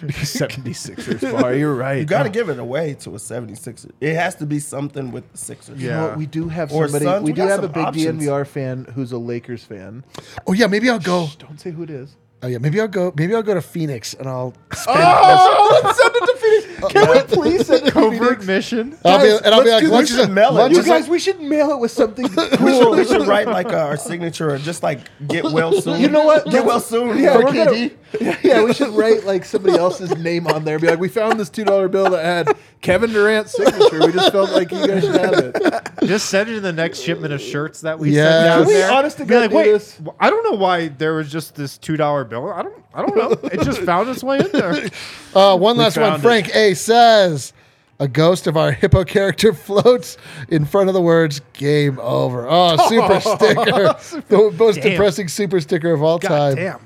76ers 0.02 1.32
bar. 1.40 1.54
You're 1.56 1.74
right. 1.74 1.98
you 1.98 2.04
got 2.04 2.24
to 2.24 2.28
give 2.30 2.48
it 2.48 2.58
away 2.58 2.94
to 3.00 3.10
a 3.10 3.18
76er. 3.18 3.90
It 4.00 4.14
has 4.14 4.34
to 4.36 4.46
be 4.46 4.58
something 4.58 5.10
with 5.12 5.30
the 5.32 5.38
Sixers. 5.38 5.80
You 5.80 5.90
know 5.90 5.94
Yeah. 5.94 6.06
what? 6.08 6.18
We 6.18 6.26
do 6.26 6.48
have 6.48 6.72
Or 6.72 6.86
somebody. 6.86 7.04
Suns. 7.04 7.22
we 7.24 7.30
We 7.30 7.32
do 7.34 7.42
got 7.42 7.48
have 7.50 7.58
a 7.60 7.62
some 7.64 7.72
big 7.72 7.84
options. 7.84 8.22
DNVR 8.22 8.46
fan 8.46 8.86
who's 8.94 9.12
a 9.12 9.18
Lakers 9.18 9.64
fan. 9.64 10.04
Oh 10.46 10.52
yeah, 10.52 10.66
maybe 10.66 10.88
I'll 10.90 10.98
go. 10.98 11.28
Don't 11.38 11.60
say 11.60 11.70
who 11.70 11.82
it 11.82 11.90
is. 11.90 12.16
Oh 12.42 12.48
yeah, 12.48 12.58
maybe 12.58 12.80
I'll 12.80 12.86
go. 12.88 13.12
Maybe 13.16 13.34
I'll 13.34 13.42
go 13.42 13.54
to 13.54 13.62
Phoenix 13.62 14.12
and 14.14 14.28
I'll 14.28 14.52
spend. 14.72 14.98
Oh, 15.00 15.80
let's 15.84 16.00
send 16.00 16.14
it 16.14 16.20
to 16.20 16.36
Phoenix. 16.36 16.75
Can 16.88 17.10
we 17.10 17.20
please 17.22 17.66
send 17.66 17.82
it 17.82 17.86
to 17.86 17.92
Covert 17.92 18.44
mission. 18.44 18.96
I'll 19.04 19.18
be, 19.20 19.28
Guys, 19.28 19.40
and 19.42 19.54
I'll 19.54 19.64
be 19.64 19.70
let's 19.70 19.72
like, 19.72 19.80
do- 19.82 19.86
we 19.86 19.92
lunch 19.92 20.10
is 20.10 20.16
should 20.16 20.30
mail 20.30 20.48
it. 20.50 20.52
lunch 20.52 20.72
You 20.74 20.78
is 20.80 20.86
a- 20.86 20.88
guys, 20.88 21.08
we 21.08 21.18
should 21.18 21.40
mail 21.40 21.70
it 21.72 21.78
with 21.80 21.90
something 21.90 22.24
We 22.28 22.34
should, 22.34 22.58
cool. 22.58 22.96
we 22.96 23.04
should 23.04 23.26
write 23.26 23.46
like 23.48 23.72
our 23.72 23.96
signature 23.96 24.50
or 24.54 24.58
just 24.58 24.82
like 24.82 25.00
get 25.28 25.44
well 25.52 25.72
soon. 25.80 26.00
You 26.00 26.08
know 26.08 26.24
what? 26.24 26.46
Get 26.50 26.64
well 26.64 26.80
soon. 26.80 27.18
Yeah, 27.18 27.34
for 27.34 27.44
we're 27.44 27.52
gonna- 27.52 27.70
KD. 27.72 27.92
yeah, 28.20 28.38
yeah, 28.42 28.62
we 28.64 28.72
should 28.72 28.90
write 28.90 29.24
like 29.24 29.44
somebody 29.44 29.76
else's 29.76 30.16
name 30.16 30.46
on 30.46 30.64
there. 30.64 30.78
Be 30.78 30.86
like, 30.88 30.98
we 31.00 31.08
found 31.08 31.38
this 31.40 31.50
two 31.50 31.64
dollar 31.64 31.88
bill 31.88 32.10
that 32.10 32.24
had 32.24 32.56
Kevin 32.80 33.12
Durant's 33.12 33.52
signature. 33.52 34.00
We 34.06 34.12
just 34.12 34.32
felt 34.32 34.50
like 34.52 34.70
you 34.70 34.86
guys 34.86 35.02
should 35.04 35.16
have 35.16 35.34
it. 35.34 35.82
Just 36.06 36.30
send 36.30 36.48
it 36.48 36.56
in 36.56 36.62
the 36.62 36.72
next 36.72 37.00
shipment 37.00 37.32
of 37.34 37.40
shirts 37.40 37.80
that 37.80 37.98
we 37.98 38.10
Yeah. 38.10 38.24
send 38.54 38.60
Can 38.64 38.68
we 38.68 38.74
there. 38.74 38.92
honest 38.92 39.16
to 39.18 39.24
Be 39.24 39.30
God 39.30 39.40
like, 39.40 39.50
do 39.50 39.56
wait, 39.56 39.72
this? 39.72 40.00
I 40.20 40.30
don't 40.30 40.44
know 40.50 40.56
why 40.58 40.88
there 40.88 41.14
was 41.14 41.30
just 41.30 41.54
this 41.56 41.76
two 41.78 41.96
dollar 41.96 42.24
bill. 42.24 42.50
I 42.52 42.62
don't. 42.62 42.74
I 42.96 43.02
don't 43.02 43.16
know. 43.16 43.48
It 43.48 43.60
just 43.62 43.82
found 43.82 44.08
its 44.08 44.22
way 44.24 44.38
in 44.38 44.50
there. 44.52 44.88
Uh, 45.34 45.54
one 45.54 45.76
last 45.76 45.98
one. 45.98 46.12
found 46.12 46.20
it. 46.20 46.26
Frank 46.26 46.56
A 46.56 46.72
says 46.72 47.52
a 48.00 48.08
ghost 48.08 48.46
of 48.46 48.56
our 48.56 48.72
hippo 48.72 49.04
character 49.04 49.52
floats 49.68 50.16
in 50.48 50.64
front 50.64 50.88
of 50.88 50.94
the 50.94 51.02
words 51.02 51.42
"Game 51.52 51.98
Over." 52.00 52.46
Oh, 52.48 52.76
super 52.88 53.20
sticker! 53.20 54.22
the 54.28 54.50
most 54.58 54.76
Damn. 54.76 54.92
depressing 54.92 55.28
super 55.28 55.60
sticker 55.60 55.92
of 55.92 56.02
all 56.02 56.18
God 56.18 56.28
time. 56.28 56.54
damn. 56.56 56.80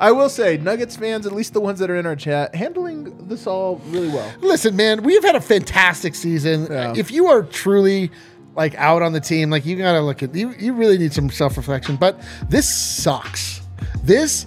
I 0.00 0.10
will 0.12 0.28
say, 0.28 0.56
Nuggets 0.58 0.96
fans, 0.96 1.26
at 1.26 1.32
least 1.32 1.54
the 1.54 1.60
ones 1.60 1.78
that 1.78 1.88
are 1.90 1.96
in 1.96 2.04
our 2.06 2.16
chat, 2.16 2.54
handling 2.54 3.28
this 3.28 3.46
all 3.46 3.76
really 3.86 4.08
well. 4.08 4.30
Listen, 4.40 4.74
man, 4.76 5.02
we've 5.04 5.24
had 5.24 5.36
a 5.36 5.40
fantastic 5.40 6.14
season. 6.14 6.66
Yeah. 6.68 6.92
If 6.96 7.10
you 7.10 7.28
are 7.28 7.42
truly 7.42 8.10
like 8.56 8.74
out 8.74 9.00
on 9.02 9.12
the 9.12 9.20
team, 9.20 9.48
like 9.50 9.64
you 9.64 9.76
gotta 9.76 10.00
look 10.00 10.22
at 10.24 10.34
you. 10.34 10.52
You 10.58 10.72
really 10.72 10.98
need 10.98 11.12
some 11.12 11.30
self 11.30 11.56
reflection. 11.56 11.94
But 11.96 12.20
this 12.48 12.68
sucks. 12.68 13.62
This 14.02 14.46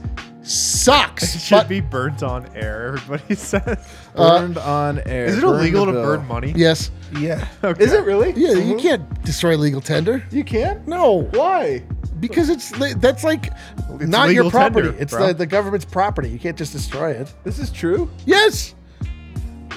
sucks. 0.50 1.36
It 1.36 1.40
should 1.40 1.56
But- 1.56 1.68
be 1.70 1.82
burnt 1.82 2.24
on 2.24 2.48
air. 2.56 2.88
Everybody 2.98 3.36
says. 3.36 3.88
Uh, 4.16 4.40
burned 4.40 4.58
on 4.58 5.00
air. 5.06 5.26
Is 5.26 5.38
it 5.38 5.42
Burn 5.42 5.60
illegal 5.60 5.86
to 5.86 5.92
burn 5.92 6.28
money? 6.28 6.54
yes. 6.56 6.92
Yeah. 7.18 7.48
Okay. 7.64 7.84
Is 7.84 7.94
it 7.94 8.04
really? 8.06 8.34
Yeah, 8.36 8.52
you 8.52 8.76
mm-hmm. 8.76 8.80
can't 8.80 9.24
destroy 9.24 9.58
legal 9.58 9.82
tender. 9.82 10.24
You 10.32 10.44
can't. 10.44 10.88
No. 10.88 11.24
Why? 11.32 11.84
Because 12.20 12.50
it's 12.50 12.72
that's 12.98 13.24
like 13.24 13.52
not 14.00 14.32
your 14.32 14.50
property. 14.52 14.90
tender, 14.90 15.02
it's 15.02 15.16
the, 15.16 15.34
the 15.34 15.46
government's 15.48 15.86
property. 15.86 16.30
You 16.30 16.38
can't 16.38 16.58
just 16.58 16.74
destroy 16.74 17.12
it. 17.12 17.34
This 17.44 17.58
is 17.58 17.72
true. 17.72 18.10
Yes. 18.26 18.76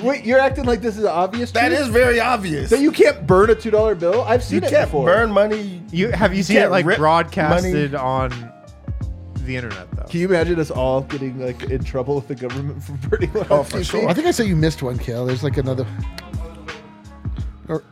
Wait, 0.02 0.24
you're 0.24 0.40
acting 0.40 0.64
like 0.64 0.80
this 0.82 0.98
is 0.98 1.04
obvious. 1.04 1.52
That 1.52 1.68
truth? 1.68 1.80
is 1.80 1.88
very 1.88 2.18
obvious. 2.18 2.70
that 2.70 2.80
you 2.80 2.90
can't 2.90 3.26
burn 3.26 3.50
a 3.50 3.54
two 3.54 3.70
dollar 3.70 3.94
bill. 3.94 4.22
I've 4.22 4.42
seen 4.42 4.60
you 4.60 4.66
it 4.66 4.70
can't 4.70 4.88
before. 4.88 5.06
burn 5.06 5.30
money. 5.30 5.82
You 5.92 6.10
have 6.10 6.34
you 6.34 6.42
seen 6.42 6.56
it 6.58 6.70
like 6.70 6.84
rip 6.84 6.98
broadcasted 6.98 7.94
on 7.94 8.51
the 9.46 9.56
internet 9.56 9.90
though? 9.92 10.04
Can 10.04 10.20
you 10.20 10.28
imagine 10.28 10.58
us 10.60 10.70
all 10.70 11.02
getting 11.02 11.38
like 11.40 11.62
in 11.64 11.82
trouble 11.84 12.14
with 12.16 12.28
the 12.28 12.34
government 12.34 12.82
for 12.84 12.92
burning 13.08 13.30
one 13.30 13.46
Oh, 13.50 13.58
on 13.60 13.64
for 13.64 13.78
TV? 13.78 13.90
sure. 13.90 14.08
I 14.08 14.14
think 14.14 14.26
I 14.26 14.30
said 14.30 14.46
you 14.46 14.56
missed 14.56 14.82
one, 14.82 14.98
Kale. 14.98 15.26
There's 15.26 15.42
like 15.44 15.56
another. 15.58 15.86
Or, 17.68 17.82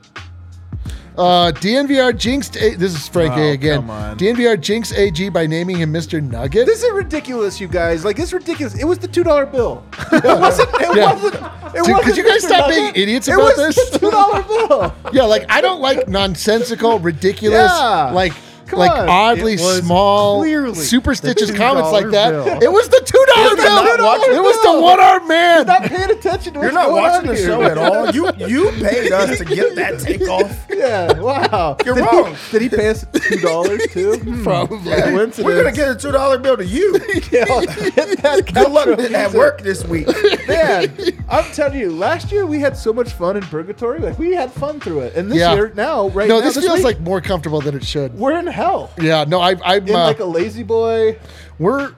Uh, 1.19 1.53
DNVR 1.53 2.17
jinxed. 2.17 2.57
A- 2.57 2.77
this 2.77 2.95
is 2.95 3.07
Frank 3.09 3.35
Oh, 3.37 3.41
A 3.41 3.53
again. 3.53 3.77
come 3.81 3.91
on. 3.91 4.17
DNVR 4.17 4.59
jinxed 4.59 4.95
AG 4.95 5.29
by 5.29 5.47
naming 5.47 5.77
him 5.77 5.93
Mr. 5.93 6.23
Nugget. 6.23 6.65
This 6.67 6.83
is 6.83 6.91
ridiculous, 6.93 7.61
you 7.61 7.69
guys. 7.69 8.05
Like 8.05 8.19
it's 8.19 8.33
ridiculous. 8.33 8.75
It 8.79 8.85
was 8.85 8.99
the 8.99 9.09
two 9.09 9.23
dollar 9.25 9.45
bill. 9.47 9.85
It 10.13 10.25
wasn't. 10.25 10.69
It 10.75 10.97
Yeah. 10.97 11.13
wasn't. 11.15 11.35
It 11.35 11.41
Dude, 11.85 11.85
could 11.85 11.93
wasn't 11.95 12.17
you 12.17 12.25
guys 12.25 12.43
Mr. 12.45 12.47
stop 12.49 12.69
being 12.71 12.85
Nugget. 12.87 13.03
idiots 13.03 13.29
it 13.29 13.35
about 13.35 13.57
was 13.57 13.57
this? 13.77 13.91
The 13.91 13.99
two 13.99 14.11
dollar 14.11 14.43
bill. 14.43 14.95
yeah, 15.13 15.23
like 15.25 15.45
I 15.51 15.61
don't 15.61 15.81
like 15.81 16.09
nonsensical, 16.09 16.99
ridiculous, 17.01 17.71
Yeah. 17.71 18.11
like 18.13 18.33
Come 18.71 18.79
like 18.79 18.91
on. 18.93 19.09
oddly 19.09 19.57
small, 19.57 20.41
clearly 20.41 20.75
superstitious 20.77 21.51
comments 21.51 21.91
like 21.91 22.09
that. 22.11 22.31
bill. 22.31 22.63
It 22.63 22.71
was 22.73 22.89
the 22.89 23.01
two 23.05 23.25
dollar 23.35 23.49
You're 23.49 23.57
bill. 23.57 24.37
It 24.37 24.43
was 24.43 24.63
the 24.63 24.81
one 24.81 25.01
armed 25.01 25.29
man. 25.29 25.57
You're 25.59 25.65
not 25.67 25.83
paying 25.83 26.11
attention 26.11 26.55
to 26.55 26.61
You're 26.61 26.73
not 26.73 26.87
going 26.89 27.03
watching 27.03 27.29
on 27.31 27.35
the 27.35 27.41
here. 27.41 27.47
show 27.47 27.63
at 27.63 27.79
all. 27.79 28.11
You 28.11 28.31
you 28.49 28.71
paid 28.81 29.11
us 29.13 29.39
to 29.39 29.45
get 29.45 29.75
that 29.75 29.99
takeoff. 30.01 30.67
Yeah. 30.71 31.19
Wow. 31.21 31.77
You're 31.85 31.97
did 31.97 32.05
wrong. 32.05 32.35
He, 32.51 32.59
did 32.59 32.63
he 32.63 32.69
pay 32.69 32.89
us 32.91 33.05
two 33.13 33.41
dollars 33.41 33.83
too? 33.91 34.11
Hmm. 34.21 34.43
Probably. 34.45 34.79
Coincidence. 34.93 35.39
We're 35.41 35.63
gonna 35.63 35.75
get 35.75 35.89
a 35.91 35.95
two 35.97 36.13
dollar 36.13 36.39
bill 36.39 36.57
to 36.57 36.65
you. 36.65 36.99
Yeah, 37.31 37.45
hit 37.61 38.23
that 38.23 38.53
Good 38.53 38.71
luck 38.73 38.89
at 38.89 39.33
work 39.33 39.61
this 39.63 39.85
week. 39.85 40.07
Man, 40.49 40.93
I'm 41.29 41.45
telling 41.53 41.79
you, 41.79 41.91
last 41.93 42.33
year 42.33 42.45
we 42.47 42.59
had 42.59 42.77
so 42.77 42.93
much 42.93 43.11
fun 43.13 43.37
in 43.37 43.43
Purgatory. 43.43 44.01
Like 44.01 44.19
we 44.19 44.33
had 44.35 44.51
fun 44.53 44.81
through 44.81 45.01
it, 45.01 45.15
and 45.15 45.31
this 45.31 45.39
Yeah. 45.39 45.55
year 45.55 45.73
now, 45.77 46.09
right 46.09 46.29
no, 46.29 46.39
now, 46.41 46.45
this 46.45 46.57
feels 46.57 46.79
week, 46.79 46.85
like 46.85 47.01
more 47.01 47.21
comfortable 47.21 47.61
than 47.61 47.77
it 47.77 47.85
should. 47.85 48.15
we're 48.19 48.39
in 48.39 48.47
hell. 48.61 48.91
Yeah, 49.01 49.25
no, 49.25 49.41
I, 49.41 49.57
I'm. 49.65 49.87
In 49.87 49.95
Uh, 49.95 50.05
like 50.05 50.21
a 50.21 50.25
lazy 50.25 50.63
boy, 50.63 51.19
we're 51.59 51.95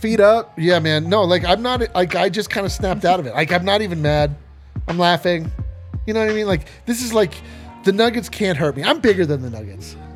feet 0.00 0.20
up. 0.20 0.58
Yeah, 0.58 0.78
man. 0.78 1.08
No, 1.08 1.22
like 1.22 1.44
I'm 1.44 1.62
not 1.62 1.94
like 1.94 2.14
I 2.14 2.28
just 2.28 2.50
kind 2.50 2.66
of 2.66 2.72
snapped 2.72 3.04
out 3.04 3.20
of 3.20 3.26
it. 3.26 3.34
Like 3.34 3.52
I'm 3.52 3.64
not 3.64 3.82
even 3.82 4.02
mad. 4.02 4.34
I'm 4.88 4.98
laughing. 4.98 5.50
You 6.06 6.14
know 6.14 6.20
what 6.20 6.30
I 6.30 6.34
mean? 6.34 6.46
Like 6.46 6.68
this 6.86 7.02
is 7.02 7.12
like 7.14 7.34
the 7.84 7.92
Nuggets 7.92 8.28
can't 8.28 8.58
hurt 8.58 8.76
me. 8.76 8.84
I'm 8.84 9.00
bigger 9.00 9.24
than 9.26 9.42
the 9.42 9.50
Nuggets. 9.50 9.96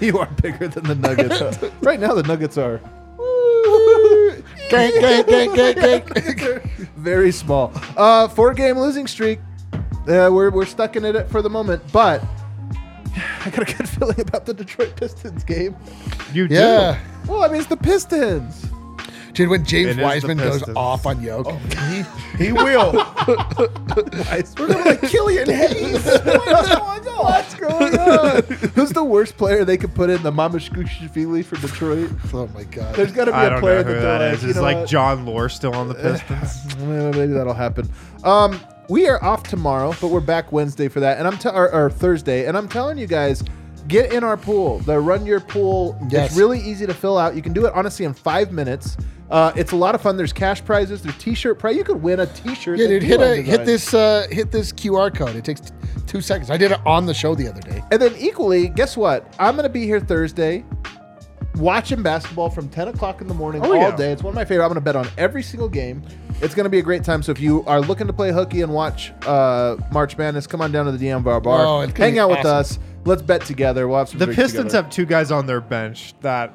You 0.00 0.18
are 0.18 0.30
bigger 0.40 0.66
than 0.66 0.84
the 0.84 0.94
Nuggets. 0.94 1.62
right 1.82 2.00
now, 2.00 2.14
the 2.14 2.22
Nuggets 2.22 2.56
are 2.56 2.80
Gang, 4.70 4.92
gang, 5.00 5.24
gang, 5.26 5.54
gang, 5.54 5.74
gang. 6.36 6.60
very 6.96 7.32
small. 7.32 7.72
Uh, 7.96 8.28
four 8.28 8.54
game 8.54 8.78
losing 8.78 9.06
streak. 9.06 9.40
Uh, 9.74 10.30
we're 10.32 10.50
we're 10.50 10.64
stuck 10.64 10.96
in 10.96 11.04
it 11.04 11.28
for 11.28 11.42
the 11.42 11.50
moment, 11.50 11.82
but 11.92 12.22
I 13.44 13.50
got 13.50 13.68
a 13.70 13.76
good 13.76 13.88
feeling 13.98 14.20
about 14.20 14.46
the 14.46 14.54
Detroit 14.54 14.96
Pistons 14.96 15.44
game. 15.44 15.76
You 16.32 16.48
do. 16.48 16.54
Yeah. 16.54 16.98
Well, 17.26 17.44
I 17.44 17.48
mean, 17.48 17.58
it's 17.60 17.66
the 17.68 17.76
Pistons. 17.76 18.66
Dude, 19.32 19.48
when 19.48 19.64
James 19.64 19.86
It 19.86 19.90
is 19.90 19.96
the 19.98 20.02
Wiseman 20.02 20.38
goes 20.38 20.54
Pistons. 20.58 20.76
off 20.76 21.06
on 21.06 21.22
Yoke, 21.22 21.48
He 21.72 22.02
he 22.46 22.52
will. 22.52 22.92
We're 23.28 24.66
gonna 24.66 24.84
like 24.84 25.00
Killian 25.02 25.48
Hayes. 25.48 26.04
What's 26.24 26.74
going 26.74 27.08
on? 27.08 27.24
What's 27.24 27.54
going 27.54 27.98
on? 27.98 28.42
Who's 28.74 28.90
the 28.90 29.04
worst 29.04 29.36
player 29.36 29.64
they 29.64 29.76
could 29.76 29.94
put 29.94 30.10
in 30.10 30.20
the 30.24 30.32
Mamukelashvili 30.32 31.44
for 31.44 31.56
Detroit? 31.56 32.10
oh 32.34 32.48
my 32.48 32.64
god. 32.64 32.94
There's 32.96 33.12
got 33.12 33.26
to 33.26 33.30
be 33.30 33.36
I 33.36 33.44
a 33.46 33.50
don't 33.50 33.60
player 33.60 33.84
know 33.84 33.94
who 33.94 34.00
that 34.00 34.00
that 34.00 34.18
they're 34.18 34.32
is. 34.34 34.40
like, 34.40 34.42
you 34.42 34.48
Is 34.50 34.56
know 34.56 34.62
like 34.62 34.76
what? 34.78 34.88
Jon 34.88 35.26
Leuer 35.26 35.50
still 35.50 35.74
on 35.74 35.88
the 35.88 35.94
Pistons? 35.94 36.76
Well, 36.80 37.12
Maybe 37.12 37.32
that'll 37.32 37.54
happen. 37.54 37.88
Um, 38.24 38.60
we 38.90 39.08
are 39.08 39.22
off 39.24 39.44
tomorrow, 39.44 39.94
but 40.00 40.08
we're 40.08 40.20
back 40.20 40.50
Wednesday 40.52 40.88
for 40.88 40.98
that, 41.00 41.18
and 41.18 41.26
I'm 41.26 41.38
t- 41.38 41.48
or, 41.48 41.72
or 41.72 41.90
Thursday, 41.90 42.46
and 42.46 42.56
I'm 42.56 42.68
telling 42.68 42.98
you 42.98 43.06
guys, 43.06 43.42
get 43.88 44.12
in 44.12 44.24
our 44.24 44.36
pool. 44.36 44.80
The 44.80 44.98
Run 44.98 45.24
Your 45.24 45.38
Pool. 45.40 45.96
Yes. 46.10 46.30
It's 46.30 46.36
really 46.38 46.60
easy 46.60 46.86
to 46.86 46.94
fill 46.94 47.16
out. 47.16 47.36
You 47.36 47.42
can 47.42 47.52
do 47.52 47.66
it 47.66 47.72
honestly 47.74 48.04
in 48.04 48.12
five 48.12 48.50
minutes. 48.52 48.96
Uh, 49.30 49.52
it's 49.54 49.70
a 49.70 49.76
lot 49.76 49.94
of 49.94 50.00
fun. 50.02 50.16
There's 50.16 50.32
cash 50.32 50.64
prizes. 50.64 51.02
There's 51.02 51.16
T-shirt 51.18 51.56
prize. 51.60 51.76
You 51.76 51.84
could 51.84 52.02
win 52.02 52.18
a 52.18 52.26
T-shirt. 52.26 52.80
yeah, 52.80 52.88
dude, 52.88 53.04
hit 53.04 53.20
a, 53.20 53.36
hit 53.36 53.64
this 53.64 53.94
uh, 53.94 54.26
hit 54.30 54.50
this 54.50 54.72
QR 54.72 55.14
code. 55.14 55.36
It 55.36 55.44
takes 55.44 55.60
t- 55.60 55.72
two 56.08 56.20
seconds. 56.20 56.50
I 56.50 56.56
did 56.56 56.72
it 56.72 56.80
on 56.84 57.06
the 57.06 57.14
show 57.14 57.36
the 57.36 57.46
other 57.48 57.60
day. 57.60 57.80
And 57.92 58.02
then 58.02 58.12
equally, 58.18 58.68
guess 58.70 58.96
what? 58.96 59.32
I'm 59.38 59.54
going 59.54 59.62
to 59.68 59.72
be 59.72 59.84
here 59.84 60.00
Thursday 60.00 60.64
watching 61.54 62.02
basketball 62.02 62.50
from 62.50 62.68
10 62.68 62.88
o'clock 62.88 63.20
in 63.20 63.28
the 63.28 63.34
morning 63.34 63.62
Oh, 63.64 63.70
all 63.72 63.76
yeah. 63.76 63.94
day. 63.94 64.10
It's 64.12 64.22
one 64.24 64.32
of 64.32 64.34
my 64.36 64.44
favorite. 64.44 64.64
I'm 64.64 64.70
going 64.70 64.76
to 64.76 64.80
bet 64.80 64.96
on 64.96 65.06
every 65.16 65.42
single 65.44 65.68
game. 65.68 66.02
It's 66.42 66.54
going 66.54 66.64
to 66.64 66.70
be 66.70 66.78
a 66.78 66.82
great 66.82 67.04
time. 67.04 67.22
So 67.22 67.32
if 67.32 67.40
you 67.40 67.64
are 67.66 67.80
looking 67.80 68.06
to 68.06 68.12
play 68.12 68.32
hooky 68.32 68.62
and 68.62 68.72
watch 68.72 69.12
uh, 69.26 69.76
March 69.92 70.16
Madness, 70.16 70.46
come 70.46 70.60
on 70.62 70.72
down 70.72 70.86
to 70.86 70.92
the 70.92 71.06
DNVR 71.06 71.42
Bar. 71.42 71.66
Oh, 71.66 71.80
it's 71.80 71.92
gonna 71.92 72.04
Hang 72.06 72.14
be 72.14 72.20
out 72.20 72.30
with 72.30 72.38
awesome. 72.40 72.50
us. 72.56 72.78
Let's 73.04 73.22
bet 73.22 73.44
together. 73.44 73.88
We'll 73.88 73.98
have 73.98 74.08
some 74.08 74.18
The 74.18 74.26
drinks 74.26 74.42
Pistons 74.42 74.64
together. 74.72 74.82
have 74.84 74.90
two 74.92 75.06
guys 75.06 75.30
on 75.30 75.46
their 75.46 75.60
bench 75.60 76.14
that 76.22 76.52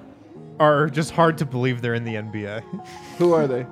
are 0.59 0.87
just 0.89 1.11
hard 1.11 1.37
to 1.39 1.45
believe 1.45 1.81
they're 1.81 1.93
in 1.95 2.03
the 2.03 2.15
NBA. 2.15 2.61
Who 3.17 3.33
are 3.33 3.47
they? 3.47 3.65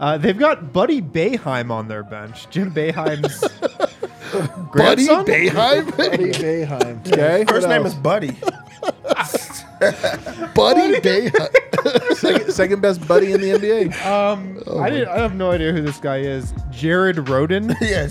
Uh, 0.00 0.18
they've 0.18 0.38
got 0.38 0.72
Buddy 0.72 1.00
Boeheim 1.00 1.70
on 1.70 1.86
their 1.86 2.02
bench. 2.02 2.50
Jim 2.50 2.72
Boeheim's 2.72 3.40
Buddy. 4.74 5.06
Boeheim? 5.06 5.96
Buddy 5.96 6.32
Boeheim. 6.32 7.06
Okay. 7.12 7.44
First 7.46 7.68
What 7.68 7.74
name 7.74 7.84
else? 7.84 7.92
is 7.94 7.98
Buddy. 8.00 8.36
Buddy 10.54 11.00
Boeheim. 11.00 12.14
second, 12.16 12.52
second 12.52 12.80
best 12.82 13.06
buddy 13.06 13.32
in 13.32 13.40
the 13.40 13.50
NBA. 13.50 14.06
Um, 14.06 14.62
I 14.80 14.88
didn't. 14.90 15.08
I 15.08 15.18
have 15.18 15.34
no 15.34 15.50
idea 15.50 15.72
who 15.72 15.82
this 15.82 15.98
guy 15.98 16.18
is. 16.18 16.54
Jared 16.70 17.16
Rhoden. 17.16 17.74
Yeah. 17.80 18.06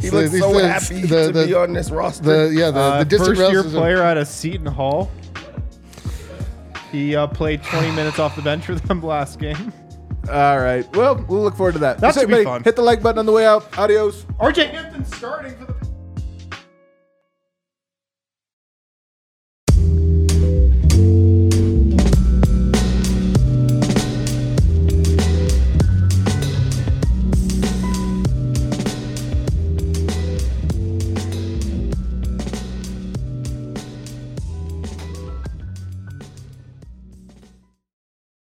he 0.00 0.08
So 0.08 0.16
looks 0.16 0.30
these 0.32 0.40
so 0.40 0.52
the- 0.52 0.68
happy 0.68 1.00
the- 1.02 1.26
to 1.28 1.32
the- 1.32 1.46
be 1.46 1.54
on 1.54 1.72
this 1.72 1.90
roster. 1.90 2.48
The 2.48 2.54
yeah, 2.54 2.70
the, 2.70 2.78
Uh, 2.80 2.98
the 3.00 3.04
distant 3.06 3.28
first 3.30 3.38
year 3.40 3.48
relatives 3.48 3.74
of- 3.74 3.80
player 3.80 4.02
out 4.02 4.16
of 4.18 4.28
Seton 4.28 4.66
Hall. 4.66 5.10
He 6.92 7.16
uh, 7.16 7.26
played 7.26 7.62
20 7.62 7.90
minutes 7.92 8.18
off 8.18 8.36
the 8.36 8.42
bench 8.42 8.64
for 8.66 8.74
them 8.74 9.02
last 9.02 9.38
game. 9.38 9.72
All 10.30 10.58
right. 10.58 10.84
Well, 10.96 11.24
we'll 11.28 11.42
look 11.42 11.56
forward 11.56 11.72
to 11.74 11.78
that. 11.80 11.98
That 11.98 12.14
So 12.14 12.20
should 12.20 12.28
be 12.28 12.34
everybody, 12.34 12.54
fun. 12.58 12.64
Hit 12.64 12.76
the 12.76 12.82
like 12.82 13.02
button 13.02 13.18
on 13.18 13.26
the 13.26 13.32
way 13.32 13.46
out. 13.46 13.76
Adios. 13.78 14.24
RJ 14.40 14.70
Hampton 14.70 15.04
starting 15.04 15.54
for 15.56 15.66
the 15.66 15.74